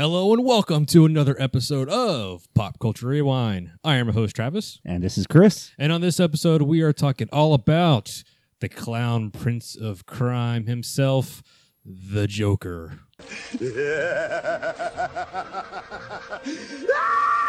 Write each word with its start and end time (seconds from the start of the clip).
Hello 0.00 0.32
and 0.32 0.44
welcome 0.44 0.86
to 0.86 1.06
another 1.06 1.34
episode 1.40 1.88
of 1.88 2.46
Pop 2.54 2.78
Culture 2.78 3.08
Rewind. 3.08 3.72
I 3.82 3.96
am 3.96 4.06
your 4.06 4.12
host, 4.12 4.36
Travis. 4.36 4.78
And 4.84 5.02
this 5.02 5.18
is 5.18 5.26
Chris. 5.26 5.72
And 5.76 5.90
on 5.90 6.02
this 6.02 6.20
episode, 6.20 6.62
we 6.62 6.82
are 6.82 6.92
talking 6.92 7.28
all 7.32 7.52
about 7.52 8.22
the 8.60 8.68
clown 8.68 9.32
prince 9.32 9.74
of 9.74 10.06
crime 10.06 10.66
himself, 10.66 11.42
the 11.84 12.28
Joker. 12.28 13.00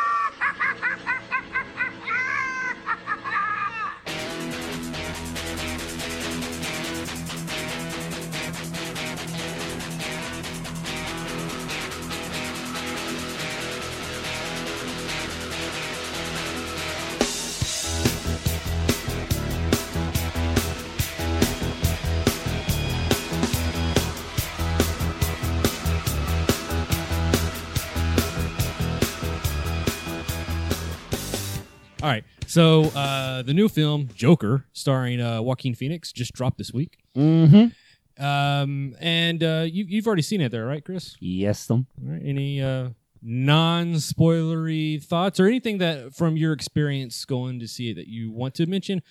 All 32.02 32.08
right. 32.08 32.24
So 32.48 32.84
uh, 32.96 33.42
the 33.42 33.54
new 33.54 33.68
film, 33.68 34.10
Joker, 34.16 34.66
starring 34.72 35.20
uh, 35.20 35.42
Joaquin 35.42 35.76
Phoenix, 35.76 36.14
just 36.14 36.32
dropped 36.32 36.58
this 36.58 36.72
week. 36.72 36.98
Mm-hmm. 37.16 38.24
Um, 38.24 38.96
and 39.02 39.44
uh, 39.44 39.66
you, 39.68 39.86
you've 39.86 40.08
already 40.08 40.22
seen 40.22 40.40
it 40.40 40.50
there, 40.50 40.66
right, 40.66 40.84
Chris? 40.84 41.18
Yes, 41.20 41.66
them. 41.66 41.88
All 42.02 42.14
right. 42.14 42.22
Any 42.24 42.62
uh, 42.62 42.90
non-spoilery 43.22 45.04
thoughts 45.04 45.42
or 45.42 45.48
anything 45.48 45.80
that 45.80 46.16
from 46.16 46.38
your 46.38 46.54
experience 46.54 47.26
going 47.26 47.60
to 47.60 47.68
see 47.68 47.92
it 47.92 47.96
that 47.96 48.08
you 48.08 48.32
want 48.32 48.56
to 48.56 48.66
mention 48.66 49.02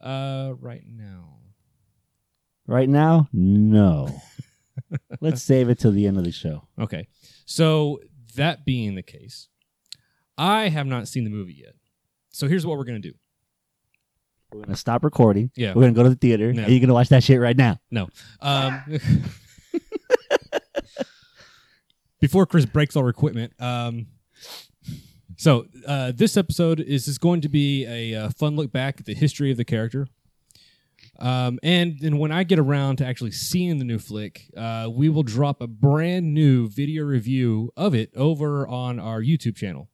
uh, 0.00 0.52
right 0.60 0.84
now? 0.86 1.38
Right 2.68 2.88
now, 2.88 3.28
no. 3.32 4.20
Let's 5.20 5.42
save 5.42 5.68
it 5.68 5.80
till 5.80 5.92
the 5.92 6.06
end 6.06 6.16
of 6.16 6.24
the 6.24 6.32
show. 6.32 6.68
Okay. 6.78 7.08
So 7.44 8.00
that 8.36 8.64
being 8.64 8.94
the 8.94 9.02
case, 9.02 9.48
I 10.38 10.68
have 10.68 10.86
not 10.86 11.08
seen 11.08 11.24
the 11.24 11.30
movie 11.30 11.62
yet. 11.64 11.74
So 12.36 12.48
here's 12.48 12.66
what 12.66 12.76
we're 12.76 12.84
gonna 12.84 12.98
do. 12.98 13.14
We're 14.52 14.60
gonna 14.64 14.76
stop 14.76 15.04
recording. 15.04 15.50
Yeah. 15.56 15.72
We're 15.74 15.80
gonna 15.82 15.94
go 15.94 16.02
to 16.02 16.10
the 16.10 16.16
theater, 16.16 16.50
Yeah. 16.50 16.64
and 16.64 16.70
you're 16.70 16.80
gonna 16.80 16.92
watch 16.92 17.08
that 17.08 17.24
shit 17.24 17.40
right 17.40 17.56
now. 17.56 17.78
No. 17.90 18.08
Um, 18.42 18.82
before 22.20 22.44
Chris 22.44 22.66
breaks 22.66 22.94
all 22.94 23.04
our 23.04 23.08
equipment. 23.08 23.54
Um, 23.58 24.08
so 25.38 25.66
uh, 25.86 26.12
this 26.14 26.36
episode 26.36 26.78
is, 26.80 27.08
is 27.08 27.16
going 27.16 27.40
to 27.40 27.48
be 27.48 27.86
a, 27.86 28.14
uh 28.14 28.28
fun 28.30 28.54
look 28.54 28.70
back 28.70 29.00
at 29.00 29.06
the 29.06 29.14
history 29.14 29.50
of 29.50 29.56
the 29.56 29.64
character. 29.64 30.06
Um, 31.18 31.58
and 31.62 31.98
then 32.00 32.18
when 32.18 32.32
I 32.32 32.44
get 32.44 32.58
around 32.58 32.96
to 32.96 33.06
actually 33.06 33.30
seeing 33.30 33.78
the 33.78 33.84
new 33.86 33.98
flick, 33.98 34.50
uh, 34.54 34.90
we 34.92 35.08
will 35.08 35.22
drop 35.22 35.62
a 35.62 35.66
brand 35.66 36.34
new 36.34 36.68
video 36.68 37.04
review 37.04 37.72
of 37.78 37.94
it 37.94 38.10
over 38.14 38.68
on 38.68 39.00
our 39.00 39.22
YouTube 39.22 39.56
channel. 39.56 39.88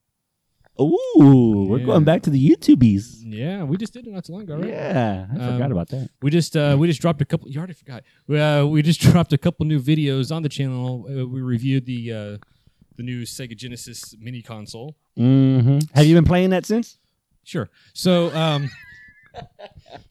Ooh, 0.80 1.66
we're 1.68 1.78
Yeah. 1.80 1.84
going 1.86 2.04
back 2.04 2.22
to 2.22 2.30
the 2.30 2.48
YouTubies. 2.50 3.22
Yeah, 3.24 3.62
we 3.64 3.76
just 3.76 3.92
did 3.92 4.06
it 4.06 4.10
not 4.12 4.24
too 4.24 4.32
long 4.32 4.42
ago, 4.42 4.56
right? 4.56 4.68
Yeah, 4.68 5.26
I 5.30 5.34
Um, 5.38 5.52
forgot 5.54 5.70
about 5.72 5.88
that. 5.90 6.10
We 6.22 6.30
just 6.30 6.56
uh, 6.56 6.76
we 6.78 6.86
just 6.86 7.00
dropped 7.00 7.20
a 7.20 7.24
couple. 7.24 7.50
You 7.50 7.58
already 7.58 7.74
forgot. 7.74 8.04
We, 8.26 8.40
uh, 8.40 8.64
we 8.66 8.82
just 8.82 9.00
dropped 9.12 9.32
a 9.32 9.38
couple 9.38 9.66
new 9.66 9.80
videos 9.80 10.34
on 10.34 10.42
the 10.42 10.48
channel. 10.48 11.06
Uh, 11.08 11.26
we 11.26 11.40
reviewed 11.42 11.84
the 11.86 12.12
uh, 12.12 12.38
the 12.96 13.02
new 13.02 13.22
Sega 13.22 13.56
Genesis 13.56 14.14
mini 14.18 14.40
console. 14.42 14.96
Mm-hmm. 15.18 15.78
Have 15.94 16.06
you 16.06 16.14
been 16.14 16.24
playing 16.24 16.50
that 16.50 16.64
since? 16.66 16.98
Sure. 17.44 17.68
So 17.92 18.34
um, 18.34 18.70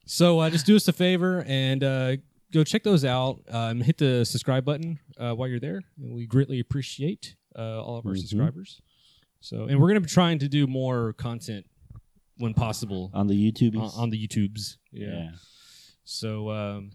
so 0.06 0.40
uh, 0.40 0.50
just 0.50 0.66
do 0.66 0.76
us 0.76 0.88
a 0.88 0.94
favor 0.94 1.44
and 1.48 1.84
uh, 1.84 2.16
go 2.52 2.64
check 2.64 2.84
those 2.84 3.04
out. 3.06 3.40
Um, 3.50 3.82
hit 3.82 3.98
the 3.98 4.26
subscribe 4.26 4.64
button 4.66 5.00
uh, 5.18 5.34
while 5.34 5.48
you're 5.48 5.60
there. 5.60 5.82
We 6.00 6.26
greatly 6.28 6.60
appreciate 6.60 7.36
uh, 7.58 7.82
all 7.82 7.98
of 7.98 8.06
our 8.06 8.14
Mhm. 8.14 8.20
subscribers. 8.20 8.82
So 9.42 9.66
and 9.66 9.80
we're 9.80 9.88
gonna 9.90 10.02
be 10.02 10.08
trying 10.08 10.40
to 10.40 10.48
do 10.48 10.68
more 10.68 11.14
content 11.14 11.66
when 12.38 12.54
possible 12.54 13.12
On 13.14 13.28
the 13.28 13.52
YouTubies? 13.52 13.80
on, 13.82 14.04
on 14.04 14.10
the 14.10 14.28
YouTubes. 14.28 14.78
yeah. 14.92 15.32
So 16.04 16.50
um, 16.52 16.92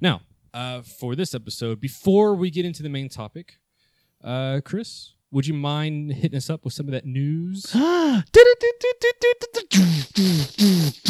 now, 0.00 0.22
uh, 0.52 0.82
for 0.82 1.14
this 1.14 1.34
episode, 1.34 1.80
before 1.80 2.34
we 2.34 2.50
get 2.50 2.64
into 2.64 2.82
the 2.82 2.88
main 2.88 3.08
topic, 3.08 3.58
uh, 4.22 4.60
Chris, 4.64 5.14
would 5.30 5.46
you 5.46 5.54
mind 5.54 6.12
hitting 6.12 6.36
us 6.36 6.50
up 6.50 6.64
with 6.64 6.74
some 6.74 6.86
of 6.86 6.92
that? 6.92 7.06
News. 7.06 7.72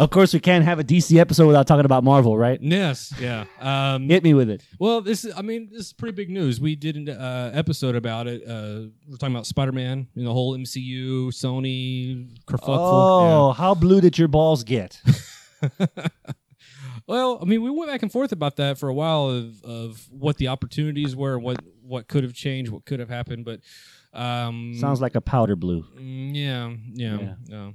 of 0.00 0.10
course, 0.10 0.32
we 0.32 0.40
can't 0.40 0.64
have 0.64 0.78
a 0.78 0.84
DC 0.84 1.16
episode 1.18 1.46
without 1.46 1.66
talking 1.66 1.84
about 1.84 2.02
Marvel, 2.04 2.36
right? 2.36 2.60
yes, 2.60 3.12
yeah. 3.20 3.44
Um, 3.60 4.08
Hit 4.08 4.24
me 4.24 4.34
with 4.34 4.50
it. 4.50 4.64
well, 4.78 5.00
this 5.00 5.24
is, 5.24 5.34
I 5.36 5.42
mean, 5.42 5.68
this 5.70 5.86
is 5.86 5.92
pretty 5.92 6.14
big 6.14 6.30
news. 6.30 6.60
We 6.60 6.74
did 6.74 6.96
an 6.96 7.08
uh, 7.08 7.52
episode 7.54 7.94
about 7.94 8.26
it. 8.26 8.42
Uh, 8.42 8.88
we're 9.08 9.16
talking 9.18 9.34
about 9.34 9.46
Spider 9.46 9.72
Man 9.72 10.08
and 10.16 10.26
the 10.26 10.32
whole 10.32 10.56
MCU, 10.56 11.28
Sony, 11.28 12.28
kerfuffle. 12.46 12.68
Oh, 12.68 13.52
how 13.52 13.74
blue 13.74 14.00
did 14.00 14.18
your 14.18 14.28
balls 14.28 14.64
get? 14.64 15.00
Well, 17.06 17.40
I 17.42 17.44
mean, 17.44 17.62
we 17.62 17.70
went 17.70 17.90
back 17.90 18.02
and 18.04 18.12
forth 18.12 18.30
about 18.30 18.54
that 18.56 18.78
for 18.78 18.88
a 18.88 18.94
while 18.94 19.30
of, 19.30 19.64
of 19.64 20.06
what 20.12 20.36
the 20.36 20.46
opportunities 20.46 21.16
were, 21.16 21.40
what 21.40 21.60
what 21.82 22.06
could 22.06 22.22
have 22.22 22.34
changed, 22.34 22.70
what 22.70 22.84
could 22.84 23.00
have 23.00 23.08
happened, 23.08 23.44
but 23.44 23.58
um, 24.12 24.74
Sounds 24.78 25.00
like 25.00 25.16
a 25.16 25.20
powder 25.20 25.56
blue. 25.56 25.84
Mm, 25.98 26.36
yeah, 26.36 26.72
yeah, 26.94 27.34
Yeah. 27.48 27.70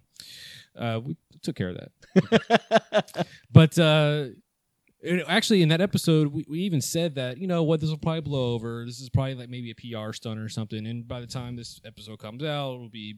Uh, 0.74 1.00
we 1.00 1.18
took 1.44 1.56
care 1.56 1.70
of 1.70 1.78
that. 1.78 3.28
but 3.52 3.78
uh, 3.80 4.28
actually, 5.28 5.62
in 5.62 5.70
that 5.70 5.82
episode, 5.82 6.28
we, 6.28 6.46
we 6.50 6.60
even 6.62 6.82
said 6.82 7.16
that 7.16 7.38
you 7.38 7.48
know 7.48 7.64
what 7.64 7.80
this 7.82 7.90
will 7.90 7.98
probably 7.98 8.22
blow 8.22 8.54
over. 8.54 8.86
This 8.86 9.00
is 9.00 9.10
probably 9.10 9.36
like 9.36 9.50
maybe 9.50 9.72
a 9.72 9.76
PR 9.76 10.14
stunt 10.14 10.40
or 10.40 10.50
something. 10.50 10.86
And 10.86 11.08
by 11.08 11.20
the 11.22 11.28
time 11.28 11.56
this 11.56 11.80
episode 11.86 12.20
comes 12.20 12.44
out, 12.44 12.76
it'll 12.76 12.90
be 12.90 13.16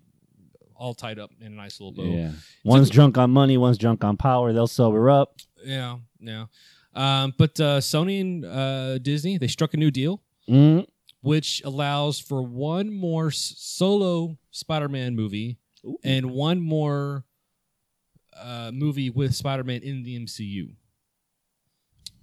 all 0.76 0.94
tied 0.94 1.18
up 1.20 1.32
in 1.42 1.48
a 1.48 1.56
nice 1.56 1.80
little 1.80 1.92
bow. 1.94 2.04
Yeah. 2.04 2.32
One's 2.64 2.90
drunk 2.90 3.18
on 3.18 3.32
money, 3.32 3.58
one's 3.58 3.78
drunk 3.80 4.04
on 4.04 4.16
power. 4.18 4.54
They'll 4.54 4.68
sober 4.68 5.10
up. 5.10 5.36
yeah, 5.64 5.98
yeah. 6.20 6.46
Um, 6.94 7.34
but 7.38 7.60
uh, 7.60 7.80
Sony 7.80 8.22
and 8.22 8.46
uh, 8.46 8.98
Disney 9.00 9.38
they 9.38 9.48
struck 9.48 9.74
a 9.74 9.78
new 9.78 9.92
deal, 9.92 10.22
Mm. 10.50 10.88
which 11.22 11.62
allows 11.66 12.20
for 12.20 12.42
one 12.42 12.92
more 12.94 13.32
solo 13.32 14.38
Spider-Man 14.52 15.16
movie 15.16 15.58
Ooh. 15.86 15.98
and 16.04 16.32
one 16.32 16.62
more 16.62 17.26
uh, 18.42 18.72
movie 18.74 19.10
with 19.10 19.36
Spider-Man 19.36 19.82
in 19.82 20.04
the 20.04 20.18
MCU. 20.20 20.70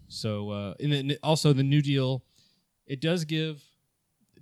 So, 0.09 0.51
uh, 0.51 0.75
and 0.81 0.93
then 0.93 1.17
also 1.23 1.53
the 1.53 1.63
new 1.63 1.83
deal, 1.83 2.25
it 2.87 3.01
does 3.01 3.25
give 3.25 3.63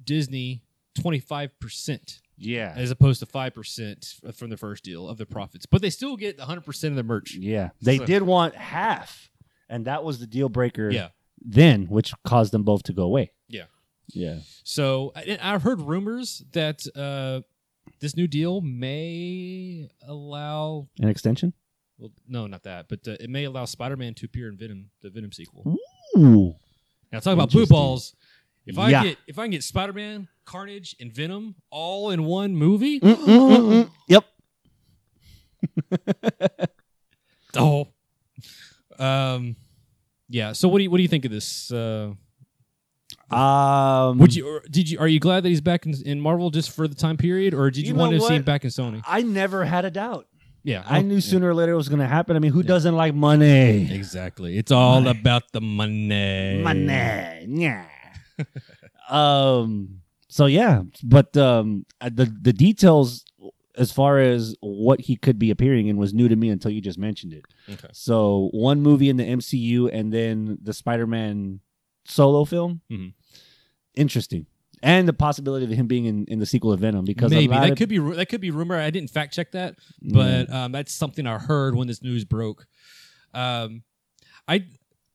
Disney 0.05 0.62
twenty 1.00 1.21
five 1.21 1.59
percent 1.60 2.21
Yeah. 2.37 2.75
as 2.77 2.91
opposed 2.91 3.21
to 3.21 3.27
five 3.27 3.55
percent 3.55 4.15
from 4.34 4.50
the 4.50 4.56
first 4.56 4.84
deal 4.84 5.09
of 5.09 5.16
the 5.19 5.25
profits, 5.27 5.65
but 5.66 5.81
they 5.81 5.91
still 5.91 6.16
get 6.16 6.38
one 6.38 6.47
hundred 6.47 6.65
percent 6.66 6.93
of 6.93 6.97
the 6.97 7.03
merch. 7.05 7.34
Yeah. 7.34 7.71
They 7.81 7.99
So- 7.99 8.06
did 8.06 8.22
want 8.22 8.54
half, 8.54 9.31
and 9.69 9.87
that 9.87 10.04
was 10.04 10.19
the 10.19 10.27
deal 10.27 10.49
breaker 10.49 10.91
Yeah. 10.91 11.09
then, 11.41 11.87
which 11.87 12.12
caused 12.25 12.53
them 12.53 12.65
both 12.65 12.83
to 12.84 12.93
go 12.93 13.04
away. 13.04 13.33
Yeah. 13.49 13.66
Yeah. 14.09 14.41
So 14.65 15.12
I- 15.16 15.39
I've 15.41 15.62
heard 15.62 15.81
rumors 15.81 16.43
that 16.53 16.84
uh, 16.94 17.43
this 18.00 18.16
new 18.16 18.27
deal 18.27 18.60
may 18.60 19.89
allow. 20.06 20.89
An 21.00 21.09
extension? 21.09 21.54
Well, 22.03 22.11
no, 22.27 22.49
not 22.49 22.65
that, 22.65 22.89
but 22.89 23.07
uh, 23.07 23.13
it 23.21 23.31
may 23.31 23.45
allow 23.45 23.65
Spider-Man 23.65 24.15
to 24.15 24.27
appear 24.27 24.49
in 24.49 24.57
Venom, 24.57 24.91
the 25.03 25.11
Venom 25.11 25.31
sequel. 25.31 25.79
Ooh. 26.19 26.57
Now 27.13 27.21
talk 27.21 27.33
about 27.34 27.53
blue 27.53 27.65
balls. 27.65 28.16
If 28.66 28.77
I 28.77 28.91
Yeah. 28.91 29.04
get 29.04 29.19
if 29.28 29.39
I 29.39 29.45
can 29.45 29.53
get 29.53 29.63
Spider 29.63 29.93
Man, 29.93 30.27
Carnage, 30.45 30.97
and 30.99 31.13
Venom 31.13 31.54
all 31.71 32.10
in 32.10 32.25
one 32.25 32.57
movie, 32.57 32.99
Mm-mm-mm-mm. 32.99 33.89
Yep. 34.09 34.25
oh, 37.57 37.87
um, 38.98 39.55
yeah. 40.28 40.53
So 40.55 40.66
what 40.69 40.78
do 40.78 40.84
you 40.84 40.91
what 40.91 40.97
do 40.97 41.03
you 41.05 41.09
think 41.09 41.25
of 41.25 41.31
this? 41.31 41.71
Uh, 41.71 42.15
Um, 43.31 44.19
would 44.19 44.34
you 44.34 44.47
or 44.48 44.63
did 44.71 44.91
you 44.91 44.98
are 44.98 45.09
you 45.09 45.21
glad 45.21 45.45
that 45.45 45.51
he's 45.51 45.60
back 45.60 45.87
in, 45.87 45.95
in 46.05 46.21
Marvel 46.21 46.51
just 46.51 46.72
for 46.72 46.89
the 46.89 46.95
time 46.97 47.16
period, 47.16 47.55
or 47.55 47.71
did 47.71 47.87
you, 47.87 47.95
You 47.95 47.98
want 47.98 48.13
to 48.13 48.21
see 48.21 48.34
him 48.34 48.43
back 48.43 48.65
in 48.65 48.71
Sony? 48.71 49.03
I 49.07 49.22
never 49.22 49.65
had 49.65 49.84
a 49.84 49.91
doubt. 49.91 50.27
Yeah, 50.64 50.84
I 50.86 51.03
knew 51.03 51.14
yeah. 51.16 51.20
sooner 51.20 51.48
or 51.48 51.54
later 51.54 51.72
it 51.72 51.76
was 51.76 51.88
going 51.88 51.98
to 52.00 52.06
happen. 52.06 52.36
I 52.36 52.38
mean, 52.38 52.53
who 52.53 52.62
doesn't 52.62 52.94
like 52.94 53.14
money? 53.14 53.92
Exactly. 53.92 54.56
It's 54.59 54.70
all 54.70 55.00
Money. 55.00 55.18
about 55.18 55.50
the 55.53 55.60
money. 55.60 56.60
Money. 56.62 57.47
Yeah. 57.48 57.84
um. 59.09 59.98
So 60.28 60.47
yeah, 60.47 60.82
but 61.03 61.36
um, 61.36 61.84
uh, 62.00 62.10
the 62.12 62.24
the 62.24 62.53
details 62.54 63.24
as 63.76 63.91
far 63.92 64.18
as 64.18 64.54
what 64.60 65.00
he 65.00 65.16
could 65.16 65.38
be 65.38 65.50
appearing 65.50 65.88
in 65.88 65.97
was 65.97 66.14
new 66.14 66.28
to 66.28 66.36
me 66.36 66.48
until 66.50 66.70
you 66.70 66.80
just 66.80 66.98
mentioned 66.98 67.32
it. 67.34 67.44
Okay. 67.68 67.88
So 67.92 68.48
one 68.53 68.80
movie 68.82 69.09
in 69.10 69.16
the 69.16 69.24
MCU 69.24 69.91
and 69.92 70.12
then 70.12 70.59
the 70.62 70.72
Spider-Man 70.72 71.60
solo 72.06 72.44
film. 72.44 72.80
Mhm. 72.91 73.12
Interesting. 73.94 74.47
And 74.84 75.07
the 75.07 75.13
possibility 75.13 75.65
of 75.65 75.71
him 75.71 75.87
being 75.87 76.07
in, 76.07 76.25
in 76.27 76.41
the 76.41 76.47
sequel 76.47 76.73
of 76.73 76.81
Venom 76.81 77.05
because 77.05 77.31
Maybe 77.31 77.47
that 77.55 77.71
of- 77.71 77.79
could 77.79 77.89
be 77.89 77.99
that 77.99 78.29
could 78.29 78.41
be 78.41 78.51
rumor. 78.51 78.77
I 78.77 78.91
didn't 78.91 79.11
fact 79.11 79.33
check 79.33 79.53
that, 79.53 79.77
but 80.03 80.53
um, 80.53 80.73
that's 80.73 80.93
something 80.93 81.25
I 81.27 81.39
heard 81.39 81.77
when 81.77 81.87
this 81.87 82.03
news 82.03 82.25
broke. 82.25 82.67
Um, 83.33 83.83
I 84.49 84.65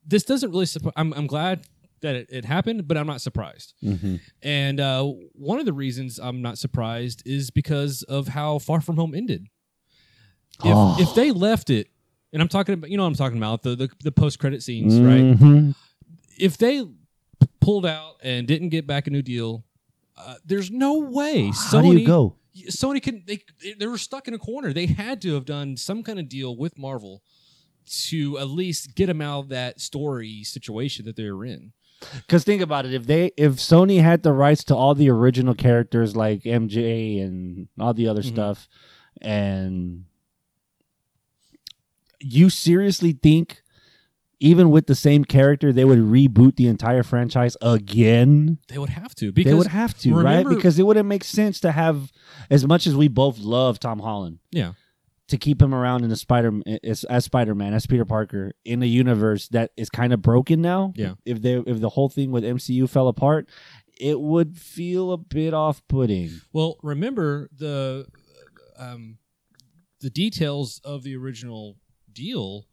this 0.06 0.24
doesn't 0.24 0.52
really. 0.52 0.66
Suppo- 0.66 0.94
I'm 0.96 1.14
I'm 1.14 1.28
glad 1.28 1.66
that 2.02 2.16
it, 2.16 2.28
it 2.32 2.46
happened, 2.46 2.88
but 2.88 2.96
I'm 2.96 3.08
not 3.08 3.20
surprised. 3.22 3.74
Mhm. 3.84 4.22
And 4.42 4.80
uh, 4.80 5.04
one 5.34 5.60
of 5.60 5.66
the 5.66 5.74
reasons 5.74 6.18
I'm 6.18 6.42
not 6.42 6.58
surprised 6.58 7.24
is 7.26 7.50
because 7.52 8.04
of 8.04 8.30
how 8.30 8.60
Far 8.60 8.80
From 8.82 8.96
Home 8.98 9.14
ended. 9.16 9.48
If, 10.64 10.72
Oh. 10.74 10.96
if 11.00 11.14
they 11.14 11.32
left 11.32 11.70
it, 11.70 11.88
and 12.32 12.42
I'm 12.42 12.48
talking 12.48 12.74
about, 12.74 12.90
you 12.90 12.98
know, 12.98 13.04
what 13.04 13.10
I'm 13.10 13.16
talking 13.16 13.38
about 13.38 13.64
the 13.64 13.76
the, 13.76 13.90
the 14.04 14.12
post 14.14 14.40
credit 14.40 14.64
scenes, 14.64 14.98
right? 15.00 15.24
Mhm. 15.38 15.76
If 16.40 16.58
they 16.58 16.86
p- 17.40 17.48
pulled 17.60 17.86
out 17.86 18.16
and 18.24 18.48
didn't 18.48 18.70
get 18.70 18.86
back 18.88 19.08
a 19.08 19.10
new 19.10 19.22
deal, 19.22 19.64
uh, 20.18 20.36
there's 20.46 20.72
no 20.72 21.00
way 21.00 21.46
How 21.48 21.52
Sony 21.52 21.92
do 21.92 21.98
you 22.00 22.08
go? 22.08 22.36
Sony 22.70 23.02
can 23.02 23.24
they 23.28 23.44
they 23.78 23.86
were 23.86 23.98
stuck 24.00 24.28
in 24.28 24.34
a 24.34 24.40
corner. 24.40 24.74
They 24.74 24.88
had 24.88 25.22
to 25.22 25.34
have 25.36 25.46
done 25.46 25.78
some 25.78 26.02
kind 26.04 26.20
of 26.20 26.28
deal 26.28 26.56
with 26.58 26.78
Marvel 26.78 27.22
to 28.10 28.38
at 28.40 28.50
least 28.50 28.96
get 28.96 29.06
them 29.06 29.22
out 29.22 29.40
of 29.42 29.50
that 29.50 29.80
story 29.80 30.44
situation 30.44 31.06
that 31.06 31.16
they 31.16 31.30
were 31.30 31.46
in. 31.46 31.72
Because 32.16 32.44
think 32.44 32.62
about 32.62 32.86
it, 32.86 32.94
if 32.94 33.06
they 33.08 33.32
if 33.38 33.54
Sony 33.54 34.02
had 34.02 34.24
the 34.24 34.34
rights 34.34 34.64
to 34.66 34.76
all 34.76 34.96
the 34.96 35.10
original 35.10 35.54
characters 35.54 36.16
like 36.16 36.44
MJ 36.44 37.22
and 37.22 37.68
all 37.80 37.94
the 37.94 38.08
other 38.08 38.22
Mhm. 38.24 38.28
stuff, 38.34 38.68
and 39.22 40.06
you 42.20 42.50
seriously 42.50 43.12
think 43.14 43.62
even 44.40 44.70
with 44.70 44.88
the 44.88 44.96
same 44.96 45.26
character 45.26 45.74
they 45.74 45.86
would 45.86 46.00
reboot 46.00 46.56
the 46.56 46.68
entire 46.68 47.04
franchise 47.04 47.58
again? 47.62 48.60
They 48.68 48.78
would 48.78 48.90
have 48.90 49.16
to 49.16 49.32
because 49.32 49.52
they 49.52 49.58
would 49.58 49.68
have 49.68 49.98
to, 50.00 50.14
right? 50.14 50.48
Because 50.48 50.78
it 50.78 50.84
wouldn't 50.84 51.08
make 51.08 51.24
sense 51.24 51.60
to 51.62 51.72
have 51.72 52.12
as 52.50 52.66
much 52.66 52.88
as 52.88 52.96
we 52.96 53.08
both 53.08 53.40
love 53.40 53.80
Tom 53.80 54.00
Holland. 54.00 54.40
yeah, 54.52 54.74
to 55.30 55.38
keep 55.38 55.62
him 55.62 55.74
around 55.74 56.04
in 56.04 56.10
the 56.10 56.16
Spider 56.16 56.54
as, 56.84 57.04
as 57.06 57.26
Spider 57.26 57.54
Man 57.54 57.74
as 57.74 57.86
Peter 57.86 58.06
Parker 58.06 58.54
in 58.64 58.82
a 58.82 58.86
universe 58.86 59.48
that 59.50 59.72
is 59.76 59.90
kind 59.90 60.14
of 60.14 60.22
broken 60.22 60.62
now. 60.62 60.94
Yeah. 60.96 61.16
If 61.26 61.42
they 61.42 61.56
if 61.56 61.80
the 61.82 61.90
whole 61.90 62.10
thing 62.10 62.32
with 62.32 62.44
MCU 62.44 62.90
fell 62.90 63.08
apart, 63.08 63.50
it 64.00 64.20
would 64.20 64.58
feel 64.58 65.12
a 65.12 65.18
bit 65.18 65.54
off 65.54 65.82
putting. 65.88 66.42
Well, 66.54 66.78
remember 66.82 67.50
the 67.56 68.06
um, 68.78 69.18
the 70.00 70.10
details 70.10 70.80
of 70.84 71.04
the 71.04 71.16
original 71.16 71.78
deal 72.12 72.66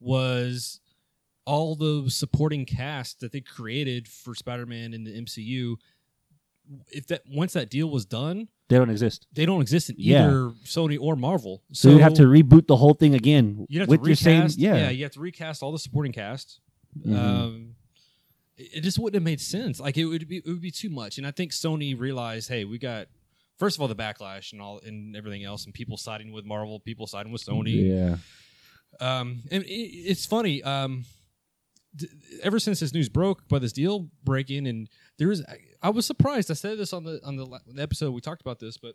was 0.00 0.79
all 1.50 1.74
the 1.74 2.10
supporting 2.10 2.64
cast 2.64 3.20
that 3.20 3.32
they 3.32 3.40
created 3.40 4.06
for 4.08 4.34
Spider-Man 4.34 4.94
in 4.94 5.04
the 5.04 5.10
MCU. 5.20 5.76
If 6.92 7.06
that 7.08 7.22
once 7.28 7.52
that 7.54 7.68
deal 7.70 7.90
was 7.90 8.04
done, 8.06 8.46
They 8.68 8.76
don't 8.78 8.90
exist. 8.90 9.26
they 9.32 9.44
don't 9.46 9.60
exist 9.60 9.90
in 9.90 9.96
Yeah. 9.98 10.26
either 10.28 10.50
Sony 10.64 10.96
or 11.00 11.16
Marvel. 11.16 11.62
So, 11.72 11.90
you'd 11.90 12.00
have 12.00 12.14
to 12.14 12.22
reboot 12.22 12.66
the 12.68 12.76
whole 12.76 12.94
thing 12.94 13.14
again 13.14 13.66
you 13.68 13.80
have 13.80 13.88
with 13.88 14.02
to 14.02 14.08
your 14.08 14.14
recast. 14.16 14.54
same 14.54 14.64
yeah. 14.64 14.90
you 14.90 15.02
have 15.02 15.12
to 15.12 15.20
recast 15.20 15.62
all 15.62 15.72
the 15.72 15.78
supporting 15.80 16.12
cast. 16.12 16.60
Mhm. 17.04 17.16
Um, 17.16 17.74
it, 18.56 18.68
it 18.76 18.80
just 18.82 18.98
wouldn't 19.00 19.14
have 19.16 19.24
made 19.24 19.40
sense. 19.40 19.80
Like 19.80 19.96
it 19.98 20.04
would 20.04 20.28
be, 20.28 20.36
it 20.38 20.46
would 20.46 20.60
be 20.60 20.70
too 20.70 20.90
much. 20.90 21.18
And 21.18 21.26
I 21.26 21.32
think 21.32 21.50
Sony 21.52 21.98
realized, 21.98 22.48
hey, 22.48 22.64
we 22.64 22.78
got 22.78 23.08
first 23.58 23.76
of 23.76 23.80
all 23.82 23.88
the 23.88 23.96
backlash 23.96 24.52
and 24.52 24.62
all 24.62 24.78
and 24.86 25.16
everything 25.16 25.42
else, 25.44 25.64
and 25.64 25.74
people 25.74 25.96
siding 25.96 26.30
with 26.32 26.44
Marvel, 26.44 26.78
people 26.78 27.06
siding 27.08 27.32
with 27.32 27.44
Sony. 27.44 27.74
Yeah. 27.98 28.16
Um, 29.00 29.42
and 29.50 29.64
it, 29.64 29.68
it's 30.10 30.26
funny. 30.26 30.62
Um, 30.62 31.04
d- 31.94 32.08
ever 32.42 32.58
since 32.58 32.80
this 32.80 32.92
news 32.94 33.08
broke 33.08 33.46
by 33.48 33.58
this 33.58 33.72
deal 33.72 34.08
breaking, 34.24 34.66
and 34.66 34.88
there 35.18 35.30
is, 35.30 35.44
I, 35.48 35.56
I 35.82 35.90
was 35.90 36.06
surprised. 36.06 36.50
I 36.50 36.54
said 36.54 36.78
this 36.78 36.92
on 36.92 37.04
the 37.04 37.20
on 37.24 37.36
the, 37.36 37.44
la- 37.46 37.58
the 37.66 37.82
episode 37.82 38.12
we 38.12 38.20
talked 38.20 38.40
about 38.42 38.58
this, 38.60 38.76
but 38.78 38.94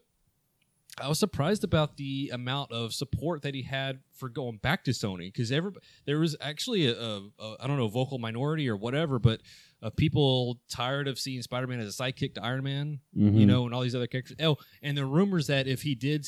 I 1.02 1.10
was 1.10 1.20
surprised 1.20 1.66
about 1.66 1.98
the 1.98 2.32
amount 2.34 2.72
of 2.72 2.94
support 2.94 3.42
that 3.42 3.54
he 3.54 3.64
had 3.64 4.00
for 4.14 4.30
going 4.30 4.58
back 4.58 4.86
to 4.86 4.92
Sony 4.92 5.28
because 5.34 5.52
every 5.52 5.72
there 6.06 6.20
was 6.20 6.38
actually 6.40 6.88
a, 6.88 6.94
a, 6.98 7.22
a 7.40 7.56
I 7.60 7.68
don't 7.68 7.78
know 7.78 7.90
vocal 7.90 8.18
minority 8.18 8.70
or 8.70 8.78
whatever, 8.78 9.20
but 9.20 9.42
of 9.82 9.96
people 9.98 10.62
tired 10.70 11.08
of 11.10 11.20
seeing 11.20 11.42
Spider 11.42 11.68
Man 11.68 11.80
as 11.82 12.00
a 12.00 12.04
sidekick 12.04 12.36
to 12.36 12.44
Iron 12.44 12.64
Man, 12.64 13.00
you 13.14 13.30
Mhm. 13.30 13.46
know, 13.46 13.66
and 13.66 13.74
all 13.76 13.82
these 13.82 13.94
other 13.96 14.08
characters. 14.08 14.38
Oh, 14.42 14.58
and 14.82 14.98
the 14.98 15.06
rumors 15.06 15.48
that 15.48 15.68
if 15.68 15.82
he 15.82 15.96
did, 15.96 16.26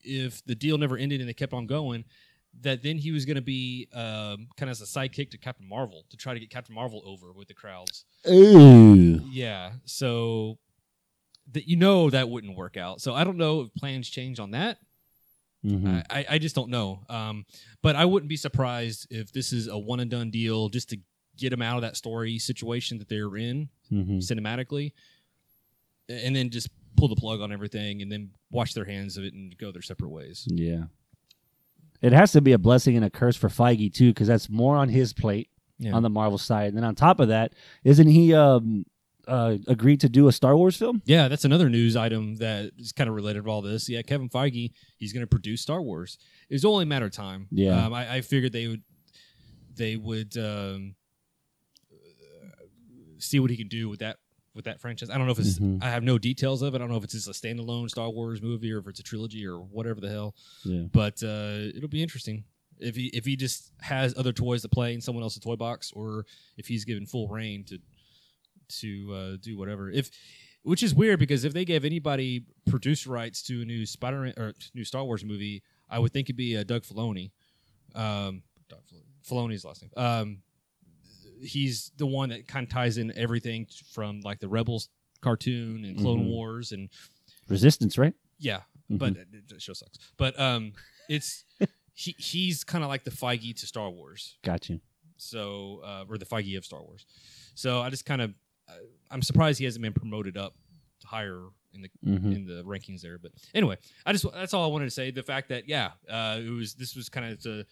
if 0.00 0.42
the 0.46 0.54
deal 0.54 0.78
never 0.78 0.96
ended 0.96 1.20
and 1.20 1.28
they 1.28 1.34
kept 1.34 1.52
on 1.52 1.66
going, 1.66 2.04
that 2.62 2.82
then 2.82 2.96
he 2.98 3.10
was 3.12 3.24
going 3.24 3.36
to 3.36 3.42
be 3.42 3.88
um, 3.92 4.48
kind 4.56 4.68
of 4.68 4.70
as 4.70 4.80
a 4.80 4.84
sidekick 4.84 5.30
to 5.30 5.38
Captain 5.38 5.68
Marvel 5.68 6.04
to 6.10 6.16
try 6.16 6.34
to 6.34 6.40
get 6.40 6.50
Captain 6.50 6.74
Marvel 6.74 7.02
over 7.04 7.32
with 7.32 7.48
the 7.48 7.54
crowds. 7.54 8.04
Ooh. 8.28 9.20
Yeah, 9.30 9.72
so 9.84 10.58
that 11.52 11.68
you 11.68 11.76
know 11.76 12.10
that 12.10 12.28
wouldn't 12.28 12.56
work 12.56 12.76
out. 12.76 13.00
So 13.00 13.14
I 13.14 13.24
don't 13.24 13.36
know 13.36 13.60
if 13.62 13.74
plans 13.74 14.08
change 14.08 14.40
on 14.40 14.50
that. 14.52 14.78
Mhm. 15.64 16.04
I, 16.10 16.26
I 16.30 16.38
just 16.38 16.54
don't 16.54 16.70
know. 16.70 17.04
Um, 17.08 17.44
but 17.82 17.96
I 17.96 18.04
wouldn't 18.04 18.28
be 18.28 18.36
surprised 18.36 19.06
if 19.10 19.32
this 19.32 19.52
is 19.52 19.66
a 19.68 19.78
one 19.78 20.00
and 20.00 20.10
done 20.10 20.30
deal 20.30 20.68
just 20.68 20.90
to 20.90 20.98
get 21.36 21.50
them 21.50 21.62
out 21.62 21.76
of 21.76 21.82
that 21.82 21.96
story 21.96 22.38
situation 22.38 22.98
that 22.98 23.08
they're 23.08 23.36
in 23.36 23.68
Mhm. 23.92 24.18
cinematically, 24.18 24.92
and 26.08 26.34
then 26.34 26.50
just 26.50 26.68
pull 26.96 27.08
the 27.08 27.16
plug 27.16 27.40
on 27.40 27.52
everything 27.52 28.00
and 28.00 28.10
then 28.10 28.30
wash 28.50 28.72
their 28.74 28.84
hands 28.84 29.16
of 29.16 29.24
it 29.24 29.34
and 29.34 29.56
go 29.58 29.70
their 29.70 29.82
separate 29.82 30.08
ways. 30.10 30.46
Yeah. 30.50 30.84
It 32.02 32.12
has 32.12 32.32
to 32.32 32.40
be 32.40 32.52
a 32.52 32.58
blessing 32.58 32.96
and 32.96 33.04
a 33.04 33.10
curse 33.10 33.36
for 33.36 33.48
Feige 33.48 33.92
too, 33.92 34.10
because 34.10 34.28
that's 34.28 34.48
more 34.50 34.76
on 34.76 34.88
his 34.88 35.12
plate 35.12 35.48
Yeah. 35.78 35.92
on 35.94 36.02
the 36.02 36.10
Marvel 36.10 36.38
side. 36.38 36.68
And 36.68 36.76
then 36.76 36.84
on 36.84 36.94
top 36.94 37.20
of 37.20 37.28
that, 37.28 37.52
isn't 37.84 38.08
he 38.08 38.34
um, 38.34 38.84
uh, 39.28 39.56
agreed 39.66 40.00
to 40.02 40.08
do 40.08 40.28
a 40.28 40.32
Star 40.32 40.56
Wars 40.56 40.76
film? 40.76 41.02
Yeah, 41.04 41.28
that's 41.28 41.44
another 41.44 41.68
news 41.68 41.96
item 41.96 42.36
that 42.36 42.72
is 42.78 42.92
kind 42.92 43.08
of 43.08 43.14
related 43.16 43.44
to 43.44 43.50
all 43.50 43.62
this. 43.62 43.88
Yeah, 43.88 44.02
Kevin 44.02 44.28
Feige, 44.28 44.72
he's 44.98 45.12
going 45.12 45.22
to 45.22 45.26
produce 45.26 45.62
Star 45.62 45.82
Wars. 45.82 46.18
It 46.48 46.54
was 46.54 46.64
only 46.64 46.84
a 46.84 46.86
matter 46.86 47.06
of 47.06 47.12
time. 47.12 47.48
Yeah. 47.50 47.86
um, 47.86 47.92
I, 47.94 48.16
I 48.16 48.20
figured 48.20 48.52
they 48.52 48.68
would 48.68 48.82
they 49.74 49.96
would 49.96 50.36
um, 50.38 50.94
see 53.18 53.40
what 53.40 53.50
he 53.50 53.56
can 53.56 53.68
do 53.68 53.88
with 53.88 54.00
that 54.00 54.16
with 54.56 54.64
that 54.64 54.80
franchise. 54.80 55.10
I 55.10 55.16
don't 55.18 55.26
know 55.26 55.32
if 55.32 55.38
it's. 55.38 55.58
Mhm. 55.60 55.82
I 55.82 55.90
have 55.90 56.02
no 56.02 56.18
details 56.18 56.62
of 56.62 56.74
it. 56.74 56.76
I 56.76 56.78
don't 56.78 56.90
know 56.90 56.96
if 56.96 57.04
it's 57.04 57.12
just 57.12 57.28
a 57.28 57.32
standalone 57.32 57.88
Star 57.90 58.10
Wars 58.10 58.42
movie 58.42 58.72
or 58.72 58.78
if 58.78 58.88
it's 58.88 58.98
a 58.98 59.02
trilogy 59.04 59.46
or 59.46 59.58
whatever 59.60 60.00
the 60.00 60.08
hell. 60.08 60.34
Yeah. 60.64 60.84
But 60.90 61.22
uh, 61.22 61.70
it'll 61.76 61.88
be 61.88 62.02
interesting 62.02 62.44
if 62.78 62.96
he 62.96 63.06
if 63.14 63.24
he 63.24 63.36
just 63.36 63.70
has 63.82 64.16
other 64.18 64.32
toys 64.32 64.62
to 64.62 64.68
play 64.68 64.94
in 64.94 65.00
someone 65.00 65.22
else's 65.22 65.40
toy 65.42 65.54
box, 65.56 65.92
or 65.92 66.26
if 66.56 66.66
he's 66.66 66.84
given 66.84 67.06
full 67.06 67.28
reign 67.28 67.62
to 67.64 67.78
to 68.80 69.14
uh, 69.14 69.36
do 69.40 69.56
whatever. 69.56 69.90
If 69.90 70.10
which 70.62 70.82
is 70.82 70.92
weird 70.94 71.20
because 71.20 71.44
if 71.44 71.52
they 71.52 71.64
gave 71.64 71.84
anybody 71.84 72.44
producer 72.66 73.10
rights 73.10 73.40
to 73.44 73.62
a 73.62 73.64
new 73.64 73.86
Spider 73.86 74.32
or 74.36 74.52
new 74.74 74.82
Star 74.84 75.04
Wars 75.04 75.24
movie, 75.24 75.62
I 75.88 76.00
would 76.00 76.12
think 76.12 76.26
it'd 76.26 76.36
be 76.36 76.56
uh, 76.56 76.64
Doug 76.64 76.82
Filoni. 76.82 77.30
Um, 77.94 78.42
Doug 78.68 78.80
Filoni's 79.24 79.64
last 79.64 79.82
name. 79.82 79.90
Um, 79.96 80.38
he's 81.40 81.90
the 81.96 82.06
one 82.06 82.28
that 82.30 82.46
kind 82.48 82.64
of 82.66 82.72
ties 82.72 82.98
in 82.98 83.12
everything 83.16 83.66
from 83.92 84.20
like 84.20 84.40
the 84.40 84.48
Rebels 84.48 84.88
cartoon 85.20 85.84
and 85.84 85.96
Clone 85.98 86.24
Mhm. 86.24 86.28
Wars 86.28 86.72
and 86.72 86.88
Resistance, 87.48 87.96
right? 87.98 88.14
yeah, 88.38 88.62
Mhm. 88.90 88.98
but 88.98 89.16
it, 89.16 89.28
it 89.50 89.62
show 89.62 89.72
sucks. 89.72 89.98
But 90.16 90.38
um, 90.38 90.72
it's 91.08 91.44
he 91.94 92.14
he's 92.18 92.64
kind 92.64 92.84
of 92.84 92.88
like 92.90 93.04
the 93.04 93.10
Feige 93.10 93.54
to 93.60 93.66
Star 93.66 93.90
Wars. 93.90 94.36
Got 94.42 94.68
you. 94.68 94.80
So 95.16 95.80
uh, 95.84 96.04
or 96.08 96.18
the 96.18 96.26
Feige 96.26 96.56
of 96.58 96.64
Star 96.64 96.82
Wars. 96.82 97.06
So 97.54 97.80
I 97.80 97.90
just 97.90 98.04
kind 98.04 98.20
of 98.20 98.34
I'm 99.10 99.22
surprised 99.22 99.58
he 99.58 99.64
hasn't 99.64 99.82
been 99.82 99.92
promoted 99.92 100.36
up 100.36 100.54
higher 101.04 101.46
in 101.72 101.82
the 101.82 101.90
Mhm. 102.04 102.34
in 102.34 102.46
the 102.46 102.62
rankings 102.64 103.00
there. 103.00 103.16
But 103.18 103.32
anyway, 103.54 103.76
I 104.04 104.12
just 104.12 104.24
that's 104.32 104.52
all 104.54 104.64
I 104.64 104.72
wanted 104.72 104.86
to 104.86 104.90
say. 104.90 105.10
The 105.10 105.22
fact 105.22 105.48
that 105.50 105.68
yeah, 105.68 105.92
uh, 106.08 106.40
it 106.44 106.50
was 106.50 106.74
this 106.74 106.94
was 106.96 107.08
kind 107.08 107.32
of 107.32 107.40
to 107.44 107.64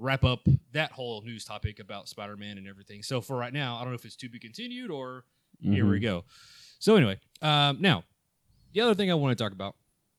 wrap 0.00 0.24
up 0.24 0.40
that 0.72 0.90
whole 0.92 1.20
news 1.22 1.44
topic 1.44 1.78
about 1.78 2.08
Spider-Man 2.08 2.56
and 2.58 2.66
everything. 2.66 3.02
So 3.02 3.20
for 3.20 3.36
right 3.36 3.52
now, 3.52 3.76
I 3.76 3.80
don't 3.80 3.90
know 3.90 3.94
if 3.94 4.04
it's 4.06 4.16
to 4.16 4.28
be 4.30 4.38
continued 4.38 4.90
or 4.90 5.24
here 5.60 5.86
we 5.86 5.98
Mhm. 5.98 6.02
go. 6.02 6.24
So 6.78 6.96
anyway, 6.96 7.18
um, 7.42 7.76
now 7.80 8.04
the 8.72 8.80
other 8.80 8.94
thing 8.94 9.10
I 9.10 9.14
want 9.14 9.36
to 9.36 9.44
talk 9.44 9.52
about 9.52 9.76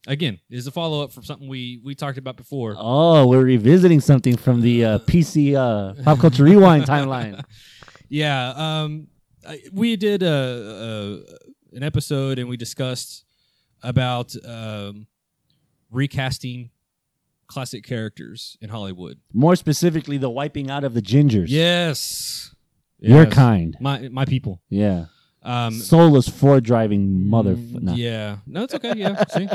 again 0.07 0.39
is 0.51 0.67
a 0.67 0.71
follow 0.71 1.03
up 1.03 1.11
from 1.11 1.23
something 1.23 1.47
we 1.47 1.79
we 1.83 1.95
talked 1.95 2.19
about 2.19 2.37
before. 2.37 2.75
Oh, 2.77 3.27
we're 3.27 3.43
revisiting 3.43 3.99
something 4.01 4.37
from 4.37 4.61
the 4.61 4.85
uh, 4.85 4.99
PC 4.99 5.55
uh, 5.55 5.95
Pop 6.03 6.19
Culture 6.19 6.43
Rewind 6.43 6.85
timeline. 6.85 7.43
yeah, 8.09 8.49
um, 8.55 9.07
I, 9.47 9.61
we 9.73 9.95
did 9.95 10.21
a, 10.21 11.21
a 11.73 11.75
an 11.77 11.81
episode 11.83 12.37
and 12.37 12.47
we 12.47 12.55
discussed 12.57 13.25
about 13.81 14.35
um, 14.45 15.07
recasting 15.89 16.69
classic 17.51 17.83
characters 17.83 18.57
in 18.61 18.69
Hollywood. 18.69 19.19
More 19.33 19.55
specifically, 19.55 20.17
the 20.17 20.29
wiping 20.29 20.71
out 20.71 20.83
of 20.83 20.93
the 20.93 21.01
gingers. 21.01 21.47
Yes, 21.49 22.55
Your 22.99 23.23
Yes. 23.25 23.33
kind. 23.33 23.75
my 23.79 24.07
my 24.09 24.25
people. 24.25 24.61
Yeah. 24.69 25.05
Um, 25.43 25.73
Soulless 25.73 26.27
Ford 26.29 26.63
driving 26.63 27.27
mother. 27.27 27.55
mm, 27.55 27.81
no. 27.81 27.93
Yeah, 27.95 28.37
no, 28.45 28.63
it's 28.63 28.75
okay. 28.75 28.93
Yeah, 28.95 29.23
see, 29.25 29.47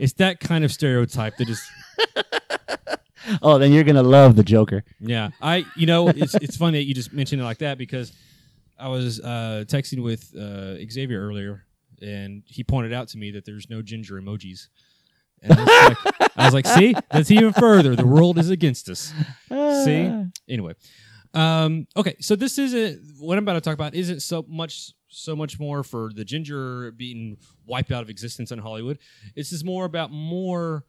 it's 0.00 0.12
that 0.14 0.38
kind 0.38 0.62
of 0.64 0.70
stereotype 0.72 1.36
that 1.38 1.46
just 1.46 1.64
Oh, 3.42 3.58
then 3.58 3.72
you're 3.72 3.84
gonna 3.84 4.02
love 4.02 4.36
the 4.36 4.42
Joker. 4.44 4.84
Yeah, 5.00 5.30
I 5.40 5.64
you 5.76 5.86
know 5.86 6.08
it's 6.08 6.34
it's 6.36 6.56
funny 6.56 6.78
that 6.78 6.84
you 6.84 6.94
just 6.94 7.12
mentioned 7.12 7.40
it 7.40 7.44
like 7.44 7.58
that 7.58 7.78
because 7.78 8.12
I 8.78 8.88
was 8.88 9.18
uh, 9.20 9.64
texting 9.66 10.02
with 10.02 10.34
uh, 10.36 10.76
Xavier 10.90 11.20
earlier 11.26 11.64
and 12.02 12.42
he 12.46 12.62
pointed 12.64 12.92
out 12.92 13.08
to 13.08 13.18
me 13.18 13.30
that 13.30 13.44
there's 13.46 13.70
no 13.70 13.80
ginger 13.82 14.20
emojis. 14.20 14.68
And 15.44 15.52
I 15.52 15.62
was, 15.62 15.68
like, 15.88 16.30
I 16.36 16.44
was 16.46 16.54
like, 16.54 16.66
see, 16.66 16.94
that's 17.10 17.30
even 17.30 17.52
further. 17.52 17.94
The 17.94 18.06
world 18.06 18.38
is 18.38 18.50
against 18.50 18.88
us. 18.88 19.12
See? 19.48 20.10
Anyway, 20.48 20.74
um, 21.34 21.86
okay, 21.96 22.16
so 22.20 22.34
this 22.34 22.58
isn't 22.58 23.00
what 23.20 23.36
I'm 23.36 23.44
about 23.44 23.54
to 23.54 23.60
talk 23.60 23.74
about. 23.74 23.94
Isn't 23.94 24.20
so 24.20 24.44
much 24.48 24.92
so 25.08 25.36
much 25.36 25.60
more 25.60 25.84
for 25.84 26.10
the 26.12 26.24
ginger 26.24 26.90
being 26.90 27.36
wiped 27.66 27.92
out 27.92 28.02
of 28.02 28.10
existence 28.10 28.50
in 28.50 28.58
Hollywood. 28.58 28.98
This 29.36 29.52
is 29.52 29.62
more 29.64 29.84
about 29.84 30.10
more 30.10 30.84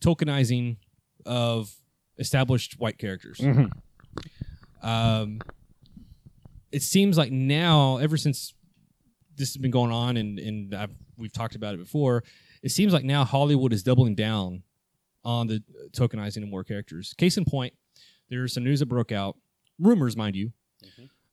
tokenizing 0.00 0.76
of 1.26 1.74
established 2.18 2.78
white 2.78 2.96
characters. 2.98 3.38
Mhm. 3.38 3.70
Um, 4.82 5.40
it 6.72 6.82
seems 6.82 7.18
like 7.18 7.32
now, 7.32 7.98
ever 7.98 8.16
since 8.16 8.54
this 9.36 9.50
has 9.50 9.56
been 9.56 9.70
going 9.70 9.90
on, 9.92 10.16
and 10.16 10.38
and 10.38 10.74
I've, 10.74 10.94
we've 11.16 11.32
talked 11.32 11.54
about 11.54 11.74
it 11.74 11.78
before, 11.78 12.24
it 12.64 12.72
seems 12.72 12.94
like 12.94 13.04
now 13.04 13.24
Hollywood 13.24 13.74
is 13.74 13.82
doubling 13.82 14.14
down 14.14 14.62
on 15.22 15.46
the 15.46 15.62
tokenizing 15.92 16.42
of 16.42 16.48
more 16.48 16.64
characters. 16.64 17.12
Case 17.18 17.36
in 17.36 17.44
point, 17.44 17.74
there's 18.30 18.54
some 18.54 18.64
news 18.64 18.80
that 18.80 18.86
broke 18.86 19.12
out, 19.12 19.36
rumors, 19.78 20.16
mind 20.16 20.34
you, 20.34 20.50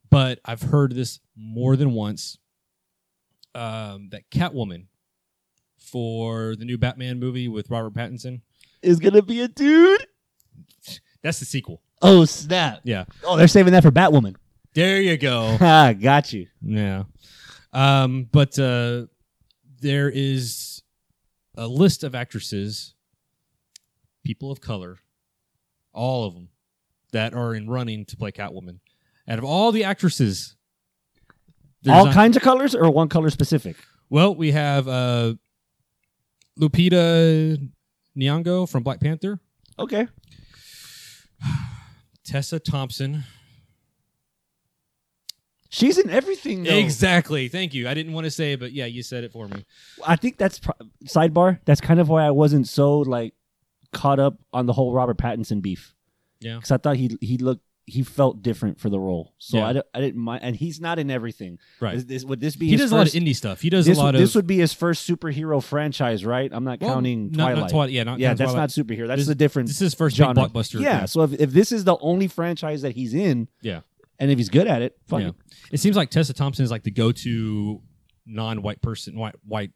but 0.09 0.39
I've 0.43 0.61
heard 0.61 0.93
this 0.93 1.21
more 1.37 1.77
than 1.77 1.93
once. 1.93 2.37
Um, 3.53 4.07
that 4.11 4.29
Catwoman 4.29 4.85
for 5.77 6.55
the 6.55 6.63
new 6.63 6.77
Batman 6.77 7.19
movie 7.19 7.49
with 7.49 7.69
Robert 7.69 7.93
Pattinson. 7.93 8.41
Is 8.81 8.99
gonna 8.99 9.21
be 9.21 9.41
a 9.41 9.49
dude. 9.49 10.07
That's 11.21 11.39
the 11.39 11.45
sequel. 11.45 11.81
Oh 12.01 12.23
snap! 12.23 12.79
Yeah. 12.83 13.05
Oh, 13.25 13.35
they're 13.35 13.49
saving 13.49 13.73
that 13.73 13.83
for 13.83 13.91
Batwoman. 13.91 14.35
There 14.73 15.01
you 15.01 15.17
go. 15.17 15.57
Ha, 15.57 15.93
got 15.99 16.31
you. 16.31 16.47
Yeah. 16.61 17.03
Um, 17.73 18.29
but 18.31 18.57
uh, 18.57 19.07
there 19.81 20.09
is 20.09 20.70
a 21.55 21.67
list 21.67 22.03
of 22.03 22.15
actresses, 22.15 22.93
people 24.23 24.51
of 24.51 24.61
color, 24.61 24.97
all 25.93 26.25
of 26.25 26.33
them, 26.33 26.49
that 27.11 27.33
are 27.33 27.53
in 27.53 27.69
running 27.69 28.05
to 28.05 28.15
play 28.17 28.31
Catwoman. 28.31 28.79
Out 29.27 29.37
of 29.37 29.43
all 29.45 29.71
the 29.71 29.83
actresses, 29.83 30.55
All 31.87 32.05
not- 32.05 32.13
kinds 32.13 32.37
of 32.37 32.43
colors 32.43 32.73
or 32.75 32.89
one 32.91 33.09
color 33.09 33.29
specific? 33.29 33.75
well, 34.09 34.33
we 34.35 34.51
have 34.51 34.87
uh, 34.87 35.33
Lupita 36.59 37.57
Nyong'o 38.17 38.67
from 38.69 38.83
Black 38.83 38.99
Panther, 38.99 39.39
Okay. 39.79 40.07
Tessa 42.23 42.59
Thompson. 42.59 43.23
She's 45.73 45.97
in 45.97 46.09
everything. 46.09 46.63
Though. 46.63 46.71
Exactly. 46.75 47.47
Thank 47.47 47.73
you. 47.73 47.87
I 47.87 47.93
didn't 47.93 48.11
want 48.13 48.25
to 48.25 48.31
say 48.31 48.51
it, 48.53 48.59
but 48.59 48.73
yeah, 48.73 48.85
you 48.85 49.01
said 49.03 49.23
it 49.23 49.31
for 49.31 49.47
me. 49.47 49.65
I 50.05 50.17
think 50.17 50.37
that's 50.37 50.59
pro- 50.59 50.75
sidebar. 51.05 51.59
That's 51.65 51.79
kind 51.81 51.99
of 51.99 52.09
why 52.09 52.23
I 52.25 52.31
wasn't 52.31 52.67
so 52.67 52.99
like 52.99 53.33
caught 53.93 54.19
up 54.19 54.37
on 54.53 54.65
the 54.65 54.73
whole 54.73 54.93
Robert 54.93 55.17
Pattinson 55.17 55.61
beef 55.61 55.95
Yeah. 56.41 56.55
because 56.55 56.71
I 56.71 56.77
thought 56.77 56.97
he 56.97 57.17
he 57.21 57.37
looked 57.37 57.63
he 57.87 58.03
felt 58.03 58.41
different 58.41 58.79
for 58.79 58.89
the 58.89 58.99
role. 58.99 59.33
So 59.37 59.57
Yeah. 59.57 59.81
I, 59.93 59.97
I 59.97 60.01
didn't 60.01 60.21
mind, 60.21 60.43
and 60.43 60.55
he's 60.55 60.79
not 60.79 60.99
in 60.99 61.09
everything. 61.09 61.57
Right. 61.81 61.95
Is 61.95 62.05
this, 62.05 62.23
would 62.23 62.39
this 62.39 62.55
be? 62.55 62.67
He 62.69 62.75
does 62.77 62.91
a 62.91 62.95
lot 62.95 63.07
of 63.07 63.13
indie 63.13 63.35
stuff. 63.35 63.59
He 63.59 63.69
does 63.69 63.85
this, 63.85 63.97
a 63.97 64.01
lot 64.01 64.11
this 64.11 64.19
of. 64.21 64.27
This 64.27 64.35
would 64.35 64.47
be 64.47 64.57
his 64.59 64.71
first 64.73 65.09
superhero 65.09 65.61
franchise, 65.61 66.23
right? 66.23 66.49
I'm 66.53 66.63
not 66.63 66.79
Well, 66.79 66.93
counting 66.93 67.31
not- 67.31 67.37
not 67.37 67.53
Twilight. 67.53 67.69
Twilight, 67.71 67.91
yeah, 67.91 68.03
not 68.03 68.19
yeah, 68.19 68.33
that's 68.33 68.51
Twilight. 68.53 68.55
not 68.77 68.85
superhero. 68.87 69.07
That's 69.07 69.21
This- 69.21 69.29
a 69.29 69.35
different. 69.35 69.67
This 69.67 69.77
is 69.77 69.79
his 69.81 69.93
first 69.93 70.15
genre. 70.15 70.35
big 70.35 70.53
blockbuster. 70.53 70.79
yeah, 70.79 71.05
so 71.05 71.23
if, 71.23 71.33
if 71.33 71.51
this 71.51 71.71
is 71.71 71.83
the 71.83 71.97
only 71.99 72.27
franchise 72.27 72.81
that 72.83 72.93
he's 72.95 73.13
in, 73.13 73.47
Yeah. 73.61 73.81
And 74.21 74.31
if 74.31 74.37
he's 74.37 74.49
good 74.49 74.67
at 74.67 74.81
it, 74.81 74.95
fuck 75.07 75.19
Yeah. 75.21 75.27
it. 75.29 75.35
It 75.73 75.77
seems 75.79 75.97
like 75.97 76.09
Tessa 76.09 76.33
Thompson 76.33 76.63
is 76.63 76.71
like 76.71 76.83
the 76.83 76.91
go-to 76.91 77.81
non-white 78.25 78.81
person, 78.81 79.17
white 79.17 79.35
white 79.45 79.71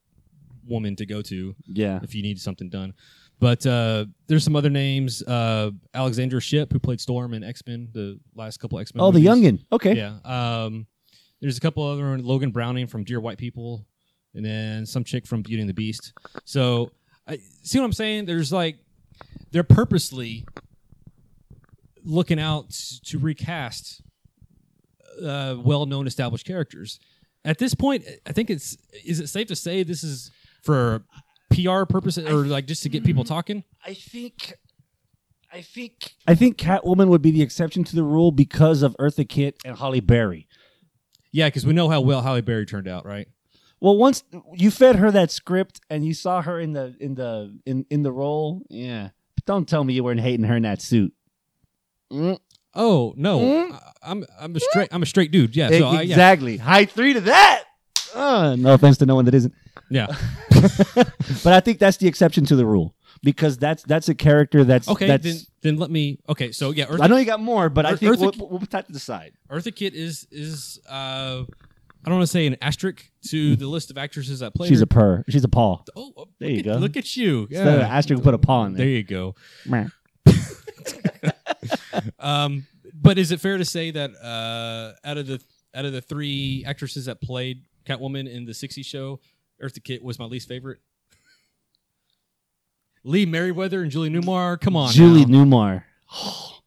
woman 0.68 0.96
to 0.96 1.06
go 1.06 1.22
to 1.24 1.56
Yeah. 1.68 2.00
if 2.04 2.16
you 2.16 2.22
need 2.22 2.40
something 2.40 2.70
done. 2.70 2.94
But 3.40 3.66
uh, 3.66 4.06
there's 4.28 4.44
some 4.46 4.56
other 4.56 4.70
names. 4.70 5.22
Uh, 5.22 5.72
Alexandra 5.94 6.40
Shipp, 6.40 6.72
who 6.72 6.80
played 6.80 7.02
Storm 7.02 7.34
in 7.34 7.44
X 7.44 7.62
Men, 7.68 7.90
the 7.92 8.18
last 8.34 8.58
couple 8.60 8.80
X 8.80 8.96
Men. 8.96 9.04
Oh, 9.04 9.12
the 9.12 9.20
youngin. 9.20 9.60
Okay. 9.74 9.96
Yeah. 9.98 10.20
Um, 10.24 10.88
there's 11.42 11.58
a 11.58 11.62
couple 11.62 11.84
other 11.84 12.04
ones, 12.04 12.24
Logan 12.24 12.52
Browning 12.52 12.88
from 12.88 13.04
Dear 13.04 13.20
White 13.20 13.38
People, 13.38 13.86
and 14.36 14.46
then 14.46 14.86
some 14.86 15.04
chick 15.04 15.28
from 15.28 15.42
Beauty 15.42 15.60
and 15.62 15.70
the 15.70 15.74
Beast. 15.74 16.14
So, 16.46 16.92
I 17.28 17.40
see 17.64 17.78
what 17.80 17.86
I'm 17.86 17.94
saying. 17.94 18.26
There's 18.26 18.54
like 18.54 18.78
they're 19.52 19.64
purposely 19.64 20.46
looking 22.04 22.40
out 22.40 22.70
to 23.06 23.18
recast 23.20 24.02
uh, 25.24 25.56
well-known 25.60 26.08
established 26.08 26.46
characters. 26.46 27.00
At 27.44 27.60
this 27.60 27.76
point, 27.76 28.06
I 28.26 28.32
think 28.32 28.50
it's 28.50 28.78
is 29.06 29.20
it 29.20 29.28
safe 29.28 29.48
to 29.48 29.56
say 29.56 29.84
this 29.84 30.04
is 30.04 30.32
for 30.64 31.04
PR 31.52 31.84
purposes 31.86 32.26
or 32.28 32.46
like 32.46 32.66
just 32.66 32.84
to 32.84 32.90
get 32.90 33.04
people 33.04 33.24
talking? 33.24 33.64
I 33.86 33.94
think. 33.94 34.54
I 35.54 35.62
think 35.62 36.16
I 36.28 36.36
think 36.36 36.58
Catwoman 36.58 37.08
would 37.08 37.22
be 37.22 37.32
the 37.32 37.42
exception 37.42 37.84
to 37.86 37.96
the 37.96 38.04
rule 38.04 38.32
because 38.32 38.82
of 38.82 38.96
Eartha 39.00 39.28
Kitt 39.30 39.58
and 39.64 39.78
Halle 39.78 40.02
Berry. 40.02 40.48
Yeah, 41.32 41.48
because 41.48 41.66
we 41.66 41.74
know 41.74 41.88
how 41.88 42.02
well 42.02 42.22
Halle 42.24 42.42
Berry 42.42 42.66
turned 42.66 42.88
out, 42.88 43.06
right? 43.06 43.28
Well, 43.80 43.98
once 43.98 44.24
you 44.54 44.72
fed 44.72 44.96
her 44.98 45.12
that 45.12 45.32
script 45.32 45.80
and 45.90 46.06
you 46.06 46.14
saw 46.14 46.42
her 46.42 46.60
in 46.60 46.74
the 46.74 46.96
in 47.00 47.16
the 47.16 47.58
in 47.66 47.86
in 47.90 48.04
the 48.04 48.12
role, 48.12 48.64
yeah. 48.70 49.10
But 49.36 49.46
don't 49.46 49.70
tell 49.70 49.84
me 49.84 49.94
you 49.94 50.04
weren't 50.04 50.22
hating 50.22 50.46
her 50.46 50.56
in 50.58 50.64
that 50.64 50.82
suit. 50.82 51.14
Mm, 52.12 52.40
Oh 52.76 53.14
no, 53.18 53.40
Mm. 53.40 53.72
I- 53.74 53.92
I'm 54.12 54.26
I'm 54.40 54.56
a 54.56 54.60
straight 54.60 54.90
I'm 54.92 55.02
a 55.02 55.06
straight 55.06 55.32
dude. 55.32 55.56
Yeah, 55.56 55.70
so 55.70 55.88
I, 55.88 55.94
yeah, 56.02 56.12
exactly. 56.12 56.58
High 56.58 56.86
three 56.86 57.14
to 57.14 57.22
that. 57.22 57.64
Uh, 58.14 58.56
no 58.58 58.74
offense 58.74 58.98
to 59.00 59.06
no 59.06 59.16
one 59.16 59.26
that 59.26 59.34
isn't, 59.34 59.54
yeah. 59.90 60.08
but 61.44 61.48
I 61.54 61.60
think 61.60 61.80
that's 61.80 61.98
the 61.98 62.08
exception 62.08 62.46
to 62.46 62.56
the 62.56 62.66
rule 62.66 62.94
because 63.24 63.58
that's 63.58 63.84
that's 63.84 64.08
a 64.10 64.16
character 64.16 64.64
that's 64.64 64.88
Okay, 64.88 65.08
That's, 65.08 65.24
then 65.24 65.36
then 65.62 65.78
let 65.78 65.90
me. 65.90 66.20
Okay, 66.30 66.52
so 66.52 66.72
yeah, 66.72 66.86
Eartha, 66.86 67.02
I 67.02 67.08
know 67.08 67.18
you 67.18 67.26
got 67.26 67.40
more, 67.42 67.70
but 67.70 67.86
I 67.86 67.92
Earth- 67.94 68.00
think 68.00 68.16
Eartha- 68.16 68.38
we'll, 68.40 68.50
we'll 68.50 68.60
put 68.60 68.72
that 68.72 68.86
to 68.88 68.92
the 68.94 69.00
side. 69.00 69.34
Eartha 69.50 69.76
Kitt 69.76 69.94
is 69.96 70.28
is 70.32 70.80
uh, 70.90 71.44
I 71.44 72.06
don't 72.06 72.16
want 72.16 72.24
to 72.24 72.28
say 72.28 72.46
an 72.46 72.56
asterisk 72.62 73.10
to 73.30 73.56
the 73.56 73.68
list 73.68 73.90
of 73.92 73.98
actresses 73.98 74.40
that 74.40 74.54
played. 74.54 74.70
She's 74.70 74.80
her. 74.80 74.84
a 74.84 74.88
purr. 74.88 75.24
She's 75.28 75.44
a 75.44 75.50
paw. 75.50 75.82
oh, 75.96 76.14
oh, 76.16 76.28
There 76.40 76.50
look 76.50 76.52
you 76.52 76.60
at- 76.60 76.66
go. 76.76 76.80
Look 76.80 76.98
at 76.98 77.18
you. 77.18 77.42
Instead 77.50 77.68
of 77.68 77.74
an 77.76 77.80
Yeah. 77.82 77.88
asterisk, 77.98 78.24
put 78.24 78.34
a 78.36 78.38
paw 78.38 78.66
in 78.66 78.74
There 78.74 78.86
there. 78.86 78.94
you 78.96 79.04
go. 79.04 79.36
Meh. 79.66 79.88
Um, 82.20 82.66
but 82.94 83.18
is 83.18 83.32
it 83.32 83.40
fair 83.40 83.58
to 83.58 83.66
say 83.66 83.92
that 83.92 84.12
uh, 84.16 84.94
out 85.08 85.18
of 85.18 85.28
the 85.28 85.42
out 85.74 85.86
of 85.86 85.94
the 85.94 86.02
three 86.02 86.64
actresses 86.66 87.06
that 87.06 87.22
played 87.22 87.64
Catwoman 87.86 88.32
in 88.32 88.46
the 88.46 88.52
'60s 88.54 88.86
show, 88.86 89.20
Eartha 89.62 89.84
Kitt 89.84 90.04
was 90.04 90.18
my 90.20 90.26
least 90.26 90.48
favorite? 90.48 90.80
Lee 93.04 93.26
Meriwether 93.26 93.82
and 93.82 93.92
Julie 93.92 94.10
Newmar. 94.10 94.60
Come 94.60 94.76
on, 94.76 94.92
Julie 94.92 95.26
now. 95.26 95.44
Newmar. 95.44 95.84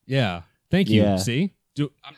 Yeah, 0.07 0.43
thank 0.71 0.89
you. 0.89 1.03
Yeah. 1.03 1.17
See, 1.17 1.53
Do, 1.75 1.91
I'm, 2.05 2.15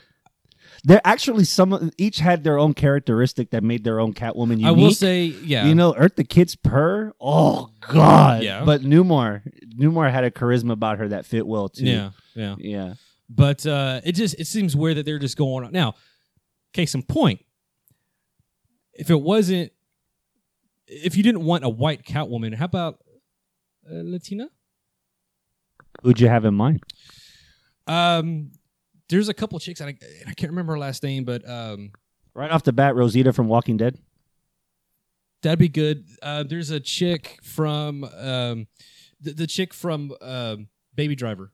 They're 0.84 1.00
actually 1.04 1.44
some. 1.44 1.90
Each 1.98 2.18
had 2.20 2.42
their 2.42 2.58
own 2.58 2.72
characteristic 2.74 3.50
that 3.50 3.62
made 3.62 3.84
their 3.84 4.00
own 4.00 4.14
Catwoman 4.14 4.52
unique. 4.52 4.66
I 4.66 4.70
will 4.70 4.92
say, 4.92 5.24
yeah, 5.24 5.66
You 5.66 5.74
know, 5.74 5.92
Eartha 5.92 6.26
Kitt's 6.26 6.56
purr. 6.56 7.12
Oh 7.20 7.70
God. 7.80 8.42
Yeah. 8.42 8.64
But 8.64 8.80
Newmar, 8.80 9.42
Newmar 9.78 10.10
had 10.10 10.24
a 10.24 10.30
charisma 10.30 10.72
about 10.72 10.98
her 10.98 11.08
that 11.08 11.26
fit 11.26 11.46
well 11.46 11.68
too. 11.68 11.84
yeah, 11.84 12.10
yeah. 12.34 12.54
Yeah. 12.58 12.94
But 13.28 13.66
uh, 13.66 14.00
it 14.04 14.12
just 14.12 14.40
it 14.40 14.46
seems 14.46 14.74
weird 14.74 14.96
that 14.96 15.04
they're 15.04 15.18
just 15.18 15.36
going 15.36 15.64
on 15.64 15.72
now. 15.72 15.94
Case 16.72 16.94
in 16.94 17.02
point, 17.02 17.44
if 18.94 19.10
it 19.10 19.20
wasn't, 19.20 19.72
if 20.86 21.16
you 21.16 21.22
didn't 21.22 21.44
want 21.44 21.64
a 21.64 21.68
white 21.68 22.04
Catwoman, 22.04 22.54
how 22.54 22.64
about 22.64 22.98
uh, 23.88 23.94
Latina? 24.02 24.48
Who'd 26.02 26.20
you 26.20 26.28
have 26.28 26.44
in 26.44 26.54
mind? 26.54 26.82
Um, 27.86 28.52
there's 29.10 29.28
a 29.28 29.34
couple 29.34 29.58
chicks, 29.58 29.80
and 29.80 29.90
I, 29.90 30.30
I 30.30 30.32
can't 30.34 30.50
remember 30.50 30.72
her 30.72 30.78
last 30.78 31.02
name, 31.02 31.24
but 31.24 31.46
um, 31.48 31.90
Right 32.32 32.50
off 32.50 32.62
the 32.62 32.72
bat, 32.72 32.94
Rosita 32.94 33.32
from 33.32 33.48
Walking 33.48 33.76
Dead. 33.76 33.98
that'd 35.42 35.58
be 35.58 35.68
good. 35.68 36.04
Uh, 36.22 36.42
there's 36.44 36.70
a 36.70 36.80
chick 36.80 37.38
from 37.42 38.04
um, 38.04 38.66
the, 39.20 39.32
the 39.34 39.46
chick 39.46 39.74
from 39.74 40.12
um, 40.22 40.68
Baby 40.94 41.16
Driver. 41.16 41.52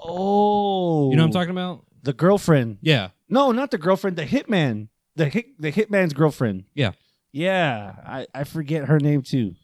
Oh. 0.00 1.10
You 1.10 1.16
know 1.16 1.22
what 1.22 1.26
I'm 1.28 1.32
talking 1.32 1.50
about? 1.50 1.84
The 2.02 2.12
girlfriend. 2.12 2.78
Yeah, 2.82 3.08
No, 3.28 3.52
not 3.52 3.70
the 3.70 3.78
girlfriend. 3.78 4.16
The 4.16 4.24
hitman. 4.26 4.88
The 5.16 5.28
hit. 5.28 5.60
The 5.60 5.72
hitman's 5.72 6.12
girlfriend. 6.12 6.64
Yeah. 6.74 6.92
Yeah. 7.32 7.94
I 8.04 8.26
I 8.34 8.44
forget 8.44 8.84
her 8.86 9.00
name 9.00 9.22
too. 9.22 9.54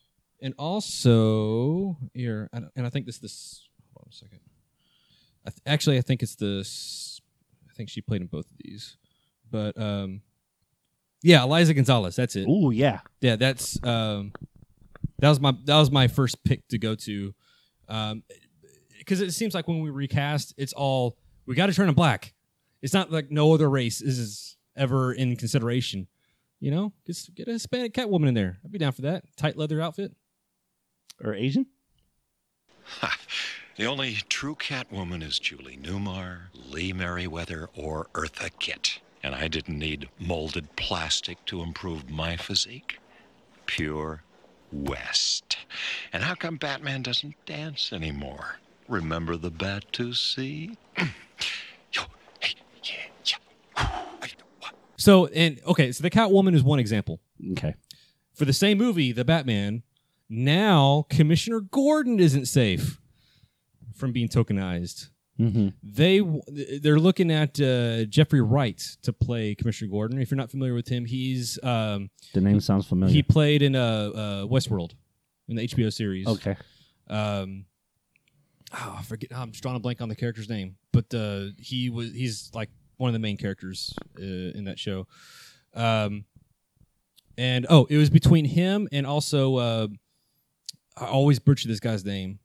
and 0.40 0.54
also 0.58 1.96
here, 2.14 2.48
and 2.52 2.68
I 2.86 2.88
think 2.90 3.06
this 3.06 3.18
this. 3.18 3.68
Hold 3.94 4.06
on 4.06 4.10
a 4.10 4.14
second. 4.14 4.40
I 5.46 5.50
th- 5.50 5.60
actually, 5.66 5.98
I 5.98 6.02
think 6.02 6.22
it's 6.22 6.36
this. 6.36 7.20
I 7.70 7.74
think 7.74 7.88
she 7.88 8.00
played 8.00 8.20
in 8.20 8.26
both 8.26 8.44
of 8.44 8.56
these, 8.62 8.96
but 9.50 9.80
um, 9.80 10.20
Yeah, 11.22 11.42
Eliza 11.42 11.74
Gonzalez. 11.74 12.16
That's 12.16 12.36
it. 12.36 12.46
Oh 12.48 12.70
yeah. 12.70 13.00
Yeah, 13.20 13.36
that's 13.36 13.82
um, 13.84 14.32
that 15.18 15.28
was 15.28 15.40
my 15.40 15.52
that 15.64 15.78
was 15.78 15.90
my 15.90 16.08
first 16.08 16.42
pick 16.44 16.66
to 16.68 16.78
go 16.78 16.94
to, 16.94 17.34
um, 17.88 18.22
because 18.98 19.20
it 19.20 19.32
seems 19.32 19.54
like 19.54 19.66
when 19.68 19.80
we 19.80 19.90
recast, 19.90 20.54
it's 20.56 20.72
all 20.72 21.16
we 21.46 21.54
got 21.54 21.66
to 21.66 21.72
turn 21.74 21.88
him 21.88 21.94
black. 21.94 22.34
It's 22.82 22.92
not 22.94 23.10
like 23.10 23.30
no 23.30 23.52
other 23.54 23.70
race 23.70 24.00
is 24.00 24.56
ever 24.76 25.12
in 25.12 25.36
consideration. 25.36 26.08
You 26.60 26.70
know, 26.70 26.92
just 27.06 27.34
get 27.34 27.48
a 27.48 27.52
Hispanic 27.52 27.92
Catwoman 27.94 28.28
in 28.28 28.34
there. 28.34 28.58
I'd 28.64 28.70
be 28.70 28.78
down 28.78 28.92
for 28.92 29.02
that. 29.02 29.24
Tight 29.36 29.56
leather 29.56 29.80
outfit. 29.80 30.12
Or 31.22 31.34
Asian? 31.34 31.66
The 33.76 33.86
only 33.86 34.14
true 34.28 34.54
Catwoman 34.54 35.22
is 35.22 35.38
Julie 35.38 35.78
Newmar, 35.78 36.48
Lee 36.70 36.92
Meriwether, 36.92 37.68
or 37.74 38.08
Eartha 38.14 38.50
Kitt. 38.58 39.00
And 39.22 39.34
I 39.34 39.48
didn't 39.48 39.78
need 39.78 40.08
molded 40.18 40.74
plastic 40.76 41.42
to 41.46 41.62
improve 41.62 42.10
my 42.10 42.36
physique. 42.36 42.98
Pure 43.66 44.22
West. 44.72 45.56
And 46.12 46.22
how 46.22 46.34
come 46.34 46.56
Batman 46.56 47.02
doesn't 47.02 47.34
dance 47.46 47.92
anymore? 47.92 48.56
Remember 48.88 49.36
the 49.36 49.50
Batusi? 49.50 50.76
Yo, 50.98 52.02
hey, 52.40 52.54
yeah, 52.84 52.92
yeah. 53.24 53.36
Ay, 53.76 54.28
wha- 54.60 54.70
So 54.96 55.26
and 55.28 55.60
okay, 55.66 55.92
so 55.92 56.02
the 56.02 56.10
Catwoman 56.10 56.54
is 56.54 56.62
one 56.62 56.78
example. 56.78 57.20
Okay. 57.52 57.74
For 58.34 58.44
the 58.44 58.52
same 58.52 58.76
movie, 58.76 59.12
the 59.12 59.24
Batman, 59.24 59.82
now 60.28 61.06
Commissioner 61.08 61.60
Gordon 61.60 62.18
isn't 62.18 62.46
safe 62.46 62.98
from 64.02 64.10
being 64.10 64.28
tokenized. 64.28 65.10
Mm-hmm. 65.40 65.68
they 65.82 66.20
they're 66.78 66.98
looking 66.98 67.30
at 67.30 67.58
uh, 67.60 68.04
Jeffrey 68.04 68.40
Wright 68.42 68.78
to 69.02 69.12
play 69.12 69.54
Commissioner 69.54 69.90
Gordon. 69.90 70.20
If 70.20 70.30
you're 70.30 70.36
not 70.36 70.50
familiar 70.50 70.74
with 70.74 70.88
him, 70.88 71.04
he's 71.06 71.58
um, 71.62 72.10
The 72.34 72.40
name 72.40 72.58
sounds 72.60 72.86
familiar. 72.86 73.14
he 73.14 73.22
played 73.22 73.62
in 73.62 73.74
uh, 73.76 73.80
uh, 73.80 74.44
Westworld 74.46 74.92
in 75.48 75.56
the 75.56 75.66
HBO 75.68 75.92
series. 75.92 76.26
okay. 76.26 76.56
Um, 77.08 77.64
oh, 78.74 78.96
I 78.98 79.02
forget. 79.02 79.30
I'm 79.34 79.52
just 79.52 79.62
drawing 79.62 79.76
a 79.76 79.80
blank 79.80 80.02
on 80.02 80.08
the 80.08 80.16
character's 80.16 80.48
name, 80.48 80.76
but 80.92 81.12
uh, 81.14 81.46
he 81.58 81.88
was 81.90 82.12
he's 82.12 82.50
like 82.52 82.70
one 82.96 83.08
of 83.08 83.14
the 83.14 83.20
main 83.20 83.36
characters 83.36 83.94
uh, 84.18 84.22
in 84.58 84.64
that 84.64 84.78
show. 84.78 85.06
Um, 85.74 86.24
and 87.38 87.66
oh, 87.70 87.86
it 87.88 87.96
was 87.96 88.10
between 88.10 88.44
him 88.44 88.88
and 88.92 89.06
also 89.06 89.56
uh, 89.56 89.86
I 90.96 91.06
always 91.06 91.38
butcher 91.38 91.68
this 91.68 91.80
guy's 91.80 92.04
name, 92.04 92.38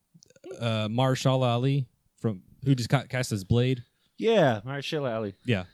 uh, 0.60 0.88
Marshall 0.90 1.44
Ali 1.44 1.88
from 2.20 2.44
who 2.66 2.76
just 2.76 2.90
got 2.90 3.10
cast 3.10 3.32
as 3.32 3.44
Blade. 3.44 3.84
Yeah, 4.18 4.62
Marshall 4.66 5.06
Ali. 5.06 5.36
Yeah, 5.46 5.66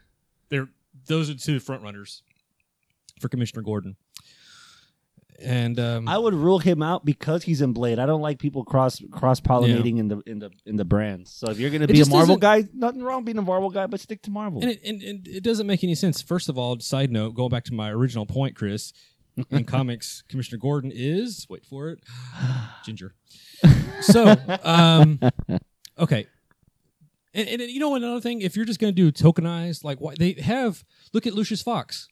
they're 0.50 0.70
those 1.08 1.30
are 1.30 1.36
two 1.36 1.60
front 1.60 1.84
runners 1.84 2.24
for 3.20 3.30
Commissioner 3.30 3.62
Gordon. 3.64 3.96
And 5.40 5.80
um, 5.80 6.08
I 6.08 6.18
would 6.18 6.34
rule 6.34 6.60
him 6.60 6.82
out 6.84 7.04
because 7.04 7.44
he's 7.44 7.62
in 7.62 7.74
Blade. 7.74 8.00
I 8.00 8.06
don't 8.06 8.22
like 8.22 8.40
people 8.40 8.64
cross 8.64 9.02
cross 9.12 9.40
pollinating 9.42 9.98
in 9.98 10.08
the 10.08 10.22
in 10.26 10.40
the 10.40 10.52
in 10.66 10.78
the 10.78 10.86
brands. 10.86 11.32
So 11.32 11.50
if 11.50 11.60
you're 11.60 11.70
gonna 11.72 11.88
be 11.88 12.00
a 12.02 12.06
Marvel 12.06 12.38
guy, 12.38 12.64
nothing 12.74 13.02
wrong 13.02 13.24
being 13.24 13.38
a 13.38 13.42
Marvel 13.42 13.70
guy, 13.70 13.88
but 13.88 14.00
stick 14.00 14.22
to 14.24 14.32
Marvel. 14.32 14.62
and 14.62 14.72
it, 14.72 14.82
and, 14.86 15.02
and 15.02 15.28
it 15.28 15.44
doesn't 15.44 15.68
make 15.68 15.84
any 15.84 15.96
sense. 15.96 16.22
First 16.22 16.50
of 16.50 16.58
all, 16.58 16.80
side 16.80 17.12
note, 17.12 17.34
going 17.34 17.50
back 17.50 17.64
to 17.66 17.74
my 17.74 17.90
original 17.90 18.26
point, 18.26 18.56
Chris, 18.56 18.94
in 19.50 19.64
comics, 19.66 20.24
Commissioner 20.30 20.60
Gordon 20.60 20.92
is 20.94 21.48
wait 21.50 21.66
for 21.66 21.90
it, 21.90 22.00
Ginger. 22.86 23.14
So, 24.02 24.36
um, 24.64 25.20
okay, 25.98 26.28
and, 27.34 27.48
and 27.48 27.62
you 27.64 27.80
know 27.80 27.96
another 27.96 28.20
thing, 28.22 28.42
if 28.42 28.56
you're 28.56 28.66
just 28.66 28.80
going 28.80 28.94
to 28.94 29.12
do 29.12 29.12
tokenized, 29.12 29.84
like 29.84 30.00
why 30.00 30.14
they 30.20 30.34
have 30.34 30.84
look 31.14 31.26
at 31.26 31.34
Lucius 31.34 31.62
Fox. 31.62 32.08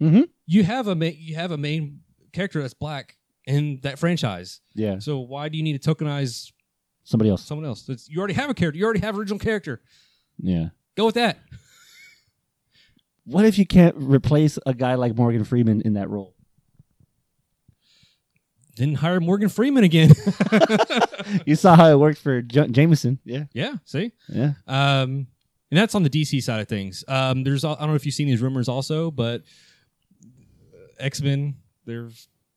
Mhm. 0.00 0.28
You 0.46 0.64
have 0.64 0.86
a 0.88 0.94
ma- 0.94 1.06
you 1.14 1.34
have 1.34 1.50
a 1.50 1.56
main 1.58 2.00
character 2.32 2.60
that's 2.62 2.74
black 2.74 3.16
in 3.46 3.80
that 3.82 3.98
franchise. 3.98 4.60
yeah, 4.74 4.98
So 4.98 5.18
why 5.20 5.48
do 5.48 5.56
you 5.56 5.62
need 5.62 5.80
to 5.80 5.94
tokenize 5.94 6.52
somebody 7.04 7.30
else. 7.30 7.44
someone 7.44 7.64
else? 7.66 7.88
It's, 7.88 8.08
you 8.08 8.18
already 8.18 8.34
have 8.34 8.50
a 8.50 8.54
character. 8.54 8.78
You 8.78 8.84
already 8.84 9.00
have 9.00 9.18
original 9.18 9.38
character. 9.38 9.80
Yeah. 10.38 10.68
Go 10.96 11.06
with 11.06 11.14
that. 11.16 11.38
What 13.24 13.44
if 13.44 13.58
you 13.58 13.66
can't 13.66 13.94
replace 13.98 14.58
a 14.66 14.74
guy 14.74 14.94
like 14.94 15.16
Morgan 15.16 15.44
Freeman 15.44 15.80
in 15.82 15.94
that 15.94 16.08
role? 16.10 16.34
Then 18.76 18.94
hire 18.94 19.20
Morgan 19.20 19.48
Freeman 19.48 19.84
again. 19.84 20.10
You 21.44 21.56
saw 21.56 21.74
how 21.74 21.90
it 21.90 21.98
worked 21.98 22.18
for 22.20 22.40
J- 22.40 22.68
Jameson. 22.68 23.18
Yeah, 23.24 23.44
yeah. 23.52 23.74
See. 23.84 24.12
yeah. 24.28 24.52
Um, 24.68 25.26
and 25.70 25.78
that's 25.78 25.96
on 25.96 26.04
the 26.04 26.10
DC 26.10 26.40
side 26.42 26.60
of 26.60 26.68
things. 26.68 27.02
Um, 27.08 27.42
there's 27.42 27.64
I 27.64 27.74
don't 27.74 27.88
know 27.88 27.94
if 27.96 28.06
you've 28.06 28.14
seen 28.14 28.28
these 28.28 28.40
rumors 28.40 28.68
also, 28.68 29.10
but 29.10 29.42
X 30.98 31.20
Men 31.20 31.56
they're 31.84 32.10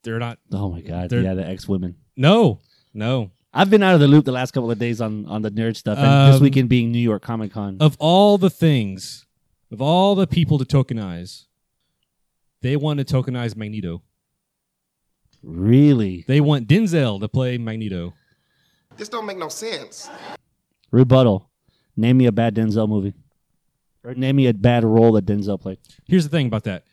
they're 0.04 0.20
not. 0.20 0.38
Oh 0.52 0.70
my 0.70 0.82
God. 0.82 1.12
Yeah, 1.12 1.34
the 1.34 1.48
X 1.48 1.68
Women. 1.68 1.96
No, 2.16 2.60
no. 2.94 3.32
I've 3.52 3.70
been 3.72 3.82
out 3.82 3.96
of 3.96 4.00
the 4.00 4.08
loop 4.08 4.26
the 4.26 4.32
last 4.32 4.52
couple 4.52 4.70
of 4.70 4.78
days 4.78 5.02
on 5.02 5.26
on 5.26 5.42
the 5.42 5.50
nerd 5.52 5.76
stuff, 5.76 5.98
and 5.98 6.32
this 6.32 6.38
Um, 6.38 6.44
weekend 6.44 6.70
being 6.70 6.92
New 6.92 7.00
York 7.00 7.24
Comic 7.24 7.52
Con. 7.52 7.78
Of 7.80 7.98
all 8.00 8.38
the 8.38 8.52
things, 8.52 9.26
of 9.72 9.82
all 9.82 10.14
the 10.14 10.28
people 10.28 10.60
to 10.60 10.66
tokenize, 10.66 11.46
they 12.62 12.76
want 12.76 13.00
to 13.00 13.06
tokenize 13.06 13.56
Magneto. 13.56 14.04
Really? 15.44 16.26
They 16.28 16.42
want 16.42 16.68
Denzel 16.68 17.20
to 17.20 17.28
play 17.28 17.58
Magneto. 17.58 18.14
This 18.98 19.10
don't 19.10 19.26
make 19.26 19.38
no 19.38 19.50
sense. 19.50 20.10
Rebuttal. 20.92 21.50
Name 21.96 22.18
me 22.18 22.26
a 22.26 22.32
bad 22.32 22.56
Denzel 22.56 22.88
movie, 22.88 23.14
or 24.04 24.14
name 24.14 24.38
me 24.38 24.48
a 24.48 24.54
bad 24.54 24.86
role 24.86 25.12
that 25.14 25.26
Denzel 25.26 25.60
played. 25.60 25.80
Here's 26.06 26.24
the 26.24 26.30
thing 26.30 26.48
about 26.48 26.64
that. 26.64 26.86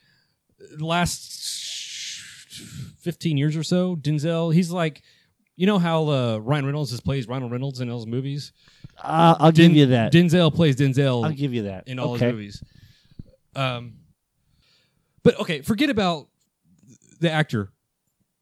The 0.59 0.85
last 0.85 1.33
15 2.99 3.37
years 3.37 3.55
or 3.55 3.63
so, 3.63 3.95
Denzel, 3.95 4.53
he's 4.53 4.69
like, 4.69 5.01
you 5.55 5.65
know 5.65 5.79
how 5.79 6.09
uh, 6.09 6.37
Ryan 6.39 6.65
Reynolds 6.65 6.91
has 6.91 6.99
plays 6.99 7.27
Ryan 7.27 7.49
Reynolds 7.49 7.79
in 7.79 7.89
all 7.89 7.99
his 7.99 8.05
movies? 8.05 8.51
Uh, 9.01 9.35
I'll 9.39 9.51
give 9.51 9.71
you 9.71 9.87
that. 9.87 10.11
Denzel 10.11 10.53
plays 10.53 10.75
Denzel 10.75 11.23
I'll 11.23 11.31
give 11.31 11.53
you 11.53 11.63
that. 11.63 11.87
in 11.87 11.99
all 11.99 12.15
okay. 12.15 12.25
his 12.25 12.33
movies. 12.33 12.63
Um, 13.55 13.93
but 15.23 15.39
okay, 15.39 15.61
forget 15.61 15.89
about 15.89 16.27
the 17.19 17.31
actor 17.31 17.71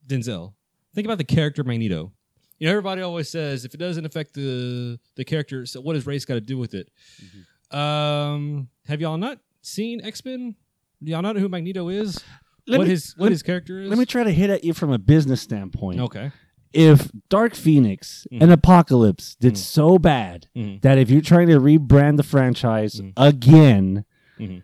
Denzel. 0.07 0.53
Think 0.93 1.05
about 1.05 1.17
the 1.17 1.23
character 1.23 1.63
Magneto. 1.63 2.11
You 2.59 2.67
know, 2.67 2.71
everybody 2.71 3.01
always 3.01 3.29
says 3.29 3.65
if 3.65 3.73
it 3.73 3.77
doesn't 3.77 4.05
affect 4.05 4.33
the 4.33 4.99
the 5.15 5.25
character, 5.25 5.65
so 5.65 5.81
what 5.81 5.95
has 5.95 6.05
race 6.07 6.23
got 6.25 6.35
to 6.35 6.41
do 6.41 6.57
with 6.57 6.73
it? 6.73 6.89
Mm-hmm. 7.21 7.77
Um, 7.77 8.69
have 8.87 9.01
y'all 9.01 9.17
not 9.17 9.39
seen 9.61 9.99
X 10.03 10.23
Men? 10.23 10.55
Y'all 11.01 11.21
not 11.21 11.35
know 11.35 11.41
who 11.41 11.49
Magneto 11.49 11.89
is? 11.89 12.23
Let 12.67 12.77
what 12.79 12.85
me- 12.85 12.91
his 12.91 13.13
what 13.17 13.23
let- 13.25 13.31
his 13.33 13.43
character 13.43 13.81
is? 13.81 13.89
Let 13.89 13.99
me 13.99 14.05
try 14.05 14.23
to 14.23 14.31
hit 14.31 14.49
at 14.49 14.63
you 14.63 14.73
from 14.73 14.91
a 14.91 14.97
business 14.97 15.41
standpoint. 15.41 15.99
Okay. 15.99 16.31
If 16.73 17.09
Dark 17.29 17.55
Phoenix 17.55 18.25
Mhm. 18.31 18.41
and 18.43 18.51
Apocalypse 18.51 19.35
did 19.35 19.53
Mhm. 19.53 19.57
so 19.57 19.97
bad 19.97 20.47
Mhm. 20.55 20.81
that 20.81 20.97
if 20.97 21.09
you're 21.09 21.21
trying 21.21 21.47
to 21.47 21.59
rebrand 21.59 22.17
the 22.17 22.23
franchise 22.23 23.01
again, 23.15 24.03
Mhm. 24.39 24.63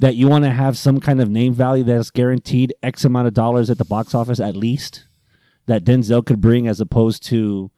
That 0.00 0.16
you 0.16 0.28
want 0.28 0.44
to 0.44 0.50
have 0.50 0.76
some 0.76 1.00
kind 1.00 1.20
of 1.20 1.30
name 1.30 1.54
value 1.54 1.84
that's 1.84 2.10
guaranteed 2.10 2.74
X 2.82 3.04
amount 3.04 3.28
of 3.28 3.34
dollars 3.34 3.70
at 3.70 3.78
the 3.78 3.84
box 3.84 4.14
office 4.14 4.40
at 4.40 4.56
least, 4.56 5.06
that 5.66 5.84
Denzel 5.84 6.24
could 6.24 6.40
bring 6.40 6.66
as 6.66 6.80
opposed 6.80 7.22
to, 7.26 7.70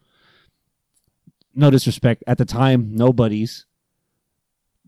no 1.55 1.71
disrespect, 1.71 2.23
at 2.27 2.39
the 2.39 2.45
time, 2.45 2.91
nobody's. 2.95 3.67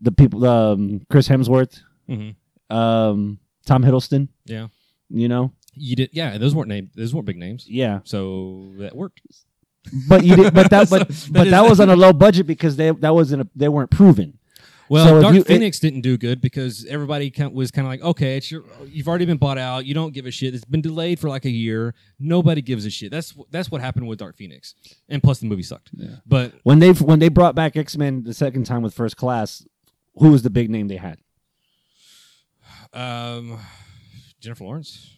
The 0.01 0.11
people, 0.11 0.45
um, 0.45 1.01
Chris 1.09 1.27
Hemsworth, 1.27 1.81
Mhm. 2.09 2.35
um, 2.69 3.39
Tom 3.65 3.83
Hiddleston, 3.83 4.29
Yeah. 4.45 4.67
you 5.09 5.27
know, 5.27 5.51
You 5.75 5.95
did. 5.95 6.09
Yeah. 6.13 6.37
Those 6.37 6.53
weren't 6.55 6.67
names. 6.67 6.89
Those 6.95 7.13
weren't 7.13 7.25
big 7.27 7.37
names. 7.37 7.65
yeah. 7.69 7.99
So 8.03 8.73
that 8.79 8.95
worked. 8.97 9.21
But 10.09 10.25
you 10.25 10.35
did, 10.35 10.53
but 10.53 10.69
that, 10.71 10.89
but 10.89 11.13
So, 11.13 11.31
but 11.31 11.43
that 11.45 11.49
that 11.51 11.63
is- 11.63 11.69
was 11.69 11.79
on 11.79 11.89
a 11.89 11.95
low 12.05 12.11
budget 12.11 12.47
because 12.47 12.75
they 12.75 12.91
that 12.91 13.13
wasn't 13.13 13.43
a, 13.43 13.47
they 13.55 13.69
weren't 13.69 13.91
proven. 13.91 14.38
Well, 14.89 15.05
So 15.05 15.21
Dark 15.21 15.35
you- 15.35 15.41
it- 15.41 15.47
Phoenix 15.47 15.79
didn't 15.79 16.01
do 16.01 16.17
good 16.17 16.41
because 16.41 16.83
everybody 16.85 17.31
was 17.53 17.69
kind 17.69 17.85
of 17.85 17.91
like, 17.91 18.01
okay, 18.01 18.37
it's 18.37 18.49
your, 18.51 18.63
you've 18.87 19.07
already 19.07 19.25
been 19.25 19.37
bought 19.37 19.59
out. 19.59 19.85
You 19.85 19.93
don't 19.93 20.13
give 20.13 20.25
a 20.25 20.31
shit. 20.31 20.55
It's 20.55 20.65
been 20.65 20.81
delayed 20.81 21.19
for 21.19 21.29
like 21.29 21.45
a 21.45 21.49
year. 21.51 21.93
Nobody 22.17 22.61
gives 22.63 22.85
a 22.85 22.89
shit. 22.89 23.11
That's 23.11 23.35
that's 23.51 23.69
what 23.69 23.81
happened 23.81 24.07
with 24.07 24.17
Dark 24.19 24.35
Phoenix, 24.35 24.73
and 25.07 25.21
plus 25.21 25.39
the 25.39 25.45
movie 25.45 25.61
sucked. 25.63 25.91
But 26.25 26.53
When 26.63 26.79
they 26.79 26.91
when 26.93 27.19
they 27.19 27.29
brought 27.29 27.53
back 27.53 27.77
X 27.77 27.95
Men 27.97 28.23
the 28.23 28.33
second 28.33 28.65
time 28.65 28.81
with 28.81 28.93
First 28.95 29.15
Class, 29.15 29.63
who 30.15 30.31
was 30.31 30.41
the 30.41 30.49
big 30.49 30.69
name 30.71 30.87
they 30.87 30.97
had? 30.97 31.19
um, 32.93 33.59
Jennifer 34.39 34.63
Lawrence, 34.63 35.15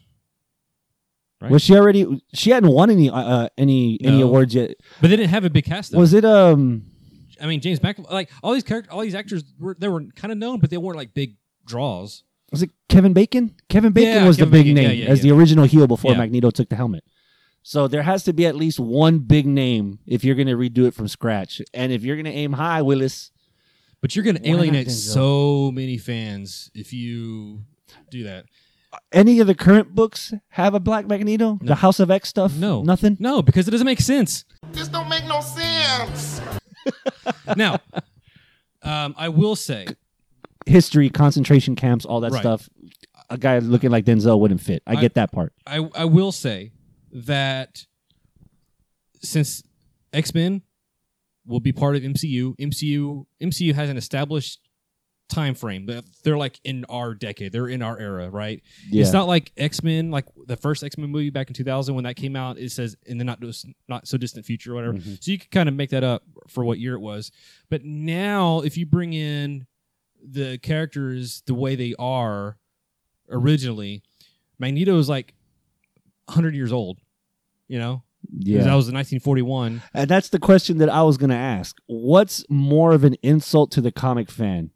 Right. 1.40 1.50
Was 1.50 1.64
she 1.64 1.76
already? 1.76 2.22
She 2.36 2.52
hadn't 2.52 2.70
won 2.70 2.92
any 2.92 3.10
uh, 3.10 3.16
uh, 3.16 3.48
any 3.58 3.98
any 4.04 4.22
awards 4.22 4.54
yet. 4.54 4.76
but 5.02 5.10
they 5.10 5.16
didn't 5.16 5.32
have 5.32 5.44
a 5.44 5.50
big 5.50 5.66
cast. 5.66 5.92
Though. 5.92 5.98
Was 5.98 6.14
it 6.14 6.24
um? 6.24 6.84
I 7.42 7.48
mean, 7.48 7.60
James 7.62 7.80
McAvoy, 7.80 8.10
like 8.12 8.30
all 8.44 8.54
these 8.54 8.64
characters, 8.64 8.92
all 8.94 9.02
these 9.02 9.16
actors 9.16 9.44
were 9.60 9.76
they 9.80 9.88
were 9.88 10.04
kind 10.16 10.32
of 10.32 10.38
known, 10.38 10.60
but 10.60 10.70
they 10.70 10.78
weren't 10.78 10.98
like 10.98 11.14
big 11.14 11.36
draws. 11.66 12.24
Was 12.52 12.62
it 12.62 12.70
Kevin 12.90 13.14
Bacon? 13.14 13.56
Kevin 13.70 13.94
Bacon 13.94 14.10
Yeah, 14.14 14.28
was 14.28 14.38
Kevin 14.38 14.52
the 14.52 14.58
big 14.58 14.66
Bacon. 14.66 14.76
name 14.76 15.00
Yeah, 15.00 15.06
yeah, 15.06 15.12
as 15.12 15.20
yeah. 15.26 15.32
the 15.32 15.38
original 15.40 15.66
heel 15.66 15.88
before 15.88 16.12
Yeah. 16.12 16.18
Magneto 16.18 16.52
took 16.52 16.70
the 16.70 16.76
helmet. 16.76 17.04
So 17.64 17.88
there 17.88 18.02
has 18.02 18.24
to 18.24 18.34
be 18.34 18.46
at 18.46 18.56
least 18.56 18.80
one 18.80 19.20
big 19.20 19.46
name 19.46 20.00
if 20.06 20.24
you're 20.24 20.36
going 20.36 20.48
to 20.48 20.56
redo 20.56 20.86
it 20.88 20.94
from 20.94 21.08
scratch. 21.08 21.62
And 21.74 21.92
if 21.94 22.04
you're 22.04 22.16
going 22.16 22.26
to 22.26 22.32
aim 22.32 22.54
high, 22.54 22.82
Willis, 22.82 23.32
But 24.02 24.16
you're 24.16 24.26
going 24.26 24.36
to 24.38 24.50
alienate 24.50 24.90
so 24.92 25.72
many 25.72 25.98
fans 25.98 26.72
if 26.74 26.92
you 26.92 27.62
do 28.10 28.24
that. 28.24 28.46
Any 29.14 29.40
of 29.40 29.48
the 29.48 29.56
current 29.56 29.94
books 29.96 30.34
have 30.50 30.74
a 30.74 30.80
Black 30.80 31.08
Magneto? 31.08 31.60
The 31.62 31.76
House 31.76 32.00
of 32.00 32.10
X 32.12 32.28
stuff? 32.30 32.56
No, 32.56 32.82
nothing. 32.84 33.16
No, 33.20 33.42
because 33.42 33.68
it 33.68 33.72
doesn't 33.72 33.86
make 33.86 34.02
sense. 34.02 34.44
This 34.74 34.88
don't 34.90 35.08
make 35.08 35.26
no 35.28 35.40
sense. 35.40 36.42
now, 37.58 37.80
um, 38.84 39.14
I 39.18 39.30
will 39.30 39.56
say, 39.56 39.88
History, 40.66 41.10
concentration 41.10 41.76
camps, 41.76 42.06
all 42.06 42.20
that 42.22 42.32
Right. 42.32 42.40
stuff. 42.42 42.70
A 43.30 43.38
guy 43.38 43.58
looking 43.60 43.90
like 43.92 44.06
Denzel 44.06 44.40
wouldn't 44.40 44.62
fit. 44.62 44.84
I, 44.86 44.94
I- 44.94 45.02
get 45.02 45.14
that 45.16 45.32
part. 45.32 45.54
I 45.66 45.78
I 45.96 46.06
will 46.06 46.32
say 46.32 46.72
that 47.12 47.86
since 49.22 49.64
X 50.14 50.34
Men 50.34 50.62
will 51.46 51.60
be 51.60 51.72
part 51.72 51.96
of 51.96 52.04
MCU, 52.04 52.56
MCU 52.60 53.26
MCU 53.42 53.74
has 53.74 53.90
an 53.90 53.98
established 53.98 54.60
time 55.30 55.56
frame. 55.56 55.86
They're- 55.86 56.02
They're 56.24 56.38
like 56.38 56.60
in 56.64 56.86
our 56.90 57.14
decade. 57.16 57.52
They're 57.54 57.68
in 57.70 57.82
our 57.82 57.98
era, 57.98 58.30
right? 58.30 58.62
Yeah. 58.90 59.02
It's 59.02 59.14
not 59.14 59.28
like 59.28 59.52
X 59.58 59.82
Men, 59.82 60.12
like 60.12 60.26
the 60.46 60.58
first 60.58 60.84
X 60.84 60.98
Men 60.98 61.10
movie 61.10 61.30
back 61.30 61.48
in 61.50 61.54
2000 61.54 61.96
when 61.96 62.04
that 62.04 62.16
came 62.18 62.36
out. 62.36 62.58
It 62.60 62.72
says 62.72 62.96
in 63.06 63.18
the 63.18 63.24
not 63.24 63.40
not 63.88 64.08
so 64.08 64.18
distant 64.18 64.46
future, 64.46 64.74
or 64.74 64.76
whatever. 64.76 64.94
Mm-hmm. 64.96 65.14
So 65.22 65.32
you 65.32 65.40
could 65.40 65.52
kind 65.52 65.70
of 65.70 65.76
make 65.76 65.90
that 65.92 66.04
up 66.04 66.24
for 66.48 66.64
what 66.64 66.80
year 66.80 66.96
it 66.96 67.02
was. 67.02 67.32
But 67.70 67.84
now, 67.84 68.62
if 68.62 68.78
you 68.78 68.86
bring 68.86 69.14
in 69.14 69.68
the 70.24 70.58
characters 70.60 71.44
the 71.46 71.54
way 71.54 71.76
they 71.76 71.96
are 71.98 72.58
originally, 73.30 74.04
Magneto 74.60 74.98
is 74.98 75.10
like 75.10 75.34
100 76.26 76.56
years 76.56 76.72
old. 76.72 77.00
You 77.68 77.80
know? 77.80 78.04
Yeah. 78.30 78.64
that 78.64 78.76
was 78.76 78.88
in 78.88 78.96
1941. 78.96 79.82
And 79.94 80.10
that's 80.10 80.30
the 80.30 80.40
question 80.40 80.78
that 80.80 80.90
I 80.90 81.04
was 81.04 81.18
going 81.18 81.30
to 81.30 81.36
ask. 81.36 81.78
What's 81.88 82.46
more 82.50 82.94
of 82.94 83.04
an 83.04 83.16
insult 83.24 83.72
to 83.72 83.82
the 83.82 83.92
comic 83.92 84.30
fan? 84.30 84.72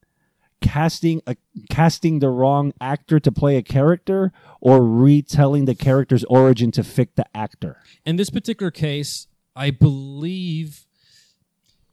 Casting 0.61 1.21
a 1.27 1.35
casting 1.69 2.19
the 2.19 2.29
wrong 2.29 2.73
actor 2.81 3.19
to 3.19 3.31
play 3.31 3.57
a 3.57 3.61
character 3.61 4.31
or 4.61 4.83
retelling 4.83 5.65
the 5.65 5.75
character's 5.75 6.23
origin 6.23 6.71
to 6.71 6.83
fit 6.83 7.15
the 7.15 7.25
actor? 7.35 7.77
In 8.05 8.15
this 8.15 8.29
particular 8.29 8.71
case, 8.71 9.27
I 9.55 9.69
believe 9.69 10.84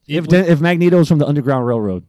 If 0.07 0.29
Den- 0.29 0.47
if 0.47 0.61
Magneto 0.61 1.01
is 1.01 1.09
from 1.09 1.19
the 1.19 1.27
Underground 1.27 1.67
Railroad, 1.67 2.07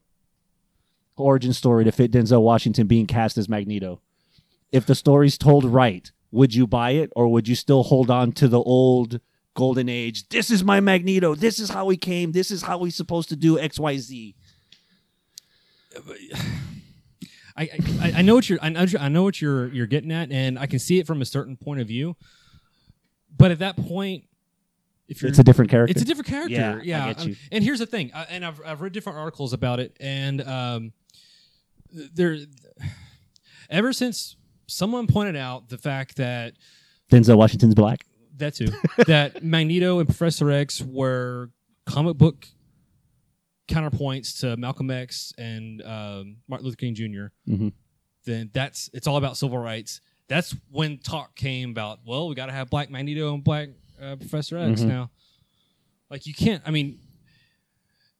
origin 1.16 1.54
story 1.54 1.84
to 1.84 1.92
fit 1.92 2.12
Denzel 2.12 2.42
Washington 2.42 2.88
being 2.88 3.06
cast 3.06 3.38
as 3.38 3.48
Magneto. 3.48 4.02
If 4.72 4.86
the 4.86 4.96
story's 4.96 5.38
told 5.38 5.66
right, 5.66 6.12
would 6.32 6.56
you 6.56 6.66
buy 6.66 6.92
it 6.92 7.12
or 7.16 7.28
would 7.28 7.48
you 7.48 7.56
still 7.56 7.84
hold 7.84 8.10
on 8.10 8.32
to 8.34 8.48
the 8.48 8.62
old 8.62 9.20
golden 9.54 9.88
age? 9.88 10.28
This 10.30 10.50
is 10.50 10.64
my 10.64 10.80
Magneto. 10.80 11.36
This 11.36 11.60
is 11.60 11.70
how 11.70 11.88
he 11.90 11.98
came. 11.98 12.32
This 12.32 12.50
is 12.50 12.64
how 12.64 12.84
he's 12.84 12.96
supposed 12.96 13.30
to 13.30 13.36
do 13.36 13.60
X 13.60 13.80
Y 13.80 13.98
Z. 13.98 14.36
I, 17.56 17.70
I 18.02 18.14
I 18.16 18.22
know 18.24 18.34
what 18.34 18.50
you're 18.50 18.58
I 18.64 18.70
know, 18.70 18.86
I 19.00 19.10
know 19.10 19.22
what 19.22 19.40
you're 19.40 19.68
you're 19.68 19.86
getting 19.86 20.12
at, 20.12 20.32
and 20.32 20.58
I 20.58 20.66
can 20.66 20.80
see 20.80 20.98
it 20.98 21.06
from 21.06 21.22
a 21.22 21.26
certain 21.26 21.56
point 21.56 21.82
of 21.82 21.88
view. 21.88 22.16
But 23.38 23.52
at 23.52 23.60
that 23.60 23.78
point, 23.78 24.24
if 25.08 25.22
you're 25.22 25.30
It's 25.30 25.40
a 25.40 25.44
different 25.44 25.70
character. 25.72 25.92
It's 25.92 26.02
a 26.02 26.06
different 26.06 26.28
character. 26.30 26.54
Yeah, 26.54 26.80
Yeah, 26.82 27.04
I 27.06 27.08
get 27.14 27.22
um, 27.22 27.30
you. 27.30 27.36
and 27.52 27.64
here's 27.64 27.80
the 27.80 27.86
thing, 27.86 28.12
I, 28.14 28.24
and 28.24 28.46
I've 28.46 28.62
I've 28.66 28.82
read 28.82 28.94
different 28.94 29.20
articles 29.20 29.54
about 29.54 29.80
it, 29.80 29.96
and 30.00 30.42
um, 30.42 30.94
there, 31.92 32.38
ever 33.70 33.94
since 33.94 34.36
someone 34.68 35.08
pointed 35.08 35.36
out 35.36 35.70
the 35.70 35.78
fact 35.78 36.16
that 36.18 36.54
Denzel 37.12 37.38
Washington's 37.38 37.76
black. 37.76 38.06
that 38.38 38.56
too 38.56 38.68
that 39.08 39.44
Magneto 39.44 40.00
and 40.00 40.08
Professor 40.08 40.50
X 40.50 40.82
were 40.82 41.50
comic 41.86 42.18
book 42.18 42.48
counterpoints 43.68 44.40
to 44.42 44.58
Malcolm 44.58 44.90
X 44.92 45.34
and 45.38 45.82
um, 45.84 46.38
Martin 46.48 46.66
Luther 46.66 46.78
King 46.78 46.96
junior 46.96 47.32
Mhm. 47.48 47.74
Then 48.26 48.50
that's 48.54 48.90
it's 48.94 49.06
all 49.08 49.18
about 49.18 49.36
civil 49.38 49.58
rights. 49.58 50.00
That's 50.30 50.56
when 50.72 50.98
talk 51.00 51.36
came 51.36 51.72
about. 51.72 52.00
Well, 52.06 52.30
we 52.30 52.36
got 52.36 52.46
to 52.46 52.54
have 52.54 52.70
Black 52.70 52.90
Magneto 52.90 53.34
and 53.34 53.44
Black 53.44 53.70
uh, 54.04 54.16
Professor 54.18 54.58
X 54.58 54.82
Mhm. 54.82 54.88
now. 54.88 55.12
Like 56.10 56.26
you 56.28 56.34
can't. 56.34 56.62
I 56.66 56.72
mean, 56.72 57.00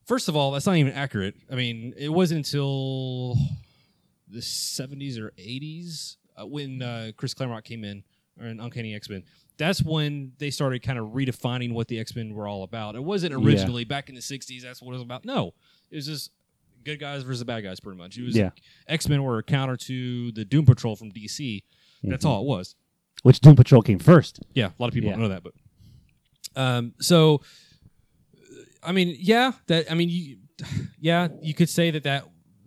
first 0.06 0.28
of 0.30 0.36
all, 0.36 0.52
that's 0.52 0.66
not 0.66 0.76
even 0.78 0.94
accurate. 0.94 1.36
I 1.52 1.56
mean, 1.56 1.94
it 1.98 2.10
wasn't 2.10 2.40
until 2.46 3.38
the 4.28 4.42
seventies 4.42 5.18
or 5.20 5.32
eighties 5.38 6.18
uh, 6.40 6.46
when 6.48 6.82
uh, 6.82 7.12
Chris 7.18 7.34
Claremont 7.34 7.66
came 7.66 7.84
in 7.84 8.04
or 8.40 8.48
in 8.48 8.60
Uncanny 8.60 8.96
X 8.96 9.10
Men. 9.10 9.24
That's 9.58 9.84
when 9.84 10.34
they 10.40 10.50
started 10.50 10.82
kind 10.82 10.98
of 10.98 11.10
redefining 11.10 11.74
what 11.74 11.88
the 11.88 12.00
X 12.00 12.16
Men 12.16 12.34
were 12.34 12.48
all 12.48 12.64
about. 12.64 12.96
It 12.96 13.04
wasn't 13.04 13.34
Yeah. 13.34 13.46
originally 13.46 13.84
back 13.84 14.10
in 14.10 14.16
the 14.16 14.22
'60s. 14.22 14.64
That's 14.64 14.82
what 14.82 14.92
it 14.92 14.96
was 14.96 15.02
about. 15.04 15.26
No, 15.26 15.54
it 15.92 15.96
was 15.98 16.08
just 16.08 16.32
good 16.84 17.00
guys 17.00 17.24
versus 17.24 17.44
bad 17.44 17.62
guys, 17.64 17.80
pretty 17.80 17.98
much. 17.98 18.18
It 18.18 18.24
was 18.24 18.36
Yeah. 18.36 18.50
X 18.88 19.08
Men 19.08 19.22
were 19.24 19.38
a 19.38 19.44
counter 19.44 19.78
to 19.78 20.32
the 20.32 20.44
Doom 20.44 20.66
Patrol 20.66 20.96
from 20.96 21.12
DC. 21.12 21.64
That's 22.04 22.26
all 22.26 22.42
it 22.42 22.48
was. 22.48 22.76
Which 23.22 23.40
Doom 23.40 23.56
Patrol 23.56 23.82
came 23.82 24.00
first. 24.00 24.40
Yeah, 24.54 24.68
a 24.68 24.74
lot 24.80 24.88
of 24.88 24.94
people 24.94 25.08
Yeah. 25.10 25.14
don't 25.14 25.22
know 25.22 25.30
that, 25.30 25.44
but 25.44 25.54
um, 26.56 26.94
so 27.00 27.42
I 28.86 28.92
mean, 28.92 29.16
yeah, 29.20 29.54
that 29.68 29.92
I 29.92 29.96
mean, 29.96 30.10
you, 30.10 30.38
yeah, 31.00 31.30
you 31.42 31.54
could 31.54 31.70
say 31.70 31.92
that 31.92 32.04
that 32.04 32.26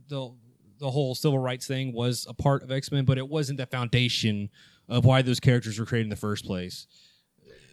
the 0.08 0.32
the 0.78 0.90
whole 0.90 1.14
civil 1.14 1.38
rights 1.38 1.66
thing 1.66 1.92
was 1.92 2.26
a 2.28 2.34
part 2.34 2.62
of 2.62 2.70
X 2.70 2.90
Men, 2.90 3.04
but 3.04 3.18
it 3.18 3.28
wasn't 3.28 3.58
the 3.58 3.66
foundation 3.66 4.50
of 4.88 5.04
why 5.04 5.22
those 5.22 5.40
characters 5.40 5.78
were 5.78 5.86
created 5.86 6.06
in 6.06 6.10
the 6.10 6.16
first 6.16 6.44
place. 6.44 6.86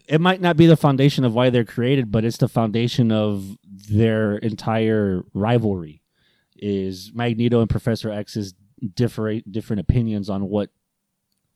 It 0.06 0.20
might 0.20 0.40
not 0.40 0.56
be 0.56 0.66
the 0.66 0.76
foundation 0.76 1.24
of 1.24 1.34
why 1.34 1.48
they're 1.50 1.64
created, 1.64 2.12
but 2.12 2.24
it's 2.24 2.36
the 2.36 2.48
foundation 2.48 3.10
of 3.10 3.56
their 3.64 4.36
entire 4.36 5.24
rivalry. 5.32 6.02
Is 6.56 7.10
Magneto 7.14 7.60
and 7.60 7.68
Professor 7.68 8.10
X's 8.10 8.54
different 8.94 9.50
different 9.50 9.80
opinions 9.80 10.30
on 10.30 10.48
what 10.48 10.70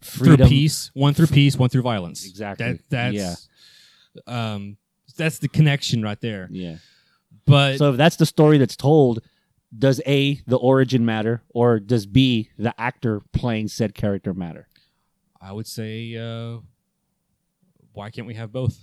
freedom 0.01 0.37
through 0.37 0.47
peace, 0.49 0.90
one 0.94 1.14
through 1.14 1.27
peace, 1.29 1.57
one 1.57 1.68
through 1.68 1.83
violence. 1.83 2.27
Exactly. 2.27 2.73
That, 2.73 2.81
that's 2.90 3.49
um, 4.27 4.77
that's 5.17 5.39
the 5.39 5.49
connection 5.49 6.03
right 6.03 6.21
there. 6.21 6.49
Yeah. 6.51 6.77
But 7.45 7.79
So 7.79 7.91
if 7.91 7.97
that's 7.97 8.17
the 8.17 8.27
story 8.27 8.59
that's 8.59 8.77
told, 8.77 9.21
does 9.77 10.01
A 10.07 10.41
the 10.47 10.57
origin 10.57 11.05
matter 11.05 11.43
or 11.49 11.81
does 11.81 12.07
B 12.07 12.51
the 12.59 12.79
actor 12.81 13.23
playing 13.33 13.69
said 13.69 13.95
character 13.95 14.35
matter? 14.35 14.69
I 15.41 15.53
would 15.53 15.67
say, 15.67 16.17
uh, 16.17 16.59
why 17.93 18.11
can't 18.11 18.27
we 18.27 18.35
have 18.35 18.53
both? 18.53 18.79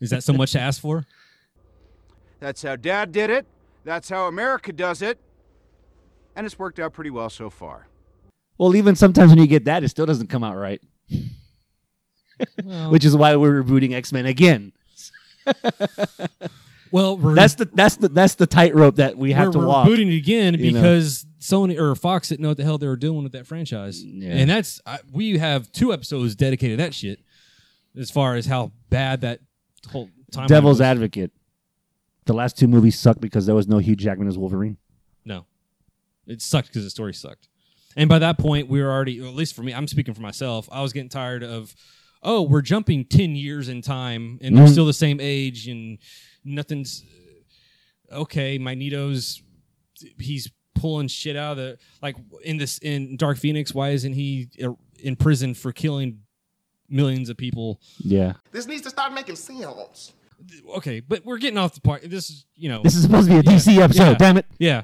Is 0.00 0.10
that 0.10 0.22
so 0.22 0.32
much 0.32 0.52
to 0.52 0.60
ask 0.60 0.80
for? 0.80 1.04
That's 2.40 2.62
how 2.62 2.76
Dad 2.76 3.12
did 3.12 3.30
it. 3.30 3.46
That's 3.84 4.08
how 4.08 4.26
America 4.26 4.72
does 4.72 5.02
it. 5.02 5.18
And 6.36 6.44
it's 6.44 6.58
worked 6.58 6.78
out 6.78 6.92
pretty 6.92 7.10
well 7.10 7.30
so 7.30 7.48
far. 7.48 7.86
Well, 8.58 8.74
even 8.76 8.96
sometimes 8.96 9.30
when 9.30 9.38
you 9.38 9.46
get 9.46 9.64
that, 9.66 9.84
it 9.84 9.88
still 9.88 10.06
doesn't 10.06 10.28
come 10.28 10.44
out 10.44 10.56
right. 10.56 10.80
Well, 12.64 12.90
Which 12.90 13.04
is 13.04 13.16
why 13.16 13.36
we're 13.36 13.62
rebooting 13.62 13.92
X 13.94 14.12
Men 14.12 14.26
again. 14.26 14.72
well, 16.90 17.16
That's 17.16 17.54
the 17.54 17.66
that's 17.72 17.96
the 17.96 18.08
that's 18.08 18.34
the 18.36 18.46
tightrope 18.46 18.96
that 18.96 19.16
we 19.16 19.32
have 19.32 19.52
to 19.52 19.58
we're 19.58 19.66
walk. 19.66 19.88
rebooting 19.88 20.12
it 20.12 20.16
again 20.16 20.54
you 20.58 20.72
know. 20.72 20.80
because 20.80 21.26
Sony 21.40 21.78
or 21.78 21.94
Fox 21.94 22.28
didn't 22.28 22.42
know 22.42 22.48
what 22.48 22.56
the 22.56 22.64
hell 22.64 22.78
they 22.78 22.86
were 22.86 22.96
doing 22.96 23.22
with 23.22 23.32
that 23.32 23.46
franchise, 23.46 24.02
Yeah. 24.02 24.30
and 24.32 24.48
that's 24.48 24.80
I, 24.86 24.98
we 25.12 25.38
have 25.38 25.70
two 25.72 25.92
episodes 25.92 26.34
dedicated 26.34 26.78
to 26.78 26.84
that 26.84 26.94
shit. 26.94 27.20
As 27.96 28.10
far 28.10 28.34
as 28.34 28.46
how 28.46 28.72
bad 28.90 29.20
that 29.20 29.40
whole 29.92 30.08
time 30.32 30.48
Devil's 30.48 30.74
was. 30.78 30.80
Advocate. 30.80 31.30
The 32.24 32.32
last 32.32 32.58
two 32.58 32.66
movies 32.66 32.98
sucked 32.98 33.20
because 33.20 33.46
there 33.46 33.54
was 33.54 33.68
no 33.68 33.78
Hugh 33.78 33.94
Jackman 33.94 34.26
as 34.26 34.36
Wolverine. 34.38 34.78
No, 35.24 35.46
it 36.26 36.42
sucked 36.42 36.68
because 36.68 36.82
the 36.84 36.90
story 36.90 37.14
sucked. 37.14 37.48
And 37.96 38.08
by 38.08 38.18
that 38.18 38.38
point, 38.38 38.68
we 38.68 38.82
were 38.82 38.90
already, 38.90 39.24
at 39.24 39.34
least 39.34 39.54
for 39.54 39.62
me, 39.62 39.72
I'm 39.72 39.86
speaking 39.86 40.14
for 40.14 40.22
myself. 40.22 40.68
I 40.72 40.82
was 40.82 40.92
getting 40.92 41.08
tired 41.08 41.44
of, 41.44 41.72
oh, 42.24 42.42
we're 42.42 42.62
jumping 42.62 43.04
ten 43.04 43.36
years 43.36 43.68
in 43.68 43.82
time, 43.82 44.38
and 44.42 44.56
they're 44.56 44.64
Mhm. 44.66 44.72
still 44.72 44.86
the 44.86 44.92
same 44.92 45.18
age, 45.20 45.68
and 45.68 45.98
nothing's 46.44 47.04
okay. 48.10 48.58
Magneto's 48.58 49.42
he's 50.18 50.50
pulling 50.74 51.08
shit 51.08 51.36
out 51.36 51.52
of 51.52 51.56
the 51.58 51.78
like 52.02 52.16
in 52.44 52.56
this 52.56 52.78
in 52.78 53.16
Dark 53.16 53.38
Phoenix. 53.38 53.72
Why 53.74 53.90
isn't 53.90 54.12
he 54.14 54.48
uh, 54.62 54.70
in 55.02 55.16
prison 55.16 55.54
for 55.54 55.72
killing 55.72 56.20
millions 56.88 57.28
of 57.30 57.36
people? 57.36 57.80
Yeah. 57.98 58.34
This 58.52 58.66
needs 58.66 58.82
to 58.82 58.90
start 58.90 59.12
making 59.12 59.36
sense. 59.36 60.12
Okay, 60.76 61.00
but 61.00 61.24
we're 61.24 61.38
getting 61.38 61.58
off 61.58 61.74
the 61.74 61.80
part. 61.80 62.02
This 62.02 62.28
is 62.28 62.46
you 62.56 62.68
know 62.68 62.82
This 62.82 62.94
is 62.96 63.02
supposed 63.04 63.28
to 63.28 63.34
be 63.34 63.38
a 63.38 63.42
DC 63.42 63.78
episode, 63.78 64.02
Yeah. 64.02 64.14
damn 64.14 64.36
it. 64.36 64.46
Yeah. 64.58 64.82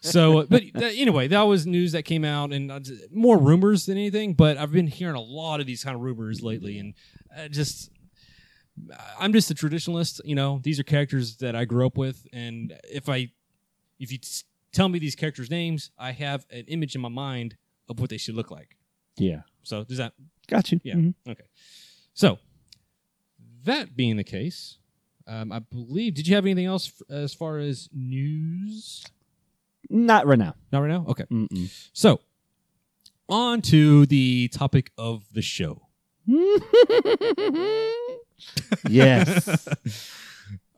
So, 0.00 0.38
uh, 0.40 0.46
but 0.48 0.62
that, 0.74 0.94
anyway, 0.96 1.28
that 1.28 1.42
was 1.42 1.66
news 1.66 1.92
that 1.92 2.04
came 2.04 2.24
out, 2.24 2.52
and 2.52 2.70
uh, 2.70 2.80
more 3.12 3.36
rumors 3.38 3.86
than 3.86 3.96
anything. 3.98 4.34
But 4.34 4.56
I've 4.56 4.70
been 4.72 4.86
hearing 4.86 5.16
a 5.16 5.20
lot 5.20 5.60
of 5.60 5.66
these 5.66 5.82
kind 5.82 5.96
of 5.96 6.02
rumors 6.02 6.42
lately, 6.42 6.78
and 6.78 6.94
uh, 7.36 7.48
just 7.48 7.90
I'm 9.18 9.32
just 9.32 9.50
a 9.50 9.54
traditionalist. 9.54 10.20
You 10.24 10.34
know, 10.36 10.60
these 10.62 10.78
are 10.78 10.84
characters 10.84 11.36
that 11.38 11.56
I 11.56 11.64
grew 11.64 11.84
up 11.86 11.96
with, 11.96 12.26
and 12.32 12.74
if 12.84 13.08
I 13.08 13.32
if 13.98 14.12
you 14.12 14.18
t- 14.18 14.44
tell 14.72 14.88
me 14.88 14.98
these 15.00 15.16
characters' 15.16 15.50
names, 15.50 15.90
I 15.98 16.12
have 16.12 16.46
an 16.50 16.64
image 16.68 16.94
in 16.94 17.00
my 17.00 17.08
mind 17.08 17.56
of 17.88 17.98
what 17.98 18.10
they 18.10 18.18
should 18.18 18.34
look 18.36 18.50
like. 18.50 18.76
Yeah. 19.16 19.40
So 19.64 19.82
does 19.84 19.98
that? 19.98 20.12
Got 20.46 20.70
you. 20.70 20.80
Yeah. 20.84 20.94
Mhm. 20.94 21.14
Okay. 21.28 21.44
So 22.14 22.38
that 23.64 23.96
being 23.96 24.16
the 24.16 24.24
case, 24.24 24.78
um, 25.26 25.50
I 25.50 25.58
believe. 25.58 26.14
Did 26.14 26.28
you 26.28 26.36
have 26.36 26.44
anything 26.46 26.66
else 26.66 26.86
f- 27.00 27.10
as 27.10 27.34
far 27.34 27.58
as 27.58 27.88
news? 27.92 29.04
Not 29.90 30.26
right 30.26 30.38
now. 30.38 30.54
Not 30.72 30.80
right 30.80 30.90
now. 30.90 31.04
Okay. 31.08 31.24
Mm-mm. 31.24 31.88
So, 31.92 32.20
on 33.28 33.62
to 33.62 34.06
the 34.06 34.48
topic 34.48 34.90
of 34.98 35.24
the 35.32 35.42
show. 35.42 35.82
yes. 38.88 39.68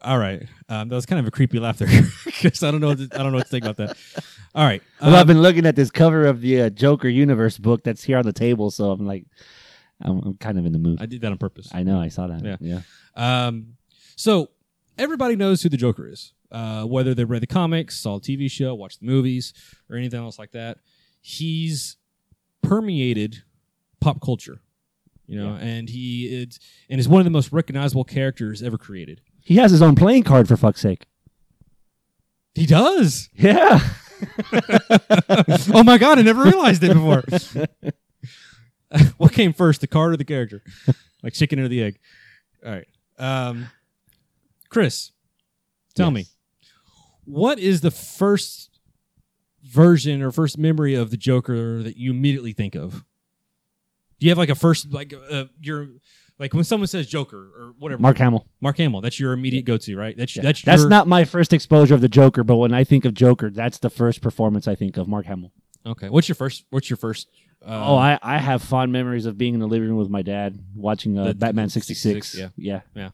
All 0.03 0.19
right, 0.19 0.49
um, 0.71 0.89
that 0.89 0.95
was 0.95 1.05
kind 1.05 1.21
of 1.21 1.27
a 1.27 1.31
creepy 1.31 1.59
laugh 1.59 1.77
there 1.77 1.89
because 2.25 2.63
I 2.63 2.71
don't 2.71 2.81
know. 2.81 2.87
What 2.89 2.99
to, 2.99 3.09
I 3.13 3.19
don't 3.19 3.33
know 3.33 3.39
what 3.39 3.45
to 3.45 3.51
think 3.51 3.67
about 3.67 3.77
that. 3.77 3.99
All 4.55 4.65
right, 4.65 4.83
Well, 4.99 5.15
I've 5.15 5.23
um, 5.23 5.27
been 5.27 5.43
looking 5.43 5.67
at 5.67 5.77
this 5.77 5.91
cover 5.91 6.25
of 6.25 6.41
the 6.41 6.63
uh, 6.63 6.71
Joker 6.71 7.09
Universe 7.09 7.59
book 7.59 7.85
that's 7.85 8.03
here 8.03 8.17
on 8.17 8.25
the 8.25 8.33
table, 8.33 8.71
so 8.71 8.93
I'm 8.93 9.07
like, 9.07 9.27
I'm, 10.01 10.19
I'm 10.25 10.35
kind 10.39 10.59
of 10.59 10.65
in 10.65 10.73
the 10.73 10.79
mood. 10.79 11.03
I 11.03 11.07
did 11.07 11.21
that 11.21 11.33
on 11.33 11.37
purpose. 11.37 11.69
I 11.75 11.83
know, 11.83 12.01
I 12.01 12.09
saw 12.09 12.29
that. 12.29 12.43
Yeah. 12.43 12.57
yeah. 12.61 12.81
Um, 13.47 13.75
so 14.17 14.49
everybody 14.97 15.37
knows 15.37 15.63
who 15.63 15.69
the 15.69 15.77
Joker 15.77 16.09
is, 16.09 16.33
uh, 16.53 16.85
whether 16.85 17.15
they 17.15 17.25
read 17.25 17.43
the 17.43 17.47
comics, 17.47 17.99
saw 17.99 18.19
the 18.19 18.37
TV 18.37 18.51
show, 18.51 18.75
watched 18.75 19.01
the 19.01 19.07
movies, 19.07 19.53
or 19.89 19.97
anything 19.97 20.21
else 20.21 20.39
like 20.39 20.53
that. 20.53 20.79
He's 21.21 21.97
permeated 22.63 23.43
pop 24.01 24.21
culture, 24.21 24.61
you 25.27 25.39
know, 25.39 25.57
and 25.61 25.89
he 25.89 26.27
is 26.27 26.59
and 26.89 26.99
is 26.99 27.09
one 27.09 27.21
of 27.21 27.25
the 27.25 27.31
most 27.31 27.53
recognizable 27.53 28.05
characters 28.05 28.63
ever 28.63 28.79
created. 28.79 29.21
He 29.43 29.57
has 29.57 29.71
his 29.71 29.83
own 29.83 29.95
playing 29.95 30.25
card 30.25 30.49
for 30.49 30.57
fuck's 30.57 30.81
sake. 30.81 31.07
He 32.55 32.67
does. 32.67 33.29
Yeah. 33.35 33.81
oh 35.73 35.83
my 35.85 35.99
god, 35.99 36.19
I 36.19 36.23
never 36.23 36.43
realized 36.43 36.83
it 36.83 36.93
before. 36.93 37.25
what 39.19 39.33
came 39.33 39.53
first, 39.53 39.81
the 39.81 39.87
card 39.87 40.13
or 40.13 40.17
the 40.17 40.25
character? 40.25 40.63
Like 41.23 41.35
chicken 41.35 41.61
or 41.61 41.69
the 41.69 41.83
egg? 41.83 41.99
All 42.65 42.73
right. 42.73 42.87
Um, 43.19 43.67
Chris, 44.71 45.13
tell 45.95 46.11
me, 46.11 46.21
Yes. 46.21 46.35
What 47.31 47.59
is 47.59 47.81
the 47.81 47.91
first 47.91 48.81
version 49.63 50.23
or 50.23 50.31
first 50.31 50.59
memory 50.59 50.95
of 50.95 51.11
the 51.11 51.17
Joker 51.17 51.83
that 51.83 51.97
you 51.97 52.11
immediately 52.11 52.53
think 52.53 52.75
of? 52.75 53.05
Do 54.19 54.27
you 54.27 54.31
have 54.31 54.39
like 54.39 54.49
a 54.51 54.55
first 54.55 54.93
like 54.93 55.15
uh, 55.31 55.45
your 55.61 55.89
like 56.39 56.55
when 56.55 56.65
someone 56.65 56.87
says 56.87 57.07
Joker 57.07 57.37
or 57.39 57.75
whatever 57.79 58.01
Mark 58.03 58.19
Hamill. 58.19 58.47
Mark 58.61 58.77
Hamill 58.79 59.01
that's 59.01 59.19
your 59.21 59.33
immediate 59.33 59.65
go 59.65 59.77
to 59.77 59.97
right 59.97 60.17
that's 60.17 60.37
Yeah. 60.37 60.43
that's 60.43 60.63
That's 60.63 60.83
your, 60.83 60.91
not 60.91 61.07
my 61.07 61.25
first 61.25 61.53
exposure 61.53 61.95
of 61.95 62.01
the 62.01 62.09
Joker, 62.09 62.43
but 62.45 62.57
when 62.57 62.75
I 62.75 62.85
think 62.85 63.05
of 63.05 63.15
Joker, 63.15 63.51
that's 63.51 63.79
the 63.79 63.91
first 63.91 64.21
performance 64.21 64.67
I 64.69 64.75
think 64.75 64.97
of 64.97 65.07
Mark 65.09 65.27
Hamill. 65.27 65.53
okay 65.87 66.09
what's 66.09 66.29
your 66.29 66.37
first 66.37 66.65
what's 66.71 66.91
your 66.91 66.97
first 66.97 67.29
uh, 67.63 67.89
oh, 67.89 67.97
I, 67.97 68.19
I 68.23 68.39
have 68.39 68.63
fond 68.63 68.91
memories 68.91 69.27
of 69.27 69.37
being 69.37 69.53
in 69.53 69.61
the 69.61 69.67
living 69.69 69.89
room 69.89 69.99
with 69.99 70.09
my 70.09 70.23
dad 70.23 70.59
watching 70.75 71.19
uh, 71.19 71.35
Batman 71.35 71.69
sixty 71.69 71.93
six. 71.93 72.35
Yeah, 72.35 72.49
yeah, 72.57 72.81
yeah. 72.95 73.11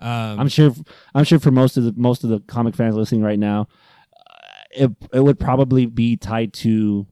Um, 0.00 0.40
I'm 0.40 0.48
sure 0.48 0.72
I'm 1.14 1.24
sure 1.24 1.38
for 1.38 1.50
most 1.50 1.76
of 1.76 1.84
the 1.84 1.94
most 1.96 2.24
of 2.24 2.30
the 2.30 2.40
comic 2.40 2.74
fans 2.74 2.94
listening 2.94 3.22
right 3.22 3.38
now, 3.38 3.68
it 4.70 4.90
it 5.12 5.20
would 5.20 5.38
probably 5.38 5.86
be 5.86 6.16
tied 6.16 6.52
to 6.54 7.06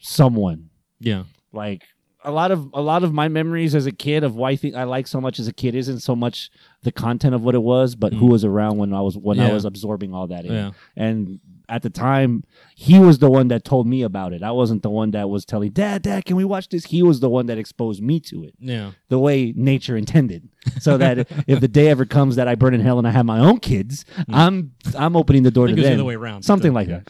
someone. 0.00 0.70
yeah 1.00 1.24
Like 1.52 1.84
a 2.26 2.32
lot 2.32 2.50
of 2.50 2.68
a 2.74 2.80
lot 2.82 3.04
of 3.04 3.14
my 3.14 3.28
memories 3.28 3.74
as 3.74 3.86
a 3.86 3.92
kid 3.92 4.24
of 4.24 4.34
why 4.34 4.58
I 4.74 4.84
like 4.84 5.06
so 5.06 5.20
much 5.20 5.38
as 5.38 5.46
a 5.48 5.52
kid 5.52 5.74
isn't 5.74 6.00
so 6.00 6.14
much 6.16 6.50
the 6.82 6.92
content 6.92 7.34
of 7.34 7.42
what 7.42 7.54
it 7.54 7.62
was, 7.62 7.94
but 7.94 8.12
who 8.12 8.26
was 8.26 8.44
around 8.44 8.76
when 8.78 8.92
I 8.92 9.00
was 9.00 9.16
when 9.16 9.38
I 9.40 9.52
was 9.52 9.64
absorbing 9.64 10.12
all 10.12 10.26
that 10.26 10.44
in. 10.44 10.52
Yeah. 10.52 10.70
And 10.96 11.40
at 11.68 11.82
the 11.82 11.90
time, 11.90 12.44
he 12.76 12.98
was 12.98 13.18
the 13.18 13.28
one 13.30 13.48
that 13.48 13.64
told 13.64 13.86
me 13.88 14.02
about 14.02 14.32
it. 14.32 14.42
I 14.42 14.52
wasn't 14.52 14.82
the 14.82 14.90
one 14.90 15.10
that 15.12 15.28
was 15.30 15.44
telling 15.44 15.70
Dad, 15.72 16.02
Dad, 16.02 16.24
can 16.24 16.36
we 16.36 16.44
watch 16.44 16.68
this? 16.68 16.84
He 16.84 17.02
was 17.02 17.18
the 17.20 17.28
one 17.30 17.46
that 17.46 17.58
exposed 17.58 18.02
me 18.02 18.20
to 18.20 18.44
it 18.44 18.54
yeah 18.58 18.90
the 19.08 19.18
way 19.18 19.52
nature 19.56 19.96
intended, 19.96 20.48
so 20.80 20.98
that 20.98 21.18
if 21.46 21.60
the 21.60 21.68
day 21.68 21.88
ever 21.88 22.04
comes 22.04 22.36
that 22.36 22.48
I 22.48 22.54
burn 22.56 22.74
in 22.74 22.80
hell 22.80 22.98
and 22.98 23.06
I 23.06 23.12
have 23.12 23.26
my 23.26 23.38
own 23.38 23.58
kids, 23.60 24.04
I'm 24.28 24.72
I'm 24.96 25.16
opening 25.16 25.42
the 25.44 25.50
door 25.52 25.66
to 25.68 25.74
was 25.74 25.82
the 25.82 25.94
other 25.94 26.04
way 26.04 26.14
around. 26.14 26.42
Something 26.42 26.72
So, 26.72 26.74
like 26.74 26.88
yeah. 26.88 27.00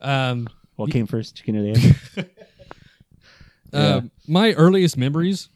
that. 0.00 0.08
um 0.30 0.48
What 0.76 0.90
came 0.90 1.06
first, 1.06 1.36
chicken 1.36 1.56
or 1.56 1.62
the 1.62 1.70
egg? 2.16 2.30
Uh, 3.74 4.00
my 4.28 4.52
earliest 4.54 4.96
memories 4.96 5.48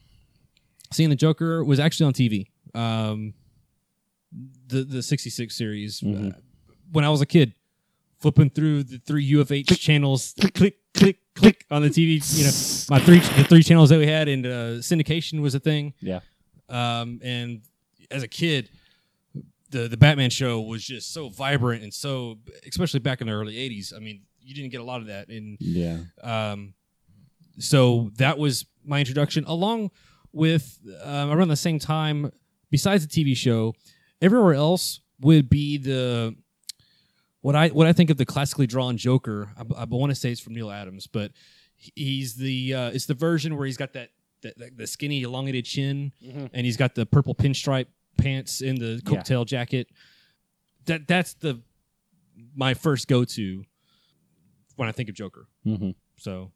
seeing 0.92 1.11
the 1.11 1.16
Joker 1.16 1.64
was 1.64 1.78
actually 1.81 2.07
on 2.07 2.12
TV. 2.12 2.46
Um, 2.74 3.35
the 4.66 4.85
the 4.85 5.02
'66 5.02 5.54
series 5.57 6.00
Mm-hmm. 6.00 6.28
uh, 6.28 6.33
when 6.92 7.04
I 7.04 7.11
was 7.11 7.20
a 7.20 7.26
kid, 7.26 7.52
flipping 8.18 8.50
through 8.50 8.83
the 8.85 8.98
three 8.98 9.31
UHF 9.33 9.78
channels, 9.78 10.35
click 10.40 10.54
click 10.54 10.76
click 10.94 11.18
click 11.35 11.64
on 11.70 11.83
the 11.83 11.88
TV. 11.88 12.20
You 12.37 12.44
know, 12.44 12.96
my 12.98 13.04
three 13.04 13.20
the 13.20 13.44
three 13.48 13.62
channels 13.62 13.90
that 13.90 13.98
we 13.98 14.07
had, 14.07 14.28
and 14.28 14.46
uh, 14.46 14.50
syndication 14.81 15.40
was 15.40 15.54
a 15.54 15.61
thing. 15.61 15.94
yeah. 16.00 16.20
Um, 16.70 17.20
and 17.22 17.62
as 18.11 18.22
a 18.22 18.28
kid, 18.28 18.68
the 19.70 19.88
the 19.88 19.96
Batman 19.96 20.31
show 20.31 20.61
was 20.61 20.85
just 20.85 21.12
so 21.12 21.28
vibrant 21.31 21.83
and 21.83 21.92
so, 21.92 22.38
especially 22.66 23.00
back 23.00 23.20
in 23.20 23.26
the 23.26 23.33
early 23.33 23.54
'80s. 23.54 23.94
I 23.94 23.98
mean, 24.00 24.22
you 24.40 24.54
didn't 24.54 24.70
get 24.70 24.81
a 24.81 24.85
lot 24.85 25.00
of 25.00 25.07
that 25.09 25.28
in 25.31 25.57
Yeah. 25.61 25.98
um, 26.22 26.74
so 27.58 28.10
that 28.16 28.38
was 28.38 28.66
my 28.84 28.98
introduction, 29.00 29.44
along 29.46 29.90
with 30.32 30.78
um, 31.02 31.30
around 31.30 31.48
the 31.48 31.56
same 31.56 31.78
time. 31.78 32.30
Besides 32.70 33.06
the 33.06 33.24
TV 33.24 33.36
show, 33.36 33.74
everywhere 34.20 34.54
else 34.54 35.00
would 35.20 35.48
be 35.48 35.78
the 35.78 36.36
what 37.40 37.56
I 37.56 37.68
what 37.68 37.86
I 37.86 37.92
think 37.92 38.10
of 38.10 38.16
the 38.16 38.26
classically 38.26 38.66
drawn 38.66 38.96
Joker. 38.96 39.50
I, 39.56 39.62
I 39.82 39.84
want 39.84 40.10
to 40.10 40.14
say 40.14 40.30
it's 40.30 40.40
from 40.40 40.54
Neal 40.54 40.70
Adams, 40.70 41.06
but 41.06 41.32
he's 41.76 42.34
the 42.36 42.74
uh, 42.74 42.90
it's 42.90 43.06
the 43.06 43.14
version 43.14 43.56
where 43.56 43.66
he's 43.66 43.76
got 43.76 43.92
that, 43.94 44.10
the 44.76 44.86
skinny 44.86 45.22
elongated 45.22 45.64
chin, 45.64 46.12
and 46.52 46.66
he's 46.66 46.76
got 46.76 46.94
the 46.94 47.06
purple 47.06 47.34
pinstripe 47.34 47.86
pants 48.18 48.60
and 48.60 48.78
the 48.78 49.00
Yeah. 49.04 49.10
coattail 49.10 49.46
jacket. 49.46 49.88
That 50.86 51.06
that's 51.08 51.34
the 51.34 51.62
my 52.54 52.74
first 52.74 53.08
go 53.08 53.24
to 53.24 53.64
when 54.76 54.88
I 54.88 54.92
think 54.92 55.08
of 55.08 55.14
Joker. 55.14 55.48
Mm-hmm. 55.66 55.90
So, 56.16 56.52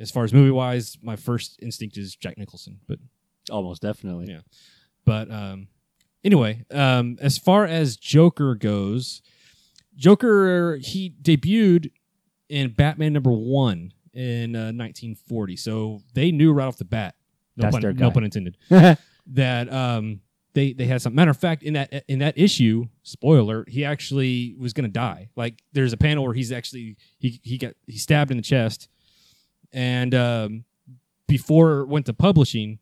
as 0.00 0.10
far 0.10 0.24
as 0.24 0.32
movie 0.32 0.50
wise, 0.50 0.96
my 1.02 1.16
first 1.16 1.58
instinct 1.62 1.96
is 1.96 2.16
Jack 2.16 2.38
Nicholson. 2.38 2.80
But 2.88 2.98
Almost 3.50 3.82
definitely. 3.82 4.26
Yeah. 4.28 4.40
but 5.04 5.30
um, 5.30 5.68
anyway, 6.24 6.64
um, 6.70 7.18
as 7.20 7.38
far 7.38 7.64
as 7.64 7.96
Joker 7.96 8.54
goes, 8.54 9.22
Joker 9.96 10.76
he 10.76 11.14
debuted 11.22 11.90
in 12.48 12.72
Batman 12.72 13.12
number 13.12 13.32
one 13.32 13.92
in 14.12 14.56
uh, 14.56 14.72
1940. 14.72 15.56
So 15.56 16.00
they 16.14 16.30
knew 16.30 16.52
right 16.52 16.66
off 16.66 16.76
the 16.76 16.84
bat. 16.84 17.14
No, 17.56 17.62
That's 17.62 17.74
pun, 17.74 17.82
their 17.82 17.92
no 17.92 18.10
pun 18.10 18.24
intended. 18.24 18.56
that 19.26 19.72
um, 19.72 20.20
they 20.54 20.72
they 20.72 20.86
had 20.86 21.02
some 21.02 21.14
matter 21.14 21.30
of 21.30 21.36
fact 21.36 21.62
in 21.62 21.74
that 21.74 22.04
in 22.08 22.20
that 22.20 22.38
issue. 22.38 22.86
Spoiler: 23.02 23.40
alert, 23.40 23.68
he 23.68 23.84
actually 23.84 24.54
was 24.58 24.72
going 24.72 24.84
to 24.84 24.92
die. 24.92 25.28
Like 25.36 25.62
there's 25.72 25.92
a 25.92 25.96
panel 25.96 26.24
where 26.24 26.34
he's 26.34 26.52
actually 26.52 26.96
he 27.18 27.40
he 27.42 27.58
got 27.58 27.74
he 27.86 27.98
stabbed 27.98 28.30
in 28.30 28.36
the 28.36 28.42
chest, 28.42 28.88
and 29.72 30.14
um, 30.14 30.64
before 31.26 31.80
it 31.80 31.88
went 31.88 32.06
to 32.06 32.12
publishing, 32.12 32.78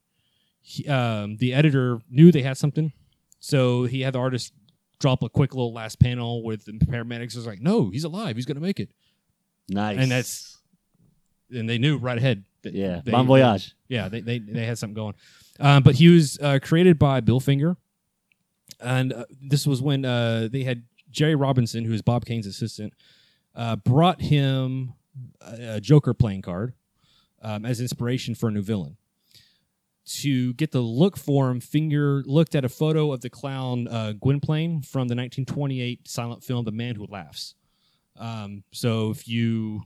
he, 0.61 0.87
um, 0.89 1.37
the 1.37 1.55
editor 1.55 2.01
knew 2.11 2.33
they 2.33 2.43
had 2.43 2.57
something, 2.57 2.93
so 3.41 3.85
he 3.85 4.03
had 4.03 4.15
the 4.15 4.19
artist 4.19 4.53
drop 4.99 5.23
a 5.23 5.29
quick 5.29 5.55
little 5.55 5.73
last 5.73 6.01
panel 6.01 6.43
with 6.43 6.65
the 6.65 6.73
paramedics. 6.73 7.37
Was 7.37 7.47
like, 7.47 7.61
no, 7.61 7.91
he's 7.91 8.05
alive. 8.05 8.37
He's 8.37 8.47
going 8.47 8.57
to 8.57 8.63
make 8.63 8.81
it, 8.81 8.91
nice. 9.69 9.99
and 9.99 10.11
that's 10.11 10.59
and 11.51 11.69
they 11.69 11.79
knew 11.79 11.99
right 11.99 12.19
ahead. 12.19 12.45
That 12.63 12.75
yeah. 12.75 13.01
they- 13.05 13.13
bon 13.13 13.27
voyage. 13.27 13.75
yeah, 13.89 14.09
they 14.09 14.21
they, 14.21 14.39
they 14.39 14.67
had 14.67 14.79
something 14.79 14.95
going. 14.95 15.15
Um, 15.61 15.83
but 15.83 15.97
he 15.97 16.09
was 16.09 16.39
uh, 16.41 16.59
created 16.63 16.99
by 16.99 17.21
Bill 17.21 17.41
Finger, 17.41 17.77
and 18.81 19.13
uh, 19.13 19.25
this 19.41 19.67
was 19.67 19.83
when 19.83 20.05
uh, 20.05 20.49
they 20.51 20.65
had 20.65 20.85
Jerry 21.11 21.35
Robinson, 21.35 21.85
who 21.85 21.93
is 21.93 22.03
Bob 22.03 22.25
Kane's 22.25 22.47
assistant, 22.47 22.93
uh, 23.55 23.77
brought 23.77 24.21
him 24.21 24.95
a, 25.41 25.77
a 25.77 25.81
Joker 25.81 26.15
playing 26.15 26.43
card 26.43 26.75
um, 27.43 27.65
as 27.65 27.81
inspiration 27.81 28.35
for 28.35 28.49
a 28.49 28.53
new 28.53 28.63
villain. 28.63 28.97
To 30.23 30.55
get 30.55 30.73
the 30.73 30.81
look 30.81 31.19
for 31.19 31.51
him, 31.51 31.61
Finger 31.61 32.23
looked 32.25 32.55
at 32.55 32.65
a 32.65 32.69
photo 32.69 33.13
of 33.13 33.21
the 33.21 33.29
clown 33.29 33.87
uh, 33.89 34.13
Gwynplaine 34.13 34.81
from 34.81 35.09
the 35.09 35.15
1928 35.15 36.09
silent 36.09 36.43
film 36.43 36.65
*The 36.65 36.73
Man 36.73 36.95
Who 36.95 37.07
Laughs*. 37.07 37.55
Um, 38.17 38.65
so 38.73 39.11
if 39.11 39.29
you 39.29 39.83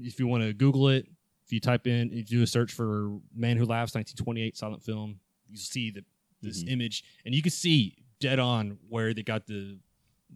if 0.00 0.18
you 0.18 0.26
want 0.26 0.44
to 0.44 0.54
Google 0.54 0.88
it, 0.88 1.06
if 1.44 1.52
you 1.52 1.60
type 1.60 1.86
in, 1.86 2.10
you 2.10 2.24
do 2.24 2.42
a 2.42 2.46
search 2.46 2.72
for 2.72 3.18
"Man 3.34 3.58
Who 3.58 3.66
Laughs" 3.66 3.94
1928 3.94 4.56
silent 4.56 4.82
film, 4.82 5.20
you 5.48 5.58
see 5.58 5.90
the 5.90 6.04
this 6.42 6.64
image, 6.66 7.04
and 7.26 7.34
you 7.34 7.42
can 7.42 7.50
see 7.50 7.96
dead 8.18 8.38
on 8.38 8.78
where 8.88 9.12
they 9.12 9.22
got 9.22 9.46
the 9.46 9.78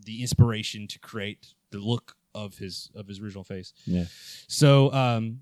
the 0.04 0.20
inspiration 0.20 0.86
to 0.88 0.98
create 0.98 1.54
the 1.70 1.78
look 1.78 2.16
of 2.34 2.58
his 2.58 2.90
of 2.94 3.06
his 3.06 3.20
original 3.20 3.44
face. 3.44 3.72
Yeah. 3.86 4.04
So 4.48 4.92
um, 4.92 5.40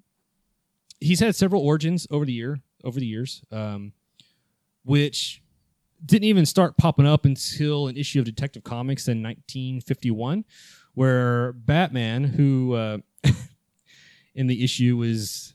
he's 1.03 1.21
had 1.21 1.35
several 1.35 1.62
origins 1.62 2.07
over 2.11 2.25
the 2.25 2.33
year 2.33 2.61
over 2.85 2.99
the 2.99 3.07
years, 3.07 3.43
um, 3.51 3.93
which 4.85 5.43
didn't 6.05 6.25
even 6.25 6.47
start 6.47 6.77
popping 6.77 7.07
up 7.07 7.25
until 7.25 7.87
an 7.87 7.97
issue 7.97 8.19
of 8.19 8.25
Detective 8.25 8.65
Comics 8.65 9.09
in 9.09 9.23
1951, 9.23 10.45
where 10.95 11.53
Batman, 11.53 12.25
who 12.25 12.75
uh, 12.75 12.99
in 14.35 14.47
the 14.47 14.65
issue 14.65 14.97
was, 14.97 15.55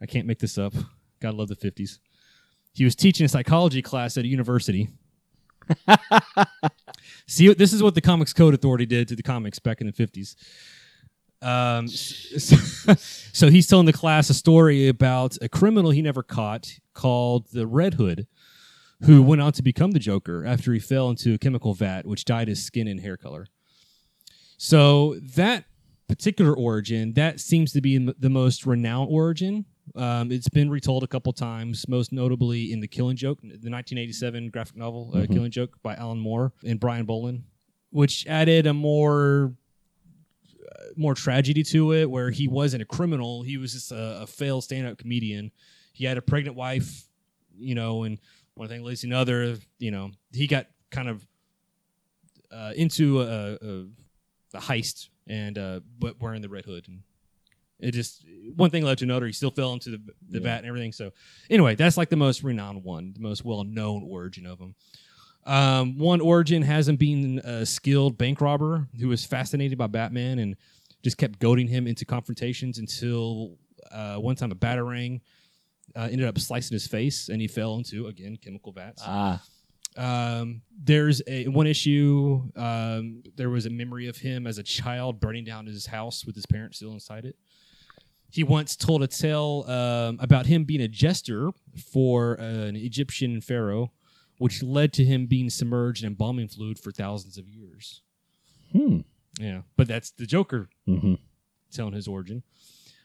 I 0.00 0.06
can't 0.06 0.26
make 0.26 0.38
this 0.38 0.58
up. 0.58 0.74
Gotta 1.20 1.36
love 1.36 1.48
the 1.48 1.56
50s. 1.56 1.98
He 2.72 2.84
was 2.84 2.94
teaching 2.94 3.24
a 3.24 3.28
psychology 3.28 3.82
class 3.82 4.16
at 4.16 4.24
a 4.24 4.28
university. 4.28 4.88
See, 7.26 7.52
this 7.52 7.72
is 7.72 7.82
what 7.82 7.94
the 7.94 8.00
Comics 8.00 8.32
Code 8.32 8.54
Authority 8.54 8.86
did 8.86 9.08
to 9.08 9.16
the 9.16 9.22
comics 9.22 9.58
back 9.58 9.80
in 9.80 9.86
the 9.86 9.92
50s. 9.92 10.36
Um, 11.40 11.88
so, 11.88 12.56
so 13.32 13.50
he's 13.50 13.66
telling 13.66 13.86
the 13.86 13.92
class 13.92 14.30
a 14.30 14.34
story 14.34 14.88
about 14.88 15.36
a 15.40 15.48
criminal 15.48 15.90
he 15.90 16.02
never 16.02 16.22
caught 16.22 16.78
called 16.94 17.46
the 17.52 17.66
Red 17.66 17.94
Hood, 17.94 18.26
who 19.02 19.22
went 19.22 19.40
on 19.40 19.52
to 19.52 19.62
become 19.62 19.92
the 19.92 19.98
Joker 19.98 20.44
after 20.44 20.72
he 20.72 20.80
fell 20.80 21.08
into 21.10 21.34
a 21.34 21.38
chemical 21.38 21.74
vat, 21.74 22.06
which 22.06 22.24
dyed 22.24 22.48
his 22.48 22.64
skin 22.64 22.88
and 22.88 23.00
hair 23.00 23.16
color. 23.16 23.46
So 24.56 25.16
that 25.36 25.64
particular 26.08 26.54
origin, 26.54 27.12
that 27.12 27.38
seems 27.38 27.72
to 27.72 27.80
be 27.80 27.98
the 28.18 28.30
most 28.30 28.66
renowned 28.66 29.10
origin. 29.10 29.66
Um, 29.94 30.32
it's 30.32 30.48
been 30.48 30.68
retold 30.68 31.04
a 31.04 31.06
couple 31.06 31.32
times, 31.32 31.86
most 31.88 32.12
notably 32.12 32.72
in 32.72 32.80
The 32.80 32.88
Killing 32.88 33.16
Joke, 33.16 33.40
the 33.40 33.48
1987 33.48 34.50
graphic 34.50 34.76
novel 34.76 35.12
uh, 35.14 35.26
Killing 35.26 35.50
Joke 35.50 35.78
by 35.82 35.94
Alan 35.94 36.18
Moore 36.18 36.52
and 36.66 36.80
Brian 36.80 37.06
Bolland, 37.06 37.44
which 37.90 38.26
added 38.26 38.66
a 38.66 38.74
more 38.74 39.54
more 40.98 41.14
tragedy 41.14 41.62
to 41.62 41.92
it, 41.94 42.10
where 42.10 42.30
he 42.30 42.48
wasn't 42.48 42.82
a 42.82 42.86
criminal; 42.86 43.42
he 43.42 43.56
was 43.56 43.72
just 43.72 43.92
a, 43.92 44.22
a 44.22 44.26
failed 44.26 44.64
stand-up 44.64 44.98
comedian. 44.98 45.52
He 45.92 46.04
had 46.04 46.18
a 46.18 46.22
pregnant 46.22 46.56
wife, 46.56 47.04
you 47.56 47.74
know, 47.74 48.02
and 48.02 48.18
one 48.54 48.68
thing 48.68 48.82
leads 48.82 49.00
to 49.02 49.06
another. 49.06 49.56
You 49.78 49.90
know, 49.90 50.10
he 50.32 50.46
got 50.46 50.66
kind 50.90 51.08
of 51.08 51.26
uh, 52.52 52.72
into 52.76 53.20
a, 53.20 53.54
a, 53.54 53.86
a 54.54 54.60
heist 54.60 55.08
and 55.26 55.58
uh, 55.58 55.80
but 55.98 56.20
wearing 56.20 56.42
the 56.42 56.48
red 56.48 56.64
hood, 56.64 56.86
and 56.88 57.02
it 57.78 57.92
just 57.92 58.24
one 58.56 58.70
thing 58.70 58.84
led 58.84 58.98
to 58.98 59.04
another. 59.04 59.26
He 59.26 59.32
still 59.32 59.50
fell 59.50 59.72
into 59.72 59.90
the, 59.90 60.00
the 60.30 60.40
vat 60.40 60.58
and 60.58 60.66
everything. 60.66 60.92
So 60.92 61.12
anyway, 61.48 61.74
that's 61.74 61.96
like 61.96 62.08
the 62.08 62.16
most 62.16 62.42
renowned 62.42 62.82
one, 62.82 63.12
the 63.14 63.20
most 63.20 63.44
well-known 63.44 64.02
origin 64.02 64.46
of 64.46 64.58
him. 64.58 64.74
Um, 65.46 65.96
one 65.96 66.20
origin 66.20 66.62
has 66.62 66.88
him 66.88 66.96
being 66.96 67.38
a 67.38 67.64
skilled 67.64 68.18
bank 68.18 68.40
robber 68.40 68.88
who 69.00 69.08
was 69.08 69.24
fascinated 69.24 69.78
by 69.78 69.86
Batman 69.86 70.38
and 70.38 70.56
just 71.02 71.16
kept 71.18 71.38
goading 71.38 71.68
him 71.68 71.86
into 71.86 72.04
confrontations 72.04 72.78
until 72.78 73.56
uh, 73.92 74.16
one 74.16 74.36
time 74.36 74.50
a 74.52 74.54
batarang 74.54 75.20
uh, 75.96 76.08
ended 76.10 76.26
up 76.26 76.38
slicing 76.38 76.74
his 76.74 76.86
face 76.86 77.28
and 77.28 77.40
he 77.40 77.48
fell 77.48 77.76
into 77.76 78.06
again 78.06 78.36
chemical 78.36 78.72
vats. 78.72 79.02
Ah, 79.04 79.42
Um, 79.96 80.62
there's 80.84 81.22
a 81.26 81.48
one 81.48 81.66
issue. 81.66 82.42
Um, 82.56 83.22
there 83.36 83.50
was 83.50 83.66
a 83.66 83.70
memory 83.70 84.06
of 84.08 84.16
him 84.18 84.46
as 84.46 84.58
a 84.58 84.62
child 84.62 85.18
burning 85.20 85.44
down 85.44 85.66
his 85.66 85.86
house 85.86 86.24
with 86.26 86.34
his 86.34 86.46
parents 86.46 86.76
still 86.78 86.92
inside 86.92 87.24
it. 87.24 87.36
He 88.30 88.44
once 88.44 88.76
told 88.76 89.02
a 89.02 89.06
tale 89.06 89.64
um, 89.66 90.18
about 90.20 90.44
him 90.46 90.64
being 90.64 90.82
a 90.82 90.88
jester 90.88 91.50
for 91.92 92.34
an 92.34 92.76
Egyptian 92.76 93.40
pharaoh, 93.40 93.92
which 94.36 94.62
led 94.62 94.92
to 94.94 95.04
him 95.04 95.26
being 95.26 95.48
submerged 95.48 96.02
in 96.02 96.08
embalming 96.08 96.48
fluid 96.48 96.78
for 96.78 96.92
thousands 96.92 97.38
of 97.38 97.48
years. 97.48 98.02
hmm. 98.72 98.98
Yeah, 99.38 99.62
but 99.76 99.88
that's 99.88 100.10
the 100.10 100.26
Joker 100.26 100.68
hmm 100.86 101.14
telling 101.70 101.92
his 101.92 102.08
origin. 102.08 102.42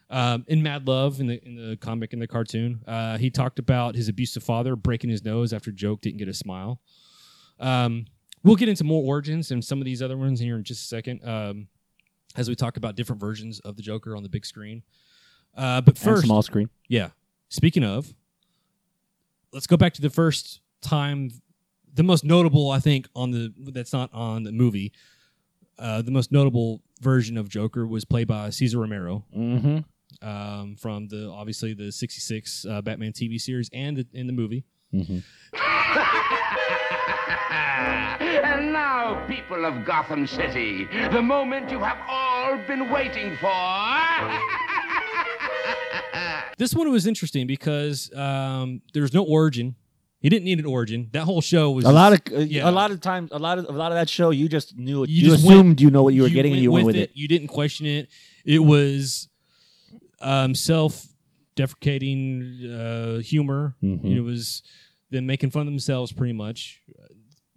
Um, 0.09 0.45
in 0.47 0.63
Mad 0.63 0.87
Love, 0.87 1.19
in 1.19 1.27
the 1.27 1.43
in 1.45 1.55
the 1.55 1.77
comic 1.77 2.13
in 2.13 2.19
the 2.19 2.27
cartoon, 2.27 2.81
uh, 2.87 3.17
he 3.17 3.29
talked 3.29 3.59
about 3.59 3.95
his 3.95 4.07
abusive 4.09 4.43
father 4.43 4.75
breaking 4.75 5.09
his 5.09 5.23
nose 5.23 5.53
after 5.53 5.71
Joke 5.71 6.01
didn't 6.01 6.17
get 6.17 6.27
a 6.27 6.33
smile. 6.33 6.79
Um, 7.59 8.05
we'll 8.43 8.55
get 8.55 8.69
into 8.69 8.83
more 8.83 9.03
origins 9.03 9.51
and 9.51 9.63
some 9.63 9.79
of 9.79 9.85
these 9.85 10.01
other 10.01 10.17
ones 10.17 10.39
here 10.39 10.55
in 10.55 10.63
just 10.63 10.83
a 10.83 10.87
second, 10.87 11.27
um, 11.27 11.67
as 12.35 12.49
we 12.49 12.55
talk 12.55 12.77
about 12.77 12.95
different 12.95 13.19
versions 13.19 13.59
of 13.61 13.75
the 13.75 13.81
Joker 13.83 14.15
on 14.15 14.23
the 14.23 14.29
big 14.29 14.45
screen. 14.45 14.83
Uh, 15.55 15.81
but 15.81 15.95
And 15.97 16.03
first, 16.03 16.23
small 16.25 16.41
screen. 16.41 16.69
yeah. 16.87 17.09
Speaking 17.49 17.83
of, 17.83 18.13
let's 19.51 19.67
go 19.67 19.77
back 19.77 19.93
to 19.93 20.01
the 20.01 20.09
first 20.09 20.61
time, 20.81 21.31
the 21.93 22.03
most 22.03 22.23
notable, 22.23 22.71
I 22.71 22.79
think, 22.79 23.07
on 23.15 23.31
the 23.31 23.53
that's 23.71 23.93
not 23.93 24.11
on 24.13 24.43
the 24.43 24.51
movie. 24.51 24.91
Uh, 25.79 26.01
the 26.01 26.11
most 26.11 26.31
notable 26.31 26.81
version 27.01 27.37
of 27.37 27.49
Joker 27.49 27.87
was 27.87 28.05
played 28.05 28.27
by 28.27 28.49
Cesar 28.51 28.79
Romero 28.79 29.25
Mm-hmm. 29.35 30.27
um, 30.27 30.75
from 30.75 31.07
the 31.07 31.29
obviously 31.29 31.73
the 31.73 31.91
'66 31.91 32.65
uh, 32.69 32.81
Batman 32.81 33.11
TV 33.11 33.39
series 33.41 33.69
and 33.73 33.97
the, 33.97 34.07
in 34.13 34.27
the 34.27 34.33
movie. 34.33 34.63
Mm-hmm. 34.93 35.19
and 38.43 38.71
now, 38.71 39.25
people 39.27 39.65
of 39.65 39.83
Gotham 39.85 40.27
City, 40.27 40.85
the 41.11 41.21
moment 41.21 41.71
you 41.71 41.79
have 41.79 41.97
all 42.07 42.57
been 42.67 42.89
waiting 42.89 43.35
for. 43.37 43.49
This 46.55 46.75
one 46.75 46.89
was 46.91 47.07
interesting 47.07 47.47
because 47.47 48.13
um, 48.15 48.81
there's 48.93 49.11
no 49.11 49.23
origin. 49.23 49.75
He 50.23 50.29
didn't 50.29 50.45
need 50.45 50.57
an 50.59 50.65
origin. 50.65 51.09
That 51.11 51.25
whole 51.25 51.41
show 51.41 51.69
was 51.71 51.83
A 51.85 51.91
lot 51.91 52.13
of 52.13 52.21
uh, 52.33 52.39
Yeah. 52.39 52.69
a 52.69 52.71
lot 52.71 52.89
of 52.91 53.01
times, 53.01 53.29
a 53.33 53.37
lot 53.37 53.57
of 53.59 53.65
a 53.67 53.71
lot 53.83 53.91
of 53.91 53.97
that 53.99 54.07
show, 54.09 54.29
you 54.31 54.47
just 54.47 54.75
knew 54.77 55.03
it. 55.03 55.09
You 55.09 55.23
You, 55.23 55.29
just 55.31 55.43
assumed 55.43 55.65
went- 55.67 55.81
you 55.81 55.91
know 55.91 56.01
what 56.01 56.13
you 56.15 56.21
were 56.23 56.29
getting, 56.29 56.53
and 56.53 56.61
you 56.61 56.71
went 56.71 56.85
with 56.87 56.95
it. 56.95 57.11
You 57.13 57.27
didn't 57.27 57.49
question 57.49 57.85
it. 57.85 58.07
It 58.45 58.59
was 58.59 59.27
um, 60.21 60.55
self-deprecating 60.55 62.69
uh, 62.71 63.19
humor. 63.19 63.75
Mhm. 63.83 64.15
It 64.15 64.21
was 64.21 64.63
them 65.11 65.25
making 65.25 65.51
fun 65.51 65.61
of 65.61 65.67
themselves, 65.67 66.11
pretty 66.11 66.33
much. 66.33 66.81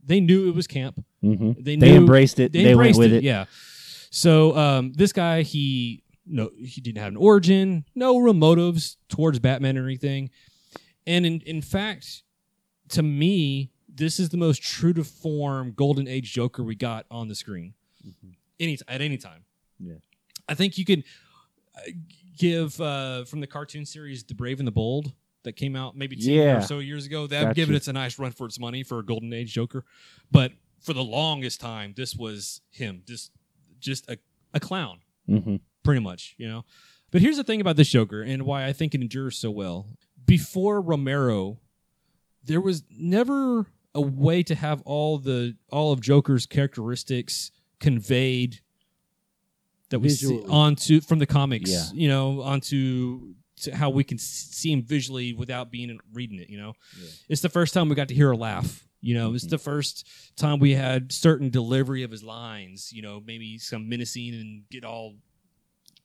They 0.04 0.20
knew 0.20 0.48
it 0.48 0.54
was 0.54 0.66
camp. 0.66 1.02
hmm 1.20 1.52
They, 1.58 1.76
They 1.76 1.90
knew, 1.90 1.96
embraced 1.96 2.38
it. 2.38 2.52
They, 2.52 2.64
They 2.64 2.70
embraced 2.72 2.98
went 2.98 3.12
with 3.12 3.16
it, 3.16 3.24
it. 3.24 3.24
Yeah. 3.24 3.46
So 4.10 4.56
um, 4.56 4.92
this 4.92 5.12
guy, 5.12 5.42
he 5.42 6.02
no, 6.26 6.50
he 6.58 6.80
didn't 6.80 6.98
have 6.98 7.08
an 7.12 7.16
origin, 7.16 7.84
no 7.94 8.18
real 8.18 8.34
motives 8.34 8.96
towards 9.08 9.38
Batman 9.38 9.76
or 9.78 9.84
anything. 9.84 10.30
And 11.06 11.24
in 11.26 11.40
in 11.46 11.62
fact, 11.62 12.22
to 12.90 13.02
me, 13.02 13.70
this 13.88 14.20
is 14.20 14.28
the 14.28 14.36
most 14.36 14.62
true 14.62 14.92
to 14.92 15.04
form 15.04 15.72
Golden 15.72 16.06
Age 16.06 16.32
Joker 16.32 16.62
we 16.62 16.74
got 16.74 17.06
on 17.10 17.28
the 17.28 17.34
screen, 17.34 17.74
any 18.60 18.78
at 18.88 19.00
any 19.00 19.16
time. 19.16 19.44
Mm-hmm. 19.82 19.92
Yeah. 19.92 19.96
I 20.48 20.54
think 20.54 20.78
you 20.78 20.84
could 20.84 21.02
uh, 21.76 21.80
give 22.38 22.80
uh, 22.80 23.24
from 23.24 23.40
the 23.40 23.46
cartoon 23.46 23.84
series 23.84 24.22
The 24.24 24.34
Brave 24.34 24.60
and 24.60 24.66
the 24.66 24.72
Bold 24.72 25.12
that 25.42 25.54
came 25.54 25.74
out 25.76 25.96
maybe 25.96 26.16
10 26.16 26.32
Yeah. 26.32 26.58
or 26.58 26.62
so 26.62 26.78
years 26.78 27.06
ago. 27.06 27.26
That 27.26 27.42
Gotcha. 27.42 27.54
given 27.54 27.74
it's 27.74 27.88
a 27.88 27.92
nice 27.92 28.18
run 28.18 28.32
for 28.32 28.46
its 28.46 28.58
money 28.58 28.82
for 28.82 28.98
a 28.98 29.04
Golden 29.04 29.32
Age 29.32 29.52
Joker, 29.52 29.84
but 30.30 30.52
for 30.80 30.92
the 30.92 31.02
longest 31.04 31.60
time, 31.60 31.94
this 31.96 32.14
was 32.14 32.60
him, 32.70 33.02
just 33.06 33.32
just 33.80 34.08
a, 34.10 34.18
a 34.54 34.60
clown 34.60 35.00
hmm 35.26 35.56
pretty 35.82 36.00
much, 36.00 36.34
you 36.38 36.48
know. 36.48 36.64
But 37.12 37.20
here's 37.22 37.36
the 37.36 37.44
thing 37.44 37.60
about 37.60 37.76
this 37.76 37.88
Joker 37.88 38.20
and 38.22 38.42
why 38.42 38.66
I 38.66 38.72
think 38.72 38.94
it 38.94 39.00
endures 39.00 39.38
so 39.38 39.50
well. 39.50 39.86
Before 40.26 40.80
Romero, 40.80 41.58
there 42.46 42.60
was 42.60 42.82
never 42.90 43.66
a 43.94 44.00
way 44.00 44.42
to 44.42 44.54
have 44.54 44.82
all 44.82 45.18
the 45.18 45.56
all 45.70 45.92
of 45.92 46.00
Joker's 46.00 46.46
characteristics 46.46 47.50
conveyed 47.80 48.60
that 49.90 50.00
we 50.00 50.08
see 50.08 50.26
Visually. 50.26 50.48
onto 50.50 51.00
from 51.00 51.18
the 51.18 51.26
comics, 51.26 51.70
Yeah. 51.70 51.84
you 51.94 52.08
know, 52.08 52.42
onto 52.42 53.34
to 53.62 53.74
how 53.74 53.88
we 53.88 54.04
can 54.04 54.18
s- 54.18 54.48
see 54.50 54.70
him 54.72 54.82
visually 54.82 55.32
without 55.32 55.70
being 55.70 55.98
reading 56.12 56.38
it, 56.40 56.50
you 56.50 56.58
know. 56.58 56.74
It's 57.28 57.40
the 57.40 57.48
first 57.48 57.72
time 57.72 57.88
we 57.88 57.94
got 57.94 58.08
to 58.08 58.14
hear 58.14 58.30
a 58.30 58.36
laugh. 58.36 58.86
You 59.00 59.14
know, 59.14 59.28
Mm-hmm. 59.28 59.36
it's 59.36 59.46
the 59.46 59.58
first 59.58 60.06
time 60.36 60.58
we 60.58 60.72
had 60.74 61.10
certain 61.12 61.48
delivery 61.50 62.02
of 62.02 62.10
his 62.10 62.22
lines. 62.24 62.92
You 62.92 63.00
know, 63.02 63.22
maybe 63.24 63.56
some 63.58 63.88
menacing 63.88 64.34
and 64.34 64.68
get 64.70 64.84
all 64.84 65.14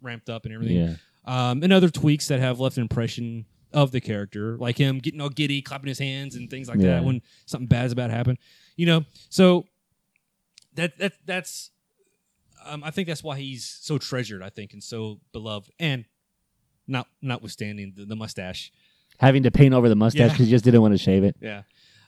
ramped 0.02 0.30
up 0.30 0.46
and 0.46 0.54
everything. 0.54 0.78
Yeah. 0.78 0.96
Um, 1.26 1.62
and 1.64 1.74
other 1.74 1.90
tweaks 1.90 2.28
that 2.30 2.40
have 2.40 2.60
left 2.60 2.78
an 2.78 2.84
impression 2.84 3.46
of 3.74 3.92
the 3.92 4.02
character, 4.02 4.58
like 4.58 4.78
him 4.78 5.00
getting 5.00 5.22
all 5.22 5.30
giddy, 5.30 5.62
clapping 5.62 5.88
his 5.88 6.00
hands, 6.00 6.36
and 6.36 6.50
things 6.50 6.68
like 6.68 6.80
Yeah. 6.80 6.96
that 6.96 7.04
when 7.04 7.22
something 7.46 7.68
bad's 7.68 7.94
about 7.94 8.08
to 8.08 8.14
happen. 8.14 8.38
You 8.76 8.86
know, 8.86 9.06
so 9.30 9.66
that 10.76 10.98
that 11.00 11.14
that's. 11.26 11.72
Um, 12.64 12.84
I 12.84 12.92
think 12.92 13.08
that's 13.08 13.24
why 13.24 13.40
he's 13.40 13.66
so 13.66 13.98
treasured. 13.98 14.44
I 14.44 14.50
think 14.50 14.74
and 14.74 14.84
so 14.84 15.20
beloved, 15.34 15.72
and 15.80 16.06
not 16.88 17.08
notwithstanding 17.22 17.94
the, 17.96 18.06
the 18.06 18.16
mustache. 18.16 18.72
Having 19.20 19.44
to 19.44 19.52
paint 19.52 19.74
over 19.74 19.90
the 19.90 19.96
mustache 19.96 20.20
Yeah. 20.20 20.28
because 20.30 20.48
you 20.48 20.52
just 20.56 20.66
didn't 20.66 20.82
want 20.82 20.94
to 20.94 20.98
shave 20.98 21.24
it. 21.24 21.36
Yeah. 21.42 21.64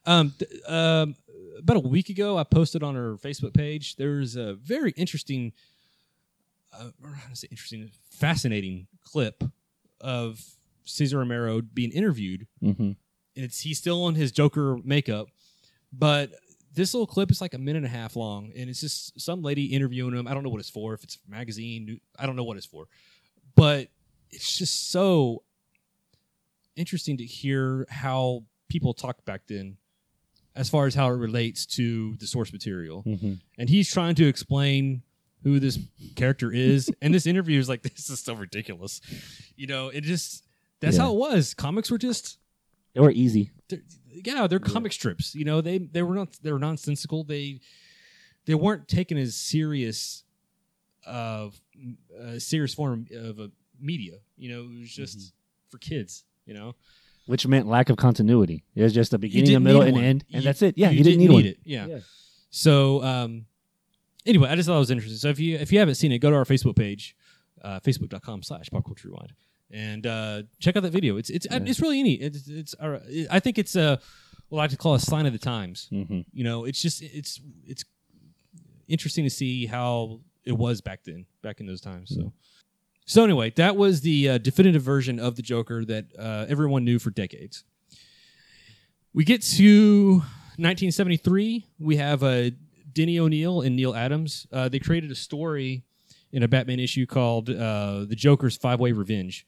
Um, 0.06 0.34
th- 0.38 0.52
um, 0.68 1.16
about 1.58 1.78
a 1.78 1.80
week 1.88 2.10
ago, 2.10 2.38
I 2.38 2.44
posted 2.44 2.84
on 2.84 2.96
our 2.96 3.16
Facebook 3.18 3.54
page. 3.54 3.96
There's 3.96 4.36
a 4.36 4.54
very 4.56 4.92
interesting, 4.92 5.54
uh, 6.78 6.90
how 7.16 7.30
to 7.30 7.36
say 7.36 7.48
interesting, 7.50 7.90
fascinating 8.12 8.88
clip 9.04 9.44
of 10.02 10.44
Cesar 10.86 11.18
Romero 11.20 11.62
being 11.62 11.92
interviewed. 11.92 12.48
hmm 12.62 12.72
And 12.80 12.96
it's 13.36 13.62
he's 13.62 13.78
still 13.78 14.08
in 14.08 14.16
his 14.16 14.32
Joker 14.32 14.78
makeup, 14.84 15.28
but 15.92 16.32
this 16.74 16.94
little 16.94 17.06
clip 17.08 17.30
is 17.30 17.40
like 17.40 17.54
a 17.54 17.58
minute 17.60 17.78
and 17.84 17.86
a 17.86 17.90
half 17.90 18.16
long, 18.16 18.52
and 18.56 18.70
it's 18.70 18.82
just 18.82 19.20
some 19.22 19.42
lady 19.44 19.66
interviewing 19.66 20.14
him. 20.16 20.28
I 20.28 20.34
don't 20.34 20.44
know 20.44 20.50
what 20.50 20.60
it's 20.60 20.70
for. 20.70 20.94
If 20.94 21.04
it's 21.04 21.18
a 21.28 21.32
magazine, 21.32 22.00
I 22.18 22.26
don't 22.26 22.36
know 22.36 22.44
what 22.44 22.58
it's 22.58 22.66
for, 22.66 22.86
but 23.56 23.90
it's 24.32 24.58
just 24.58 24.90
so 24.92 25.44
interesting 26.76 27.18
to 27.18 27.26
hear 27.26 27.86
how 27.90 28.44
people 28.70 28.94
talked 28.94 29.26
back 29.26 29.42
then, 29.48 29.78
as 30.56 30.70
far 30.70 30.88
as 30.88 30.96
how 30.96 31.08
it 31.10 31.18
relates 31.18 31.66
to 31.66 32.16
the 32.18 32.28
source 32.28 32.52
material. 32.52 33.02
hmm 33.02 33.34
And 33.58 33.70
he's 33.70 33.92
trying 33.92 34.16
to 34.16 34.28
explain 34.28 35.04
who 35.44 35.60
this 35.60 35.78
character 36.16 36.52
is, 36.52 36.90
and 37.02 37.14
this 37.14 37.28
interview 37.28 37.60
is 37.60 37.68
like, 37.70 37.82
"This 37.96 38.10
is 38.10 38.20
so 38.22 38.34
ridiculous," 38.34 39.02
you 39.56 39.68
know. 39.68 39.90
It 39.90 40.02
just 40.02 40.44
that's 40.84 40.98
Yeah. 40.98 41.04
how 41.04 41.14
it 41.14 41.18
was. 41.20 41.54
Comics 41.54 41.90
were 41.92 41.98
just 41.98 42.38
They 42.94 43.02
were 43.02 43.12
easy. 43.12 43.52
they're, 43.70 43.82
yeah, 44.26 44.48
they're 44.48 44.60
comic 44.60 44.92
strips. 44.94 45.34
You 45.36 45.46
know, 45.46 45.62
they 45.62 45.78
they 45.80 46.02
were 46.04 46.16
not 46.16 46.38
they 46.42 46.52
were 46.52 46.60
nonsensical. 46.60 47.24
They 47.24 47.60
they 48.46 48.56
weren't 48.56 48.88
taken 48.88 49.18
as 49.18 49.36
serious 49.36 50.24
of 51.06 51.60
a 52.20 52.40
serious 52.40 52.74
form 52.74 53.08
of 53.16 53.40
a 53.40 53.52
media. 53.80 54.14
You 54.38 54.50
know, 54.50 54.62
it 54.64 54.80
was 54.82 54.92
just 54.92 55.34
for 55.70 55.78
kids. 55.78 56.24
You 56.46 56.54
know, 56.54 56.76
which 57.26 57.48
meant 57.48 57.68
lack 57.68 57.90
of 57.90 57.98
continuity. 57.98 58.64
It 58.76 58.84
was 58.84 58.94
just 58.94 59.14
a 59.14 59.18
beginning, 59.18 59.56
a 59.56 59.60
middle, 59.60 59.82
and 59.82 59.94
one. 59.96 60.04
end, 60.04 60.26
and 60.34 60.44
You- 60.44 60.48
that's 60.48 60.62
it. 60.62 60.78
Yeah, 60.78 60.90
you, 60.90 61.04
didn't, 61.04 61.20
need, 61.20 61.30
one. 61.32 61.46
it. 61.46 61.58
Yeah. 61.64 61.86
Yeah. 61.88 62.00
So 62.50 63.02
um, 63.04 63.46
anyway, 64.26 64.50
I 64.50 64.56
just 64.56 64.68
thought 64.68 64.76
it 64.76 64.80
was 64.80 64.92
interesting. 64.92 65.18
So 65.18 65.30
if 65.30 65.40
you 65.40 65.56
if 65.58 65.72
you 65.72 65.80
haven't 65.80 65.96
seen 65.96 66.12
it, 66.12 66.20
go 66.20 66.30
to 66.30 66.36
our 66.36 66.44
Facebook 66.46 66.76
page, 66.76 67.16
uh, 67.64 67.80
facebook.com 67.80 68.44
slash 68.44 68.70
pop 68.70 68.84
culture 68.86 69.08
rewind, 69.08 69.32
and 69.74 70.06
uh, 70.06 70.44
check 70.60 70.78
out 70.78 70.84
that 70.84 70.94
video. 70.94 71.18
It's 71.18 71.30
it's 71.30 71.48
it's 71.50 71.82
really 71.82 72.04
neat. 72.04 72.22
It's 72.22 72.48
it's 72.48 72.76
uh, 72.80 73.00
I 73.30 73.40
think 73.40 73.58
it's 73.58 73.76
a 73.76 74.00
what 74.50 74.60
I 74.60 74.64
like 74.64 74.72
to 74.72 74.78
call 74.78 74.94
a 74.94 75.00
sign 75.00 75.26
of 75.26 75.34
the 75.34 75.40
times. 75.40 75.90
Mm-hmm. 75.92 76.22
You 76.32 76.44
know, 76.44 76.66
it's 76.66 76.82
just 76.82 77.02
it's 77.02 77.42
it's 77.66 77.84
interesting 78.88 79.24
to 79.24 79.30
see 79.30 79.66
how 79.66 80.20
it 80.46 80.54
was 80.54 80.80
back 80.80 81.04
then, 81.04 81.26
back 81.42 81.60
in 81.60 81.66
those 81.66 81.82
times. 81.82 82.14
So. 82.16 82.32
So 83.06 83.26
anyway, 83.26 83.50
that 83.58 83.76
was 83.76 84.00
the 84.00 84.30
uh, 84.30 84.38
definitive 84.38 84.82
version 84.82 85.20
of 85.20 85.36
the 85.36 85.42
Joker 85.42 85.84
that 85.84 86.06
uh, 86.18 86.46
everyone 86.48 86.86
knew 86.86 87.00
for 87.00 87.10
decades. 87.10 87.66
We 89.14 89.26
get 89.26 89.42
to 89.42 90.14
1973. 90.56 91.66
We 91.80 91.98
have 91.98 92.24
uh, 92.24 92.52
Denny 92.94 93.20
O'Neil 93.20 93.62
and 93.62 93.76
Neal 93.76 93.94
Adams. 93.94 94.48
Uh, 94.54 94.70
they 94.70 94.80
created 94.80 95.12
a 95.12 95.16
story 95.16 95.84
in 96.32 96.44
a 96.44 96.48
Batman 96.48 96.80
issue 96.80 97.06
called 97.06 97.50
uh, 97.50 98.06
"The 98.06 98.16
Joker's 98.16 98.56
Five 98.56 98.80
Way 98.80 98.94
Revenge," 98.94 99.46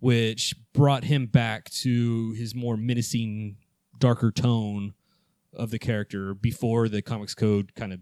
which 0.00 0.54
brought 0.72 1.04
him 1.04 1.26
back 1.26 1.70
to 1.70 2.32
his 2.32 2.54
more 2.54 2.76
menacing, 2.76 3.56
darker 3.98 4.30
tone 4.30 4.94
of 5.52 5.70
the 5.70 5.78
character 5.78 6.34
before 6.34 6.88
the 6.88 7.02
Comics 7.02 7.34
Code 7.34 7.74
kind 7.74 7.92
of 7.92 8.00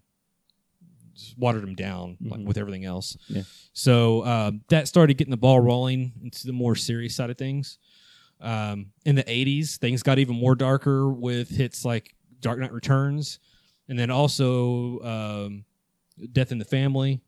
watered 1.39 1.65
him 1.65 1.75
down 1.75 2.19
like 2.21 2.41
with 2.47 2.59
everything 2.59 2.85
else. 2.85 3.17
Yeah. 3.29 3.43
So 3.73 4.25
um, 4.27 4.61
that 4.69 4.89
started 4.89 5.17
getting 5.17 5.31
the 5.31 5.39
ball 5.39 5.61
rolling 5.61 6.13
into 6.23 6.47
the 6.47 6.53
more 6.53 6.75
serious 6.75 7.17
side 7.17 7.31
of 7.31 7.39
things. 7.39 7.79
Um, 8.41 8.93
in 9.07 9.15
the 9.15 9.25
80s, 9.25 9.79
things 9.79 10.03
got 10.03 10.19
even 10.19 10.37
more 10.37 10.55
darker 10.55 11.11
with 11.11 11.49
hits 11.49 11.85
like 11.85 12.15
Dark 12.41 12.59
Knight 12.59 12.73
Returns, 12.73 13.39
and 13.89 13.99
then 13.99 14.11
also 14.11 15.01
um, 15.01 15.65
Death 16.33 16.53
in 16.53 16.59
the 16.59 16.65
Family, 16.67 17.21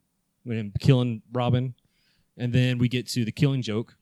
him 0.45 0.73
killing 0.79 1.23
Robin. 1.33 1.75
And 2.37 2.53
then 2.53 2.79
we 2.79 2.89
get 2.89 3.09
to 3.09 3.25
The 3.25 3.33
Killing 3.33 3.63
Joke, 3.63 3.97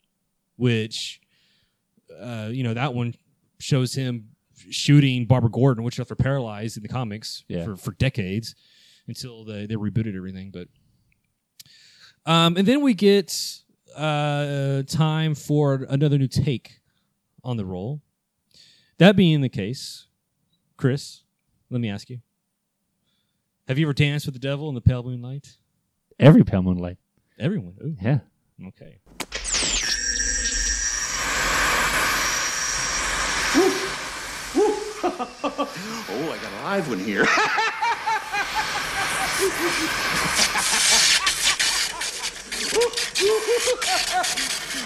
which, 0.57 1.20
uh, 2.20 2.48
you 2.50 2.62
know, 2.62 2.74
that 2.74 2.94
one 2.94 3.14
shows 3.59 3.94
him 3.94 4.30
shooting 4.70 5.26
Barbara 5.26 5.50
Gordon, 5.50 5.84
which 5.84 5.98
left 5.98 6.11
her 6.11 6.16
paralyzed 6.16 6.76
in 6.76 6.82
the 6.82 6.88
comics 6.88 7.44
Yeah. 7.48 7.64
for, 7.64 7.76
for 7.76 7.92
decades 7.92 8.54
until 9.07 9.44
they, 9.44 9.66
they 9.66 9.74
rebooted 9.76 10.16
everything. 10.16 10.50
But 10.50 10.68
um, 12.24 12.57
and 12.57 12.66
then 12.66 12.80
we 12.82 12.94
get 12.94 13.32
uh, 13.94 14.82
time 14.82 15.34
for 15.34 15.86
another 15.88 16.18
new 16.18 16.26
take 16.28 16.80
on 17.44 17.57
the 17.57 17.64
role. 17.64 18.02
That 18.98 19.14
being 19.14 19.42
the 19.42 19.48
case, 19.48 20.07
Chris, 20.76 21.22
let 21.70 21.80
me 21.80 21.88
ask 21.90 22.09
you: 22.11 22.20
Have 23.68 23.78
you 23.78 23.86
ever 23.86 23.92
danced 23.92 24.26
with 24.26 24.34
the 24.34 24.40
devil 24.40 24.68
in 24.68 24.74
the 24.74 24.80
pale 24.80 25.02
moonlight? 25.02 25.57
Every 26.18 26.44
pale 26.44 26.62
moonlight. 26.62 26.96
Everyone. 27.38 27.74
Ooh, 27.84 27.96
Yeah. 28.02 28.20
okay. 28.68 28.98
Oh, 36.09 36.32
I 36.32 36.38
got 36.42 36.52
a 36.52 36.62
live 36.64 36.88
one 36.88 36.98
here. 36.98 37.24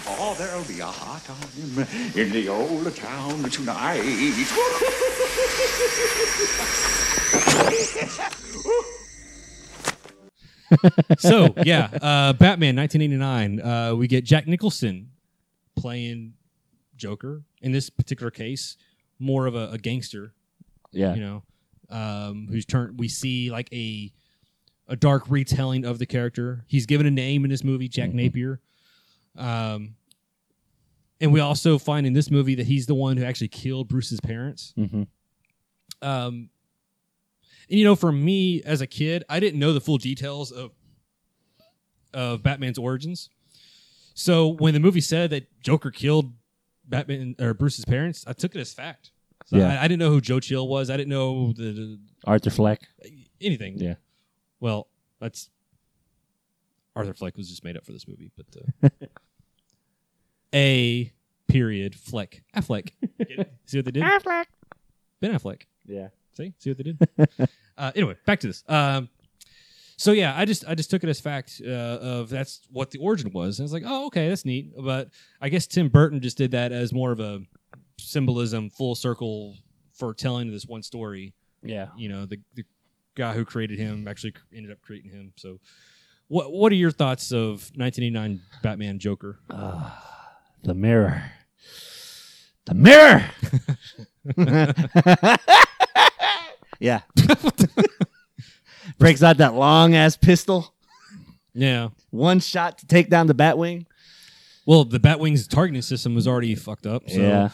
oh, 0.08 0.34
there'll 0.38 0.64
be 0.64 0.80
a 0.80 0.86
hot 0.86 1.24
time 1.24 1.86
in 2.14 2.30
the 2.32 2.48
old 2.48 2.94
town 2.94 3.42
tonight. 3.50 4.02
so 11.18 11.54
yeah, 11.64 11.88
uh, 12.00 12.32
Batman, 12.34 12.76
1989. 12.76 13.60
Uh, 13.60 13.94
we 13.96 14.06
get 14.06 14.24
Jack 14.24 14.46
Nicholson 14.46 15.10
playing 15.76 16.34
Joker. 17.00 17.42
In 17.62 17.72
this 17.72 17.90
particular 17.90 18.30
case, 18.30 18.76
more 19.18 19.46
of 19.46 19.54
a, 19.56 19.70
a 19.72 19.78
gangster. 19.78 20.32
Yeah. 20.92 21.14
You 21.14 21.20
know, 21.20 21.42
um, 21.88 22.48
who's 22.50 22.64
turned. 22.64 22.98
We 22.98 23.08
see 23.08 23.50
like 23.50 23.68
a 23.72 24.12
a 24.88 24.96
dark 24.96 25.24
retelling 25.28 25.84
of 25.84 25.98
the 25.98 26.06
character. 26.06 26.64
He's 26.66 26.86
given 26.86 27.06
a 27.06 27.10
name 27.10 27.44
in 27.44 27.50
this 27.50 27.62
movie, 27.62 27.88
Jack 27.88 28.12
Napier. 28.12 28.60
Um, 29.36 29.94
and 31.20 31.32
we 31.32 31.38
also 31.40 31.78
find 31.78 32.06
in 32.06 32.12
this 32.12 32.30
movie 32.30 32.56
that 32.56 32.66
he's 32.66 32.86
the 32.86 32.94
one 32.94 33.16
who 33.16 33.24
actually 33.24 33.48
killed 33.48 33.86
Bruce's 33.88 34.20
parents. 34.20 34.72
Mhm. 34.76 35.06
Um, 36.02 36.50
and 37.68 37.78
you 37.78 37.84
know, 37.84 37.94
for 37.94 38.10
me 38.10 38.62
as 38.64 38.80
a 38.80 38.86
kid, 38.86 39.22
I 39.28 39.38
didn't 39.38 39.60
know 39.60 39.72
the 39.72 39.80
full 39.80 39.98
details 39.98 40.50
of 40.50 40.72
of 42.12 42.42
Batman's 42.42 42.78
origins. 42.78 43.30
So 44.14 44.48
when 44.48 44.74
the 44.74 44.80
movie 44.80 45.00
said 45.00 45.30
that 45.30 45.46
Joker 45.62 45.92
killed 45.92 46.32
Batman 46.90 47.34
or 47.40 47.54
Bruce's 47.54 47.84
parents, 47.84 48.24
I 48.26 48.32
took 48.32 48.54
it 48.54 48.60
as 48.60 48.72
fact. 48.74 49.12
So 49.46 49.56
Yeah. 49.56 49.80
I, 49.80 49.84
I 49.84 49.88
didn't 49.88 50.00
know 50.00 50.10
who 50.10 50.20
Joe 50.20 50.40
Chill 50.40 50.68
was. 50.68 50.90
I 50.90 50.96
didn't 50.96 51.08
know 51.10 51.52
the, 51.52 51.62
the 51.72 51.98
Arthur 52.26 52.50
Fleck. 52.50 52.80
anything. 53.40 53.78
Yeah. 53.78 53.94
Well, 54.60 54.88
that's 55.20 55.48
Arthur 56.94 57.14
Fleck 57.14 57.36
was 57.36 57.48
just 57.48 57.64
made 57.64 57.76
up 57.76 57.84
for 57.86 57.92
this 57.92 58.06
movie, 58.06 58.30
but 58.36 58.46
uh, 58.82 58.88
a 60.54 61.12
period 61.48 61.94
Fleck 61.94 62.42
Affleck. 62.54 62.90
Get? 63.18 63.52
See 63.66 63.78
what 63.78 63.84
they 63.86 63.90
did? 63.92 64.02
Affleck. 64.02 64.46
Ben 65.20 65.32
Affleck. 65.32 65.62
Yeah. 65.86 66.08
See, 66.32 66.54
see 66.58 66.70
what 66.70 66.78
they 66.78 66.84
did. 66.84 67.08
uh, 67.78 67.92
anyway, 67.94 68.16
back 68.24 68.40
to 68.40 68.46
this. 68.46 68.62
Um, 68.68 69.08
so 70.00 70.12
yeah, 70.12 70.32
I 70.34 70.46
just 70.46 70.64
I 70.66 70.74
just 70.74 70.88
took 70.90 71.04
it 71.04 71.10
as 71.10 71.20
fact 71.20 71.60
uh, 71.62 71.68
of 71.70 72.30
that's 72.30 72.60
what 72.70 72.90
the 72.90 72.98
origin 73.00 73.30
was, 73.34 73.58
and 73.58 73.64
I 73.64 73.66
was 73.66 73.72
like, 73.74 73.82
oh, 73.86 74.06
okay, 74.06 74.28
that's 74.30 74.46
neat. 74.46 74.72
But 74.78 75.10
I 75.42 75.50
guess 75.50 75.66
Tim 75.66 75.88
Burton 75.90 76.22
just 76.22 76.38
did 76.38 76.52
that 76.52 76.72
as 76.72 76.92
more 76.94 77.12
of 77.12 77.20
a 77.20 77.40
symbolism, 77.98 78.70
full 78.70 78.94
circle 78.94 79.56
for 79.92 80.14
telling 80.14 80.50
this 80.50 80.64
one 80.64 80.82
story 80.82 81.34
Yeah. 81.62 81.88
you 81.98 82.08
know 82.08 82.24
the, 82.24 82.38
the 82.54 82.64
guy 83.14 83.34
who 83.34 83.44
created 83.44 83.78
him 83.78 84.08
actually 84.08 84.32
ended 84.54 84.72
up 84.72 84.80
creating 84.80 85.10
him 85.10 85.34
so 85.36 85.60
what 86.28 86.50
what 86.50 86.72
are 86.72 86.76
your 86.76 86.90
thoughts 86.90 87.30
of 87.32 87.70
1989 87.76 88.40
batman 88.62 88.98
joker 88.98 89.38
The 90.62 90.72
mirror. 90.74 91.30
The 92.64 92.74
mirror. 92.74 93.30
yeah. 96.80 97.00
Breaks 99.00 99.22
out 99.22 99.38
that 99.38 99.54
long 99.54 99.94
ass 99.94 100.16
pistol. 100.16 100.72
yeah 101.54 101.88
One 102.10 102.38
shot 102.40 102.78
to 102.78 102.86
take 102.86 103.10
down 103.10 103.26
the 103.26 103.34
Batwing. 103.34 103.86
well 104.66 104.84
the 104.84 105.00
batwing's 105.00 105.46
targeting 105.48 105.82
system 105.82 106.14
was 106.14 106.28
already 106.28 106.54
fucked 106.54 106.86
up 106.86 107.08
so 107.10 107.18
Yeah. 107.20 107.48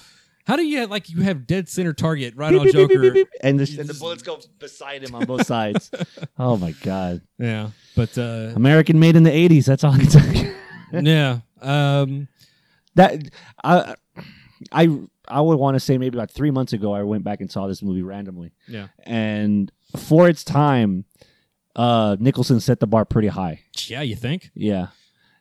how 0.47 0.57
do 0.57 0.65
you 0.65 0.79
have, 0.81 0.91
like 0.91 1.09
you 1.09 1.23
have 1.23 1.47
dead 1.47 1.69
center 1.69 1.93
target 1.95 2.35
right 2.37 2.51
Beep, 2.51 2.61
on 2.61 2.67
beep, 2.67 2.75
beep, 2.75 2.89
joker 2.91 3.01
beep, 3.01 3.15
beep, 3.15 3.31
beep. 3.33 3.41
And, 3.43 3.59
the, 3.61 3.81
and 3.81 3.89
the 3.89 3.95
bullets 3.95 4.23
go 4.23 4.39
beside 4.59 5.03
him 5.05 5.15
on 5.15 5.25
both 5.25 5.47
sides. 5.47 5.91
oh 6.39 6.57
my 6.57 6.73
god. 6.83 7.23
yeah 7.39 7.71
but 7.95 8.17
uh 8.19 8.53
American 8.55 8.99
made 8.99 9.17
in 9.17 9.23
the 9.23 9.31
80s. 9.49 9.65
That's 9.67 9.83
all 9.85 9.93
I 9.93 9.99
can 9.99 10.09
tell 10.09 10.35
you. 10.35 10.55
yeah 10.93 11.39
um 11.63 12.29
that 12.97 13.23
I 13.65 13.95
I 14.73 14.99
I 15.29 15.41
would 15.41 15.59
want 15.59 15.75
to 15.77 15.81
say 15.81 15.99
maybe 15.99 16.17
about 16.17 16.31
three 16.31 16.51
months 16.51 16.73
ago 16.73 16.93
I 16.95 17.03
went 17.03 17.25
back 17.25 17.41
and 17.41 17.51
saw 17.51 17.67
this 17.67 17.83
movie 17.83 18.03
randomly, 18.03 18.53
yeah 18.69 18.89
and 19.05 19.71
for 19.97 20.29
its 20.29 20.45
time, 20.45 21.05
uh, 21.77 22.17
Nicholson 22.19 22.59
set 22.61 22.81
the 22.81 22.87
bar 22.87 23.05
pretty 23.05 23.29
high. 23.29 23.61
yeah 23.89 24.03
you 24.03 24.17
think 24.17 24.51
Yeah, 24.55 24.89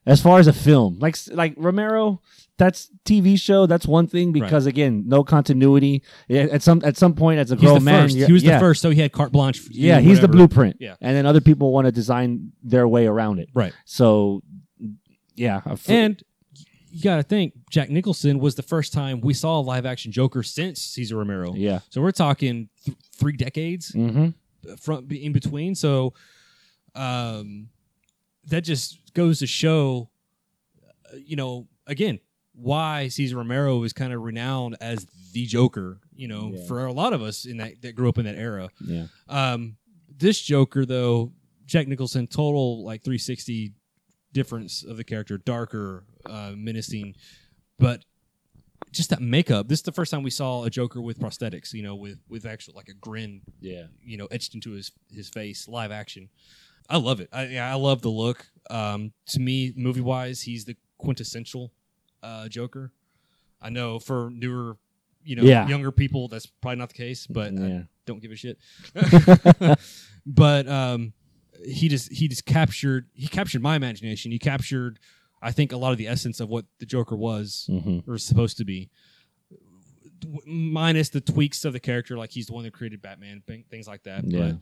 as 0.06 0.22
far 0.22 0.38
as 0.40 0.48
a 0.48 0.54
film, 0.54 1.00
like 1.00 1.16
like 1.32 1.54
Romero, 1.58 2.22
that's 2.58 2.90
TV 3.06 3.40
show. 3.40 3.66
That's 3.66 3.88
one 3.88 4.08
thing 4.08 4.32
because 4.32 4.66
again, 4.66 5.04
no 5.08 5.24
continuity. 5.24 6.04
Yeah, 6.28 6.48
At 6.52 6.62
some 6.62 6.82
at 6.86 6.96
some 6.98 7.14
point, 7.16 7.40
as 7.40 7.52
a 7.52 7.56
he's 7.56 7.64
grown 7.64 7.84
man, 7.84 8.04
first 8.10 8.18
he 8.18 8.32
was 8.32 8.44
yeah, 8.44 8.54
the 8.54 8.60
first 8.60 8.82
so 8.82 8.90
he 8.92 9.02
had 9.02 9.12
carte 9.12 9.32
blanche 9.32 9.62
Yeah, 9.72 10.00
he's 10.00 10.20
the 10.22 10.28
blueprint. 10.28 10.78
Yeah. 10.80 10.96
and 11.02 11.16
then 11.16 11.26
other 11.26 11.42
people 11.42 11.72
want 11.74 11.86
to 11.86 11.92
design 11.92 12.52
their 12.64 12.88
way 12.88 13.08
around 13.08 13.40
it. 13.40 13.50
right 13.54 13.74
So, 13.86 14.42
yeah, 15.36 15.62
And 15.88 16.22
you 16.92 17.02
got 17.04 17.18
to 17.18 17.24
think 17.24 17.54
Jack 17.70 17.90
Nicholson 17.90 18.40
was 18.40 18.56
the 18.56 18.64
first 18.64 18.94
time 18.94 19.20
we 19.22 19.34
saw 19.34 19.60
a 19.60 19.64
live 19.64 19.86
action 19.86 20.12
Joker 20.14 20.44
since 20.44 20.80
Cesar 20.82 21.18
Romero. 21.18 21.54
yeah, 21.56 21.80
So 21.90 22.02
we're 22.02 22.12
talking 22.12 22.70
th- 22.86 22.98
three 23.16 23.36
decades 23.36 23.90
hmm 23.94 24.30
from 24.78 25.08
in 25.12 25.32
between. 25.34 25.76
So 25.76 26.14
um, 26.94 27.70
that 28.48 28.62
just 28.62 29.14
goes 29.14 29.40
to 29.40 29.48
show, 29.48 30.10
uh, 31.12 31.18
you 31.18 31.36
know, 31.36 31.68
again, 31.88 32.20
why 32.54 33.10
Cesar 33.10 33.38
Romero 33.38 33.84
is 33.84 33.92
kind 33.94 34.14
of 34.14 34.22
renowned 34.22 34.78
as 34.80 35.06
the 35.34 35.46
Joker. 35.46 36.00
You 36.16 36.28
know, 36.30 36.54
Yeah. 36.56 36.66
for 36.68 36.86
a 36.86 36.94
lot 36.94 37.12
of 37.14 37.22
us 37.22 37.46
in 37.46 37.58
that 37.58 37.82
that 37.82 37.96
grew 37.96 38.08
up 38.08 38.18
in 38.18 38.26
that 38.26 38.36
era. 38.36 38.70
yeah, 38.86 39.08
Um, 39.28 39.76
this 40.18 40.42
Joker 40.42 40.86
though, 40.86 41.34
Jack 41.66 41.88
Nicholson, 41.88 42.28
total 42.28 42.84
like 42.86 43.04
360 43.04 43.74
difference 44.32 44.84
of 44.84 44.96
the 44.98 45.04
character, 45.04 45.38
darker, 45.38 46.06
uh, 46.26 46.54
menacing, 46.56 47.16
but 47.80 48.06
just 48.98 49.10
that 49.12 49.22
makeup. 49.22 49.68
This 49.68 49.80
is 49.80 49.84
the 49.84 49.92
first 49.92 50.12
time 50.12 50.24
we 50.24 50.30
saw 50.30 50.64
a 50.64 50.70
Joker 50.70 51.02
with 51.02 51.20
prosthetics. 51.20 51.74
You 51.74 51.84
know, 51.84 51.96
with 51.96 52.20
with 52.30 52.46
actual 52.46 52.74
like 52.76 52.90
a 52.90 52.94
grin. 52.94 53.42
Yeah. 53.62 53.86
You 54.04 54.18
know, 54.18 54.28
etched 54.28 54.56
into 54.56 54.72
his 54.72 54.92
his 55.12 55.30
face, 55.30 55.68
live 55.68 55.92
action. 55.92 56.30
I 56.90 56.98
love 56.98 57.20
it. 57.20 57.30
I 57.34 57.58
I 57.58 57.74
love 57.76 58.02
the 58.02 58.10
look. 58.10 58.48
Um, 58.70 59.12
to 59.28 59.40
me, 59.40 59.74
movie 59.76 60.02
wise, 60.02 60.42
he's 60.42 60.66
the 60.66 60.76
quintessential 60.98 61.72
uh, 62.24 62.48
Joker. 62.48 62.92
I 63.62 63.70
know 63.70 64.00
for 64.00 64.30
newer, 64.32 64.78
you 65.24 65.36
know, 65.36 65.44
Yeah. 65.44 65.68
younger 65.68 65.92
people, 65.92 66.28
that's 66.28 66.46
probably 66.46 66.78
not 66.78 66.90
the 66.90 66.96
case, 66.96 67.26
but 67.28 67.54
Yeah. 67.54 67.84
Don't 68.06 68.22
give 68.22 68.32
a 68.32 68.36
shit. 68.36 68.60
but 70.26 70.68
um, 70.68 71.14
he 71.66 71.88
just 71.90 72.12
he 72.12 72.28
just 72.28 72.46
captured 72.46 73.08
he 73.14 73.28
captured 73.28 73.62
my 73.62 73.76
imagination. 73.76 74.32
He 74.32 74.40
captured, 74.40 75.00
I 75.42 75.52
think, 75.52 75.72
a 75.72 75.78
lot 75.78 75.92
of 75.92 75.98
the 75.98 76.08
essence 76.08 76.40
of 76.40 76.50
what 76.50 76.66
the 76.80 76.86
Joker 76.86 77.16
was 77.16 77.68
Mhm. 77.72 78.08
or 78.08 78.18
supposed 78.18 78.58
to 78.58 78.66
be, 78.66 78.90
minus 80.46 81.10
the 81.10 81.22
tweaks 81.22 81.66
of 81.66 81.74
the 81.74 81.80
character, 81.80 82.18
like 82.18 82.32
he's 82.32 82.48
the 82.48 82.54
one 82.54 82.64
that 82.64 82.74
created 82.74 83.02
Batman, 83.02 83.44
thing- 83.46 83.66
things 83.70 83.88
like 83.88 84.04
that. 84.04 84.24
Yeah. 84.26 84.54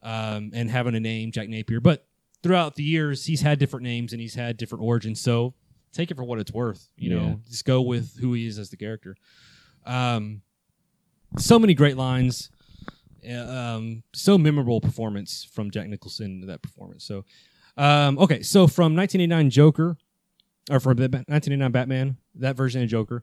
But, 0.00 0.08
um, 0.08 0.50
and 0.54 0.70
having 0.70 0.94
a 0.94 1.00
name, 1.00 1.30
Jack 1.32 1.48
Napier. 1.48 1.80
But 1.80 2.06
throughout 2.42 2.76
the 2.76 2.82
years, 2.84 3.26
he's 3.26 3.42
had 3.42 3.58
different 3.58 3.84
names 3.84 4.12
and 4.12 4.20
he's 4.22 4.34
had 4.34 4.56
different 4.56 4.82
origins. 4.84 5.20
So 5.20 5.54
take 5.92 6.10
it 6.10 6.14
for 6.16 6.24
what 6.24 6.38
it's 6.38 6.52
worth. 6.52 6.88
You 6.96 7.10
Yeah. 7.10 7.16
know, 7.16 7.40
just 7.48 7.64
go 7.64 7.82
with 7.82 8.16
who 8.18 8.32
he 8.32 8.46
is 8.46 8.58
as 8.58 8.70
the 8.70 8.76
character. 8.76 9.16
Um, 9.84 10.42
so 11.38 11.58
many 11.58 11.74
great 11.74 11.96
lines. 11.96 12.50
uh, 13.28 13.34
Um, 13.34 14.02
so 14.14 14.38
memorable 14.38 14.80
performance 14.80 15.44
from 15.44 15.70
Jack 15.70 15.88
Nicholson 15.88 16.46
that 16.46 16.62
performance. 16.62 17.04
So, 17.04 17.26
um, 17.76 18.18
okay, 18.18 18.42
so 18.42 18.66
from 18.66 18.94
1989 18.94 19.50
Joker, 19.50 19.98
or 20.68 20.80
from 20.80 20.96
the 20.96 21.04
1989 21.04 21.72
Batman, 21.72 22.16
that 22.34 22.56
version 22.56 22.82
of 22.82 22.88
Joker, 22.88 23.22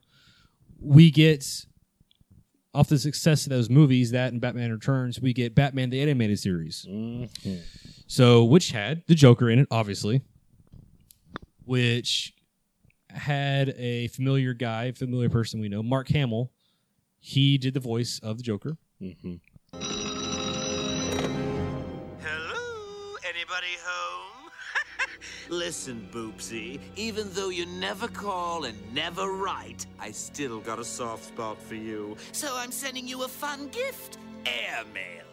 we 0.79 1.11
get 1.11 1.65
off 2.73 2.87
the 2.89 2.99
success 2.99 3.45
of 3.45 3.49
those 3.49 3.69
movies, 3.69 4.11
that 4.11 4.31
and 4.31 4.39
Batman 4.41 4.71
Returns, 4.71 5.19
we 5.19 5.33
get 5.33 5.55
Batman 5.55 5.89
the 5.89 5.99
animated 6.01 6.39
series. 6.39 6.85
Mhm. 6.87 7.61
So, 8.07 8.43
which 8.45 8.71
had 8.71 9.03
the 9.07 9.15
Joker 9.15 9.49
in 9.49 9.59
it, 9.59 9.67
obviously, 9.71 10.21
which 11.65 12.33
had 13.09 13.69
a 13.77 14.07
familiar 14.09 14.53
guy, 14.53 14.91
familiar 14.91 15.29
person 15.29 15.59
we 15.59 15.69
know, 15.69 15.81
Mark 15.81 16.09
Hamill. 16.09 16.51
He 17.19 17.57
did 17.57 17.73
the 17.73 17.79
voice 17.79 18.19
of 18.19 18.37
the 18.37 18.43
Joker. 18.43 18.77
Mhm. 19.01 19.39
Hello? 22.21 23.15
Anybody 23.27 23.75
home? 23.83 24.36
Listen, 25.49 26.07
Boopsy, 26.11 26.79
even 26.95 27.27
though 27.33 27.49
you 27.49 27.65
never 27.65 28.07
call 28.07 28.65
and 28.65 28.77
never 28.93 29.31
write, 29.31 29.85
I 29.99 30.11
still 30.11 30.59
got 30.59 30.79
a 30.79 30.85
soft 30.85 31.25
spot 31.25 31.61
for 31.61 31.75
you. 31.75 32.17
So 32.31 32.53
I'm 32.55 32.71
sending 32.71 33.07
you 33.07 33.23
a 33.23 33.27
fun 33.27 33.69
gift 33.69 34.17
airmail. 34.45 35.23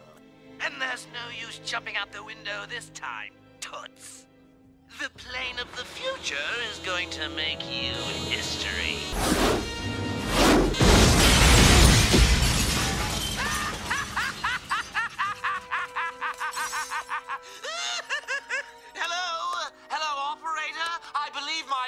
And 0.61 0.73
there's 0.79 1.07
no 1.13 1.47
use 1.47 1.59
jumping 1.65 1.95
out 1.97 2.11
the 2.11 2.23
window 2.23 2.65
this 2.69 2.89
time, 2.93 3.31
Toots. 3.59 4.25
The 5.01 5.09
plane 5.09 5.59
of 5.61 5.69
the 5.75 5.83
future 5.83 6.35
is 6.71 6.79
going 6.79 7.09
to 7.11 7.29
make 7.29 7.59
you 7.69 7.91
history. 8.29 9.74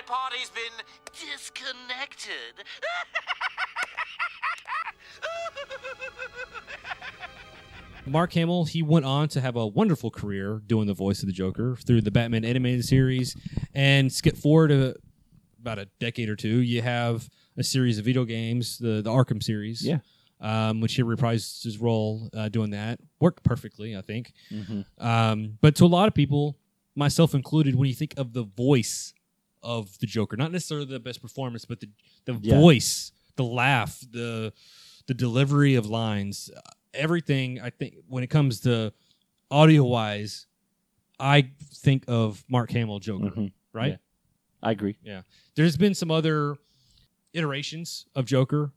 Party's 0.08 0.50
been 0.50 0.86
disconnected. 1.14 2.66
Mark 8.06 8.32
Hamill, 8.34 8.64
he 8.66 8.82
went 8.82 9.06
on 9.06 9.28
to 9.30 9.42
have 9.42 9.56
a 9.58 9.68
wonderful 9.68 10.10
career 10.10 10.62
doing 10.66 10.88
the 10.88 10.94
voice 10.94 11.22
of 11.22 11.28
the 11.28 11.34
Joker 11.34 11.76
through 11.86 12.02
the 12.02 12.12
Batman 12.12 12.46
animated 12.46 12.86
series. 12.86 13.36
And 13.74 14.12
skip 14.12 14.38
forward 14.38 14.70
to 14.70 14.96
about 15.60 15.78
a 15.80 15.88
decade 16.00 16.30
or 16.30 16.36
two, 16.38 16.60
you 16.62 16.82
have 16.82 17.30
a 17.58 17.64
series 17.64 18.00
of 18.00 18.06
video 18.06 18.24
games, 18.24 18.78
the, 18.78 19.02
the 19.02 19.10
Arkham 19.10 19.44
series. 19.44 19.86
Yeah. 19.86 19.98
Um, 20.40 20.82
which 20.82 20.94
he 20.94 21.02
reprised 21.02 21.64
his 21.64 21.80
role 21.80 22.30
uh, 22.38 22.48
doing 22.48 22.70
that. 22.70 23.00
Worked 23.20 23.44
perfectly, 23.44 23.98
I 23.98 24.02
think. 24.02 24.34
Mhm. 24.52 24.86
Um, 25.00 25.58
but 25.62 25.76
to 25.78 25.86
a 25.86 25.88
lot 25.88 26.08
of 26.08 26.14
people, 26.14 26.56
myself 26.96 27.34
included, 27.34 27.74
when 27.74 27.90
you 27.90 27.96
think 27.96 28.14
of 28.18 28.34
the 28.34 28.44
voice 28.44 29.16
of 29.68 30.00
the 30.00 30.08
Joker, 30.08 30.38
not 30.38 30.52
necessarily 30.54 30.86
the 30.88 31.00
best 31.00 31.22
performance, 31.22 31.66
but 31.66 31.82
the 31.82 31.90
the 32.26 32.40
Yeah. 32.42 32.60
voice, 32.60 33.12
the 33.36 33.44
laugh, 33.44 34.00
the 34.10 34.54
the 35.08 35.14
delivery 35.14 35.76
of 35.76 35.86
lines, 35.86 36.50
uh, 36.56 36.60
everything. 36.94 37.60
I 37.62 37.70
think 37.70 37.96
when 38.08 38.24
it 38.24 38.28
comes 38.28 38.62
to 38.62 38.94
audio 39.52 39.84
wise, 39.84 40.48
I 41.20 41.52
think 41.76 42.06
of 42.08 42.44
Mark 42.50 42.72
Hamill 42.72 43.00
Joker, 43.00 43.30
Mhm. 43.32 43.52
right? 43.74 43.92
Yeah. 43.92 43.98
I 44.64 44.72
agree. 44.72 44.98
Yeah. 45.04 45.22
There's 45.56 45.78
been 45.78 45.94
some 45.94 46.12
other 46.12 46.58
iterations 47.34 48.06
of 48.16 48.26
Joker 48.26 48.72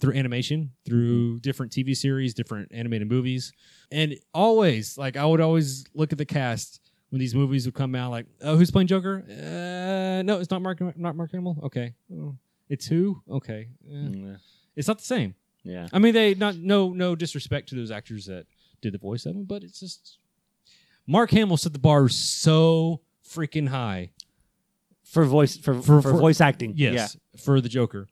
through 0.00 0.14
animation, 0.14 0.72
through 0.86 1.40
different 1.40 1.72
TV 1.72 1.94
series, 1.94 2.32
different 2.34 2.68
animated 2.72 3.08
movies. 3.08 3.52
And 3.92 4.18
always, 4.34 4.96
like, 4.98 5.16
I 5.16 5.24
would 5.26 5.40
always 5.40 5.84
look 5.94 6.12
at 6.12 6.18
the 6.18 6.24
cast 6.26 6.79
when 7.10 7.18
these 7.20 7.34
movies 7.34 7.66
would 7.66 7.74
come 7.74 7.94
out, 7.94 8.10
like, 8.10 8.26
oh, 8.42 8.56
who's 8.56 8.70
playing 8.70 8.86
Joker? 8.88 9.24
Uh, 9.28 10.22
no, 10.22 10.38
it's 10.40 10.50
not 10.50 10.62
Mark, 10.62 10.80
not 10.96 11.14
Mark 11.16 11.32
Hamill. 11.32 11.58
Okay. 11.64 11.94
Oh, 12.12 12.36
it's 12.68 12.86
who? 12.86 13.20
Okay. 13.30 13.68
Eh. 13.90 14.08
Yeah. 14.12 14.36
It's 14.76 14.88
not 14.88 14.98
the 14.98 15.04
same. 15.04 15.34
Yeah. 15.64 15.88
I 15.92 15.98
mean, 15.98 16.14
they 16.14 16.34
not 16.34 16.56
no 16.56 16.90
no 16.90 17.14
disrespect 17.14 17.68
to 17.70 17.74
those 17.74 17.90
actors 17.90 18.26
that 18.26 18.46
did 18.80 18.94
the 18.94 18.98
voice 18.98 19.26
of 19.26 19.34
him, 19.36 19.44
but 19.44 19.62
it's 19.62 19.80
just 19.80 20.18
Mark 21.06 21.30
Hamill 21.32 21.56
set 21.58 21.72
the 21.72 21.78
bar 21.78 22.08
so 22.08 23.00
freaking 23.28 23.68
high. 23.68 24.10
For 25.04 25.24
voice 25.24 25.56
for 25.56 25.74
for, 25.74 26.00
For- 26.00 26.12
for- 26.12 26.18
voice 26.18 26.40
acting. 26.40 26.74
Yes, 26.76 27.16
for 27.36 27.60
the 27.60 27.68
Joker. 27.68 28.06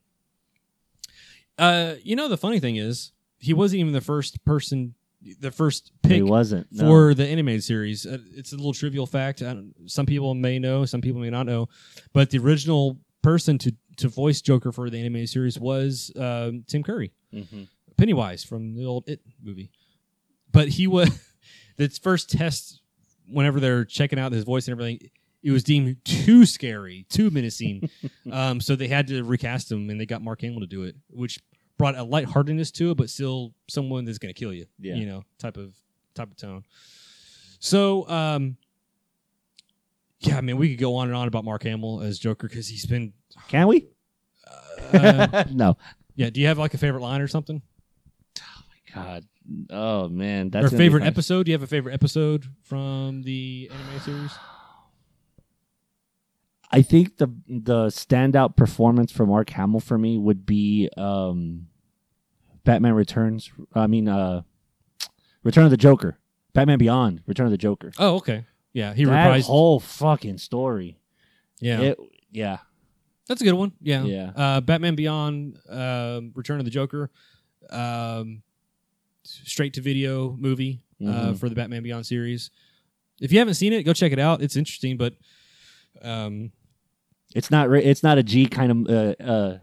Uh, 1.57 1.95
you 2.03 2.15
know 2.17 2.29
the 2.29 2.37
funny 2.37 2.61
thing 2.61 2.77
is, 2.77 3.13
he 3.39 3.53
wasn't 3.55 3.81
even 3.81 3.93
the 3.93 4.01
first 4.01 4.45
person, 4.45 4.95
the 5.41 5.51
first 5.51 5.93
pick 6.03 6.12
He 6.12 6.23
wasn't. 6.23 6.66
no. 6.71 6.85
for 6.85 7.14
the 7.14 7.27
animated 7.27 7.64
series. 7.64 8.07
Uh, 8.07 8.19
it's 8.35 8.53
a 8.53 8.57
little 8.57 8.73
trivial 8.73 9.07
fact. 9.07 9.43
I 9.43 9.55
don't, 9.55 9.75
some 9.87 10.07
people 10.07 10.35
may 10.35 10.59
know, 10.59 10.85
some 10.85 11.01
people 11.01 11.21
may 11.21 11.31
not 11.31 11.47
know, 11.47 11.69
but 12.12 12.31
the 12.31 12.39
original 12.39 12.99
person 13.23 13.59
to 13.59 13.75
to 13.97 14.09
voice 14.09 14.41
Joker 14.41 14.71
for 14.71 14.89
the 14.91 14.99
animated 15.01 15.29
series 15.29 15.59
was 15.59 16.12
um, 16.16 16.62
Tim 16.69 16.85
Curry, 16.85 17.12
Mhm. 17.35 17.66
Pennywise 17.97 18.45
from 18.45 18.77
the 18.77 18.85
old 18.85 19.09
It 19.09 19.21
movie. 19.43 19.71
But 20.53 20.69
he 20.69 20.87
was 20.87 21.11
its 21.79 21.99
first 21.99 22.31
test. 22.31 22.81
Whenever 23.31 23.59
they're 23.61 23.85
checking 23.85 24.19
out 24.19 24.33
his 24.33 24.45
voice 24.45 24.69
and 24.69 24.73
everything, 24.73 25.11
it 25.43 25.51
was 25.51 25.62
deemed 25.64 25.97
too 26.05 26.47
scary, 26.47 27.05
too 27.11 27.31
menacing. 27.31 27.91
um, 28.33 28.61
so 28.61 28.75
they 28.77 28.89
had 28.89 29.09
to 29.09 29.23
recast 29.25 29.71
him, 29.71 29.91
and 29.91 30.01
they 30.01 30.07
got 30.07 30.23
Mark 30.23 30.41
Hamill 30.41 30.61
to 30.61 30.66
do 30.66 30.85
it, 30.85 30.95
which 31.11 31.39
brought 31.79 31.97
a 31.97 32.03
lightheartedness 32.03 32.72
to 32.72 32.91
it, 32.91 32.97
but 32.97 33.09
still 33.09 33.55
someone 33.68 34.05
that's 34.05 34.18
going 34.18 34.33
to 34.35 34.39
kill 34.39 34.53
you. 34.53 34.66
Yeah. 34.79 34.95
you 34.95 35.07
know, 35.07 35.24
type 35.39 35.57
of 35.57 35.74
type 36.14 36.31
of 36.31 36.37
tone. 36.37 36.64
So, 37.61 38.09
um, 38.09 38.57
yeah, 40.20 40.37
I 40.37 40.41
mean, 40.41 40.57
we 40.57 40.70
could 40.70 40.81
go 40.81 40.97
on 40.97 41.09
and 41.09 41.16
on 41.16 41.29
about 41.29 41.45
Mark 41.45 41.62
Hamill 41.62 42.03
as 42.03 42.18
Joker 42.18 42.49
because 42.49 42.68
he's 42.68 42.87
been. 42.87 43.12
Can 43.49 43.68
we? 43.68 43.89
Uh, 44.93 45.45
no. 45.53 45.76
yeah, 46.14 46.31
do 46.31 46.41
you 46.41 46.49
have 46.49 46.59
like 46.59 46.74
a 46.74 46.79
favorite 46.79 47.03
line 47.03 47.20
or 47.20 47.29
something? 47.29 47.62
Oh 48.41 48.62
my 48.68 49.03
god. 49.03 49.24
Oh 49.70 50.09
man, 50.09 50.51
that's 50.51 50.72
or 50.72 50.76
favorite 50.76 51.05
episode? 51.05 51.45
Do 51.45 51.51
you 51.51 51.55
have 51.55 51.62
a 51.62 51.68
favorite 51.68 51.95
episode 51.95 52.47
from 52.62 53.22
the 53.22 53.70
anime 53.72 54.01
series? 54.01 54.33
I 56.71 56.83
think 56.83 57.16
the 57.16 57.29
the 57.49 57.87
standout 57.87 58.57
performance 58.57 59.11
for 59.12 59.25
Mark 59.27 59.51
Hamill 59.51 59.81
for 59.81 59.97
me 59.99 60.19
would 60.19 60.45
be 60.45 60.89
um, 60.97 61.69
Batman 62.64 62.95
Returns. 62.95 63.51
I 63.75 63.87
mean, 63.87 64.09
uh, 64.09 64.43
Return 65.43 65.64
of 65.64 65.71
the 65.71 65.77
Joker. 65.79 66.19
Batman 66.53 66.79
Beyond. 66.79 67.23
Return 67.27 67.47
of 67.47 67.53
the 67.53 67.59
Joker. 67.59 67.93
Oh, 67.99 68.16
okay. 68.16 68.45
Yeah, 68.73 68.93
he 68.93 69.05
that 69.05 69.27
reprised. 69.31 69.45
whole 69.45 69.81
fucking 69.81 70.39
story. 70.39 70.99
yeah, 71.61 71.81
It, 71.81 71.99
yeah. 72.31 72.59
that's 73.27 73.41
a 73.41 73.45
good 73.45 73.55
one. 73.55 73.73
Yeah, 73.81 74.05
Yeah. 74.05 74.33
Uh, 74.37 74.61
Batman 74.61 74.95
Beyond, 74.95 75.59
um, 75.69 76.33
Return 76.35 76.59
of 76.59 76.64
the 76.64 76.71
Joker, 76.71 77.11
um, 77.71 78.43
straight 79.23 79.75
to 79.75 79.81
video 79.81 80.37
movie 80.39 80.81
uh, 81.01 81.05
Mhm. 81.33 81.39
for 81.39 81.49
the 81.49 81.55
Batman 81.55 81.83
Beyond 81.83 82.07
series. 82.07 82.51
If 83.21 83.33
you 83.33 83.39
haven't 83.39 83.55
seen 83.55 83.73
it, 83.73 83.85
go 83.85 83.93
check 83.93 84.12
it 84.12 84.19
out. 84.19 84.43
It's 84.43 84.57
interesting, 84.57 84.97
but 84.97 85.14
um, 86.03 86.53
It's 87.35 87.51
not. 87.51 87.68
Re- 87.68 87.85
it's 87.85 88.03
not 88.03 88.18
a 88.18 88.22
G 88.22 88.47
kind 88.47 88.89
of. 88.89 88.95
Uh, 88.95 89.22
uh, 89.22 89.59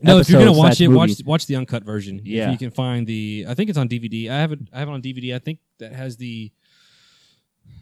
no, 0.00 0.18
if 0.18 0.30
you're 0.30 0.40
gonna 0.40 0.52
watch 0.52 0.80
it, 0.80 0.88
movie. 0.88 0.96
watch 0.96 1.24
watch 1.24 1.46
the 1.46 1.56
uncut 1.56 1.82
version. 1.84 2.20
Yeah. 2.24 2.46
if 2.46 2.52
you 2.52 2.58
can 2.58 2.70
find 2.70 3.06
the. 3.06 3.46
I 3.48 3.54
think 3.54 3.68
it's 3.70 3.78
on 3.78 3.88
DVD. 3.88 4.30
I 4.30 4.36
have 4.36 4.52
it. 4.52 4.60
I 4.72 4.78
have 4.78 4.88
it 4.88 4.92
on 4.92 5.02
DVD. 5.02 5.34
I 5.34 5.38
think 5.38 5.58
that 5.78 5.92
has 5.92 6.16
the 6.16 6.52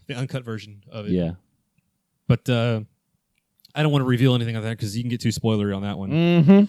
the 0.06 0.14
uncut 0.14 0.44
version 0.44 0.82
of 0.90 1.06
it. 1.06 1.12
Yeah. 1.12 1.32
But 2.28 2.48
uh, 2.48 2.80
I 3.74 3.82
don't 3.82 3.92
want 3.92 4.02
to 4.02 4.06
reveal 4.06 4.34
anything 4.34 4.56
on 4.56 4.62
that 4.62 4.70
because 4.70 4.96
you 4.96 5.02
can 5.02 5.10
get 5.10 5.20
too 5.20 5.28
spoilery 5.28 5.76
on 5.76 5.82
that 5.82 5.98
one. 5.98 6.10
Mm-hmm. 6.10 6.64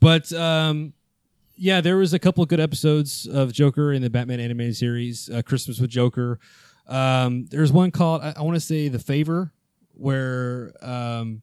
But 0.00 0.32
um, 0.32 0.94
yeah, 1.56 1.80
there 1.80 1.96
was 1.96 2.14
a 2.14 2.18
couple 2.18 2.42
of 2.42 2.48
good 2.48 2.60
episodes 2.60 3.26
of 3.26 3.52
Joker 3.52 3.92
in 3.92 4.00
the 4.00 4.10
Batman 4.10 4.40
animated 4.40 4.76
series, 4.76 5.28
uh, 5.28 5.42
Christmas 5.42 5.78
with 5.78 5.90
Joker. 5.90 6.38
Um, 6.86 7.46
there's 7.46 7.70
one 7.70 7.90
called 7.90 8.22
I, 8.22 8.34
I 8.36 8.42
want 8.42 8.56
to 8.56 8.60
say 8.60 8.88
The 8.88 8.98
Favor, 8.98 9.52
where 9.92 10.72
um, 10.80 11.42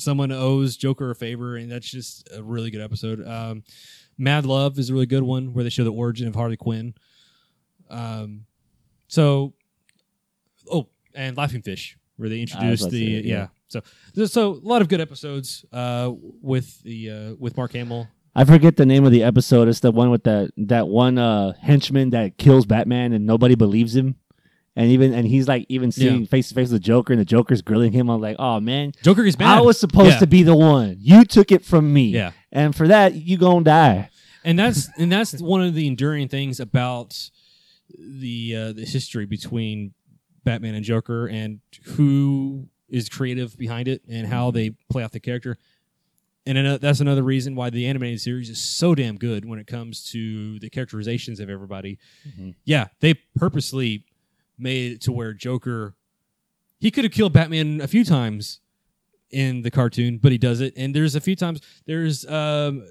someone 0.00 0.32
owes 0.32 0.76
Joker 0.76 1.10
a 1.10 1.14
favor, 1.14 1.56
and 1.56 1.70
that's 1.70 1.90
just 1.90 2.28
a 2.34 2.42
really 2.42 2.70
good 2.70 2.80
episode. 2.80 3.26
Um, 3.26 3.62
Mad 4.18 4.44
Love 4.46 4.78
is 4.78 4.90
a 4.90 4.92
really 4.92 5.06
good 5.06 5.22
one 5.22 5.52
where 5.54 5.64
they 5.64 5.70
show 5.70 5.84
the 5.84 5.92
origin 5.92 6.28
of 6.28 6.34
Harley 6.34 6.56
Quinn. 6.56 6.94
Um, 7.88 8.44
so, 9.08 9.54
oh, 10.70 10.88
and 11.14 11.36
Laughing 11.36 11.62
Fish, 11.62 11.96
where 12.16 12.28
they 12.28 12.44
to 12.44 12.90
the 12.90 13.16
that, 13.16 13.24
yeah. 13.24 13.36
yeah. 13.36 13.46
So, 13.68 14.26
so 14.26 14.52
a 14.52 14.66
lot 14.66 14.82
of 14.82 14.88
good 14.88 15.00
episodes 15.00 15.64
uh, 15.72 16.12
with 16.12 16.82
the 16.82 17.10
uh, 17.10 17.34
with 17.38 17.56
Mark 17.56 17.72
Hamill. 17.72 18.08
I 18.34 18.44
forget 18.44 18.76
the 18.76 18.86
name 18.86 19.04
of 19.04 19.12
the 19.12 19.22
episode. 19.22 19.68
It's 19.68 19.80
the 19.80 19.90
one 19.90 20.10
with 20.10 20.24
that 20.24 20.52
that 20.56 20.88
one 20.88 21.18
uh, 21.18 21.52
henchman 21.60 22.10
that 22.10 22.38
kills 22.38 22.66
Batman 22.66 23.12
and 23.12 23.26
nobody 23.26 23.54
believes 23.54 23.94
him. 23.96 24.16
And 24.76 24.90
even 24.92 25.12
and 25.12 25.26
he's 25.26 25.48
like 25.48 25.66
even 25.68 25.90
seeing 25.90 26.26
face 26.26 26.48
to 26.50 26.54
face 26.54 26.70
with 26.70 26.80
the 26.80 26.86
Joker 26.86 27.12
and 27.12 27.20
the 27.20 27.24
Joker's 27.24 27.60
grilling 27.60 27.92
him. 27.92 28.08
I'm 28.08 28.20
like, 28.20 28.36
oh 28.38 28.60
man, 28.60 28.92
Joker 29.02 29.24
is 29.24 29.34
bad. 29.36 29.58
I 29.58 29.60
was 29.60 29.78
supposed 29.80 30.12
Yeah. 30.12 30.18
to 30.20 30.26
be 30.26 30.42
the 30.44 30.54
one. 30.56 30.96
You 31.00 31.24
took 31.24 31.50
it 31.50 31.64
from 31.64 31.92
me. 31.92 32.06
Yeah. 32.10 32.30
And 32.52 32.74
for 32.74 32.86
that, 32.88 33.14
you 33.14 33.36
gonna 33.36 33.64
die. 33.64 34.10
and 34.44 34.58
that's 34.58 34.88
and 34.96 35.10
that's 35.10 35.40
one 35.40 35.62
of 35.62 35.74
the 35.74 35.86
enduring 35.88 36.28
things 36.28 36.60
about 36.60 37.30
the 37.98 38.54
uh, 38.56 38.72
the 38.72 38.84
history 38.84 39.26
between 39.26 39.92
Batman 40.44 40.74
and 40.76 40.84
Joker 40.84 41.26
and 41.26 41.60
who 41.84 42.68
is 42.88 43.08
creative 43.08 43.58
behind 43.58 43.88
it 43.88 44.02
and 44.08 44.26
how 44.28 44.50
they 44.50 44.70
play 44.88 45.02
out 45.02 45.12
the 45.12 45.20
character. 45.20 45.58
And 46.46 46.80
that's 46.80 47.00
another 47.00 47.22
reason 47.22 47.54
why 47.54 47.70
the 47.70 47.86
animated 47.86 48.20
series 48.20 48.48
is 48.48 48.58
so 48.60 48.94
damn 48.94 49.16
good 49.18 49.44
when 49.44 49.58
it 49.58 49.66
comes 49.66 50.02
to 50.12 50.58
the 50.58 50.70
characterizations 50.70 51.38
of 51.38 51.50
everybody. 51.50 51.98
Yeah, 52.64 52.86
they 53.00 53.14
purposely 53.36 54.04
made 54.60 54.92
it 54.92 55.00
to 55.02 55.12
where 55.12 55.32
Joker 55.32 55.94
he 56.80 56.90
could 56.90 57.04
have 57.04 57.12
killed 57.12 57.32
Batman 57.32 57.80
a 57.80 57.86
few 57.86 58.04
times 58.04 58.60
in 59.30 59.62
the 59.62 59.70
cartoon, 59.70 60.18
but 60.18 60.32
he 60.32 60.38
does 60.38 60.60
it. 60.60 60.72
And 60.76 60.94
there's 60.94 61.14
a 61.14 61.20
few 61.20 61.36
times 61.36 61.60
there's 61.86 62.26
um 62.26 62.86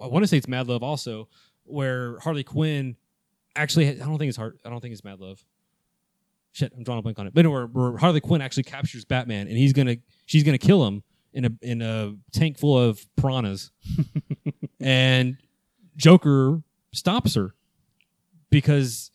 I 0.00 0.06
want 0.06 0.22
to 0.22 0.26
say 0.26 0.36
it's 0.36 0.48
Mad 0.48 0.68
Love 0.68 0.82
also, 0.82 1.28
where 1.64 2.18
Harley 2.20 2.44
Quinn 2.44 2.96
actually 3.54 3.88
I 3.88 4.04
don't 4.04 4.18
think 4.18 4.28
it's 4.28 4.38
hard 4.38 4.58
I 4.64 4.70
don't 4.70 4.80
think 4.80 4.92
it's 4.92 5.04
Mad 5.04 5.20
Love. 5.20 5.44
Shit, 6.52 6.72
I'm 6.74 6.84
drawing 6.84 7.00
a 7.00 7.02
blank 7.02 7.18
on 7.18 7.26
it. 7.26 7.34
But 7.34 7.40
anyway, 7.40 7.66
where, 7.72 7.90
where 7.90 7.98
Harley 7.98 8.20
Quinn 8.20 8.40
actually 8.40 8.62
captures 8.62 9.04
Batman 9.04 9.48
and 9.48 9.56
he's 9.56 9.72
gonna 9.72 9.96
she's 10.24 10.42
gonna 10.42 10.58
kill 10.58 10.86
him 10.86 11.02
in 11.32 11.44
a 11.44 11.50
in 11.60 11.82
a 11.82 12.14
tank 12.32 12.58
full 12.58 12.78
of 12.78 13.04
piranhas, 13.16 13.70
and 14.80 15.36
Joker 15.96 16.62
stops 16.92 17.34
her 17.34 17.54
because 18.48 19.10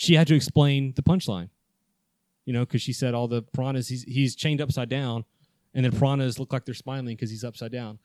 she 0.00 0.14
had 0.14 0.26
to 0.28 0.34
explain 0.34 0.94
the 0.96 1.02
punchline. 1.02 1.50
You 2.46 2.54
know, 2.54 2.60
because 2.60 2.80
she 2.80 2.94
said 2.94 3.12
all 3.12 3.28
the 3.28 3.42
piranhas 3.42 3.86
he's 3.88 4.02
he's 4.04 4.34
chained 4.34 4.60
upside 4.62 4.88
down, 4.88 5.24
and 5.74 5.84
the 5.84 5.92
piranhas 5.92 6.38
look 6.38 6.52
like 6.54 6.64
they're 6.64 6.74
smiling 6.74 7.04
because 7.14 7.28
he's 7.30 7.44
upside 7.44 7.70
down. 7.70 7.98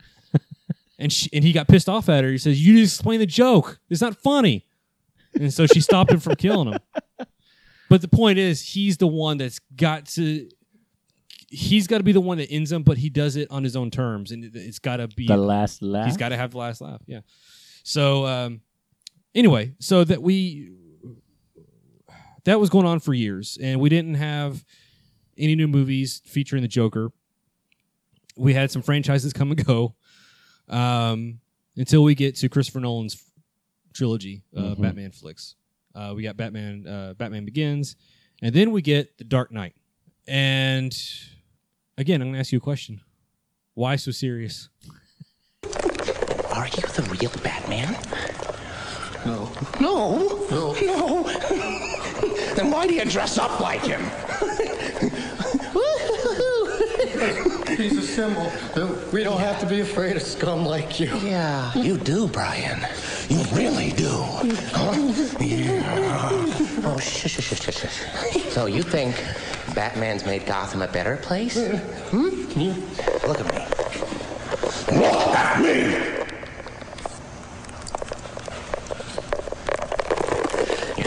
and 1.00 1.12
she 1.12 1.30
and 1.32 1.42
he 1.44 1.54
got 1.54 1.70
pissed 1.70 1.88
off 1.88 2.10
at 2.10 2.24
her. 2.26 2.30
He 2.32 2.38
says, 2.38 2.64
"You 2.64 2.78
just 2.78 2.96
explain 2.98 3.20
the 3.22 3.26
joke. 3.26 3.80
It's 3.90 4.02
not 4.02 4.18
funny." 4.18 4.66
And 5.40 5.54
so 5.54 5.66
she 5.68 5.80
stopped 5.80 6.12
him 6.12 6.20
from 6.20 6.36
killing 6.36 6.74
him. 6.74 6.80
But 7.90 8.02
the 8.02 8.08
point 8.10 8.40
is, 8.40 8.62
he's 8.62 8.98
the 8.98 9.08
one 9.08 9.38
that's 9.38 9.60
got 9.76 10.06
to. 10.18 10.50
He's 11.50 11.88
got 11.88 12.00
to 12.00 12.04
be 12.04 12.12
the 12.12 12.22
one 12.22 12.38
that 12.40 12.52
ends 12.52 12.72
him, 12.72 12.84
but 12.84 12.98
he 12.98 13.10
does 13.10 13.38
it 13.38 13.50
on 13.50 13.64
his 13.64 13.76
own 13.78 13.90
terms, 13.90 14.32
and 14.32 14.44
it- 14.44 14.56
it's 14.56 14.80
got 14.80 14.98
to 14.98 15.08
be 15.08 15.28
The 15.28 15.38
last 15.38 15.82
laugh. 15.82 16.06
He's 16.08 16.18
got 16.18 16.30
to 16.30 16.38
have 16.38 16.52
the 16.52 16.58
last 16.58 16.82
laugh. 16.82 17.02
Yeah. 17.08 17.22
So 17.84 18.26
um, 18.26 18.62
anyway, 19.34 19.74
so 19.80 20.04
that 20.04 20.22
we 20.22 20.72
that 22.46 22.60
was 22.60 22.70
going 22.70 22.86
on 22.86 23.00
for 23.00 23.14
years, 23.14 23.58
and 23.62 23.80
we 23.80 23.90
didn't 23.90 24.16
have 24.16 24.64
any 25.38 25.56
new 25.56 25.68
movies 25.68 26.22
featuring 26.26 26.62
the 26.62 26.68
Joker. 26.68 27.12
We 28.38 28.54
had 28.54 28.72
some 28.72 28.82
franchises 28.82 29.34
come 29.34 29.52
and 29.52 29.66
go 29.66 29.96
um, 30.70 31.40
until 31.78 32.04
we 32.04 32.16
get 32.16 32.36
to 32.38 32.50
Christopher 32.50 32.80
Nolan's 32.80 33.22
trilogy, 33.94 34.44
uh, 34.56 34.62
Mhm. 34.76 34.82
Batman 34.82 35.12
flicks. 35.12 35.56
Uh, 35.94 36.14
we 36.16 36.24
got 36.24 36.36
Batman, 36.38 36.86
uh, 36.88 37.14
Batman 37.14 37.46
Begins, 37.46 37.96
and 38.42 38.54
then 38.54 38.72
we 38.72 38.82
get 38.82 39.18
The 39.18 39.24
Dark 39.24 39.52
Knight. 39.52 39.76
And 40.28 40.94
again, 41.98 42.22
I'm 42.22 42.28
going 42.28 42.34
to 42.34 42.40
ask 42.40 42.52
you 42.52 42.58
a 42.58 42.62
question: 42.62 43.02
Why 43.76 43.96
so 43.96 44.12
serious? 44.12 44.70
Are 45.64 46.68
you 46.68 46.82
the 46.82 47.18
real 47.20 47.32
Batman? 47.44 47.94
No. 49.26 49.52
No. 49.80 50.48
No. 50.50 50.74
No. 50.74 51.82
then 52.56 52.72
why 52.72 52.88
do 52.88 52.94
you 52.94 53.06
dress 53.06 53.38
up 53.38 53.60
like 53.60 53.82
him? 53.82 54.02
He's 57.78 57.98
a 57.98 58.02
symbol. 58.02 58.52
We 59.12 59.24
don't 59.24 59.40
have 59.40 59.60
to 59.60 59.66
be 59.66 59.82
afraid 59.82 60.16
of 60.16 60.22
scum 60.22 60.66
like 60.66 61.00
you. 61.00 61.14
Yeah, 61.18 61.74
you 61.78 61.98
do, 61.98 62.28
Brian. 62.28 62.88
You 63.30 63.44
really 63.54 63.92
do. 63.92 64.10
Huh? 64.72 64.94
Yeah. 65.40 65.84
Oh, 66.86 66.98
shush, 67.02 67.34
shush, 67.34 67.46
shush, 67.46 67.62
shush, 67.62 67.82
shush. 67.82 68.54
So 68.54 68.68
you 68.68 68.82
think 68.82 69.16
Batman's 69.74 70.26
made 70.26 70.46
Gotham 70.46 70.82
a 70.82 70.88
better 70.88 71.18
place? 71.18 71.58
Hmm? 71.58 72.30
Look 73.28 73.42
at 73.42 73.54
me. 73.54 73.66
Look 74.98 75.28
at 75.28 75.62
me! 75.62 76.25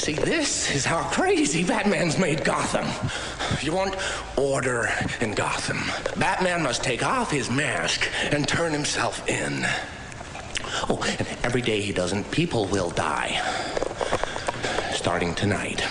See, 0.09 0.25
this 0.25 0.75
is 0.75 0.87
how 0.87 1.03
crazy 1.11 1.63
Batman's 1.63 2.19
made 2.19 2.43
Gotham. 2.43 2.87
You 3.61 3.73
want 3.73 3.95
order 4.39 4.89
in 5.21 5.35
Gotham. 5.35 5.83
Batman 6.19 6.63
must 6.63 6.83
take 6.83 7.05
off 7.05 7.31
his 7.31 7.51
mask 7.51 8.09
and 8.31 8.49
turn 8.49 8.73
himself 8.73 9.29
in. 9.29 9.67
Oh, 10.89 11.05
and 11.19 11.29
every 11.43 11.61
day 11.61 11.83
he 11.83 11.93
doesn't, 11.93 12.31
people 12.31 12.65
will 12.67 12.89
die. 12.91 13.39
Starting 14.93 15.35
tonight. 15.35 15.87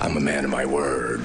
I'm 0.00 0.16
a 0.16 0.20
man 0.20 0.44
of 0.44 0.50
my 0.50 0.66
word. 0.66 1.22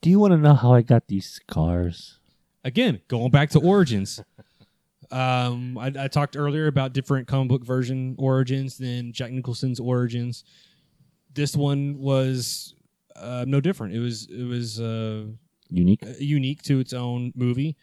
Do 0.00 0.10
you 0.10 0.20
want 0.20 0.32
to 0.32 0.38
know 0.38 0.54
how 0.54 0.72
I 0.72 0.82
got 0.82 1.08
these 1.08 1.28
scars? 1.28 2.20
again 2.66 3.00
going 3.06 3.30
back 3.30 3.48
to 3.48 3.60
origins 3.60 4.20
um 5.12 5.78
I, 5.78 5.92
I 5.98 6.08
talked 6.08 6.36
earlier 6.36 6.66
about 6.66 6.92
different 6.92 7.28
comic 7.28 7.48
book 7.48 7.64
version 7.64 8.14
origins 8.18 8.76
than 8.78 9.12
jack 9.12 9.30
nicholson's 9.30 9.78
origins 9.80 10.44
this 11.34 11.54
one 11.56 11.98
was 11.98 12.74
uh, 13.14 13.44
no 13.46 13.60
different 13.60 13.94
it 13.94 14.00
was 14.00 14.26
it 14.30 14.44
was 14.44 14.80
uh, 14.80 15.24
Unique. 15.70 16.02
unique 16.18 16.62
to 16.62 16.78
its 16.80 16.92
own 16.92 17.32
movie 17.34 17.76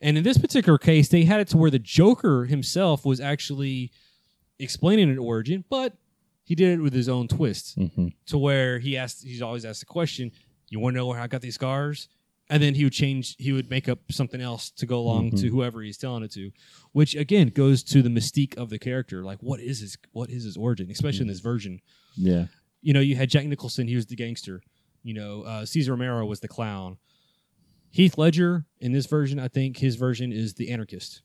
and 0.00 0.16
in 0.18 0.24
this 0.24 0.38
particular 0.38 0.78
case 0.78 1.08
they 1.08 1.24
had 1.24 1.40
it 1.40 1.48
to 1.48 1.56
where 1.56 1.70
the 1.70 1.78
joker 1.78 2.44
himself 2.46 3.04
was 3.04 3.20
actually 3.20 3.90
explaining 4.58 5.10
an 5.10 5.18
origin 5.18 5.64
but 5.70 5.94
he 6.44 6.54
did 6.54 6.78
it 6.78 6.82
with 6.82 6.92
his 6.92 7.08
own 7.08 7.28
twist 7.28 7.78
Mm-hmm. 7.78 8.08
to 8.26 8.38
where 8.38 8.78
he 8.78 8.96
asked 8.96 9.22
he's 9.22 9.42
always 9.42 9.64
asked 9.64 9.80
the 9.80 9.86
question 9.86 10.32
you 10.68 10.78
want 10.80 10.94
to 10.94 10.98
know 10.98 11.06
where 11.06 11.20
i 11.20 11.26
got 11.26 11.40
these 11.40 11.54
scars 11.54 12.08
and 12.50 12.62
then 12.62 12.74
he 12.74 12.84
would 12.84 12.92
change 12.92 13.36
he 13.38 13.52
would 13.52 13.70
make 13.70 13.88
up 13.88 14.00
something 14.10 14.40
else 14.40 14.70
to 14.72 14.84
go 14.86 14.98
along 14.98 15.30
to 15.30 15.48
whoever 15.48 15.80
he's 15.80 15.96
telling 15.96 16.22
it 16.22 16.32
to 16.32 16.50
which 16.92 17.14
again 17.14 17.48
goes 17.48 17.82
to 17.82 18.02
the 18.02 18.08
mystique 18.10 18.56
of 18.58 18.68
the 18.68 18.78
character 18.78 19.22
like 19.24 19.38
what 19.40 19.60
is 19.60 19.80
his 19.80 19.96
what 20.12 20.28
is 20.28 20.44
his 20.44 20.56
origin 20.56 20.90
especially 20.90 21.22
in 21.22 21.28
this 21.28 21.40
version 21.40 21.80
Yeah. 22.16 22.46
you 22.82 22.92
know 22.92 23.00
you 23.00 23.16
had 23.16 23.30
jack 23.30 23.46
nicholson 23.46 23.86
he 23.88 23.96
was 23.96 24.06
the 24.06 24.16
gangster 24.16 24.60
you 25.02 25.14
know 25.14 25.42
uh, 25.42 25.64
cesar 25.64 25.92
romero 25.92 26.26
was 26.26 26.40
the 26.40 26.48
clown 26.48 26.98
heath 27.90 28.18
ledger 28.18 28.66
in 28.80 28.92
this 28.92 29.06
version 29.06 29.38
i 29.38 29.48
think 29.48 29.78
his 29.78 29.96
version 29.96 30.32
is 30.32 30.54
the 30.54 30.70
anarchist 30.70 31.22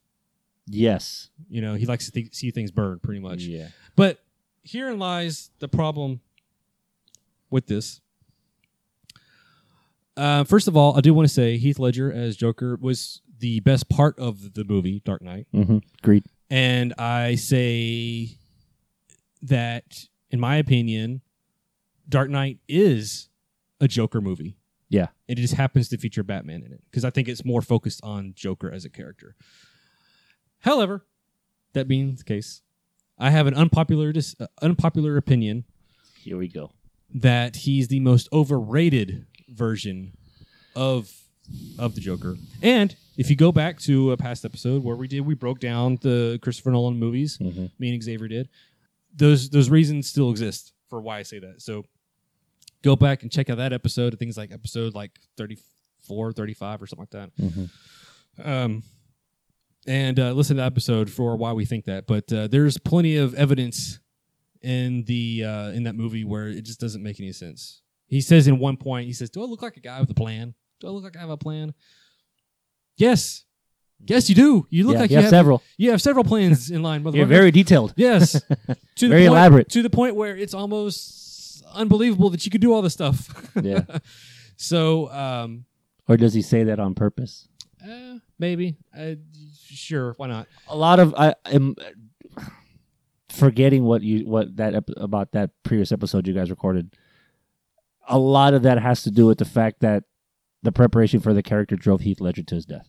Yes. 0.67 1.29
you 1.49 1.61
know 1.61 1.75
he 1.75 1.85
likes 1.85 2.05
to 2.05 2.11
th- 2.11 2.33
see 2.33 2.49
things 2.51 2.71
burn 2.71 2.99
pretty 2.99 3.19
much 3.19 3.41
Yeah. 3.41 3.67
but 3.95 4.19
herein 4.63 4.97
lies 4.99 5.51
the 5.59 5.67
problem 5.67 6.21
with 7.51 7.67
this. 7.67 8.01
Uh, 10.17 10.43
first 10.43 10.67
of 10.67 10.77
all, 10.77 10.97
I 10.97 11.01
do 11.01 11.13
want 11.13 11.27
to 11.27 11.33
say 11.33 11.57
Heath 11.57 11.79
Ledger 11.79 12.11
as 12.11 12.35
Joker 12.37 12.77
was 12.79 13.21
the 13.39 13.59
best 13.61 13.89
part 13.89 14.17
of 14.17 14.53
the 14.53 14.63
movie 14.63 15.01
Dark 15.03 15.21
Knight, 15.21 15.47
Mm-hmm. 15.53 15.79
Agreed. 16.01 16.23
and 16.49 16.93
I 16.97 17.35
say 17.35 18.37
that, 19.41 20.05
in 20.31 20.39
my 20.39 20.55
opinion, 20.57 21.21
Dark 22.07 22.29
Knight 22.29 22.59
is 22.67 23.29
a 23.81 23.87
Joker 23.87 24.21
movie. 24.21 24.55
Yeah. 24.89 25.07
It 25.27 25.35
just 25.35 25.55
happens 25.55 25.89
to 25.89 25.97
feature 25.97 26.23
Batman 26.23 26.63
in 26.63 26.71
it 26.71 26.81
because 26.89 27.03
I 27.03 27.09
think 27.09 27.27
it's 27.27 27.43
more 27.43 27.61
focused 27.61 27.99
on 28.03 28.33
Joker 28.35 28.71
as 28.71 28.85
a 28.85 28.89
character. 28.89 29.35
However, 30.59 31.05
that 31.73 31.87
being 31.87 32.15
the 32.15 32.23
case, 32.23 32.61
I 33.17 33.31
have 33.31 33.47
an 33.47 33.53
unpopular 33.53 34.11
dis- 34.13 34.35
uh, 34.39 34.47
unpopular 34.61 35.17
opinion. 35.17 35.65
Here 36.23 36.37
we 36.37 36.47
go. 36.47 36.71
that 37.13 37.55
he's 37.57 37.87
the 37.89 37.99
most 37.99 38.27
overrated 38.33 39.25
version 39.49 40.13
of 40.75 41.11
of 41.77 41.93
the 41.95 42.01
Joker. 42.01 42.35
And 42.61 42.95
if 43.17 43.29
you 43.29 43.35
go 43.35 43.51
back 43.51 43.79
to 43.81 44.11
a 44.11 44.17
past 44.17 44.45
episode 44.45 44.83
where 44.83 44.95
we 44.95 45.07
did, 45.07 45.21
we 45.21 45.35
broke 45.35 45.59
down 45.59 45.97
the 46.01 46.39
Christopher 46.41 46.71
Nolan 46.71 46.97
movies. 46.97 47.39
Me 47.79 47.93
and 47.93 48.01
Xavier 48.03 48.27
did. 48.27 48.49
Those 49.15 49.49
those 49.49 49.69
reasons 49.69 50.07
still 50.09 50.29
exist 50.31 50.73
for 50.89 51.01
why 51.01 51.19
I 51.19 51.23
say 51.23 51.39
that. 51.39 51.61
So 51.61 51.85
go 52.83 52.95
back 52.95 53.21
and 53.23 53.31
check 53.31 53.49
out 53.49 53.57
that 53.57 53.73
episode. 53.73 54.13
Of 54.13 54.19
things 54.19 54.37
like 54.37 54.51
episode 54.51 54.93
like 54.95 55.11
34, 55.37 56.33
35 56.33 56.81
or 56.81 56.87
something 56.87 57.07
like 57.11 57.29
that. 57.31 57.31
Um, 58.43 58.83
and 59.87 60.19
uh, 60.19 60.31
listen 60.33 60.55
to 60.57 60.61
that 60.61 60.67
episode 60.67 61.09
for 61.09 61.35
why 61.37 61.53
we 61.53 61.63
think 61.65 61.85
that. 61.85 62.07
But 62.07 62.31
uh, 62.33 62.47
there's 62.47 62.77
plenty 62.77 63.17
of 63.17 63.33
evidence 63.35 63.99
in 64.61 65.03
the 65.03 65.43
uh, 65.45 65.69
in 65.69 65.83
that 65.83 65.95
movie 65.95 66.23
where 66.23 66.47
it 66.47 66.63
just 66.63 66.79
doesn't 66.79 67.03
make 67.03 67.19
any 67.19 67.31
sense. 67.31 67.81
He 68.07 68.21
says 68.21 68.47
in 68.47 68.59
one 68.59 68.77
point, 68.77 69.07
he 69.07 69.13
says, 69.13 69.29
"Do 69.29 69.41
I 69.41 69.45
look 69.45 69.61
like 69.61 69.77
a 69.77 69.81
guy 69.81 69.99
with 69.99 70.09
a 70.09 70.13
plan? 70.13 70.53
Do 70.79 70.87
I 70.87 70.89
look 70.91 71.03
like 71.03 71.15
I 71.17 71.21
have 71.21 71.29
a 71.29 71.37
plan?" 71.37 71.73
Yes, 72.97 73.43
yes, 74.05 74.29
you 74.29 74.35
do. 74.35 74.67
You 74.69 74.85
look 74.85 74.93
Yeah, 74.95 74.99
like 75.01 75.09
you 75.11 75.17
you 75.17 75.21
have 75.23 75.29
several. 75.29 75.63
You 75.77 75.91
have 75.91 76.01
several 76.01 76.23
plans 76.23 76.69
in 76.71 76.81
line. 76.83 77.03
You're 77.13 77.25
motherfucker. 77.25 77.27
very 77.27 77.51
detailed. 77.51 77.93
Yes, 77.97 78.31
to 78.41 78.45
the 78.99 79.07
Very 79.09 79.21
point, 79.23 79.27
elaborate. 79.27 79.69
to 79.69 79.81
the 79.81 79.89
point 79.89 80.15
where 80.15 80.35
it's 80.37 80.53
almost 80.53 81.63
unbelievable 81.73 82.29
that 82.29 82.45
you 82.45 82.51
could 82.51 82.61
do 82.61 82.73
all 82.73 82.81
this 82.81 82.93
stuff. 82.93 83.51
Yeah. 83.61 83.83
so, 84.55 85.09
um, 85.11 85.65
Or 86.07 86.15
does 86.15 86.33
he 86.33 86.41
say 86.41 86.63
that 86.65 86.79
on 86.79 86.93
purpose? 86.95 87.47
eh, 87.85 88.17
maybe, 88.39 88.77
uh, 88.97 89.15
sure, 89.69 90.13
why 90.17 90.27
not? 90.27 90.47
A 90.69 90.75
lot 90.77 90.99
of 90.99 91.13
I 91.15 91.35
am 91.45 91.75
forgetting 93.29 93.83
what 93.83 94.01
you 94.01 94.25
what 94.27 94.55
that 94.57 94.75
ep- 94.75 94.89
about 94.97 95.31
that 95.33 95.51
previous 95.63 95.91
episode 95.91 96.27
you 96.27 96.33
guys 96.33 96.49
recorded. 96.49 96.95
A 98.07 98.17
lot 98.19 98.53
of 98.53 98.63
that 98.63 98.79
has 98.81 99.03
to 99.03 99.11
do 99.11 99.25
with 99.25 99.37
the 99.39 99.45
fact 99.45 99.79
that 99.81 100.03
the 100.63 100.71
preparation 100.71 101.19
for 101.19 101.33
the 101.33 101.43
character 101.43 101.75
drove 101.75 102.01
Heath 102.01 102.19
Ledger 102.21 102.43
to 102.43 102.55
his 102.55 102.65
death, 102.65 102.87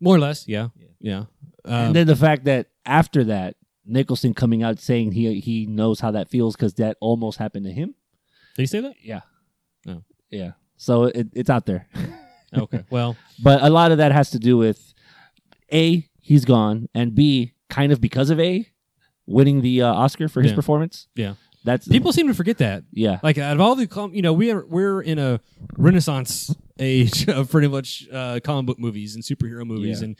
More 0.00 0.16
or 0.16 0.18
less, 0.18 0.46
yeah, 0.48 0.68
yeah. 1.00 1.24
Um, 1.64 1.86
and 1.86 1.96
then 1.96 2.06
the 2.06 2.16
fact 2.16 2.44
that 2.44 2.68
after 2.84 3.24
that 3.24 3.56
Nicholson 3.84 4.34
coming 4.34 4.62
out 4.62 4.78
saying 4.78 5.12
he 5.12 5.40
he 5.40 5.66
knows 5.66 6.00
how 6.00 6.10
that 6.12 6.28
feels 6.28 6.54
because 6.56 6.74
that 6.74 6.96
almost 7.00 7.38
happened 7.38 7.64
to 7.66 7.72
him. 7.72 7.94
did 8.56 8.62
he 8.62 8.66
say 8.66 8.80
that? 8.80 8.94
Yeah, 9.02 9.20
No. 9.84 10.02
yeah. 10.30 10.52
So 10.76 11.04
it, 11.04 11.28
it's 11.32 11.50
out 11.50 11.66
there. 11.66 11.88
Okay, 12.56 12.84
well, 12.90 13.16
But 13.42 13.60
a 13.62 13.68
lot 13.68 13.90
of 13.92 13.98
that 13.98 14.12
has 14.12 14.30
to 14.30 14.38
do 14.38 14.56
with 14.56 14.94
A, 15.72 16.08
he's 16.20 16.44
gone, 16.46 16.88
and 16.94 17.14
B, 17.14 17.52
kind 17.68 17.92
of 17.92 18.00
because 18.00 18.30
of 18.30 18.38
A, 18.40 18.66
winning 19.26 19.60
the 19.62 19.82
uh, 19.82 19.92
Oscar 19.92 20.28
for 20.28 20.40
his 20.40 20.52
Yeah. 20.52 20.56
performance. 20.56 21.08
yeah. 21.16 21.34
That's 21.66 21.86
People 21.88 22.12
seem 22.12 22.28
to 22.28 22.34
forget 22.34 22.58
that. 22.58 22.84
yeah. 22.92 23.18
Like 23.22 23.36
out 23.38 23.54
of 23.56 23.60
all 23.60 23.74
the, 23.74 23.86
com- 23.86 24.14
you 24.14 24.22
know, 24.22 24.32
we 24.32 24.50
are 24.52 24.64
we're 24.64 25.02
in 25.02 25.18
a 25.18 25.40
renaissance 25.76 26.54
age 26.78 27.28
of 27.38 27.50
pretty 27.50 27.68
much 27.68 28.06
uh, 28.10 28.40
comic 28.42 28.66
book 28.66 28.78
movies 28.78 29.14
and 29.14 29.24
superhero 29.24 29.66
movies, 29.66 30.00
Yeah. 30.00 30.06
and 30.06 30.16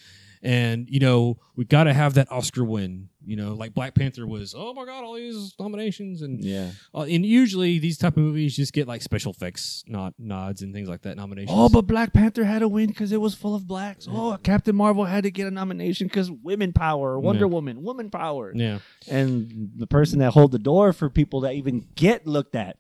and 0.47 0.89
you 0.89 1.01
know 1.01 1.39
we 1.57 1.65
got 1.65 1.85
to 1.85 1.93
have 1.93 2.15
that 2.15 2.31
Oscar 2.31 2.65
win. 2.65 3.09
You 3.29 3.35
know, 3.35 3.55
like 3.55 3.75
Black 3.75 3.97
Panther 3.97 4.25
was, 4.25 4.55
oh 4.57 4.73
my 4.73 4.85
god, 4.85 5.03
all 5.03 5.15
these 5.15 5.53
nominations, 5.59 6.23
and 6.23 6.45
Yeah. 6.45 6.71
uh, 6.95 7.01
and 7.01 7.27
usually 7.27 7.81
these 7.81 7.99
type 7.99 8.17
of 8.17 8.23
movies 8.23 8.55
just 8.55 8.73
get 8.73 8.87
like 8.87 9.03
special 9.03 9.33
effects, 9.33 9.83
not 9.89 10.15
nods 10.17 10.63
and 10.63 10.73
things 10.73 10.89
like 10.89 11.03
that, 11.03 11.17
nominations. 11.17 11.51
Oh, 11.53 11.69
but 11.69 11.89
Black 11.89 12.13
Panther 12.13 12.45
had 12.45 12.61
to 12.61 12.69
win 12.69 12.87
because 12.87 13.11
it 13.11 13.21
was 13.21 13.35
full 13.35 13.57
of 13.57 13.67
blacks. 13.67 14.07
Oh, 14.09 14.39
Captain 14.45 14.77
Marvel 14.77 15.05
had 15.07 15.25
to 15.25 15.33
get 15.33 15.49
a 15.49 15.51
nomination 15.51 16.07
because 16.07 16.31
women 16.31 16.73
power, 16.73 17.19
Wonder 17.19 17.47
Yeah. 17.47 17.51
Woman, 17.51 17.83
woman 17.83 18.11
power. 18.11 18.53
yeah, 18.55 18.79
And 19.11 19.73
the 19.77 19.89
person 19.89 20.21
that 20.21 20.31
hold 20.35 20.53
the 20.53 20.61
door 20.61 20.93
for 20.93 21.11
people 21.11 21.41
that 21.41 21.55
even 21.55 21.89
get 21.97 22.29
looked 22.29 22.55
at 22.55 22.77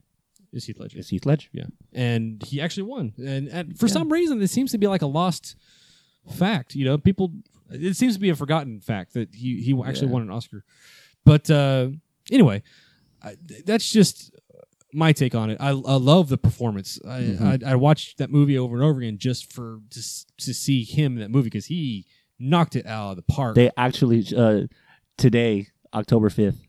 is 0.52 0.64
Heath 0.66 0.78
Ledger. 0.78 1.00
is 1.00 1.08
Heath 1.08 1.26
Ledger. 1.26 1.48
Yeah, 1.52 1.64
and 1.92 2.40
he 2.46 2.60
actually 2.60 2.84
won, 2.84 3.14
and, 3.18 3.48
and 3.48 3.76
for 3.76 3.88
some 3.88 4.12
reason, 4.12 4.38
this 4.38 4.52
seems 4.52 4.70
to 4.70 4.78
be 4.78 4.86
like 4.86 5.02
a 5.02 5.06
lost 5.06 5.56
fact. 6.36 6.76
You 6.76 6.84
know, 6.84 6.98
people. 6.98 7.32
It 7.70 7.96
seems 7.96 8.14
to 8.14 8.20
be 8.20 8.30
a 8.30 8.36
forgotten 8.36 8.80
fact 8.80 9.14
that 9.14 9.34
he 9.34 9.60
he 9.62 9.72
actually 9.84 10.06
Yeah. 10.08 10.12
won 10.12 10.22
an 10.22 10.30
Oscar. 10.30 10.64
But 11.24 11.50
uh, 11.50 11.88
anyway, 12.30 12.62
I, 13.22 13.36
that's 13.64 13.90
just 13.90 14.32
my 14.92 15.12
take 15.12 15.34
on 15.34 15.50
it. 15.50 15.56
I, 15.60 15.70
I 15.70 15.72
love 15.72 16.28
the 16.28 16.38
performance. 16.38 16.98
I, 17.06 17.20
Mm-hmm. 17.20 17.66
I 17.66 17.72
I 17.72 17.74
watched 17.74 18.18
that 18.18 18.30
movie 18.30 18.56
over 18.56 18.76
and 18.76 18.84
over 18.84 19.00
again 19.00 19.18
just 19.18 19.52
for 19.52 19.80
to 19.90 20.00
to 20.38 20.54
see 20.54 20.84
him 20.84 21.14
in 21.14 21.18
that 21.20 21.30
movie 21.30 21.46
because 21.46 21.66
he 21.66 22.06
knocked 22.38 22.76
it 22.76 22.86
out 22.86 23.10
of 23.10 23.16
the 23.16 23.22
park. 23.22 23.54
They 23.56 23.70
actually 23.76 24.24
uh, 24.36 24.62
today, 25.18 25.68
October 25.92 26.30
fifth, 26.30 26.60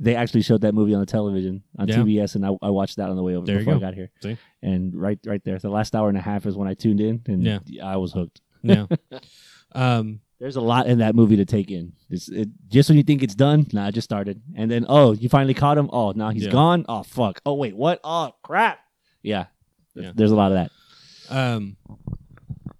they 0.00 0.14
actually 0.14 0.42
showed 0.42 0.62
that 0.62 0.72
movie 0.74 0.94
on 0.94 1.00
the 1.00 1.06
television 1.06 1.62
on 1.78 1.88
Yeah. 1.88 1.96
TBS, 1.96 2.34
and 2.36 2.46
I, 2.46 2.50
I 2.62 2.70
watched 2.70 2.96
that 2.96 3.10
on 3.10 3.16
the 3.16 3.22
way 3.22 3.34
over 3.36 3.44
There 3.46 3.58
before 3.58 3.74
I 3.74 3.78
got 3.78 3.94
here. 3.94 4.10
See? 4.22 4.36
And 4.62 4.94
right, 4.94 5.18
right 5.26 5.42
there, 5.44 5.58
the 5.58 5.68
last 5.70 5.94
hour 5.94 6.08
and 6.08 6.16
a 6.16 6.20
half 6.22 6.46
is 6.46 6.56
when 6.56 6.68
I 6.68 6.74
tuned 6.74 7.00
in, 7.00 7.22
and 7.26 7.42
Yeah. 7.44 7.58
I 7.84 7.96
was 7.98 8.12
hooked. 8.12 8.40
yeah. 8.62 8.86
um, 9.72 10.20
There's 10.38 10.56
a 10.56 10.60
lot 10.60 10.86
in 10.86 10.98
that 10.98 11.14
movie 11.14 11.36
to 11.36 11.46
take 11.46 11.70
in. 11.70 11.92
It's, 12.10 12.28
it, 12.28 12.48
just 12.68 12.90
when 12.90 12.98
you 12.98 13.02
think 13.04 13.22
it's 13.22 13.34
done, 13.34 13.66
nah, 13.72 13.88
it 13.88 13.92
just 13.92 14.04
started, 14.04 14.42
and 14.54 14.70
then 14.70 14.84
oh, 14.88 15.12
you 15.12 15.28
finally 15.30 15.54
caught 15.54 15.78
him. 15.78 15.88
Oh, 15.92 16.12
now 16.12 16.28
he's 16.30 16.44
Yeah. 16.44 16.50
gone. 16.52 16.84
Oh 16.88 17.02
fuck. 17.02 17.40
Oh 17.46 17.54
wait, 17.54 17.74
what? 17.74 18.00
Oh 18.04 18.32
crap. 18.42 18.78
Yeah, 19.22 19.46
Yeah. 19.94 20.12
there's 20.14 20.32
a 20.32 20.36
lot 20.36 20.52
of 20.52 20.58
that. 20.58 21.34
Um, 21.34 21.76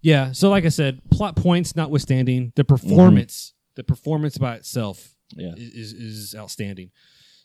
yeah. 0.02 0.32
So, 0.32 0.50
like 0.50 0.64
I 0.66 0.68
said, 0.68 1.00
plot 1.10 1.34
points 1.34 1.74
notwithstanding, 1.74 2.52
the 2.56 2.64
performance, 2.64 3.54
the 3.74 3.82
performance 3.84 4.36
by 4.38 4.56
itself, 4.56 5.14
Yeah. 5.34 5.54
is 5.56 5.92
is 5.94 6.34
outstanding. 6.36 6.90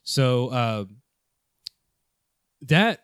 So 0.04 0.50
uh, 0.50 0.86
that 2.64 3.04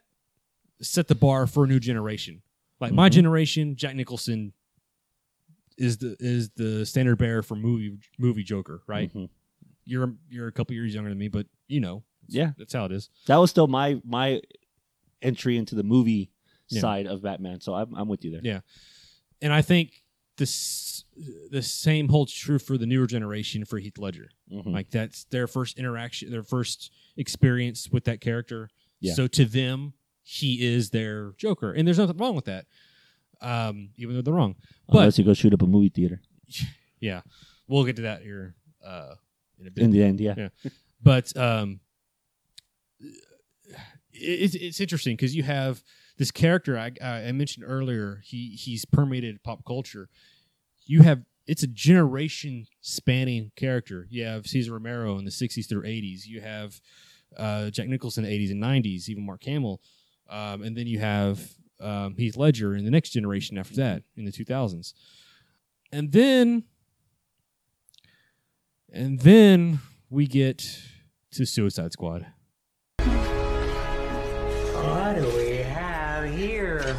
set 0.82 1.08
the 1.08 1.16
bar 1.16 1.47
for 1.47 1.64
a 1.64 1.68
new 1.68 1.80
generation. 1.80 2.41
Like 2.80 2.91
my 2.91 3.10
Mhm. 3.10 3.14
generation, 3.14 3.76
Jack 3.76 3.95
Nicholson 3.95 4.53
is 5.78 5.97
the 5.97 6.15
is 6.19 6.49
the 6.51 6.86
standard 6.86 7.17
bearer 7.17 7.43
for 7.43 7.55
movie 7.55 7.97
movie 8.17 8.43
Joker. 8.43 8.82
Right? 8.88 9.13
Mhm. 9.13 9.30
You're 9.86 10.15
you're 10.30 10.47
a 10.47 10.51
couple 10.51 10.73
years 10.75 10.93
younger 10.93 11.09
than 11.09 11.17
me, 11.19 11.28
but 11.28 11.47
you 11.67 11.80
know, 11.80 12.03
Yeah. 12.28 12.51
that's 12.57 12.73
how 12.73 12.86
it 12.86 12.91
is. 12.91 13.09
That 13.28 13.38
was 13.38 13.49
still 13.49 13.67
my 13.67 14.01
my 14.03 14.41
entry 15.21 15.57
into 15.57 15.75
the 15.75 15.84
movie 15.84 16.32
Yeah. 16.69 16.82
side 16.82 17.07
of 17.07 17.21
Batman. 17.21 17.61
So 17.61 17.73
I'm 17.73 17.93
I'm 17.95 18.07
with 18.07 18.23
you 18.25 18.32
there. 18.32 18.41
Yeah, 18.43 18.61
and 19.41 19.53
I 19.53 19.61
think 19.61 20.03
this 20.38 21.03
the 21.49 21.61
same 21.63 22.09
holds 22.09 22.32
true 22.34 22.59
for 22.59 22.78
the 22.78 22.86
newer 22.86 23.07
generation 23.07 23.65
for 23.65 23.80
Heath 23.80 23.97
Ledger. 23.97 24.30
Mhm. 24.51 24.71
Like 24.73 24.89
that's 24.91 25.23
their 25.25 25.47
first 25.47 25.80
interaction, 25.80 26.30
their 26.32 26.43
first 26.43 26.91
experience 27.15 27.89
with 27.91 28.03
that 28.05 28.21
character. 28.21 28.69
Yeah. 28.99 29.13
So 29.13 29.28
to 29.28 29.45
them, 29.45 29.93
he 30.23 30.61
is 30.65 30.89
their 30.91 31.32
Joker, 31.38 31.71
and 31.71 31.88
there's 31.88 31.97
nothing 31.97 32.17
wrong 32.17 32.36
with 32.36 32.45
that. 32.45 32.67
Um, 33.41 33.89
even 33.97 34.15
though 34.15 34.21
they're 34.21 34.33
wrong, 34.33 34.55
but 34.88 34.99
Unless 34.99 35.19
you 35.19 35.25
go 35.25 35.33
shoot 35.33 35.53
up 35.53 35.61
a 35.61 35.67
movie 35.67 35.89
theater. 35.89 36.21
yeah, 36.99 37.21
we'll 37.67 37.83
get 37.83 37.95
to 37.97 38.01
that 38.03 38.21
here 38.23 38.55
uh, 38.85 39.15
in 39.59 39.67
a 39.67 39.71
bit. 39.71 39.83
In 39.83 39.91
the 39.91 40.03
end, 40.03 40.19
yeah. 40.19 40.33
Yeah. 40.38 40.49
but 41.01 41.35
um, 41.38 41.79
it's 44.11 44.55
it's 44.55 44.79
interesting 44.79 45.15
because 45.15 45.35
you 45.35 45.43
have 45.43 45.83
this 46.17 46.31
character 46.31 46.77
I, 46.77 46.91
I 47.01 47.31
mentioned 47.31 47.65
earlier. 47.67 48.21
He 48.23 48.57
he's 48.59 48.85
permeated 48.85 49.43
pop 49.43 49.63
culture. 49.65 50.09
You 50.85 51.03
have 51.03 51.21
it's 51.45 51.63
a 51.63 51.67
generation 51.67 52.67
spanning 52.81 53.51
character. 53.55 54.07
You 54.09 54.25
have 54.25 54.47
Cesar 54.47 54.73
Romero 54.73 55.17
in 55.17 55.25
the 55.25 55.31
'60s 55.31 55.67
through 55.67 55.83
'80s. 55.83 56.25
You 56.25 56.41
have 56.41 56.81
uh, 57.38 57.69
Jack 57.69 57.88
Nicholson 57.88 58.25
in 58.25 58.31
the 58.31 58.47
'80s 58.47 58.51
and 58.51 58.63
'90s. 58.63 59.09
Even 59.09 59.25
Mark 59.25 59.43
Hamill, 59.43 59.81
um, 60.29 60.63
and 60.63 60.75
then 60.75 60.88
you 60.88 60.99
have 60.99 61.39
um, 61.80 62.15
Heath 62.17 62.38
Ledger 62.38 62.75
in 62.75 62.86
the 62.86 62.91
next 62.91 63.09
generation 63.11 63.57
after 63.57 63.75
that 63.75 64.03
in 64.15 64.25
the 64.25 64.32
2000s, 64.32 64.93
and 65.91 66.11
then 66.11 66.63
and 68.91 69.19
then 69.19 69.80
we 70.09 70.28
get 70.28 70.63
to 71.32 71.45
Suicide 71.45 71.91
Squad. 71.91 72.25
What 72.99 73.07
do 75.15 75.25
we 75.38 75.57
have 75.57 76.34
here? 76.34 76.95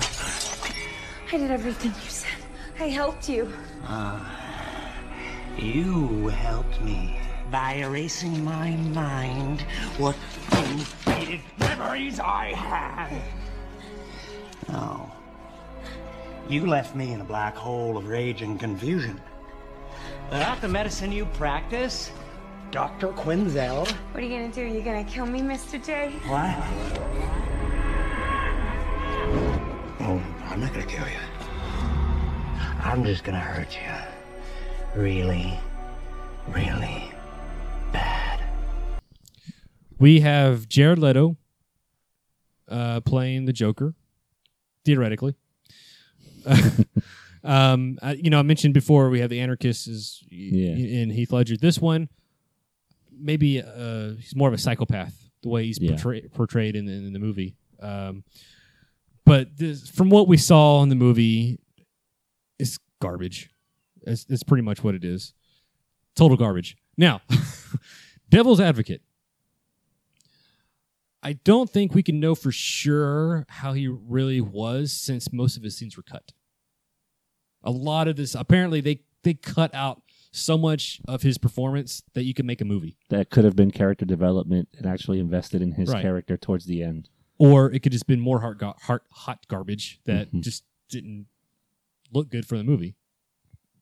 I 1.33 1.37
did 1.37 1.51
everything 1.51 1.93
you 2.05 2.11
said. 2.11 2.31
I 2.79 2.89
helped 2.89 3.29
you. 3.29 3.51
Ah, 3.85 4.93
You 5.59 6.29
helped 6.29 6.81
me 6.83 7.19
by 7.51 7.75
erasing 7.77 8.45
my 8.45 8.71
mind 8.71 9.63
what 9.97 10.15
faded 10.15 11.41
memories 11.59 12.21
I 12.21 12.53
had. 12.55 13.21
Oh. 14.71 15.11
You 16.49 16.67
left 16.67 16.95
me 16.95 17.13
in 17.13 17.21
a 17.21 17.25
black 17.25 17.55
hole 17.57 17.97
of 17.97 18.09
rage 18.09 18.43
and 18.43 18.59
confusion. 18.59 19.21
Without 20.31 20.61
the 20.61 20.69
medicine 20.69 21.13
you 21.13 21.27
practice, 21.27 22.11
Dr. 22.71 23.09
Quinzel. 23.09 23.91
What 24.13 24.23
are 24.23 24.27
you 24.27 24.31
gonna 24.31 24.53
do? 24.53 24.63
Are 24.63 24.67
You 24.67 24.83
gonna 24.83 25.05
kill 25.05 25.27
me, 25.27 25.41
Mr. 25.41 25.85
J? 25.85 26.11
What? 26.27 26.55
Oh, 30.01 30.23
I'm 30.47 30.61
not 30.61 30.73
gonna 30.73 30.87
kill 30.87 31.07
you. 31.07 31.19
I'm 32.83 33.05
just 33.05 33.25
gonna 33.25 33.41
hurt 33.41 33.75
you. 33.75 35.01
Really, 35.01 35.59
really 36.49 37.11
bad. 37.93 38.43
We 39.99 40.21
have 40.21 40.69
Jared 40.69 40.99
Leto 40.99 41.37
uh, 42.69 43.01
playing 43.01 43.47
the 43.47 43.53
Joker, 43.53 43.95
theoretically. 44.89 45.35
um, 47.45 47.99
I, 48.03 48.13
you 48.13 48.31
know, 48.31 48.39
I 48.39 48.43
mentioned 48.43 48.73
before 48.75 49.11
we 49.11 49.21
have 49.21 49.29
the 49.31 49.39
anarchists 49.41 49.87
is 49.87 50.25
Yeah. 50.31 50.71
in 51.03 51.11
Heath 51.11 51.31
Ledger. 51.33 51.57
This 51.59 51.79
one, 51.79 52.09
maybe 53.13 53.61
uh, 53.63 54.13
he's 54.19 54.35
more 54.35 54.49
of 54.49 54.55
a 54.55 54.59
psychopath 54.59 55.15
the 55.43 55.51
way 55.51 55.67
he's 55.67 55.79
Yeah. 55.79 55.91
portray- 55.91 56.29
portrayed 56.29 56.75
in, 56.75 56.89
in 56.89 57.13
the 57.13 57.19
movie. 57.19 57.55
Um, 57.81 58.25
but 59.27 59.57
this, 59.59 59.89
from 59.91 60.09
what 60.09 60.27
we 60.27 60.37
saw 60.39 60.83
in 60.83 60.89
the 60.89 60.95
movie, 60.97 61.61
it's 62.59 62.79
garbage. 63.01 63.51
It's, 64.07 64.25
it's 64.31 64.43
pretty 64.43 64.63
much 64.63 64.83
what 64.83 64.95
it 64.95 65.05
is. 65.05 65.35
Total 66.17 66.37
garbage. 66.37 66.77
Now, 66.97 67.21
Devil's 68.31 68.59
Advocate. 68.61 69.03
I 71.23 71.33
don't 71.35 71.69
think 71.69 71.95
we 71.95 72.03
can 72.03 72.21
know 72.21 72.35
for 72.35 72.53
sure 72.53 73.45
how 73.49 73.73
he 73.73 73.89
really 73.89 74.41
was 74.41 74.93
since 74.93 75.33
most 75.33 75.57
of 75.57 75.63
his 75.63 75.77
scenes 75.77 75.97
were 75.97 76.03
cut. 76.05 76.33
A 77.65 77.71
lot 77.73 78.07
of 78.09 78.17
this, 78.17 78.35
apparently, 78.35 78.81
they 78.81 79.01
they 79.25 79.35
cut 79.35 79.75
out 79.75 80.01
so 80.31 80.57
much 80.57 81.01
of 81.09 81.23
his 81.23 81.39
performance 81.39 82.03
that 82.15 82.23
you 82.23 82.33
could 82.33 82.45
make 82.45 82.61
a 82.61 82.65
movie, 82.65 82.97
That 83.11 83.31
could 83.31 83.45
have 83.45 83.57
been 83.57 83.73
character 83.73 84.05
development 84.05 84.69
and 84.77 84.87
actually 84.87 85.19
invested 85.19 85.61
in 85.61 85.73
his 85.73 85.89
Right. 85.91 86.03
character 86.03 86.37
towards 86.37 86.67
the 86.67 86.83
end. 86.83 87.09
or 87.41 87.71
it 87.73 87.85
could 87.85 87.93
just 87.93 88.07
been 88.09 88.19
more 88.21 88.41
heart, 88.41 88.59
go- 88.59 88.75
heart 88.83 89.05
hot 89.13 89.47
garbage 89.47 90.01
that 90.07 90.33
Mhm. 90.33 90.43
just 90.43 90.65
didn't 90.89 91.27
look 92.13 92.31
good 92.31 92.45
for 92.45 92.59
the 92.59 92.65
movie. 92.65 92.97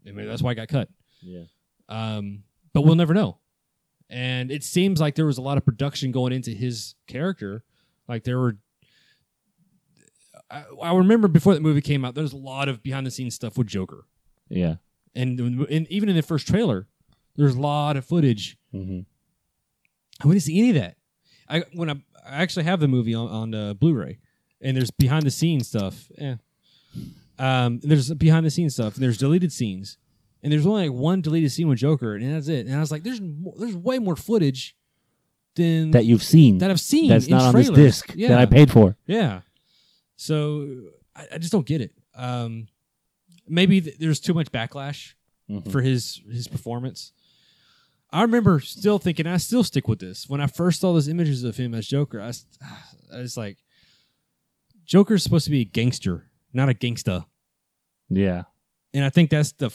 I 0.06 0.12
mean, 0.12 0.26
that's 0.26 0.42
why 0.42 0.52
it 0.52 0.56
got 0.56 0.68
cut. 0.68 0.90
Yeah. 1.22 1.44
Um, 1.88 2.44
but 2.74 2.82
we'll 2.82 2.96
never 2.96 3.14
know. 3.14 3.38
And 4.08 4.50
it 4.52 4.62
seems 4.62 5.00
like 5.00 5.14
there 5.16 5.26
was 5.26 5.38
a 5.38 5.42
lot 5.42 5.58
of 5.58 5.64
production 5.64 6.12
going 6.12 6.32
into 6.32 6.50
his 6.52 6.94
character. 7.08 7.64
Like 8.08 8.22
there 8.24 8.38
were, 8.38 8.56
I, 10.50 10.64
I 10.82 10.94
remember 10.94 11.28
before 11.28 11.54
the 11.54 11.60
movie 11.60 11.80
came 11.80 12.04
out, 12.04 12.14
there 12.14 12.22
was 12.22 12.32
a 12.32 12.36
lot 12.38 12.68
of 12.68 12.82
behind 12.82 13.06
the 13.06 13.10
scenes 13.10 13.34
stuff 13.34 13.58
with 13.58 13.66
Joker, 13.66 14.04
Yeah. 14.48 14.76
and, 15.14 15.40
and 15.40 15.88
even 15.90 16.08
in 16.08 16.14
the 16.16 16.22
first 16.22 16.46
trailer, 16.46 16.86
there's 17.34 17.56
a 17.56 17.60
lot 17.60 17.96
of 17.96 18.04
footage. 18.04 18.56
hmm 18.72 19.00
I 20.22 20.26
wouldn't 20.26 20.44
see 20.44 20.58
any 20.58 20.70
of 20.70 20.76
that. 20.76 20.96
I 21.48 21.64
when 21.74 21.90
I, 21.90 21.94
I 22.24 22.42
actually 22.42 22.64
have 22.64 22.80
the 22.80 22.88
movie 22.88 23.12
on 23.14 23.28
on 23.28 23.54
uh, 23.54 23.74
Blu-ray, 23.74 24.18
and 24.62 24.74
there's 24.76 24.90
behind 24.90 25.26
the 25.26 25.30
scenes 25.30 25.68
stuff. 25.68 26.08
Yeah. 26.16 26.36
Um, 27.38 27.80
there's 27.82 28.10
behind 28.14 28.46
the 28.46 28.50
scenes 28.50 28.72
stuff. 28.72 28.94
And 28.94 29.02
there's 29.02 29.18
deleted 29.18 29.52
scenes, 29.52 29.98
and 30.46 30.52
there's 30.52 30.64
only 30.64 30.88
like 30.88 30.96
one 30.96 31.20
deleted 31.22 31.50
scene 31.50 31.66
with 31.66 31.78
Joker, 31.78 32.14
and 32.14 32.32
that's 32.34 32.46
it. 32.46 32.66
And 32.66 32.76
I 32.76 32.78
was 32.78 32.92
like, 32.92 33.02
there's 33.02 33.20
more, 33.20 33.52
there's 33.58 33.74
way 33.76 33.98
more 33.98 34.14
footage 34.14 34.76
than 35.56 35.90
That 35.90 36.04
you've 36.04 36.22
seen. 36.22 36.58
that 36.58 36.70
I've 36.70 36.78
seen. 36.80 37.08
That's 37.08 37.26
in 37.26 37.32
not 37.32 37.42
on 37.42 37.54
this 37.54 37.68
disc 37.70 38.12
Yeah. 38.14 38.28
that 38.28 38.38
I 38.38 38.46
paid 38.46 38.70
for. 38.70 38.96
Yeah. 39.06 39.40
So 40.16 40.68
I, 41.16 41.26
I 41.32 41.38
just 41.38 41.50
don't 41.50 41.66
get 41.66 41.80
it. 41.80 41.92
Um, 42.14 42.68
maybe 43.48 43.80
th- 43.80 43.98
there's 43.98 44.20
too 44.20 44.34
much 44.34 44.52
backlash 44.52 45.14
Mhm. 45.50 45.70
for 45.72 45.80
his 45.82 46.20
his 46.30 46.46
performance. 46.48 47.12
I 48.10 48.22
remember 48.22 48.60
still 48.60 48.98
thinking, 49.00 49.26
I 49.26 49.36
still 49.38 49.64
stick 49.64 49.88
with 49.88 49.98
this. 49.98 50.28
When 50.28 50.40
I 50.40 50.46
first 50.46 50.80
saw 50.80 50.92
those 50.92 51.08
images 51.08 51.42
of 51.42 51.56
him 51.56 51.74
as 51.74 51.88
Joker, 51.88 52.20
I, 52.20 52.32
I 53.12 53.18
was 53.18 53.36
like, 53.36 53.58
Joker's 54.84 55.22
supposed 55.24 55.44
to 55.46 55.50
be 55.50 55.62
a 55.62 55.64
gangster, 55.64 56.30
not 56.52 56.68
a 56.68 56.74
gangsta. 56.74 57.26
Yeah. 58.08 58.44
And 58.94 59.04
I 59.04 59.10
think 59.10 59.30
that's 59.30 59.52
the 59.52 59.70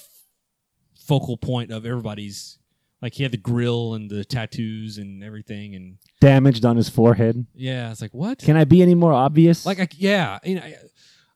focal 1.11 1.35
point 1.37 1.71
of 1.71 1.85
everybody's. 1.85 2.57
Like 3.01 3.15
he 3.15 3.23
had 3.23 3.31
the 3.31 3.37
grill 3.37 3.95
and 3.95 4.09
the 4.11 4.23
tattoos 4.23 4.97
and 4.99 5.23
everything, 5.23 5.73
and 5.75 5.97
Damaged 6.19 6.63
on 6.65 6.77
his 6.77 6.87
forehead. 6.87 7.47
yeah, 7.55 7.89
it's 7.91 7.99
like 8.01 8.13
what? 8.13 8.37
Can 8.37 8.55
I 8.55 8.63
be 8.63 8.81
any 8.83 8.93
more 8.93 9.11
obvious? 9.11 9.65
Like, 9.65 9.79
I, 9.79 9.87
yeah, 9.97 10.37
you 10.43 10.55
know, 10.55 10.61
I, 10.61 10.75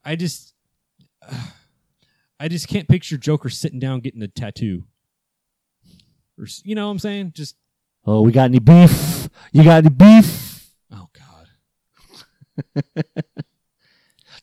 I 0.05 0.15
just, 0.15 0.53
I 2.39 2.47
just 2.47 2.67
can't 2.67 2.87
picture 2.87 3.17
Joker 3.17 3.49
sitting 3.49 3.79
down 3.79 4.01
getting 4.01 4.21
a 4.21 4.27
tattoo. 4.27 4.83
Or 6.37 6.43
s- 6.45 6.61
you 6.63 6.75
know 6.75 6.85
what 6.85 6.91
I'm 6.91 6.99
saying? 6.99 7.31
Just 7.35 7.55
oh, 8.05 8.21
we 8.21 8.31
got 8.31 8.43
any 8.45 8.59
beef? 8.59 9.27
You 9.51 9.63
got 9.63 9.83
any 9.83 9.89
beef? 9.89 10.69
oh 10.93 11.09
god, 11.13 12.85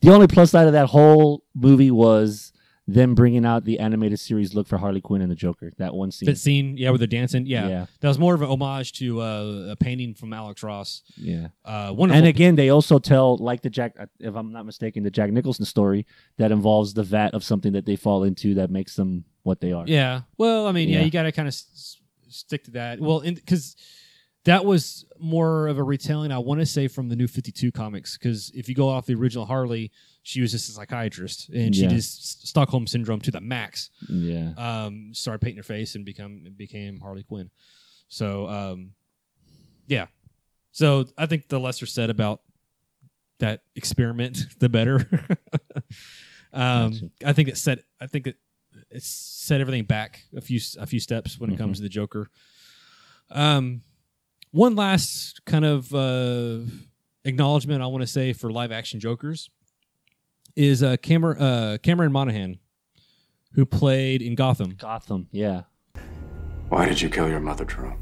The 0.01 0.12
only 0.12 0.26
plus 0.26 0.51
side 0.51 0.66
of 0.66 0.72
that 0.72 0.87
whole 0.87 1.45
movie 1.55 1.93
was 1.93 2.51
them 2.89 3.14
bringing 3.14 3.47
out 3.47 3.64
the 3.64 3.78
animated 3.78 4.18
series 4.18 4.55
look 4.55 4.66
for 4.66 4.76
Harley 4.76 5.01
Quinn 5.01 5.22
and 5.22 5.30
the 5.30 5.37
Joker. 5.37 5.70
That 5.78 5.95
one 5.95 6.11
scene. 6.11 6.26
that 6.26 6.37
scene, 6.37 6.76
yeah, 6.76 6.91
where 6.91 6.99
they're 6.99 7.07
dancing, 7.07 7.47
yeah, 7.47 7.68
Yeah. 7.68 7.87
that 8.01 8.09
was 8.09 8.18
more 8.18 8.35
of 8.35 8.43
an 8.43 8.49
homage 8.49 8.93
to 8.95 9.20
uh, 9.20 9.68
a 9.70 9.76
painting 9.76 10.14
from 10.14 10.33
Alex 10.33 10.62
Ross. 10.64 11.03
Yeah. 11.16 11.49
Uh, 11.64 11.93
wonderful. 11.95 12.18
And 12.18 12.26
again, 12.26 12.57
they 12.57 12.70
also 12.70 12.99
tell, 12.99 13.37
like 13.37 13.62
the 13.62 13.70
Jack, 13.70 13.95
if 14.18 14.35
I'm 14.35 14.53
not 14.53 14.66
mistaken, 14.66 15.05
the 15.05 15.11
Jack 15.12 15.30
Nicholson 15.30 15.64
story 15.64 16.07
that 16.39 16.51
involves 16.51 16.93
the 16.95 17.05
vat 17.05 17.35
of 17.35 17.45
something 17.45 17.72
that 17.74 17.87
they 17.87 17.95
fall 17.97 18.24
into 18.24 18.55
that 18.55 18.70
makes 18.70 18.97
them 18.97 19.24
what 19.45 19.61
they 19.61 19.70
are. 19.72 19.85
Yeah. 19.87 20.22
Well, 20.37 20.66
I 20.66 20.72
mean, 20.72 20.89
yeah, 20.89 20.99
Yeah. 20.99 21.05
you 21.05 21.11
got 21.12 21.22
to 21.22 21.33
kind 21.33 21.47
of 21.47 21.53
s- 21.55 21.66
s- 22.28 22.37
stick 22.37 22.64
to 22.64 22.72
that. 22.72 22.99
Well, 23.01 23.20
because 23.20 23.76
that 24.45 24.64
was 24.64 25.05
more 25.20 25.68
of 25.68 25.78
a 25.78 25.82
retelling, 25.82 26.32
I 26.32 26.38
want 26.38 26.61
to 26.61 26.66
say, 26.66 26.88
from 26.88 27.09
the 27.09 27.14
new 27.16 27.28
52 27.28 27.70
comics. 27.70 28.18
Because 28.18 28.51
if 28.55 28.68
you 28.68 28.74
go 28.74 28.88
off 28.88 29.07
the 29.07 29.14
original 29.14 29.47
Harley, 29.47 29.93
she 30.22 30.40
was 30.40 30.51
just 30.51 30.68
a 30.68 30.72
psychiatrist 30.72 31.49
and 31.51 31.74
she 31.74 31.82
Yeah. 31.82 31.88
just 31.90 32.47
Stockholm 32.49 32.86
syndrome 32.86 33.20
to 33.20 33.30
the 33.30 33.40
max. 33.40 33.90
Yeah. 34.09 34.53
Um, 34.57 35.14
started 35.14 35.40
painting 35.40 35.59
her 35.59 35.62
face 35.62 35.95
and 35.95 36.05
become 36.05 36.45
became 36.57 36.99
Harley 37.01 37.22
Quinn. 37.22 37.51
So, 38.09 38.49
um, 38.49 38.90
yeah. 39.86 40.07
So 40.72 41.07
I 41.16 41.26
think 41.26 41.49
the 41.49 41.61
lesser 41.61 41.86
said 41.86 42.11
about 42.11 42.40
that 43.38 43.62
experiment, 43.76 44.47
the 44.59 44.68
better. 44.68 44.97
um, 46.53 46.90
Gotcha. 46.93 47.11
I 47.24 47.32
think 47.32 47.49
it 47.49 47.57
set. 47.59 47.84
I 48.01 48.07
think 48.07 48.26
it 48.26 48.36
it's 48.90 49.07
set 49.07 49.61
everything 49.61 49.84
back 49.84 50.24
a 50.34 50.40
few 50.40 50.59
a 50.78 50.86
few 50.86 50.99
steps 51.01 51.38
when 51.38 51.53
it 51.53 51.59
comes 51.59 51.78
to 51.78 51.82
the 51.82 51.88
Joker. 51.88 52.28
Um, 53.30 53.82
one 54.53 54.76
last 54.76 55.44
kind 55.44 55.64
of 55.64 55.92
uh, 55.94 56.59
acknowledgement 57.24 57.82
I 57.82 57.86
want 57.86 58.03
to 58.03 58.07
say 58.07 58.32
for 58.32 58.50
live 58.50 58.70
action 58.70 59.00
Jokers 59.00 59.50
is 60.55 60.82
uh, 60.82 60.96
Cameron 60.98 61.42
uh, 61.42 61.78
Cameron 61.82 62.12
Monaghan, 62.12 62.59
who 63.55 63.66
played 63.66 64.22
in 64.22 64.34
Gotham. 64.34 64.76
Gotham, 64.78 65.28
yeah. 65.32 65.62
Why 66.68 66.86
did 66.86 67.00
you 67.00 67.09
kill 67.09 67.28
your 67.28 67.40
mother, 67.40 67.64
Drew? 67.64 67.92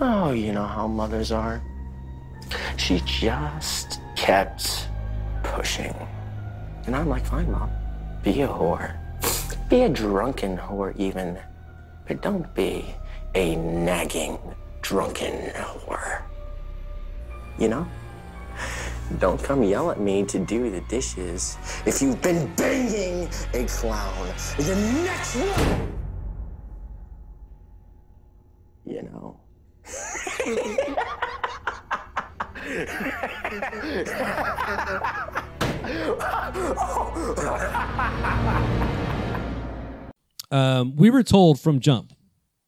Oh, 0.00 0.32
you 0.32 0.52
know 0.52 0.66
how 0.66 0.86
mothers 0.86 1.32
are. 1.32 1.62
She 2.76 3.00
just 3.06 4.00
kept 4.16 4.88
pushing. 5.42 5.94
And 6.86 6.96
I'm 6.96 7.08
like, 7.08 7.24
fine, 7.24 7.50
mom. 7.50 7.70
Be 8.22 8.42
a 8.42 8.48
whore. 8.48 8.96
Be 9.68 9.82
a 9.82 9.88
drunken 9.88 10.56
whore, 10.56 10.96
even. 10.96 11.38
But 12.06 12.22
don't 12.22 12.52
be 12.54 12.84
a 13.34 13.56
nagging, 13.56 14.38
drunken 14.82 15.50
whore. 15.54 16.22
You 17.58 17.68
know? 17.68 17.86
Don't 19.18 19.42
come 19.42 19.62
yell 19.62 19.90
at 19.90 20.00
me 20.00 20.24
to 20.24 20.38
do 20.38 20.70
the 20.70 20.80
dishes 20.82 21.56
if 21.86 22.02
you've 22.02 22.20
been 22.22 22.52
banging 22.54 23.28
a 23.54 23.64
clown. 23.66 24.26
The 24.58 24.76
next 25.04 25.36
one! 25.36 25.92
You 28.84 29.02
know. 29.02 29.40
Um, 40.50 40.96
we 40.96 41.08
were 41.08 41.22
told 41.22 41.58
from 41.58 41.80
Jump. 41.80 42.12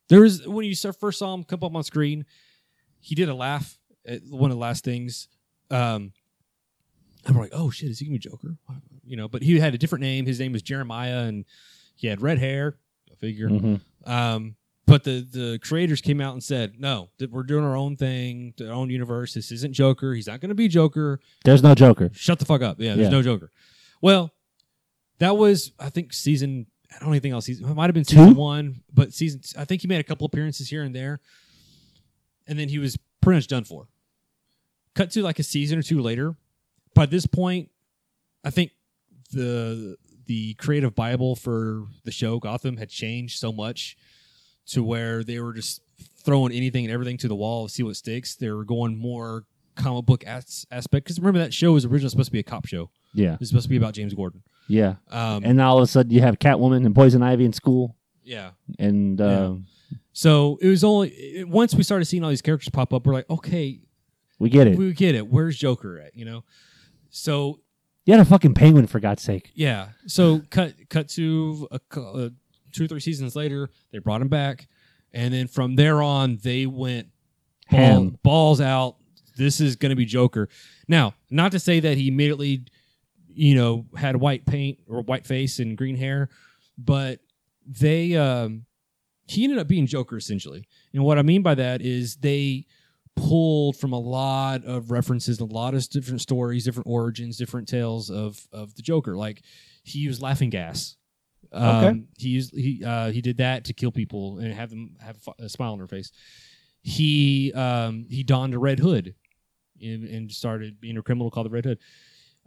There 0.08 0.20
was 0.20 0.46
when 0.46 0.66
you 0.66 0.74
first 0.76 1.18
saw 1.18 1.32
him 1.34 1.44
come 1.44 1.62
up 1.62 1.74
on 1.74 1.82
screen, 1.84 2.24
he 3.00 3.14
did 3.14 3.28
a 3.28 3.34
laugh 3.34 3.78
at 4.06 4.20
one 4.28 4.50
of 4.50 4.56
the 4.56 4.60
last 4.60 4.84
things. 4.84 5.28
Um, 5.70 6.12
we're 7.32 7.40
like, 7.40 7.52
oh 7.54 7.70
shit, 7.70 7.90
is 7.90 7.98
he 7.98 8.04
gonna 8.06 8.14
be 8.14 8.18
Joker? 8.18 8.56
You 9.06 9.16
know, 9.16 9.28
but 9.28 9.42
he 9.42 9.58
had 9.58 9.74
a 9.74 9.78
different 9.78 10.02
name. 10.02 10.26
His 10.26 10.38
name 10.40 10.52
was 10.52 10.62
Jeremiah, 10.62 11.20
and 11.20 11.44
he 11.96 12.06
had 12.06 12.20
red 12.20 12.38
hair. 12.38 12.76
I 13.10 13.14
figure. 13.16 13.48
Mhm. 13.48 13.80
Um, 14.06 14.56
but 14.86 15.04
the 15.04 15.20
the 15.30 15.58
creators 15.62 16.02
came 16.02 16.20
out 16.20 16.34
and 16.34 16.44
said, 16.44 16.78
no, 16.78 17.08
that 17.18 17.30
we're 17.30 17.42
doing 17.44 17.64
our 17.64 17.76
own 17.76 17.96
thing, 17.96 18.52
our 18.60 18.72
own 18.72 18.90
universe. 18.90 19.32
This 19.32 19.50
isn't 19.52 19.72
Joker. 19.72 20.12
He's 20.12 20.26
not 20.26 20.40
gonna 20.40 20.54
be 20.54 20.68
Joker. 20.68 21.18
There's 21.44 21.62
no 21.62 21.74
Joker. 21.74 22.10
Shut 22.12 22.38
the 22.38 22.44
fuck 22.44 22.60
up. 22.60 22.78
Yeah, 22.78 22.94
there's 22.94 23.06
Yeah. 23.06 23.08
no 23.10 23.22
Joker. 23.22 23.50
Well, 24.02 24.34
that 25.18 25.38
was 25.38 25.72
I 25.78 25.88
think 25.88 26.12
season. 26.12 26.66
I 26.94 27.04
don't 27.04 27.14
even 27.14 27.32
think 27.32 27.60
it 27.60 27.74
might 27.74 27.86
have 27.86 27.94
been 27.94 28.04
season 28.04 28.34
Two? 28.34 28.40
one, 28.40 28.82
but 28.92 29.12
season. 29.12 29.40
I 29.58 29.64
think 29.64 29.82
he 29.82 29.88
made 29.88 30.00
a 30.00 30.04
couple 30.04 30.26
appearances 30.26 30.68
here 30.68 30.82
and 30.82 30.94
there, 30.94 31.20
and 32.46 32.58
then 32.58 32.68
he 32.68 32.78
was 32.78 32.96
pretty 33.20 33.38
much 33.38 33.46
done 33.48 33.64
for. 33.64 33.88
Cut 34.94 35.10
to 35.12 35.22
like 35.22 35.38
a 35.38 35.42
season 35.42 35.78
or 35.78 35.82
two 35.82 36.00
later. 36.00 36.36
By 36.94 37.06
this 37.06 37.26
point, 37.26 37.70
I 38.44 38.50
think 38.50 38.70
the 39.32 39.96
the 40.26 40.54
creative 40.54 40.94
bible 40.94 41.34
for 41.36 41.84
the 42.04 42.12
show 42.12 42.38
Gotham 42.38 42.76
had 42.76 42.88
changed 42.88 43.38
so 43.38 43.52
much 43.52 43.96
to 44.68 44.82
where 44.82 45.22
they 45.24 45.40
were 45.40 45.52
just 45.52 45.82
throwing 46.22 46.52
anything 46.52 46.84
and 46.84 46.92
everything 46.92 47.16
to 47.18 47.28
the 47.28 47.34
wall 47.34 47.66
to 47.66 47.72
see 47.72 47.82
what 47.82 47.96
sticks. 47.96 48.34
They 48.36 48.50
were 48.50 48.64
going 48.64 48.96
more 48.96 49.44
comic 49.74 50.06
book 50.06 50.24
as- 50.24 50.66
aspect. 50.70 51.04
Because 51.04 51.18
remember 51.18 51.40
that 51.40 51.52
show 51.52 51.72
was 51.72 51.84
originally 51.84 52.08
supposed 52.10 52.28
to 52.28 52.32
be 52.32 52.38
a 52.38 52.44
cop 52.44 52.66
show. 52.66 52.88
Yeah. 53.12 53.34
it 53.34 53.40
was 53.40 53.48
supposed 53.50 53.64
to 53.64 53.68
be 53.70 53.76
about 53.76 53.94
James 53.94 54.14
Gordon. 54.14 54.42
Yeah. 54.68 54.94
Um, 55.10 55.44
and 55.44 55.60
all 55.60 55.78
of 55.78 55.84
a 55.84 55.86
sudden 55.86 56.12
you 56.12 56.20
have 56.20 56.38
Catwoman 56.38 56.84
and 56.86 56.94
Poison 56.94 57.22
Ivy 57.22 57.44
in 57.44 57.52
school. 57.52 57.96
Yeah. 58.22 58.50
And 58.78 59.20
uh, 59.20 59.54
So 60.12 60.58
it 60.62 60.68
was 60.68 60.82
only 60.84 61.08
it- 61.10 61.48
once 61.48 61.74
we 61.74 61.82
started 61.82 62.04
seeing 62.06 62.22
all 62.24 62.30
these 62.30 62.42
characters 62.42 62.70
pop 62.70 62.92
up, 62.94 63.06
we're 63.06 63.12
like, 63.12 63.28
okay, 63.28 63.80
we 64.38 64.48
get 64.50 64.66
it. 64.66 64.76
we 64.78 64.92
get 64.92 65.14
it. 65.14 65.26
Where's 65.28 65.56
Joker 65.56 65.98
at? 66.00 66.16
You 66.16 66.24
know. 66.24 66.44
So 67.10 67.60
You 68.06 68.12
had 68.14 68.20
a 68.20 68.24
fucking 68.24 68.54
penguin 68.54 68.86
for 68.86 69.00
God's 69.00 69.22
sake. 69.22 69.50
Yeah. 69.54 69.88
So 70.06 70.40
cut 70.50 70.74
cut 70.88 71.08
to 71.10 71.68
a, 71.70 71.80
uh, 71.98 72.28
two 72.72 72.84
or 72.84 72.88
three 72.88 73.00
seasons 73.00 73.36
later, 73.36 73.70
they 73.92 73.98
brought 73.98 74.20
him 74.20 74.28
back, 74.28 74.66
and 75.12 75.32
then 75.32 75.46
from 75.46 75.76
there 75.76 76.02
on, 76.02 76.38
they 76.42 76.66
went 76.66 77.08
ball, 77.70 78.10
balls 78.22 78.60
out. 78.60 78.96
This 79.36 79.60
is 79.60 79.76
going 79.76 79.90
to 79.90 79.96
be 79.96 80.04
Joker. 80.04 80.48
Now, 80.88 81.14
not 81.30 81.52
to 81.52 81.58
say 81.58 81.80
that 81.80 81.96
he 81.96 82.08
immediately, 82.08 82.64
you 83.34 83.54
know, 83.54 83.86
had 83.96 84.16
white 84.16 84.46
paint 84.46 84.78
or 84.88 85.02
white 85.02 85.26
face 85.26 85.58
and 85.58 85.76
green 85.76 85.96
hair, 85.96 86.28
but 86.78 87.20
they 87.66 88.16
um, 88.16 88.66
he 89.26 89.44
ended 89.44 89.58
up 89.58 89.68
being 89.68 89.86
Joker 89.86 90.16
essentially. 90.16 90.66
And 90.92 91.04
what 91.04 91.18
I 91.18 91.22
mean 91.22 91.42
by 91.42 91.54
that 91.54 91.82
is 91.82 92.16
they 92.16 92.66
pulled 93.16 93.76
from 93.76 93.92
a 93.92 93.98
lot 93.98 94.64
of 94.64 94.90
references, 94.90 95.38
a 95.40 95.44
lot 95.44 95.74
of 95.74 95.88
different 95.88 96.20
stories, 96.20 96.64
different 96.64 96.88
origins, 96.88 97.36
different 97.36 97.68
tales 97.68 98.10
of 98.10 98.46
of 98.52 98.74
the 98.74 98.82
Joker. 98.82 99.16
Like 99.16 99.42
he 99.82 100.00
used 100.00 100.22
laughing 100.22 100.50
gas. 100.50 100.96
Um, 101.52 101.84
Okay. 101.84 102.02
He 102.18 102.28
used 102.30 102.54
he 102.54 102.82
uh, 102.84 103.10
he 103.10 103.20
did 103.20 103.38
that 103.38 103.64
to 103.66 103.72
kill 103.72 103.92
people 103.92 104.38
and 104.38 104.52
have 104.52 104.70
them 104.70 104.96
have 105.00 105.16
a 105.38 105.48
smile 105.48 105.72
on 105.72 105.78
their 105.78 105.86
face. 105.86 106.10
He 106.82 107.52
um, 107.54 108.06
he 108.10 108.22
donned 108.22 108.54
a 108.54 108.58
red 108.58 108.78
hood 108.78 109.14
and, 109.80 110.04
and 110.04 110.30
started 110.32 110.80
being 110.80 110.96
a 110.96 111.02
criminal 111.02 111.30
called 111.30 111.46
the 111.46 111.50
Red 111.50 111.64
Hood. 111.64 111.78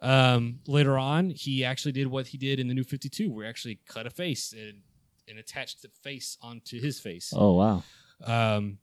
Um, 0.01 0.59
later 0.67 0.97
on, 0.97 1.31
he 1.31 1.65
actually 1.65 1.91
did 1.91 2.07
what 2.07 2.27
he 2.27 2.37
did 2.37 2.59
in 2.59 2.67
the 2.67 2.73
New 2.73 2.83
Fifty 2.83 3.09
Two, 3.09 3.31
where 3.31 3.45
he 3.45 3.49
actually 3.49 3.79
cut 3.87 4.05
a 4.05 4.09
face 4.09 4.53
and 4.53 4.81
and 5.27 5.39
attached 5.39 5.81
the 5.81 5.89
face 6.03 6.37
onto 6.41 6.79
his 6.79 6.99
face. 6.99 7.33
Oh 7.35 7.53
wow. 7.53 7.83
Um, 8.23 8.77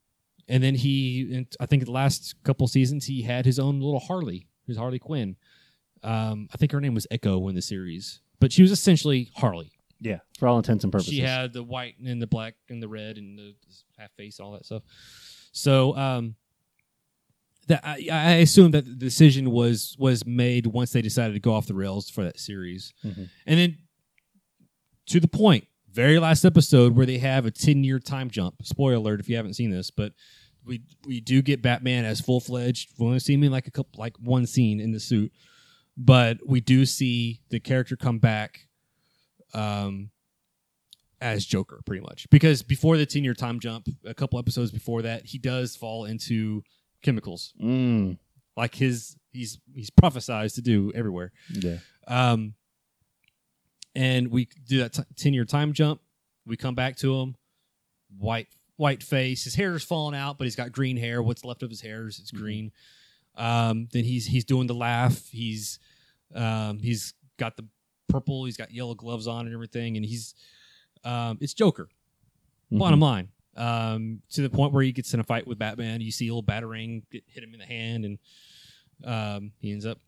and 0.49 0.63
then 0.63 0.75
he, 0.75 1.47
I 1.59 1.67
think 1.67 1.85
the 1.85 1.91
last 1.91 2.35
couple 2.45 2.67
seasons, 2.69 3.07
he 3.07 3.23
had 3.23 3.47
his 3.47 3.59
own 3.59 3.81
little 3.81 3.99
Harley, 4.01 4.47
his 4.67 4.77
Harley 4.77 4.99
Quinn. 4.99 5.37
Um, 6.03 6.49
I 6.53 6.59
think 6.59 6.71
her 6.73 6.81
name 6.81 6.95
was 6.95 7.07
Ecco 7.11 7.49
in 7.49 7.55
the 7.55 7.63
series, 7.63 8.21
but 8.41 8.53
she 8.53 8.61
was 8.61 8.71
essentially 8.71 9.31
Harley. 9.37 9.73
Yeah. 10.01 10.19
For 10.39 10.47
all 10.47 10.59
intents 10.59 10.85
and 10.85 10.93
purposes. 10.93 11.15
She 11.15 11.21
had 11.21 11.55
the 11.55 11.63
white 11.63 11.95
and 12.05 12.21
the 12.21 12.27
black 12.27 12.57
and 12.69 12.83
the 12.83 12.89
red 12.89 13.17
and 13.17 13.39
the 13.39 13.55
half 13.97 14.13
face, 14.13 14.39
all 14.39 14.53
that 14.53 14.67
stuff. 14.67 14.83
So, 15.53 15.97
um, 15.97 16.35
that 17.69 17.81
I, 17.85 18.07
I 18.11 18.33
assume 18.37 18.71
that 18.73 18.85
the 18.85 18.95
decision 18.95 19.51
was 19.51 19.97
was 19.99 20.25
made 20.27 20.67
once 20.67 20.93
they 20.93 21.03
decided 21.03 21.35
to 21.35 21.41
go 21.41 21.53
off 21.55 21.67
the 21.67 21.75
rails 21.75 22.09
for 22.11 22.25
that 22.25 22.39
series, 22.39 22.93
Mhm. 23.05 23.29
and 23.47 23.59
then 23.59 23.79
to 25.07 25.21
the 25.21 25.29
point, 25.29 25.67
very 25.91 26.19
last 26.19 26.45
episode 26.45 26.97
where 26.97 27.07
they 27.07 27.19
have 27.19 27.47
a 27.47 27.51
ten 27.51 27.85
year 27.85 27.99
time 27.99 28.31
jump. 28.31 28.57
Spoiler 28.65 28.95
alert 28.95 29.21
if 29.21 29.29
you 29.29 29.37
haven't 29.37 29.55
seen 29.55 29.71
this, 29.71 29.91
but 29.91 30.13
we 30.65 30.83
we 31.07 31.21
do 31.21 31.43
get 31.43 31.61
Batman 31.63 32.05
as 32.05 32.21
full 32.21 32.41
fledged. 32.41 32.91
We 32.99 33.07
only 33.07 33.19
see 33.19 33.35
him 33.35 33.45
in 33.45 33.53
like 33.53 33.67
a 33.67 33.71
couple, 33.71 34.01
like 34.01 34.17
one 34.19 34.47
scene 34.47 34.81
in 34.81 34.93
the 34.93 35.01
suit, 35.01 35.31
but 35.97 36.39
we 36.47 36.61
do 36.61 36.87
see 36.87 37.41
the 37.51 37.61
character 37.61 37.97
come 37.97 38.19
back, 38.19 38.67
um, 39.53 40.11
as 41.21 41.45
Joker 41.47 41.81
pretty 41.87 42.03
much 42.03 42.27
because 42.31 42.63
before 42.63 42.97
the 42.97 43.07
ten 43.07 43.25
year 43.25 43.35
time 43.35 43.61
jump, 43.61 43.89
a 44.05 44.15
couple 44.15 44.39
episodes 44.39 44.71
before 44.71 45.03
that, 45.03 45.27
he 45.27 45.39
does 45.39 45.77
fall 45.77 46.05
into 46.07 46.63
chemicals, 47.05 47.53
Mm. 47.63 48.19
like 48.57 48.75
his 48.75 49.17
he's 49.33 49.61
he's 49.73 49.91
prophesized 49.91 50.57
to 50.57 50.63
do 50.63 50.91
everywhere. 50.95 51.31
Yeah. 51.53 51.79
Um, 52.09 52.55
and 53.95 54.29
we 54.31 54.49
do 54.67 54.79
that 54.79 54.99
ten 55.17 55.33
year 55.35 55.45
time 55.45 55.73
jump. 55.73 56.01
We 56.47 56.57
come 56.57 56.75
back 56.75 56.97
to 56.99 57.15
him, 57.21 57.37
white 58.19 58.49
white 58.77 59.03
face. 59.03 59.45
His 59.45 59.55
hair 59.55 59.75
is 59.75 59.85
falling 59.85 60.17
out, 60.17 60.37
but 60.39 60.45
he's 60.45 60.57
got 60.57 60.73
green 60.73 60.97
hair. 60.97 61.23
What's 61.23 61.45
left 61.45 61.63
of 61.63 61.71
his 61.71 61.81
hair 61.81 62.07
is 62.09 62.19
it's 62.19 62.31
green. 62.33 62.73
Um, 63.37 63.89
then 63.93 64.05
he's 64.05 64.27
he's 64.27 64.45
doing 64.45 64.67
the 64.67 64.75
laugh. 64.75 65.29
He's 65.31 65.79
um, 66.35 66.79
he's 66.81 67.15
got 67.39 67.57
the 67.57 67.67
purple. 68.09 68.45
He's 68.45 68.57
got 68.57 68.73
yellow 68.73 68.95
gloves 68.95 69.27
on 69.27 69.47
and 69.47 69.55
everything, 69.55 69.97
and 69.97 70.05
he's 70.05 70.35
um, 71.05 71.39
it's 71.41 71.55
Joker. 71.55 71.89
Bottom 72.71 72.99
line, 72.99 73.29
um, 73.57 74.23
to 74.33 74.43
the 74.43 74.51
point 74.51 74.73
where 74.73 74.83
he 74.83 74.93
gets 74.93 75.15
in 75.15 75.21
a 75.21 75.25
fight 75.25 75.47
with 75.47 75.59
Batman. 75.59 76.01
You 76.01 76.11
see 76.11 76.29
a 76.29 76.35
little 76.35 76.43
batarang 76.43 77.03
get, 77.11 77.25
hit 77.27 77.43
him 77.43 77.53
in 77.53 77.61
the 77.61 77.67
hand, 77.67 78.05
and 78.05 78.19
um, 79.05 79.53
he 79.59 79.73
ends 79.73 79.87
up. 79.87 79.99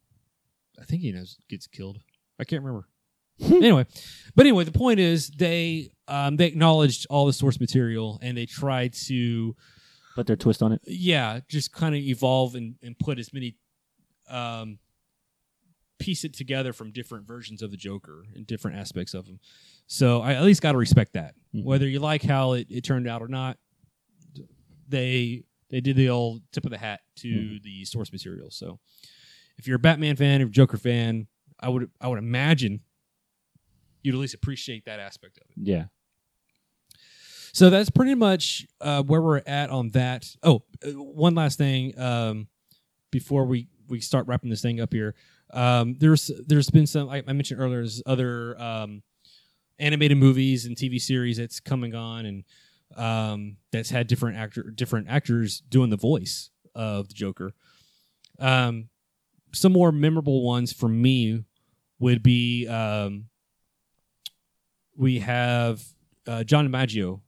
I 0.80 0.84
think 0.84 1.02
he 1.02 1.12
knows 1.12 1.38
gets 1.48 1.66
killed. 1.66 1.98
I 2.38 2.44
can't 2.44 2.62
remember. 2.62 2.86
anyway, 3.40 3.86
but 4.34 4.46
anyway, 4.46 4.64
the 4.64 4.72
point 4.72 4.98
is 4.98 5.28
they 5.28 5.90
um, 6.08 6.36
they 6.36 6.46
acknowledged 6.46 7.06
all 7.10 7.26
the 7.26 7.32
source 7.32 7.60
material 7.60 8.18
and 8.22 8.36
they 8.36 8.46
tried 8.46 8.94
to 8.94 9.54
Put 10.14 10.26
their 10.26 10.36
twist 10.36 10.62
on 10.62 10.72
it. 10.72 10.80
yeah, 10.86 11.40
just 11.48 11.72
kind 11.72 11.94
of 11.94 12.00
evolve 12.00 12.54
and, 12.54 12.76
and 12.82 12.98
put 12.98 13.18
as 13.18 13.32
many 13.34 13.56
um 14.30 14.78
piece 15.98 16.24
it 16.24 16.34
together 16.34 16.72
from 16.72 16.90
different 16.90 17.26
versions 17.26 17.62
of 17.62 17.70
the 17.70 17.76
Joker 17.76 18.24
and 18.34 18.46
different 18.46 18.76
aspects 18.76 19.14
of 19.14 19.26
him. 19.26 19.40
So 19.86 20.20
I 20.20 20.34
at 20.34 20.42
least 20.42 20.62
got 20.62 20.72
to 20.72 20.78
respect 20.78 21.14
that. 21.14 21.34
Whether 21.52 21.88
you 21.88 22.00
like 22.00 22.22
how 22.22 22.52
it, 22.52 22.66
it 22.70 22.82
turned 22.82 23.08
out 23.08 23.22
or 23.22 23.28
not, 23.28 23.58
they 24.88 25.44
they 25.70 25.80
did 25.80 25.96
the 25.96 26.10
old 26.10 26.42
tip 26.52 26.64
of 26.64 26.70
the 26.70 26.78
hat 26.78 27.00
to 27.16 27.58
the 27.62 27.84
source 27.84 28.12
material. 28.12 28.50
So 28.50 28.78
if 29.58 29.66
you're 29.66 29.76
a 29.76 29.80
Batman 29.80 30.16
fan 30.16 30.42
or 30.42 30.46
Joker 30.46 30.76
fan, 30.76 31.26
I 31.58 31.68
would 31.68 31.90
I 32.00 32.08
would 32.08 32.18
imagine 32.18 32.80
you'd 34.02 34.14
at 34.14 34.20
least 34.20 34.34
appreciate 34.34 34.84
that 34.84 35.00
aspect 35.00 35.38
of 35.38 35.44
it. 35.50 35.56
Yeah. 35.56 35.84
So 37.52 37.70
that's 37.70 37.88
pretty 37.88 38.14
much 38.14 38.66
uh, 38.82 39.02
where 39.02 39.22
we're 39.22 39.40
at 39.46 39.70
on 39.70 39.88
that. 39.90 40.26
Oh, 40.42 40.62
uh, 40.86 40.90
one 40.90 41.34
last 41.34 41.56
thing 41.56 41.98
um, 41.98 42.48
before 43.10 43.46
we, 43.46 43.68
we 43.88 44.00
start 44.00 44.26
wrapping 44.26 44.50
this 44.50 44.60
thing 44.60 44.78
up 44.78 44.92
here. 44.92 45.14
Um, 45.52 45.96
there's 45.98 46.30
there's 46.46 46.70
been 46.70 46.86
some 46.86 47.08
I, 47.08 47.22
I 47.26 47.32
mentioned 47.32 47.60
earlier. 47.60 47.76
There's 47.76 48.02
other 48.06 48.60
um, 48.60 49.02
animated 49.78 50.18
movies 50.18 50.64
and 50.66 50.76
TV 50.76 51.00
series 51.00 51.36
that's 51.36 51.60
coming 51.60 51.94
on 51.94 52.26
and 52.26 52.44
um, 52.96 53.56
that's 53.72 53.90
had 53.90 54.06
different 54.06 54.36
actor 54.38 54.62
different 54.64 55.08
actors 55.08 55.60
doing 55.68 55.90
the 55.90 55.96
voice 55.96 56.50
of 56.74 57.08
the 57.08 57.14
Joker. 57.14 57.52
Um, 58.38 58.88
some 59.52 59.72
more 59.72 59.92
memorable 59.92 60.42
ones 60.44 60.72
for 60.72 60.88
me 60.88 61.44
would 61.98 62.22
be 62.22 62.66
um, 62.68 63.26
we 64.96 65.20
have 65.20 65.82
uh, 66.26 66.44
John 66.44 66.68
DiMaggio 66.68 67.20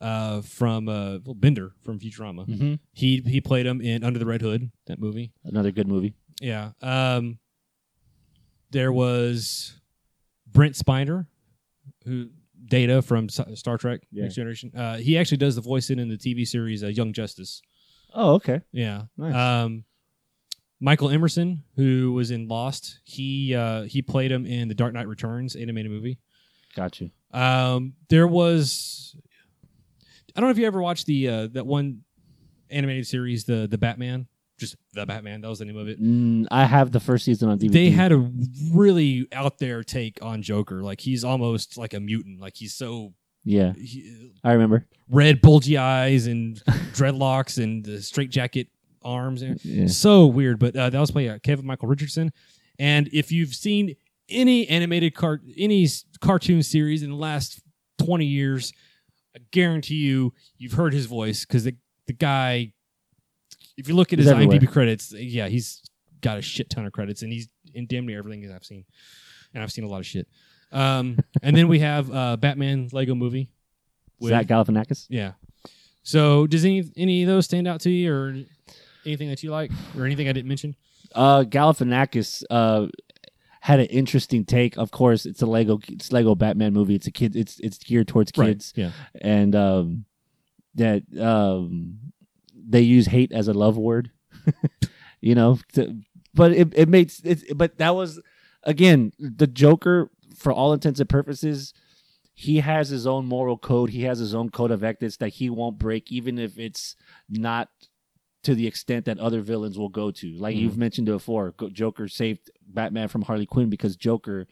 uh, 0.00 0.40
from 0.42 0.88
uh, 0.88 1.18
well, 1.24 1.34
Bender 1.34 1.72
from 1.82 1.98
Futurama. 1.98 2.46
Mhm. 2.46 2.78
He 2.92 3.22
he 3.26 3.40
played 3.40 3.66
him 3.66 3.80
in 3.80 4.04
Under 4.04 4.18
the 4.18 4.26
Red 4.26 4.40
Hood, 4.42 4.70
that 4.86 4.98
movie. 5.00 5.32
Another 5.44 5.70
good 5.72 5.88
movie. 5.88 6.14
Yeah. 6.40 6.70
Um, 6.82 7.38
there 8.70 8.92
was 8.92 9.78
Brent 10.46 10.74
Spiner, 10.74 11.26
who 12.04 12.28
Data 12.66 13.00
from 13.02 13.28
Star 13.28 13.78
Trek 13.78 14.02
Yeah. 14.10 14.24
Next 14.24 14.34
Generation. 14.34 14.72
Uh, 14.76 14.96
he 14.98 15.16
actually 15.18 15.38
does 15.38 15.54
the 15.54 15.60
voice 15.60 15.90
in 15.90 15.98
in 15.98 16.08
the 16.08 16.16
TV 16.18 16.46
series 16.46 16.84
uh, 16.84 16.88
Young 16.88 17.12
Justice. 17.12 17.62
Oh, 18.14 18.34
okay. 18.34 18.60
Yeah. 18.72 19.02
Nice. 19.16 19.34
Um, 19.34 19.84
Michael 20.80 21.10
Emerson, 21.10 21.64
who 21.76 22.12
was 22.12 22.30
in 22.30 22.46
Lost, 22.46 23.00
he 23.04 23.54
uh, 23.54 23.82
he 23.82 24.00
played 24.02 24.30
him 24.30 24.46
in 24.46 24.68
the 24.68 24.74
Dark 24.74 24.92
Knight 24.94 25.08
Returns 25.08 25.56
animated 25.56 25.90
movie. 25.90 26.18
Got 26.76 27.00
you. 27.00 27.10
Um, 27.32 27.94
there 28.08 28.26
was, 28.28 29.16
I 30.36 30.40
don't 30.40 30.48
know 30.48 30.52
if 30.52 30.58
you 30.58 30.66
ever 30.66 30.80
watched 30.80 31.06
the 31.06 31.28
uh, 31.28 31.46
that 31.48 31.66
one 31.66 32.02
animated 32.70 33.06
series, 33.06 33.44
the 33.44 33.66
the 33.68 33.78
Batman, 33.78 34.28
just 34.58 34.76
the 34.92 35.06
Batman. 35.06 35.40
That 35.40 35.48
was 35.48 35.60
the 35.60 35.64
name 35.64 35.76
of 35.76 35.88
it. 35.88 36.02
Mm, 36.02 36.46
I 36.50 36.64
have 36.64 36.92
the 36.92 37.00
first 37.00 37.24
season 37.24 37.48
on 37.48 37.58
DVD. 37.58 37.72
They 37.72 37.90
had 37.90 38.12
a 38.12 38.30
really 38.72 39.26
out 39.32 39.58
there 39.58 39.82
take 39.82 40.18
on 40.22 40.42
Joker. 40.42 40.82
Like 40.82 41.00
he's 41.00 41.24
almost 41.24 41.78
like 41.78 41.94
a 41.94 42.00
mutant. 42.00 42.40
Like 42.40 42.56
he's 42.56 42.74
so 42.74 43.14
Yeah. 43.44 43.72
he- 43.74 44.32
I 44.44 44.52
remember. 44.52 44.86
red 45.08 45.40
bulgy 45.40 45.78
eyes 45.78 46.26
and 46.26 46.56
dreadlocks 46.92 47.62
and 47.62 47.84
the 47.84 48.02
straight 48.02 48.30
jacket 48.30 48.68
arms. 49.02 49.42
Yeah. 49.64 49.86
So 49.86 50.26
weird. 50.26 50.58
But 50.58 50.76
uh, 50.76 50.90
that 50.90 50.98
was 51.00 51.10
played 51.10 51.28
by 51.30 51.38
Kevin 51.38 51.64
Michael 51.66 51.88
Richardson. 51.88 52.32
And 52.78 53.08
if 53.12 53.32
you've 53.32 53.54
seen 53.54 53.94
any 54.28 54.68
animated 54.68 55.14
cart, 55.14 55.42
any 55.56 55.86
cartoon 56.20 56.62
series 56.62 57.02
in 57.02 57.10
the 57.10 57.16
last 57.16 57.60
twenty 57.98 58.26
years, 58.26 58.72
I 59.34 59.40
guarantee 59.52 59.96
you 59.96 60.32
you've 60.58 60.72
heard 60.74 60.92
his 60.92 61.06
voice 61.06 61.44
because 61.44 61.64
the 61.64 61.76
the 62.06 62.12
guy. 62.12 62.72
If 63.78 63.88
you 63.88 63.94
look 63.94 64.12
at 64.12 64.18
He's 64.18 64.26
his 64.26 64.32
everywhere. 64.32 64.58
IMDb 64.58 64.68
credits, 64.70 65.12
yeah, 65.12 65.48
he's 65.48 65.80
got 66.20 66.36
a 66.36 66.42
shit 66.42 66.68
ton 66.68 66.84
of 66.84 66.92
credits, 66.92 67.22
and 67.22 67.32
he's 67.32 67.48
in 67.72 67.86
damn 67.86 68.04
near 68.06 68.18
everything 68.18 68.52
I've 68.52 68.64
seen, 68.64 68.84
and 69.54 69.62
I've 69.62 69.72
seen 69.72 69.84
a 69.84 69.88
lot 69.88 70.00
of 70.00 70.06
shit. 70.06 70.28
Um, 70.72 71.18
and 71.42 71.56
then 71.56 71.68
we 71.68 71.78
have 71.78 72.12
uh, 72.12 72.36
Batman 72.36 72.88
Lego 72.92 73.14
Movie. 73.14 73.48
with- 74.20 74.30
Zach 74.30 74.46
Galifianakis. 74.46 75.06
yeah. 75.08 75.32
So 76.02 76.46
does 76.46 76.64
any 76.64 76.84
any 76.96 77.22
of 77.22 77.28
those 77.28 77.44
stand 77.46 77.66
out 77.68 77.80
to 77.82 77.90
you, 77.90 78.12
or 78.12 78.34
Anything 79.06 79.28
that 79.30 79.42
you 79.42 79.50
like, 79.50 79.70
or 79.96 80.04
anything 80.04 80.28
I 80.28 80.32
didn't 80.32 80.48
mention? 80.48 80.74
Uh, 81.14 81.44
Galifianakis 81.44 82.42
uh, 82.50 82.88
had 83.60 83.80
an 83.80 83.86
interesting 83.86 84.44
take. 84.44 84.76
Of 84.76 84.90
course, 84.90 85.24
it's 85.24 85.40
a 85.40 85.46
Lego 85.46 85.78
it's 85.88 86.12
Lego 86.12 86.34
Batman 86.34 86.72
movie. 86.74 86.94
It's 86.94 87.06
a 87.06 87.10
kid. 87.12 87.36
It's 87.36 87.58
it's 87.60 87.78
geared 87.78 88.08
towards 88.08 88.32
Right, 88.36 88.48
kids. 88.48 88.72
yeah. 88.76 88.90
and 89.20 89.54
um, 89.54 90.04
that 90.74 91.02
um, 91.18 91.98
they 92.68 92.82
use 92.82 93.06
hate 93.06 93.32
as 93.32 93.48
a 93.48 93.54
love 93.54 93.76
word. 93.78 94.10
you 95.20 95.34
know, 95.34 95.58
to, 95.72 95.96
but 96.34 96.52
it 96.52 96.72
it 96.76 96.88
makes 96.88 97.20
it. 97.20 97.56
But 97.56 97.78
that 97.78 97.94
was 97.94 98.20
again 98.62 99.12
the 99.18 99.46
Joker 99.46 100.10
for 100.36 100.52
all 100.52 100.72
intents 100.72 101.00
and 101.00 101.08
purposes. 101.08 101.72
He 102.34 102.60
has 102.60 102.88
his 102.88 103.04
own 103.06 103.26
moral 103.26 103.58
code. 103.58 103.90
He 103.90 104.02
has 104.02 104.20
his 104.20 104.32
own 104.34 104.50
code 104.50 104.70
of 104.70 104.84
ethics 104.84 105.16
that 105.16 105.30
he 105.30 105.50
won't 105.50 105.76
break, 105.78 106.12
even 106.12 106.38
if 106.38 106.56
it's 106.56 106.94
not 107.28 107.68
to 108.44 108.54
the 108.54 108.68
extent 108.68 109.06
that 109.06 109.18
other 109.18 109.40
villains 109.40 109.76
will 109.76 109.88
go 109.88 110.12
to. 110.12 110.32
Like 110.38 110.54
Mhm. 110.54 110.60
you've 110.60 110.78
mentioned 110.78 111.06
before, 111.06 111.52
Joker 111.72 112.06
saved 112.06 112.48
Batman 112.64 113.08
from 113.08 113.22
Harley 113.22 113.46
Quinn 113.46 113.68
because 113.68 113.96
Joker 113.96 114.46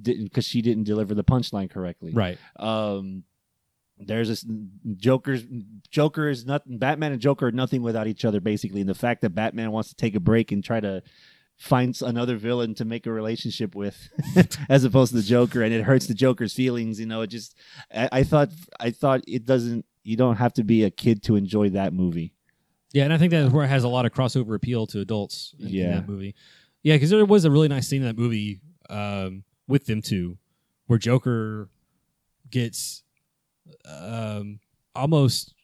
didn't 0.00 0.24
because 0.24 0.46
she 0.46 0.60
didn't 0.62 0.82
deliver 0.84 1.14
the 1.14 1.22
punchline 1.22 1.70
correctly. 1.70 2.12
Right. 2.12 2.38
Um, 2.56 3.22
there's 4.00 4.28
this 4.28 4.44
Joker's 4.96 5.44
Joker 5.90 6.28
is 6.28 6.46
nothing. 6.46 6.78
Batman 6.78 7.12
and 7.12 7.20
Joker 7.20 7.48
are 7.48 7.52
nothing 7.52 7.82
without 7.82 8.06
each 8.06 8.24
other, 8.24 8.40
basically. 8.40 8.80
And 8.80 8.88
the 8.88 8.94
fact 8.94 9.22
that 9.22 9.30
Batman 9.30 9.72
wants 9.72 9.88
to 9.90 9.94
take 9.96 10.14
a 10.14 10.20
break 10.20 10.52
and 10.52 10.62
try 10.62 10.80
to 10.80 11.02
find 11.56 11.98
another 12.02 12.36
villain 12.36 12.74
to 12.76 12.84
make 12.84 13.06
a 13.06 13.12
relationship 13.12 13.74
with, 13.74 14.08
as 14.68 14.84
opposed 14.84 15.10
to 15.12 15.16
the 15.16 15.24
Joker, 15.24 15.62
and 15.62 15.72
it 15.74 15.82
hurts 15.82 16.06
the 16.06 16.14
Joker's 16.14 16.52
feelings. 16.54 17.00
You 17.00 17.06
know, 17.06 17.22
it 17.22 17.26
just. 17.28 17.56
I, 17.94 18.08
I 18.12 18.22
thought. 18.22 18.50
I 18.78 18.90
thought 18.90 19.22
it 19.26 19.44
doesn't. 19.44 19.84
You 20.04 20.16
don't 20.16 20.36
have 20.36 20.52
to 20.54 20.64
be 20.64 20.84
a 20.84 20.90
kid 20.90 21.22
to 21.24 21.36
enjoy 21.36 21.70
that 21.70 21.92
movie. 21.92 22.32
Yeah, 22.92 23.04
and 23.04 23.12
I 23.12 23.18
think 23.18 23.32
that's 23.32 23.52
where 23.52 23.64
it 23.64 23.68
has 23.68 23.84
a 23.84 23.88
lot 23.88 24.06
of 24.06 24.12
crossover 24.12 24.54
appeal 24.54 24.86
to 24.88 25.00
adults 25.00 25.54
in, 25.58 25.66
in 25.66 25.72
Yeah. 25.74 25.90
that 25.96 26.08
movie. 26.08 26.34
Yeah, 26.82 26.94
because 26.94 27.10
there 27.10 27.22
was 27.26 27.44
a 27.44 27.50
really 27.50 27.68
nice 27.68 27.86
scene 27.88 28.00
in 28.00 28.06
that 28.06 28.16
movie 28.16 28.60
um, 28.88 29.42
with 29.66 29.84
them 29.84 30.00
two, 30.00 30.38
where 30.86 30.98
Joker 30.98 31.68
gets 32.50 33.02
um, 33.86 34.60
almost 34.94 35.54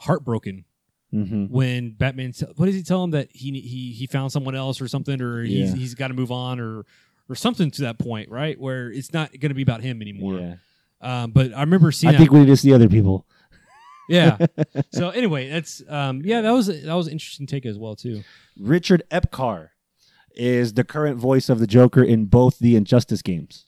heartbroken 0.00 0.64
Mhm. 1.12 1.48
when 1.50 1.92
Batman. 1.92 2.32
T- 2.32 2.46
what 2.56 2.66
does 2.66 2.74
he 2.74 2.82
tell 2.82 3.02
him 3.04 3.12
that 3.12 3.28
he 3.32 3.52
he 3.60 3.92
he 3.92 4.06
found 4.06 4.32
someone 4.32 4.54
else 4.54 4.80
or 4.80 4.88
something, 4.88 5.20
or 5.20 5.42
he's 5.42 5.70
Yeah. 5.70 5.76
he's 5.76 5.94
got 5.94 6.08
to 6.08 6.14
move 6.14 6.32
on, 6.32 6.58
or 6.60 6.84
or 7.28 7.34
something 7.34 7.70
to 7.72 7.82
that 7.82 7.98
point, 7.98 8.28
right? 8.30 8.58
Where 8.60 8.90
it's 8.92 9.12
not 9.12 9.30
going 9.32 9.50
to 9.50 9.54
be 9.54 9.62
about 9.62 9.82
him 9.82 10.02
anymore. 10.02 10.38
Yeah. 10.40 10.54
Um, 11.00 11.30
but 11.32 11.54
I 11.54 11.60
remember 11.60 11.92
seeing. 11.92 12.08
I 12.08 12.12
that- 12.12 12.18
think 12.18 12.32
we 12.32 12.40
need 12.40 12.46
to 12.46 12.56
see 12.56 12.72
other 12.72 12.88
people. 12.88 13.26
yeah. 14.08 14.38
so 14.92 15.10
anyway, 15.10 15.48
that's 15.48 15.82
um, 15.88 16.22
yeah, 16.24 16.40
that 16.40 16.50
was 16.50 16.66
that 16.66 16.94
was 16.94 17.06
an 17.06 17.12
interesting 17.12 17.46
take 17.46 17.64
as 17.64 17.78
well 17.78 17.94
too. 17.96 18.22
Richard 18.58 19.02
Epcar 19.10 19.68
is 20.34 20.74
the 20.74 20.82
current 20.84 21.16
voice 21.16 21.48
of 21.48 21.60
the 21.60 21.66
Joker 21.66 22.02
in 22.02 22.24
both 22.26 22.58
the 22.58 22.74
Injustice 22.74 23.22
games. 23.22 23.66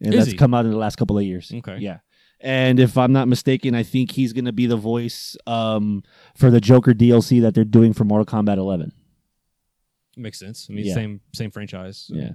And 0.00 0.14
Is 0.14 0.20
that's 0.20 0.30
he? 0.32 0.36
come 0.36 0.54
out 0.54 0.64
in 0.64 0.70
the 0.70 0.76
last 0.78 0.96
couple 0.96 1.16
of 1.18 1.24
years. 1.24 1.52
Okay. 1.54 1.78
Yeah. 1.80 1.98
And 2.40 2.78
if 2.78 2.98
I'm 2.98 3.12
not 3.12 3.28
mistaken, 3.28 3.74
I 3.74 3.82
think 3.82 4.12
he's 4.12 4.32
going 4.32 4.44
to 4.44 4.52
be 4.52 4.66
the 4.66 4.76
voice 4.76 5.36
um, 5.46 6.02
for 6.36 6.50
the 6.50 6.60
Joker 6.60 6.92
DLC 6.92 7.40
that 7.40 7.54
they're 7.54 7.64
doing 7.64 7.92
for 7.92 8.04
Mortal 8.04 8.26
Kombat 8.26 8.58
11. 8.58 8.92
Makes 10.18 10.38
sense. 10.38 10.66
I 10.70 10.74
mean, 10.74 10.86
Yeah. 10.86 10.94
same 10.94 11.20
same 11.34 11.50
franchise. 11.50 12.06
so. 12.08 12.14
Yeah. 12.14 12.30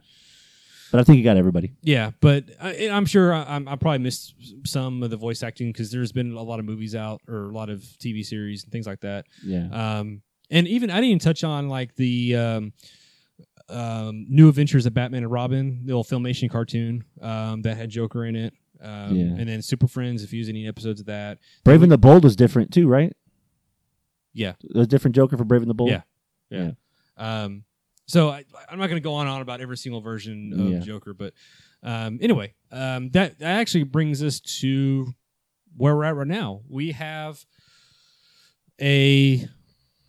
But 0.91 0.99
I 0.99 1.03
think 1.03 1.17
he 1.17 1.23
got 1.23 1.37
everybody. 1.37 1.71
Yeah, 1.81 2.11
but 2.19 2.45
I, 2.59 2.89
I'm 2.89 3.05
sure 3.05 3.33
I, 3.33 3.43
I'm- 3.43 3.67
I 3.67 3.75
probably 3.77 3.99
missed 3.99 4.35
some 4.65 5.01
of 5.03 5.09
the 5.09 5.15
voice 5.17 5.41
acting 5.41 5.69
because 5.71 5.89
there's 5.89 6.11
been 6.11 6.33
a 6.33 6.41
lot 6.41 6.59
of 6.59 6.65
movies 6.65 6.95
out 6.95 7.21
or 7.29 7.45
a 7.45 7.53
lot 7.53 7.69
of 7.69 7.79
TV 7.79 8.25
series 8.25 8.63
and 8.63 8.71
things 8.73 8.85
like 8.87 8.99
that. 9.01 9.25
Yeah. 9.43 9.67
Um, 9.71 10.21
and 10.49 10.67
even 10.67 10.89
I 10.91 10.95
didn't 10.95 11.05
even 11.05 11.19
touch 11.19 11.43
on 11.45 11.69
like 11.69 11.95
the 11.95 12.35
um, 12.35 12.73
um, 13.69 14.25
New 14.29 14.49
Adventures 14.49 14.85
of 14.85 14.93
Batman 14.93 15.23
and 15.23 15.31
Robin, 15.31 15.81
the 15.85 15.93
old 15.93 16.07
Filmation 16.07 16.49
cartoon 16.49 17.05
um, 17.21 17.61
that 17.61 17.77
had 17.77 17.89
Joker 17.89 18.25
in 18.25 18.35
it. 18.35 18.53
Um, 18.81 19.15
Yeah. 19.15 19.25
And 19.39 19.47
then 19.47 19.61
Super 19.61 19.87
Friends, 19.87 20.23
if 20.23 20.33
you 20.33 20.39
use 20.39 20.49
any 20.49 20.67
episodes 20.67 20.99
of 20.99 21.05
that. 21.07 21.37
Brave 21.63 21.83
and 21.83 21.91
the 21.91 21.97
Bold 21.97 22.23
was 22.23 22.35
different 22.35 22.71
too, 22.73 22.87
right? 22.87 23.13
Yeah. 24.33 24.53
A 24.75 24.85
different 24.85 25.15
Joker 25.15 25.37
for 25.37 25.43
Brave 25.43 25.61
and 25.61 25.69
the 25.69 25.73
Bold? 25.75 25.89
Yeah. 25.91 26.01
Yeah. 26.49 26.71
Um, 27.17 27.63
so 28.07 28.29
I, 28.29 28.43
I'm 28.69 28.79
not 28.79 28.87
going 28.87 29.01
to 29.01 29.03
go 29.03 29.13
on 29.13 29.27
and 29.27 29.35
on 29.35 29.41
about 29.41 29.61
every 29.61 29.77
single 29.77 30.01
version 30.01 30.53
of 30.59 30.69
Yeah. 30.69 30.79
Joker, 30.79 31.13
but 31.13 31.33
um, 31.83 32.19
anyway, 32.21 32.53
um, 32.71 33.09
that, 33.11 33.39
that 33.39 33.59
actually 33.59 33.83
brings 33.83 34.21
us 34.23 34.39
to 34.59 35.13
where 35.77 35.95
we're 35.95 36.03
at 36.03 36.15
right 36.15 36.27
now. 36.27 36.61
We 36.67 36.91
have 36.91 37.45
a 38.81 39.47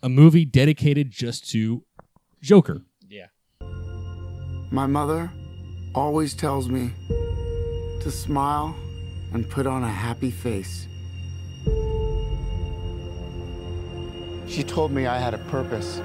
a 0.01 0.09
movie 0.09 0.45
dedicated 0.45 1.11
just 1.11 1.49
to 1.51 1.83
Joker. 2.41 2.81
Yeah. 3.07 3.27
My 4.71 4.85
mother 4.85 5.31
always 5.95 6.33
tells 6.33 6.67
me 6.69 6.91
to 8.03 8.11
smile 8.11 8.75
and 9.31 9.49
put 9.49 9.65
on 9.65 9.81
a 9.83 9.89
happy 9.89 10.29
face. 10.29 10.89
She 14.45 14.61
told 14.61 14.91
me 14.91 15.07
I 15.07 15.17
had 15.17 15.33
a 15.33 15.37
purpose 15.37 16.01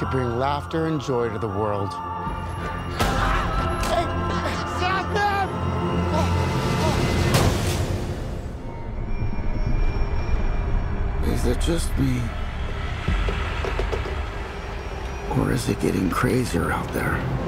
to 0.00 0.08
bring 0.10 0.36
laughter 0.36 0.86
and 0.86 1.00
joy 1.00 1.28
to 1.28 1.38
the 1.38 1.46
world. 1.46 1.92
Is 11.32 11.46
it 11.46 11.60
just 11.60 11.96
me? 11.98 12.20
Or 15.38 15.52
is 15.52 15.68
it 15.68 15.78
getting 15.78 16.10
crazier 16.10 16.72
out 16.72 16.88
there? 16.92 17.45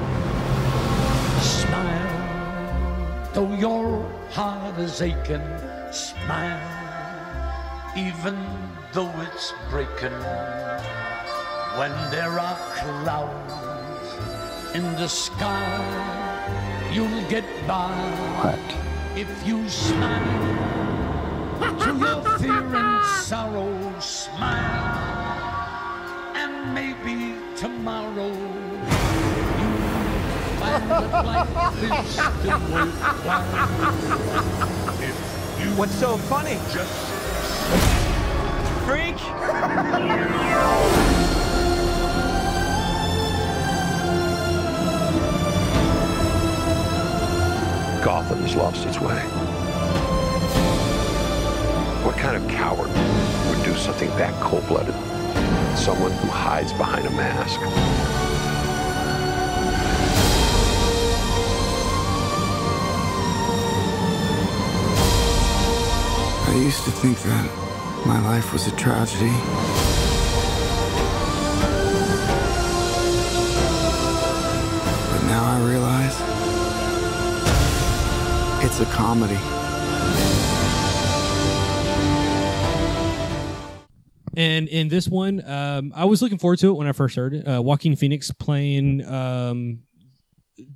Though 3.33 3.53
your 3.53 4.03
heart 4.31 4.77
is 4.79 5.01
aching. 5.01 5.45
Smile, 5.91 6.61
even 7.97 8.37
though 8.93 9.11
it's 9.21 9.53
breaking. 9.69 10.19
When 11.77 11.91
there 12.11 12.39
are 12.39 12.57
clouds 12.75 13.53
in 14.75 14.83
the 14.95 15.07
sky, 15.07 16.89
you'll 16.91 17.23
get 17.29 17.45
by. 17.67 17.91
What? 18.41 18.59
If 19.17 19.29
you 19.47 19.67
smile 19.69 20.59
through 21.79 21.99
your 21.99 22.37
fear 22.37 22.75
and 22.75 23.05
sorrow, 23.23 23.99
smile, 23.99 24.98
What's 35.77 35.93
so 35.95 36.17
funny? 36.17 36.57
Just 36.73 36.91
Freak! 38.85 39.15
Gotham's 48.03 48.55
lost 48.55 48.85
its 48.87 48.99
way. 48.99 49.21
What 52.03 52.17
kind 52.17 52.35
of 52.35 52.49
coward 52.49 52.89
would 52.89 53.63
do 53.63 53.75
something 53.75 54.09
that 54.17 54.33
cold-blooded? 54.41 54.95
Someone 55.77 56.11
who 56.13 56.29
hides 56.29 56.73
behind 56.73 57.05
a 57.05 57.11
mask. 57.11 57.59
I 66.49 66.55
used 66.55 66.83
to 66.85 66.89
think 66.89 67.15
that 67.19 68.05
my 68.07 68.19
life 68.21 68.51
was 68.51 68.65
a 68.65 68.75
tragedy. 68.75 69.29
But 75.11 75.27
now 75.27 75.43
I 75.45 75.61
realize 75.69 76.15
it's 78.65 78.79
a 78.79 78.85
comedy. 78.91 79.37
And 84.35 84.67
in 84.69 84.87
this 84.87 85.07
one, 85.07 85.47
um, 85.47 85.93
I 85.95 86.05
was 86.05 86.23
looking 86.23 86.39
forward 86.39 86.57
to 86.59 86.69
it 86.69 86.73
when 86.73 86.87
I 86.87 86.93
first 86.93 87.15
heard 87.15 87.35
it. 87.35 87.47
Uh, 87.47 87.61
Joaquin 87.61 87.95
Phoenix 87.95 88.31
playing 88.31 89.05
um, 89.05 89.83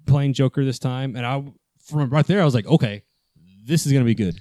playing 0.05 0.33
Joker 0.33 0.63
this 0.63 0.77
time, 0.77 1.15
and 1.15 1.25
I 1.25 1.43
from 1.83 2.11
right 2.11 2.27
there 2.27 2.43
I 2.43 2.45
was 2.45 2.53
like, 2.53 2.67
okay, 2.67 3.01
this 3.65 3.87
is 3.87 3.91
gonna 3.91 4.05
be 4.05 4.13
good. 4.13 4.39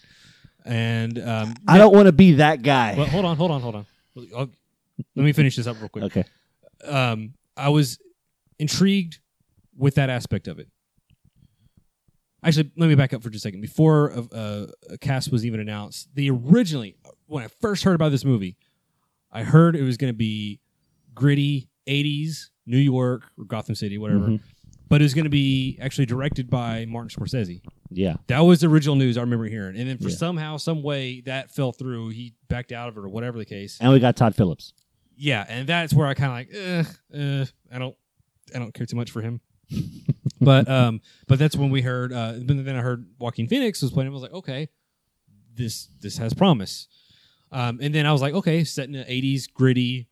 And 0.65 1.19
um, 1.19 1.55
I 1.67 1.79
don't 1.79 1.93
want 1.95 2.07
to 2.07 2.13
be 2.13 2.33
that 2.35 2.63
guy. 2.63 2.95
Well, 2.97 3.07
hold 3.07 3.25
on, 3.25 3.37
hold 3.37 3.51
on, 3.51 3.61
hold 3.61 3.75
on. 3.77 3.87
I'll- 4.37 4.51
let 5.17 5.25
me 5.25 5.33
finish 5.33 5.57
this 5.57 5.67
up 5.67 5.79
real 5.81 5.89
quick. 5.89 6.05
Okay. 6.05 6.25
Um, 6.85 7.35
I 7.57 7.71
was 7.71 7.99
intrigued 8.59 9.19
with 9.77 9.95
that 9.97 10.11
aspect 10.11 10.47
of 10.49 10.59
it. 10.59 10.69
Actually, 12.45 12.71
let 12.77 12.89
me 12.89 12.95
back 12.95 13.13
up 13.13 13.23
for 13.23 13.31
just 13.31 13.45
a 13.45 13.49
second. 13.49 13.61
Before 13.61 14.09
a, 14.11 14.23
a, 14.33 14.67
a 14.95 14.99
cast 14.99 15.31
was 15.31 15.47
even 15.47 15.61
announced, 15.61 16.09
the 16.15 16.31
originally 16.31 16.97
when 17.27 17.45
I 17.45 17.49
first 17.61 17.85
heard 17.85 17.95
about 17.95 18.11
this 18.11 18.25
movie, 18.25 18.57
I 19.31 19.45
heard 19.45 19.77
it 19.77 19.83
was 19.83 19.97
going 19.97 20.13
to 20.13 20.17
be 20.17 20.61
gritty 21.15 21.69
'80s 21.89 22.51
New 22.67 22.79
York 22.79 23.23
or 23.39 23.45
Gotham 23.45 23.75
City, 23.75 23.97
whatever. 23.97 24.27
Mhm. 24.29 24.41
But 24.93 25.01
it 25.01 25.05
was 25.05 25.15
going 25.15 25.25
to 25.25 25.31
be 25.31 25.79
actually 25.81 26.05
directed 26.05 26.51
by 26.51 26.85
Martin 26.85 27.09
Scorsese. 27.09 27.63
Yeah. 27.89 28.17
That 28.27 28.41
was 28.41 28.61
the 28.61 28.67
original 28.67 28.95
news 28.95 29.17
I 29.17 29.23
remember 29.23 29.47
hearing, 29.47 29.75
and 29.79 29.89
then 29.89 29.97
for 29.97 30.11
Yeah. 30.11 30.17
somehow, 30.17 30.59
some 30.59 30.83
way, 30.83 31.23
that 31.23 31.51
fell 31.51 31.73
through. 31.73 32.11
He 32.11 32.35
backed 32.49 32.73
out 32.73 32.91
of 32.91 32.99
it, 32.99 33.01
or 33.01 33.09
whatever 33.09 33.39
the 33.39 33.47
case. 33.47 33.79
And 33.81 33.91
we 33.91 34.01
got 34.01 34.17
Todd 34.17 34.35
Phillips. 34.35 34.75
Yeah, 35.17 35.47
and 35.49 35.67
that's 35.67 35.95
where 35.95 36.07
I 36.07 36.13
kind 36.13 36.31
of 36.31 36.37
like, 36.37 36.49
eh, 36.53 36.85
eh, 37.19 37.47
I 37.75 37.79
don't, 37.79 37.97
I 38.55 38.59
don't 38.59 38.75
care 38.75 38.85
too 38.85 38.97
much 38.97 39.11
for 39.11 39.23
him. 39.23 39.41
but 40.43 40.69
um, 40.69 41.01
but 41.27 41.39
that's 41.39 41.57
when 41.57 41.71
we 41.71 41.81
heard. 41.81 42.13
Uh, 42.13 42.35
but 42.45 42.63
then 42.63 42.77
I 42.77 42.83
heard 42.83 43.07
Joaquin 43.19 43.49
Phoenix 43.49 43.81
was 43.81 43.93
playing. 43.93 44.11
I 44.11 44.13
was 44.13 44.21
like, 44.21 44.35
okay, 44.35 44.69
this 45.55 45.89
this 46.03 46.19
has 46.19 46.35
promise. 46.35 46.87
Um, 47.51 47.79
and 47.81 47.95
then 47.95 48.05
I 48.05 48.13
was 48.13 48.21
like, 48.21 48.35
okay, 48.35 48.63
set 48.63 48.89
in 48.89 48.93
the 48.93 49.05
'80s 49.05 49.51
gritty 49.51 50.09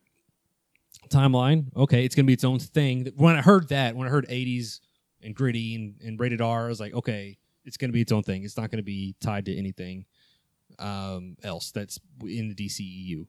timeline. 1.11 1.65
Okay, 1.75 2.05
it's 2.05 2.15
gonna 2.15 2.25
be 2.25 2.33
its 2.33 2.43
own 2.43 2.59
thing. 2.59 3.11
When 3.15 3.35
I 3.35 3.41
heard 3.41 3.69
that, 3.69 3.95
when 3.95 4.07
I 4.07 4.11
heard 4.11 4.27
'80s 4.27 4.79
and 5.21 5.35
gritty 5.35 5.75
and, 5.75 5.95
and 6.03 6.19
rated 6.19 6.41
R, 6.41 6.65
I 6.65 6.69
was 6.69 6.79
like, 6.79 6.93
okay, 6.93 7.37
it's 7.65 7.77
gonna 7.77 7.93
be 7.93 8.01
its 8.01 8.11
own 8.11 8.23
thing. 8.23 8.43
It's 8.43 8.57
not 8.57 8.71
gonna 8.71 8.83
be 8.83 9.15
tied 9.21 9.45
to 9.45 9.55
anything 9.55 10.05
um, 10.79 11.37
else 11.43 11.71
that's 11.71 11.99
in 12.21 12.49
the 12.49 12.55
DCEU. 12.55 13.27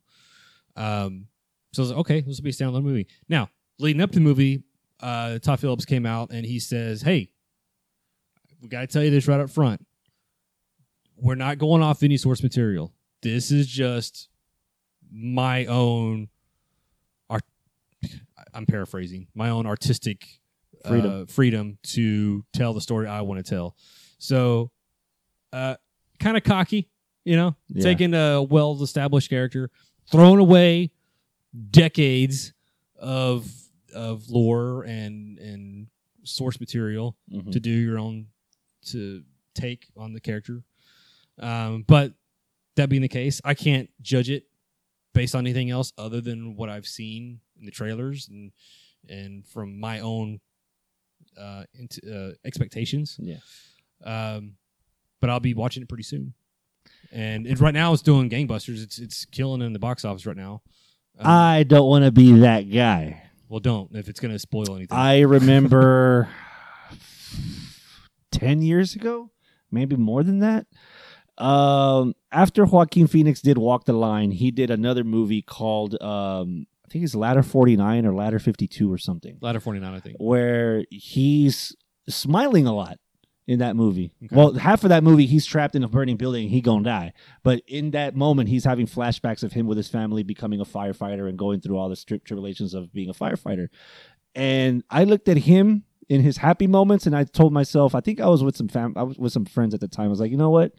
Um, 0.76 1.26
so 1.72 1.82
I 1.82 1.84
was 1.84 1.90
like, 1.90 2.00
okay, 2.00 2.20
this 2.20 2.38
will 2.38 2.44
be 2.44 2.50
a 2.50 2.52
standalone 2.52 2.82
movie. 2.82 3.06
Now, 3.28 3.50
leading 3.78 4.02
up 4.02 4.10
to 4.10 4.18
the 4.18 4.24
movie, 4.24 4.62
uh, 5.00 5.38
Todd 5.38 5.60
Phillips 5.60 5.84
came 5.84 6.06
out 6.06 6.30
and 6.30 6.46
he 6.46 6.58
says, 6.58 7.02
"Hey, 7.02 7.32
we 8.62 8.68
got 8.68 8.80
to 8.82 8.86
tell 8.86 9.02
you 9.02 9.10
this 9.10 9.26
right 9.26 9.40
up 9.40 9.50
front. 9.50 9.84
We're 11.16 11.34
not 11.34 11.58
going 11.58 11.82
off 11.82 12.02
any 12.02 12.16
source 12.16 12.42
material. 12.42 12.92
This 13.20 13.50
is 13.50 13.66
just 13.66 14.28
my 15.10 15.66
own. 15.66 16.28
I'm 18.54 18.66
paraphrasing 18.66 19.28
my 19.34 19.48
own 19.50 19.66
artistic 19.66 20.26
Freedom. 20.86 21.22
uh, 21.22 21.26
freedom 21.26 21.78
to 21.84 22.44
tell 22.52 22.74
the 22.74 22.80
story 22.80 23.06
I 23.06 23.20
want 23.22 23.44
to 23.44 23.48
tell. 23.48 23.76
So, 24.18 24.70
uh, 25.52 25.76
kind 26.18 26.36
of 26.36 26.42
cocky, 26.44 26.88
you 27.24 27.36
know, 27.36 27.56
Yeah. 27.68 27.82
taking 27.82 28.14
a 28.14 28.42
well-established 28.42 29.28
character, 29.30 29.70
throwing 30.10 30.38
away 30.40 30.90
decades 31.70 32.52
of 32.96 33.50
of 33.94 34.30
lore 34.30 34.84
and 34.84 35.38
and 35.38 35.86
source 36.24 36.58
material 36.60 37.16
Mhm. 37.30 37.52
to 37.52 37.60
do 37.60 37.70
your 37.70 37.98
own 37.98 38.28
to 38.86 39.22
take 39.54 39.86
on 39.96 40.12
the 40.14 40.20
character. 40.20 40.64
Um, 41.38 41.82
but 41.86 42.14
that 42.76 42.88
being 42.88 43.02
the 43.02 43.08
case, 43.08 43.40
I 43.44 43.52
can't 43.54 43.90
judge 44.00 44.30
it 44.30 44.46
based 45.12 45.34
on 45.34 45.44
anything 45.46 45.68
else 45.70 45.92
other 45.98 46.20
than 46.22 46.56
what 46.56 46.70
I've 46.70 46.86
seen 46.86 47.40
in 47.62 47.66
the 47.66 47.72
trailers 47.72 48.28
and 48.28 48.52
and 49.08 49.46
from 49.46 49.80
my 49.80 50.00
own 50.00 50.40
uh, 51.40 51.64
into, 51.74 52.00
uh, 52.30 52.34
expectations. 52.44 53.18
Yeah. 53.18 53.38
Um, 54.04 54.56
but 55.20 55.30
I'll 55.30 55.40
be 55.40 55.54
watching 55.54 55.82
it 55.82 55.88
pretty 55.88 56.04
soon. 56.04 56.34
And 57.12 57.46
it, 57.46 57.60
right 57.60 57.74
now, 57.74 57.92
it's 57.92 58.02
doing 58.02 58.28
gangbusters. 58.28 58.82
It's 58.82 58.98
it's 58.98 59.24
killing 59.24 59.62
in 59.62 59.72
the 59.72 59.78
box 59.78 60.04
office 60.04 60.26
right 60.26 60.36
now. 60.36 60.62
Um, 61.18 61.26
I 61.26 61.62
don't 61.62 61.88
want 61.88 62.04
to 62.04 62.10
be 62.10 62.32
that 62.40 62.62
guy. 62.62 63.22
well, 63.48 63.60
don't 63.60 63.94
if 63.94 64.08
it's 64.08 64.18
going 64.20 64.32
to 64.32 64.38
spoil 64.38 64.74
anything. 64.76 64.96
I 64.96 65.20
remember 65.20 66.28
10 68.32 68.62
years 68.62 68.94
ago, 68.96 69.30
maybe 69.70 69.96
more 69.96 70.22
than 70.22 70.40
that. 70.40 70.66
Um, 71.38 72.14
after 72.30 72.64
Joaquin 72.64 73.06
Phoenix 73.06 73.40
did 73.40 73.58
Walk 73.58 73.84
the 73.84 73.92
Line, 73.92 74.30
he 74.30 74.50
did 74.50 74.70
another 74.70 75.04
movie 75.04 75.42
called, 75.42 76.00
um, 76.02 76.66
think 76.92 77.04
it's 77.04 77.14
Ladder 77.14 77.42
49 77.42 78.06
or 78.06 78.14
Ladder 78.14 78.38
52 78.38 78.92
or 78.92 78.98
something, 78.98 79.38
Ladder 79.40 79.60
forty 79.60 79.80
nine, 79.80 79.94
I 79.94 80.00
think. 80.00 80.16
where 80.18 80.84
he's 80.90 81.74
smiling 82.08 82.66
a 82.66 82.74
lot 82.74 82.98
in 83.46 83.58
that 83.58 83.74
movie. 83.74 84.12
Well, 84.30 84.54
half 84.54 84.84
of 84.84 84.90
that 84.90 85.02
movie, 85.02 85.26
he's 85.26 85.44
trapped 85.44 85.74
in 85.74 85.82
a 85.82 85.88
burning 85.88 86.16
building 86.16 86.42
and 86.44 86.50
he 86.50 86.60
gonna 86.60 86.84
die. 86.84 87.12
But 87.42 87.62
in 87.66 87.90
that 87.90 88.14
moment, 88.14 88.48
he's 88.48 88.64
having 88.64 88.86
flashbacks 88.86 89.42
of 89.42 89.52
him 89.52 89.66
with 89.66 89.76
his 89.76 89.88
family 89.88 90.22
becoming 90.22 90.60
a 90.60 90.64
firefighter 90.64 91.28
and 91.28 91.36
going 91.36 91.60
through 91.60 91.76
all 91.76 91.88
the 91.88 91.96
strict 91.96 92.26
tribulations 92.26 92.72
of 92.74 92.92
being 92.92 93.08
a 93.08 93.14
firefighter. 93.14 93.68
And 94.34 94.84
I 94.90 95.04
looked 95.04 95.28
at 95.28 95.38
him 95.38 95.84
in 96.08 96.20
his 96.22 96.36
happy 96.38 96.66
moments, 96.66 97.06
and 97.06 97.16
I 97.16 97.24
told 97.24 97.52
myself, 97.52 97.94
I 97.94 98.00
think 98.00 98.20
I 98.20 98.28
was 98.28 98.44
with 98.44 98.56
some 98.56 98.68
fam, 98.68 98.94
I 98.96 99.02
was 99.02 99.18
with 99.18 99.32
some 99.32 99.44
friends 99.44 99.74
at 99.74 99.80
the 99.80 99.88
time. 99.88 100.06
I 100.06 100.08
was 100.08 100.20
like, 100.20 100.30
you 100.30 100.36
know 100.36 100.50
what? 100.50 100.72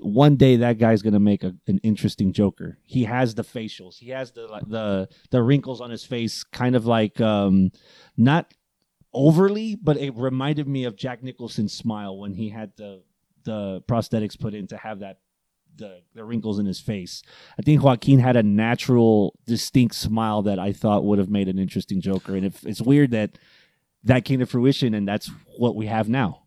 One 0.00 0.36
day 0.36 0.56
that 0.56 0.78
guy's 0.78 1.02
gonna 1.02 1.20
make 1.20 1.42
a, 1.44 1.54
an 1.66 1.78
interesting 1.82 2.32
Joker. 2.32 2.78
He 2.84 3.04
has 3.04 3.34
the 3.34 3.44
facials. 3.44 3.98
He 3.98 4.10
has 4.10 4.32
the 4.32 4.46
the 4.66 5.08
the 5.30 5.42
wrinkles 5.42 5.80
on 5.80 5.90
his 5.90 6.04
face, 6.04 6.44
kind 6.44 6.76
of 6.76 6.86
like 6.86 7.20
um, 7.20 7.70
not 8.16 8.54
overly, 9.12 9.74
but 9.74 9.96
it 9.96 10.14
reminded 10.14 10.68
me 10.68 10.84
of 10.84 10.96
Jack 10.96 11.22
Nicholson's 11.22 11.72
smile 11.72 12.16
when 12.16 12.34
he 12.34 12.50
had 12.50 12.72
the 12.76 13.02
the 13.44 13.82
prosthetics 13.88 14.38
put 14.38 14.54
in 14.54 14.66
to 14.68 14.76
have 14.76 15.00
that 15.00 15.18
the 15.76 16.02
the 16.14 16.24
wrinkles 16.24 16.58
in 16.58 16.66
his 16.66 16.80
face. 16.80 17.22
I 17.58 17.62
think 17.62 17.82
Joaquin 17.82 18.18
had 18.18 18.36
a 18.36 18.42
natural, 18.42 19.38
distinct 19.46 19.94
smile 19.94 20.42
that 20.42 20.58
I 20.58 20.72
thought 20.72 21.04
would 21.04 21.18
have 21.18 21.30
made 21.30 21.48
an 21.48 21.58
interesting 21.58 22.00
Joker, 22.00 22.36
and 22.36 22.44
if 22.44 22.64
it's 22.64 22.82
weird 22.82 23.12
that 23.12 23.38
that 24.04 24.24
came 24.24 24.40
to 24.40 24.46
fruition, 24.46 24.94
and 24.94 25.08
that's 25.08 25.30
what 25.56 25.74
we 25.74 25.86
have 25.86 26.08
now. 26.08 26.44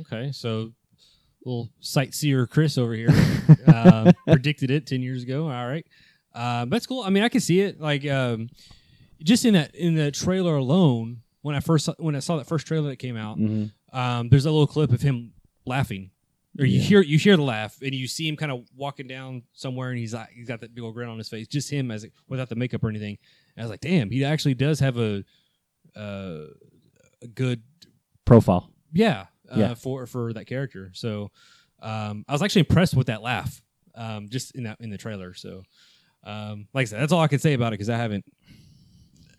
Okay, 0.00 0.32
so 0.32 0.72
little 1.44 1.70
sightseer 1.80 2.46
Chris 2.46 2.76
over 2.78 2.92
here 2.94 3.10
um, 3.66 4.12
predicted 4.26 4.70
it 4.70 4.86
ten 4.86 5.02
years 5.02 5.22
ago. 5.22 5.44
All 5.50 5.66
right, 5.68 5.86
um, 6.34 6.68
that's 6.70 6.86
cool. 6.86 7.02
I 7.02 7.10
mean, 7.10 7.22
I 7.22 7.28
can 7.28 7.40
see 7.40 7.60
it. 7.60 7.80
Like 7.80 8.06
um, 8.06 8.48
just 9.22 9.44
in 9.44 9.54
that 9.54 9.74
in 9.74 9.94
the 9.94 10.10
trailer 10.10 10.56
alone, 10.56 11.22
when 11.42 11.54
I 11.54 11.60
first 11.60 11.84
saw, 11.86 11.94
when 11.98 12.14
I 12.16 12.20
saw 12.20 12.36
that 12.36 12.46
first 12.46 12.66
trailer 12.66 12.88
that 12.90 12.96
came 12.96 13.16
out, 13.16 13.38
Mhm. 13.38 13.72
um, 13.92 14.28
there's 14.28 14.46
a 14.46 14.50
little 14.50 14.66
clip 14.66 14.92
of 14.92 15.00
him 15.02 15.32
laughing, 15.66 16.10
or 16.58 16.64
you 16.64 16.78
Yeah. 16.78 16.84
hear 16.84 17.00
you 17.02 17.18
hear 17.18 17.36
the 17.36 17.42
laugh, 17.42 17.76
and 17.82 17.94
you 17.94 18.06
see 18.08 18.28
him 18.28 18.36
kind 18.36 18.52
of 18.52 18.64
walking 18.76 19.06
down 19.06 19.42
somewhere, 19.52 19.90
and 19.90 19.98
he's 19.98 20.14
like 20.14 20.30
he's 20.34 20.48
got 20.48 20.60
that 20.60 20.74
big 20.74 20.84
old 20.84 20.94
grin 20.94 21.08
on 21.08 21.18
his 21.18 21.28
face, 21.28 21.46
just 21.48 21.70
him 21.70 21.90
as 21.90 22.06
without 22.28 22.48
the 22.48 22.56
makeup 22.56 22.82
or 22.84 22.88
anything. 22.88 23.18
And 23.56 23.62
I 23.62 23.64
was 23.64 23.70
like, 23.70 23.80
damn, 23.80 24.10
he 24.10 24.24
actually 24.24 24.54
does 24.54 24.80
have 24.80 24.96
a 24.98 25.24
uh, 25.96 26.46
a 27.22 27.26
good 27.34 27.62
Profile. 28.24 28.70
yeah, 28.92 29.26
uh, 29.50 29.58
Yeah. 29.58 29.74
for 29.74 30.06
for 30.06 30.32
that 30.32 30.46
character. 30.46 30.90
So 30.94 31.30
um, 31.82 32.24
I 32.28 32.32
was 32.32 32.42
actually 32.42 32.60
impressed 32.68 32.94
with 32.96 33.06
that 33.08 33.22
laugh, 33.22 33.62
um, 33.94 34.28
just 34.28 34.54
in 34.54 34.64
that 34.64 34.78
in 34.80 34.90
the 34.90 34.98
trailer. 34.98 35.34
So 35.34 35.62
um, 36.24 36.68
like 36.74 36.82
I 36.82 36.84
said, 36.84 37.00
that's 37.00 37.12
all 37.12 37.20
I 37.20 37.28
can 37.28 37.38
say 37.38 37.54
about 37.54 37.68
it 37.68 37.78
because 37.78 37.88
I 37.90 37.96
haven't. 37.96 38.24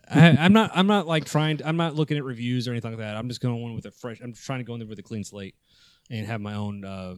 I, 0.09 0.29
I'm 0.39 0.51
not. 0.53 0.71
I'm 0.73 0.87
not 0.87 1.07
like 1.07 1.25
trying. 1.25 1.57
To, 1.57 1.67
I'm 1.67 1.77
not 1.77 1.95
looking 1.95 2.17
at 2.17 2.23
reviews 2.23 2.67
or 2.67 2.71
anything 2.71 2.91
like 2.91 2.99
that. 2.99 3.15
I'm 3.15 3.27
just 3.29 3.39
going 3.41 3.61
in 3.61 3.73
with 3.75 3.85
a 3.85 3.91
fresh. 3.91 4.19
I'm 4.21 4.33
trying 4.33 4.59
to 4.59 4.65
go 4.65 4.73
in 4.73 4.79
there 4.79 4.87
with 4.87 4.99
a 4.99 5.03
clean 5.03 5.23
slate 5.23 5.55
and 6.09 6.25
have 6.25 6.41
my 6.41 6.55
own 6.55 6.83
uh, 6.83 7.15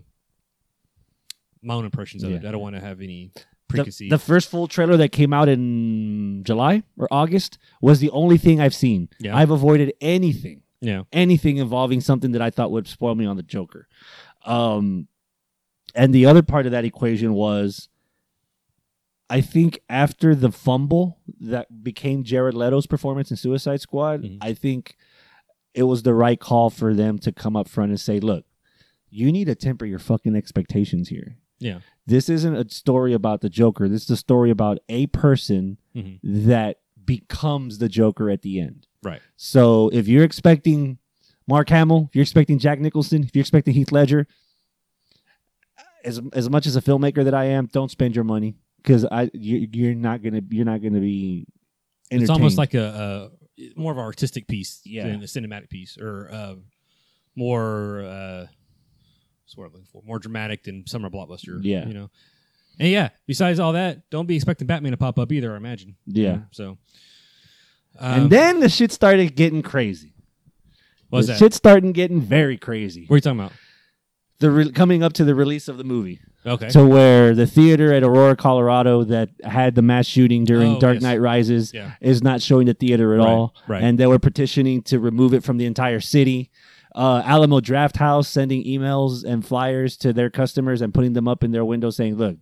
my 1.61 1.73
own 1.75 1.85
impressions 1.85 2.23
of 2.23 2.31
it. 2.31 2.45
I 2.45 2.51
don't 2.51 2.61
want 2.61 2.75
to 2.75 2.81
have 2.81 2.99
any 3.01 3.31
The, 3.33 3.41
preconceived. 3.67 4.11
the 4.11 4.19
first 4.19 4.49
full 4.51 4.67
trailer 4.67 4.97
that 4.97 5.09
came 5.13 5.33
out 5.33 5.47
in 5.49 6.43
July 6.43 6.83
or 6.97 7.07
August 7.09 7.57
was 7.81 7.99
the 7.99 8.09
only 8.09 8.37
thing 8.37 8.59
I've 8.59 8.75
seen. 8.75 9.09
Yeah. 9.19 9.35
I've 9.35 9.49
avoided 9.51 9.93
anything. 10.01 10.62
Yeah. 10.83 11.03
Anything 11.13 11.57
involving 11.57 12.01
something 12.01 12.31
that 12.33 12.41
I 12.41 12.49
thought 12.49 12.71
would 12.71 12.87
spoil 12.87 13.15
me 13.15 13.25
on 13.25 13.37
the 13.37 13.43
Joker. 13.43 13.87
Um 14.45 15.07
and 15.95 16.13
the 16.13 16.25
other 16.25 16.41
part 16.43 16.65
of 16.65 16.71
that 16.73 16.85
equation 16.85 17.33
was 17.33 17.87
I 19.29 19.41
think 19.41 19.79
after 19.89 20.35
the 20.35 20.51
fumble 20.51 21.19
that 21.39 21.83
became 21.83 22.23
Jared 22.23 22.53
Leto's 22.53 22.85
performance 22.87 23.31
in 23.31 23.37
Suicide 23.37 23.81
Squad, 23.81 24.21
Mm-hmm. 24.23 24.37
I 24.41 24.53
think 24.53 24.95
it 25.73 25.83
was 25.83 26.03
the 26.03 26.13
right 26.13 26.39
call 26.39 26.69
for 26.69 26.93
them 26.93 27.17
to 27.19 27.31
come 27.31 27.55
up 27.55 27.67
front 27.67 27.89
and 27.91 27.99
say, 27.99 28.19
"Look, 28.19 28.45
you 29.09 29.31
need 29.31 29.45
to 29.45 29.55
temper 29.55 29.85
your 29.85 29.97
fucking 29.99 30.35
expectations 30.35 31.09
here." 31.09 31.37
Yeah. 31.59 31.79
This 32.05 32.27
isn't 32.29 32.55
a 32.55 32.69
story 32.69 33.13
about 33.13 33.41
the 33.41 33.49
Joker. 33.49 33.87
This 33.87 34.03
is 34.03 34.09
a 34.11 34.17
story 34.17 34.51
about 34.51 34.79
a 34.89 35.07
person 35.07 35.77
Mhm. 35.95 36.19
that 36.23 36.79
becomes 37.05 37.77
the 37.77 37.89
Joker 37.89 38.29
at 38.29 38.41
the 38.41 38.59
end. 38.59 38.87
Right. 39.03 39.21
So 39.35 39.89
if 39.93 40.07
you're 40.07 40.23
expecting 40.23 40.97
Mark 41.47 41.69
Hamill, 41.69 42.07
if 42.09 42.15
you're 42.15 42.21
expecting 42.23 42.59
Jack 42.59 42.79
Nicholson, 42.79 43.23
if 43.23 43.35
you're 43.35 43.41
expecting 43.41 43.73
Heath 43.73 43.91
Ledger, 43.91 44.27
as 46.03 46.21
as 46.33 46.49
much 46.49 46.65
as 46.65 46.75
a 46.75 46.81
filmmaker 46.81 47.23
that 47.23 47.33
I 47.33 47.45
am, 47.45 47.67
don't 47.67 47.89
spend 47.91 48.15
your 48.15 48.23
money 48.25 48.55
because 48.77 49.05
I 49.05 49.29
you, 49.33 49.67
you're 49.71 49.95
not 49.95 50.21
gonna 50.21 50.41
you're 50.49 50.65
not 50.65 50.81
gonna 50.81 50.99
be. 50.99 51.45
it's 52.11 52.29
almost 52.29 52.57
like 52.57 52.73
a, 52.73 53.31
a 53.57 53.69
more 53.79 53.91
of 53.91 53.97
an 53.97 54.03
artistic 54.03 54.47
piece 54.47 54.81
Yeah. 54.85 55.03
than 55.07 55.15
a 55.21 55.25
cinematic 55.25 55.69
piece, 55.69 55.97
or 55.97 56.29
uh, 56.31 56.55
more 57.35 58.01
uh, 58.03 58.45
what's 59.43 59.55
the 59.55 59.61
I'm 59.61 59.71
looking 59.71 59.87
for? 59.91 60.01
More 60.05 60.19
dramatic 60.19 60.63
than 60.63 60.85
summer 60.87 61.09
blockbuster. 61.09 61.59
Yeah. 61.61 61.85
you 61.87 61.93
know. 61.93 62.09
And 62.79 62.89
yeah, 62.89 63.09
besides 63.27 63.59
all 63.59 63.73
that, 63.73 64.09
don't 64.09 64.25
be 64.25 64.35
expecting 64.35 64.67
Batman 64.67 64.91
to 64.91 64.97
pop 64.97 65.19
up 65.19 65.31
either. 65.31 65.53
I 65.53 65.57
imagine. 65.57 65.95
Yeah. 66.05 66.39
So. 66.51 66.77
Um, 67.99 68.21
and 68.23 68.29
then 68.31 68.59
the 68.59 68.69
shit 68.69 68.91
started 68.91 69.35
getting 69.35 69.61
crazy. 69.61 70.13
What's 71.09 71.27
the 71.27 71.33
that? 71.33 71.39
shit 71.39 71.53
starting 71.53 71.91
getting 71.91 72.19
very 72.21 72.57
crazy. 72.57 73.05
What 73.05 73.15
are 73.15 73.17
you 73.17 73.21
talking 73.21 73.39
about? 73.39 73.51
The 74.39 74.49
re- 74.49 74.71
coming 74.71 75.03
up 75.03 75.13
to 75.13 75.23
the 75.23 75.35
release 75.35 75.67
of 75.67 75.77
the 75.77 75.83
movie. 75.83 76.19
Okay. 76.45 76.67
To 76.69 76.85
where 76.85 77.33
the 77.35 77.45
theater 77.47 77.93
at 77.93 78.03
Aurora, 78.03 78.35
Colorado, 78.35 79.03
that 79.05 79.29
had 79.43 79.75
the 79.75 79.81
mass 79.83 80.07
shooting 80.07 80.43
during 80.43 80.75
Oh, 80.75 80.79
Dark 80.79 80.95
yes. 80.95 81.03
Knight 81.03 81.21
Rises, 81.21 81.71
Yeah. 81.73 81.91
is 82.01 82.21
not 82.23 82.41
showing 82.41 82.65
the 82.65 82.73
theater 82.73 83.13
at 83.13 83.19
Right, 83.19 83.27
all. 83.27 83.53
right. 83.67 83.81
And 83.83 83.97
they 83.97 84.07
were 84.07 84.19
petitioning 84.19 84.81
to 84.83 84.99
remove 84.99 85.33
it 85.33 85.43
from 85.43 85.57
the 85.57 85.65
entire 85.65 86.01
city. 86.01 86.49
Uh, 86.95 87.21
Alamo 87.25 87.59
Drafthouse 87.59 88.25
sending 88.27 88.63
emails 88.65 89.23
and 89.23 89.45
flyers 89.45 89.97
to 89.97 90.13
their 90.13 90.29
customers 90.29 90.81
and 90.81 90.93
putting 90.93 91.13
them 91.13 91.27
up 91.27 91.43
in 91.43 91.51
their 91.51 91.65
window 91.65 91.89
saying, 91.89 92.15
"Look, 92.15 92.37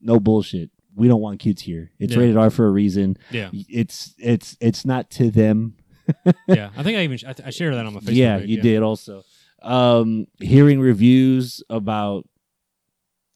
no 0.00 0.18
bullshit. 0.18 0.70
We 0.94 1.06
don't 1.08 1.20
want 1.20 1.38
kids 1.40 1.62
here. 1.62 1.90
It's 1.98 2.14
Yeah. 2.14 2.20
rated 2.20 2.36
R 2.36 2.50
for 2.50 2.66
a 2.66 2.70
reason. 2.70 3.16
Yeah. 3.30 3.50
It's 3.52 4.14
it's 4.18 4.56
it's 4.60 4.84
not 4.84 5.10
to 5.12 5.30
them." 5.30 5.74
yeah, 6.48 6.70
I 6.76 6.82
think 6.82 6.98
I 6.98 7.02
even 7.04 7.18
I, 7.26 7.34
I 7.46 7.50
shared 7.50 7.74
that 7.74 7.86
on 7.86 7.94
my 7.94 8.00
Facebook. 8.00 8.14
yeah, 8.14 8.38
page, 8.38 8.48
you 8.48 8.60
did 8.62 8.82
also. 8.82 9.22
Um, 9.62 10.26
hearing 10.40 10.80
reviews 10.80 11.62
about 11.68 12.26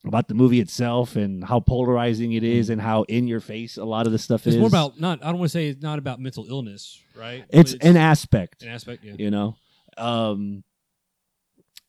about 0.06 0.28
the 0.28 0.34
movie 0.34 0.60
itself 0.60 1.16
and 1.16 1.44
how 1.44 1.60
polarizing 1.60 2.32
it 2.32 2.42
is 2.42 2.68
and 2.70 2.80
how 2.80 3.02
in 3.04 3.26
your 3.26 3.40
face 3.40 3.76
a 3.76 3.84
lot 3.84 4.06
of 4.06 4.12
the 4.12 4.18
stuff. 4.18 4.46
It's 4.46 4.54
is. 4.56 4.60
more 4.60 4.68
about 4.68 4.98
not. 4.98 5.22
I 5.22 5.26
don't 5.28 5.38
want 5.38 5.50
to 5.50 5.58
say 5.58 5.68
it's 5.68 5.82
not 5.82 5.98
about 5.98 6.20
mental 6.20 6.46
illness, 6.48 7.00
right? 7.16 7.44
it's, 7.50 7.72
But 7.72 7.84
an 7.84 7.96
aspect. 7.96 8.62
An 8.62 8.68
aspect, 8.70 9.04
yeah. 9.04 9.14
You 9.18 9.30
know, 9.30 9.56
um, 9.98 10.64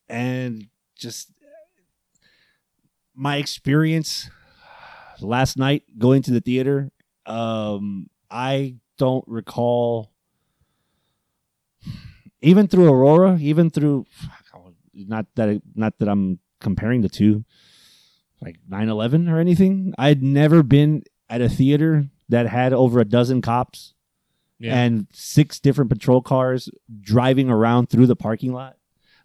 and 0.08 0.68
just 0.96 1.30
my 3.14 3.36
experience 3.36 4.30
last 5.20 5.56
night 5.56 5.84
going 5.98 6.22
to 6.22 6.30
the 6.30 6.40
theater. 6.40 6.90
Um, 7.24 8.08
I 8.30 8.76
don't 8.98 9.24
recall 9.26 10.12
even 12.40 12.68
through 12.68 12.92
Aurora, 12.92 13.38
even 13.40 13.70
through 13.70 14.06
not 14.94 15.26
that 15.34 15.60
not 15.74 15.98
that 15.98 16.08
I'm 16.08 16.38
comparing 16.60 17.00
the 17.00 17.08
two, 17.08 17.44
like 18.40 18.58
9/11 18.70 19.30
or 19.30 19.38
anything. 19.38 19.94
I'd 19.98 20.22
never 20.22 20.62
been 20.62 21.02
at 21.28 21.40
a 21.40 21.48
theater 21.48 22.08
that 22.28 22.46
had 22.46 22.72
over 22.72 23.00
a 23.00 23.04
dozen 23.04 23.42
cops 23.42 23.94
Yeah. 24.58 24.74
and 24.74 25.06
six 25.12 25.60
different 25.60 25.90
patrol 25.90 26.22
cars 26.22 26.70
driving 27.00 27.50
around 27.50 27.90
through 27.90 28.06
the 28.06 28.16
parking 28.16 28.52
lot. 28.52 28.76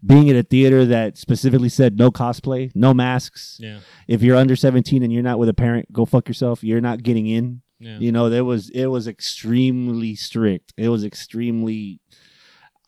Being 0.04 0.28
at 0.28 0.36
a 0.36 0.42
theater 0.42 0.84
that 0.86 1.16
specifically 1.16 1.68
said 1.68 1.96
no 1.96 2.10
cosplay, 2.10 2.72
no 2.74 2.92
masks. 2.92 3.56
Yeah. 3.60 3.78
If 4.08 4.20
you're 4.20 4.36
under 4.36 4.56
17 4.56 5.02
and 5.02 5.12
you're 5.12 5.22
not 5.22 5.38
with 5.38 5.48
a 5.48 5.54
parent, 5.54 5.92
go 5.92 6.04
fuck 6.04 6.26
yourself. 6.28 6.64
You're 6.64 6.80
not 6.80 7.04
getting 7.04 7.28
in. 7.28 7.62
Yeah. 7.78 7.98
You 7.98 8.12
know, 8.12 8.28
there 8.28 8.44
was 8.44 8.68
it 8.70 8.86
was 8.86 9.06
extremely 9.08 10.14
strict. 10.16 10.74
It 10.76 10.88
was 10.88 11.04
extremely 11.04 12.00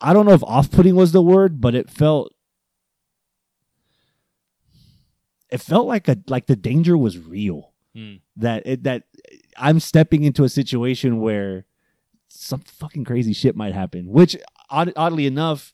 I 0.00 0.12
don't 0.12 0.26
know 0.26 0.32
if 0.32 0.42
off-putting 0.42 0.96
was 0.96 1.12
the 1.12 1.22
word, 1.22 1.60
but 1.60 1.74
it 1.74 1.88
felt 1.88 2.34
it 5.50 5.58
felt 5.60 5.86
like 5.86 6.08
a 6.08 6.18
like 6.28 6.46
the 6.46 6.56
danger 6.56 6.98
was 6.98 7.18
real. 7.18 7.72
Hmm. 7.94 8.14
That 8.36 8.64
it, 8.66 8.82
that 8.82 9.04
I'm 9.56 9.78
stepping 9.78 10.24
into 10.24 10.42
a 10.42 10.48
situation 10.48 11.20
where 11.20 11.64
some 12.44 12.60
fucking 12.60 13.04
crazy 13.04 13.32
shit 13.32 13.56
might 13.56 13.72
happen. 13.74 14.06
Which 14.08 14.36
odd, 14.70 14.92
oddly 14.96 15.26
enough, 15.26 15.72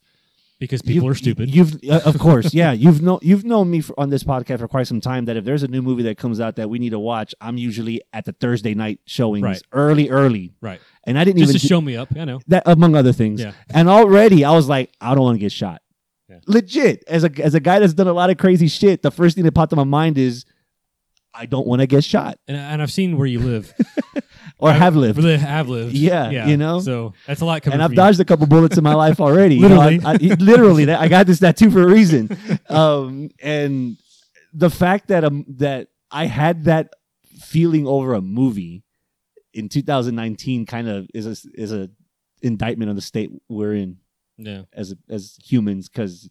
because 0.59 0.82
people 0.82 1.09
are 1.09 1.14
stupid. 1.14 1.55
You've 1.55 1.76
uh, 1.88 2.01
of 2.05 2.18
course, 2.26 2.52
yeah. 2.55 2.72
You've 2.72 3.01
known 3.02 3.18
you've 3.22 3.44
known 3.44 3.70
me 3.70 3.80
for, 3.80 3.98
on 3.98 4.10
this 4.10 4.22
podcast 4.22 4.59
for 4.59 4.68
quite 4.68 4.86
some 4.86 5.01
time. 5.01 5.24
That 5.24 5.36
if 5.36 5.44
there's 5.44 5.62
a 5.62 5.68
new 5.68 5.82
movie 5.82 6.02
that 6.05 6.18
comes 6.18 6.38
out 6.40 6.56
that 6.56 6.68
we 6.70 6.78
need 6.78 6.90
to 6.90 6.98
watch, 6.98 7.34
I'm 7.40 7.56
usually 7.56 8.02
at 8.12 8.24
the 8.26 8.32
Thursday 8.32 8.74
night 8.74 9.01
showings, 9.06 9.42
Right. 9.42 9.62
early, 9.72 10.10
early, 10.10 10.52
Right. 10.60 10.80
And 11.05 11.18
I 11.18 11.24
didn't 11.24 11.38
Just 11.38 11.51
even 11.51 11.60
to 11.60 11.66
show 11.66 11.80
me 11.80 11.97
up, 11.97 12.09
I 12.14 12.24
know. 12.26 12.40
that 12.48 12.62
among 12.66 12.94
other 12.94 13.12
things. 13.12 13.40
Yeah. 13.40 13.52
And 13.72 13.88
already 13.88 14.44
I 14.44 14.52
was 14.52 14.68
like, 14.68 14.92
I 15.01 15.14
don't 15.14 15.24
want 15.24 15.36
to 15.36 15.40
get 15.40 15.52
shot. 15.52 15.80
Legit, 16.47 17.02
as 17.09 17.24
a 17.24 17.30
as 17.42 17.55
a 17.55 17.60
guy 17.60 17.80
that's 17.80 17.92
done 17.94 18.06
a 18.06 18.12
lot 18.12 18.30
of 18.30 18.36
crazy 18.38 18.68
shit, 18.68 19.02
the 19.02 19.10
first 19.10 19.34
thing 19.34 19.44
that 19.44 19.52
popped 19.52 19.72
in 19.72 19.76
my 19.76 19.84
mind 19.84 20.16
is, 20.16 20.44
I 21.34 21.47
don't 21.47 21.66
want 21.66 21.80
to 21.80 21.86
get 21.88 22.05
shot 22.05 22.38
and, 22.47 22.56
and 22.56 22.80
I've 22.82 22.92
seen 22.92 23.16
where 23.16 23.26
you 23.26 23.40
live, 23.40 23.72
or 24.61 24.73
have 24.73 24.97
lived. 24.97 25.19
Really 25.19 25.37
have 25.37 25.69
lived. 25.69 25.93
Yeah, 25.95 26.47
you 26.47 26.57
know. 26.57 26.81
So 26.81 27.15
that's 27.27 27.41
a 27.41 27.45
lot 27.45 27.62
coming. 27.62 27.74
and 27.74 27.82
I've 27.82 27.89
from 27.89 27.93
you. 27.95 27.97
dodged 27.97 28.20
a 28.20 28.24
couple 28.24 28.47
bullets 28.47 28.77
in 28.78 28.85
my 28.85 28.95
life 28.95 29.20
already. 29.27 29.57
You 29.57 29.69
know, 29.69 29.77
Literally. 29.77 30.01
I, 30.05 30.12
I- 30.12 30.35
literally, 30.39 30.85
that, 30.87 31.01
I 31.01 31.09
got 31.09 31.27
this 31.27 31.41
tattoo 31.41 31.70
for 31.70 31.82
a 31.82 31.87
reason. 31.87 32.28
Um, 32.69 33.31
and 33.43 33.97
the 34.53 34.70
fact 34.70 35.09
that 35.09 35.24
um 35.24 35.45
that 35.49 35.89
I 36.11 36.27
had 36.27 36.65
that 36.65 36.93
feeling 37.41 37.87
over 37.87 38.15
a 38.15 38.20
movie 38.20 38.82
in 39.53 39.69
2019 39.69 40.66
kind 40.66 40.89
of 40.89 41.09
is 41.15 41.27
a 41.27 41.37
is 41.61 41.73
a 41.73 41.89
indictment 42.43 42.91
of 42.91 42.97
the 42.97 43.03
state 43.03 43.31
we're 43.49 43.74
in. 43.74 43.99
Yeah. 44.39 44.62
as 44.73 44.95
as 45.09 45.37
humans, 45.45 45.89
because 45.89 46.28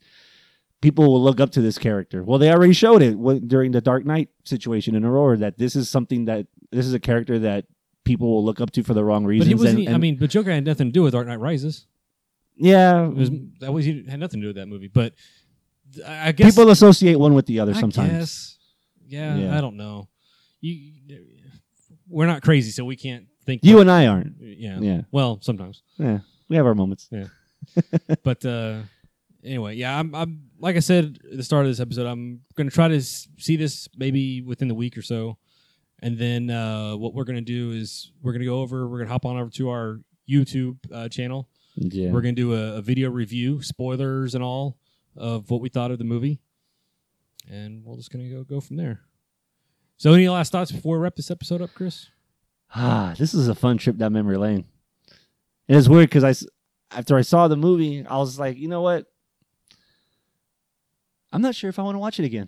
people 0.81 1.05
will 1.11 1.21
look 1.21 1.39
up 1.39 1.51
to 1.51 1.61
this 1.61 1.77
character. 1.77 2.23
Well, 2.23 2.39
they 2.39 2.51
already 2.51 2.73
showed 2.73 3.01
it 3.03 3.15
during 3.47 3.71
the 3.71 3.81
Dark 3.81 4.05
Knight 4.05 4.29
situation 4.45 4.95
in 4.95 5.03
Aurora 5.05 5.37
that 5.37 5.57
this 5.59 5.75
is 5.75 5.89
something 5.89 6.25
that 6.25 6.47
this 6.71 6.85
is 6.87 6.93
a 6.93 6.99
character 6.99 7.37
that 7.39 7.65
people 8.09 8.27
will 8.33 8.43
look 8.43 8.59
up 8.59 8.71
to 8.71 8.83
for 8.83 8.93
the 8.93 9.03
wrong 9.03 9.23
But 9.23 9.29
reasons. 9.29 9.47
he 9.47 9.55
wasn't. 9.55 9.79
and- 9.79 9.89
I 9.89 9.91
and- 9.93 10.01
mean, 10.01 10.15
but 10.17 10.29
Joker 10.29 10.51
had 10.51 10.65
nothing 10.65 10.87
to 10.87 10.91
do 10.91 11.03
with 11.03 11.13
Dark 11.13 11.27
Knight 11.27 11.39
Rises. 11.39 11.85
yeah, 12.57 13.05
It 13.07 13.13
was 13.15 13.29
that 13.61 13.71
was 13.73 13.85
he 13.85 14.03
had 14.07 14.19
nothing 14.19 14.39
to 14.41 14.43
do 14.45 14.49
with 14.49 14.55
that 14.57 14.67
movie. 14.67 14.87
But 14.87 15.13
I 16.05 16.27
I 16.29 16.31
guess 16.33 16.51
people 16.55 16.69
associate 16.71 17.15
one 17.15 17.33
with 17.33 17.45
the 17.45 17.59
other 17.61 17.73
I 17.75 17.79
sometimes. 17.79 18.11
guess. 18.11 18.57
Yeah, 19.07 19.35
Yeah. 19.37 19.57
I 19.57 19.61
don't 19.61 19.77
know. 19.77 20.07
You, 20.61 20.91
we're 22.07 22.27
not 22.27 22.41
crazy, 22.41 22.71
so 22.71 22.83
we 22.85 22.95
can't 22.95 23.25
think. 23.45 23.63
You 23.63 23.79
and 23.79 23.89
I 23.89 24.07
aren't. 24.07 24.35
Yeah. 24.41 24.79
Yeah. 24.81 25.01
Well, 25.11 25.39
sometimes. 25.41 25.81
Yeah, 25.97 26.19
we 26.49 26.55
have 26.57 26.65
our 26.65 26.75
moments. 26.75 27.07
Yeah. 27.11 27.27
but 28.23 28.43
uh 28.45 28.79
anyway, 29.43 29.75
yeah, 29.75 29.97
I'm 29.99 30.13
I'm 30.15 30.31
like 30.59 30.75
I 30.75 30.79
said 30.79 31.17
at 31.31 31.37
the 31.37 31.43
start 31.43 31.65
of 31.65 31.71
this 31.71 31.79
episode, 31.79 32.07
I'm 32.07 32.41
gonna 32.55 32.71
try 32.71 32.87
to 32.87 32.97
s- 32.97 33.27
see 33.37 33.55
this 33.55 33.87
maybe 33.97 34.41
within 34.41 34.67
the 34.67 34.75
week 34.75 34.97
or 34.97 35.01
so, 35.01 35.37
and 36.01 36.17
then 36.17 36.49
uh 36.49 36.95
what 36.95 37.13
we're 37.13 37.23
gonna 37.23 37.41
do 37.41 37.71
is 37.71 38.11
we're 38.21 38.33
gonna 38.33 38.45
go 38.45 38.59
over, 38.61 38.87
we're 38.87 38.99
gonna 38.99 39.09
hop 39.09 39.25
on 39.25 39.37
over 39.37 39.49
to 39.51 39.69
our 39.69 39.99
YouTube 40.29 40.77
uh, 40.93 41.09
channel. 41.09 41.49
Yeah. 41.75 42.11
We're 42.11 42.21
gonna 42.21 42.33
do 42.33 42.53
a, 42.53 42.77
a 42.77 42.81
video 42.81 43.09
review, 43.09 43.61
spoilers 43.61 44.35
and 44.35 44.43
all 44.43 44.77
of 45.15 45.49
what 45.49 45.61
we 45.61 45.69
thought 45.69 45.91
of 45.91 45.97
the 45.97 46.03
movie, 46.03 46.39
and 47.49 47.83
we're 47.83 47.97
just 47.97 48.11
gonna 48.11 48.29
go 48.29 48.43
go 48.43 48.59
from 48.61 48.77
there. 48.77 49.01
So, 49.99 50.13
any 50.13 50.29
last 50.29 50.53
thoughts 50.53 50.71
before 50.71 50.97
we 50.97 51.03
wrap 51.03 51.17
this 51.17 51.29
episode 51.29 51.61
up, 51.61 51.73
Chris? 51.73 52.07
Ah, 52.73 53.13
this 53.17 53.33
is 53.33 53.49
a 53.49 53.55
fun 53.55 53.77
trip 53.77 53.97
down 53.97 54.13
memory 54.13 54.37
lane. 54.37 54.63
And 55.67 55.77
it's 55.77 55.89
weird 55.89 56.09
because 56.09 56.23
I, 56.23 56.97
after 56.97 57.17
I 57.17 57.21
saw 57.21 57.49
the 57.49 57.57
movie, 57.57 58.05
I 58.05 58.17
was 58.17 58.39
like, 58.39 58.57
you 58.57 58.69
know 58.69 58.81
what? 58.81 59.07
I'm 61.33 61.41
not 61.41 61.53
sure 61.53 61.69
if 61.69 61.77
I 61.79 61.83
want 61.83 61.95
to 61.95 61.99
watch 61.99 62.17
it 62.17 62.23
again. 62.25 62.47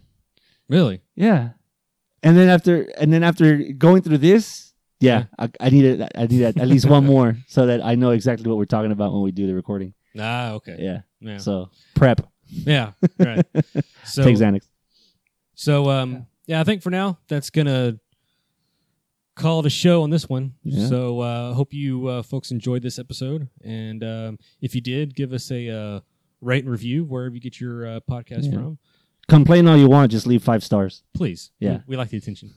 Really? 0.70 1.02
Yeah. 1.16 1.50
And 2.24 2.38
then 2.38 2.50
after, 2.50 2.84
and 3.00 3.12
then 3.12 3.24
after 3.24 3.58
going 3.58 4.02
through 4.04 4.20
this, 4.20 4.74
yeah, 5.00 5.26
I, 5.40 5.50
I 5.60 5.70
needed, 5.72 6.08
I 6.16 6.28
needed 6.28 6.60
at 6.60 6.68
least 6.68 6.88
one 6.88 7.06
more 7.06 7.36
so 7.48 7.66
that 7.66 7.84
I 7.84 7.96
know 7.96 8.12
exactly 8.12 8.48
what 8.48 8.58
we're 8.58 8.66
talking 8.66 8.92
about 8.92 9.12
when 9.14 9.24
we 9.24 9.32
do 9.32 9.48
the 9.48 9.56
recording. 9.56 9.94
Ah, 10.20 10.52
okay. 10.52 10.76
Yeah. 10.80 11.02
Yeah. 11.20 11.38
So 11.38 11.70
prep. 11.96 12.22
Yeah, 12.48 12.92
right. 13.18 13.46
So 14.04 14.24
Take 14.26 14.36
Xanax. 14.38 14.68
So 15.56 15.90
um 15.90 16.28
yeah, 16.48 16.60
I 16.60 16.64
think 16.66 16.82
for 16.82 16.90
now 16.90 17.18
that's 17.28 17.50
gonna 17.50 17.98
call 19.36 19.62
it 19.62 19.66
a 19.66 19.70
show 19.70 20.04
on 20.04 20.10
this 20.10 20.28
one. 20.28 20.54
Yeah. 20.64 20.88
So 20.88 21.22
uh 21.22 21.54
hope 21.54 21.74
you 21.74 22.08
uh, 22.08 22.24
folks 22.24 22.52
enjoyed 22.52 22.82
this 22.84 23.00
episode. 23.00 23.48
And 23.64 24.04
um 24.04 24.38
if 24.62 24.76
you 24.76 24.82
did, 24.82 25.16
give 25.16 25.32
us 25.34 25.50
a 25.52 25.70
uh 25.70 26.00
rate 26.42 26.64
and 26.64 26.72
review 26.72 27.06
wherever 27.06 27.34
you 27.34 27.42
get 27.42 27.60
your 27.62 27.88
uh, 27.88 28.00
podcast 28.10 28.46
Yeah. 28.46 28.52
from. 28.54 28.78
Complain 29.28 29.68
all 29.68 29.78
you 29.78 29.88
want, 29.88 30.12
just 30.12 30.28
leave 30.28 30.44
five 30.44 30.64
stars. 30.64 31.04
Please. 31.14 31.52
Yeah. 31.60 31.78
We, 31.88 31.94
we 31.94 31.98
like 31.98 32.10
the 32.10 32.18
attention. 32.18 32.54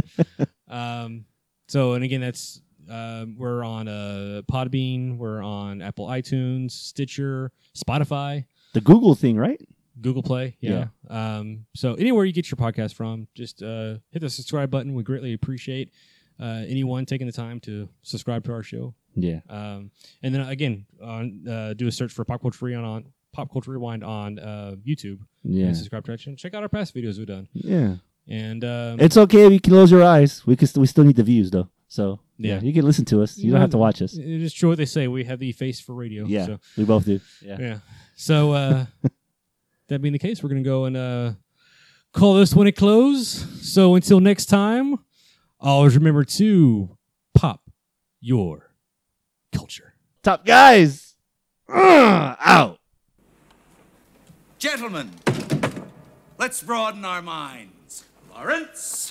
um 0.68 1.24
so 1.68 1.94
and 1.94 2.04
again 2.04 2.20
that's 2.20 2.62
um, 2.90 3.36
we're 3.38 3.64
on 3.64 3.86
uh, 3.86 4.42
Podbean, 4.50 5.16
we're 5.16 5.42
on 5.42 5.80
Apple 5.80 6.08
iTunes, 6.08 6.72
Stitcher, 6.72 7.52
Spotify. 7.76 8.46
The 8.72 8.80
Google 8.80 9.14
thing, 9.14 9.36
right? 9.36 9.60
Google 10.00 10.22
Play, 10.22 10.56
yeah. 10.60 10.86
Um, 11.08 11.66
so 11.74 11.94
anywhere 11.94 12.24
you 12.24 12.32
get 12.32 12.50
your 12.50 12.56
podcast 12.56 12.94
from, 12.94 13.28
just 13.34 13.62
uh, 13.62 13.96
hit 14.10 14.20
the 14.20 14.30
subscribe 14.30 14.70
button. 14.70 14.94
We 14.94 15.02
greatly 15.02 15.34
appreciate 15.34 15.92
uh, 16.40 16.64
anyone 16.66 17.06
taking 17.06 17.26
the 17.26 17.32
time 17.32 17.60
to 17.60 17.88
subscribe 18.02 18.44
to 18.44 18.52
our 18.52 18.62
show. 18.62 18.94
Yeah. 19.14 19.40
Um, 19.48 19.90
and 20.22 20.34
then 20.34 20.42
again, 20.42 20.86
on 21.02 21.46
uh, 21.48 21.74
do 21.74 21.86
a 21.86 21.92
search 21.92 22.12
for 22.12 22.24
Pop 22.24 22.40
Culture 22.40 22.64
Rewind 22.64 22.86
on 22.86 23.04
Pop 23.32 23.52
Culture 23.52 23.70
Rewind 23.72 24.02
on 24.04 24.38
uh, 24.38 24.74
YouTube. 24.86 25.20
Yeah. 25.42 25.66
And 25.66 25.76
subscribe 25.76 26.04
to 26.06 26.12
our 26.12 26.16
channel. 26.16 26.36
Check 26.36 26.54
out 26.54 26.62
our 26.62 26.68
past 26.68 26.94
videos 26.94 27.18
we've 27.18 27.26
done. 27.26 27.48
Yeah. 27.52 27.96
And 28.28 28.64
um, 28.64 29.00
It's 29.00 29.16
okay 29.16 29.46
if 29.46 29.52
you 29.52 29.60
close 29.60 29.90
your 29.90 30.04
eyes. 30.04 30.46
We 30.46 30.56
can 30.56 30.68
st- 30.68 30.80
we 30.80 30.86
still 30.86 31.04
need 31.04 31.16
the 31.16 31.22
views 31.22 31.50
though. 31.50 31.68
So 31.88 32.20
yeah, 32.38 32.54
Yeah. 32.56 32.60
you 32.62 32.72
can 32.72 32.84
listen 32.84 33.04
to 33.06 33.22
us. 33.22 33.36
You, 33.38 33.50
don't 33.50 33.60
have 33.60 33.70
to 33.70 33.78
watch 33.78 34.00
us. 34.02 34.14
It 34.16 34.24
is 34.24 34.52
true 34.54 34.68
what 34.68 34.78
they 34.78 34.84
say. 34.84 35.08
We 35.08 35.24
have 35.24 35.38
the 35.40 35.52
face 35.52 35.80
for 35.80 35.94
radio. 35.94 36.24
Yeah, 36.26 36.46
So. 36.46 36.58
we 36.76 36.84
both 36.84 37.04
do. 37.04 37.20
Yeah. 37.42 37.56
Yeah. 37.58 37.78
So 38.14 38.52
uh, 38.52 38.86
that 39.88 40.00
being 40.02 40.12
the 40.12 40.18
case, 40.18 40.42
we're 40.42 40.50
gonna 40.50 40.62
go 40.62 40.84
and 40.84 40.96
uh, 40.96 41.32
call 42.12 42.34
this 42.34 42.54
one 42.54 42.66
a 42.66 42.72
close. 42.72 43.26
So 43.62 43.94
until 43.96 44.20
next 44.20 44.46
time, 44.46 44.96
always 45.58 45.96
remember 45.96 46.24
to 46.24 46.96
pop 47.34 47.62
your 48.20 48.72
culture. 49.52 49.94
Top 50.22 50.44
guys. 50.44 51.16
Ugh, 51.68 52.36
out. 52.40 52.79
Gentlemen, 54.60 55.10
let's 56.36 56.62
broaden 56.62 57.02
our 57.06 57.22
minds. 57.22 58.04
Lawrence. 58.30 59.10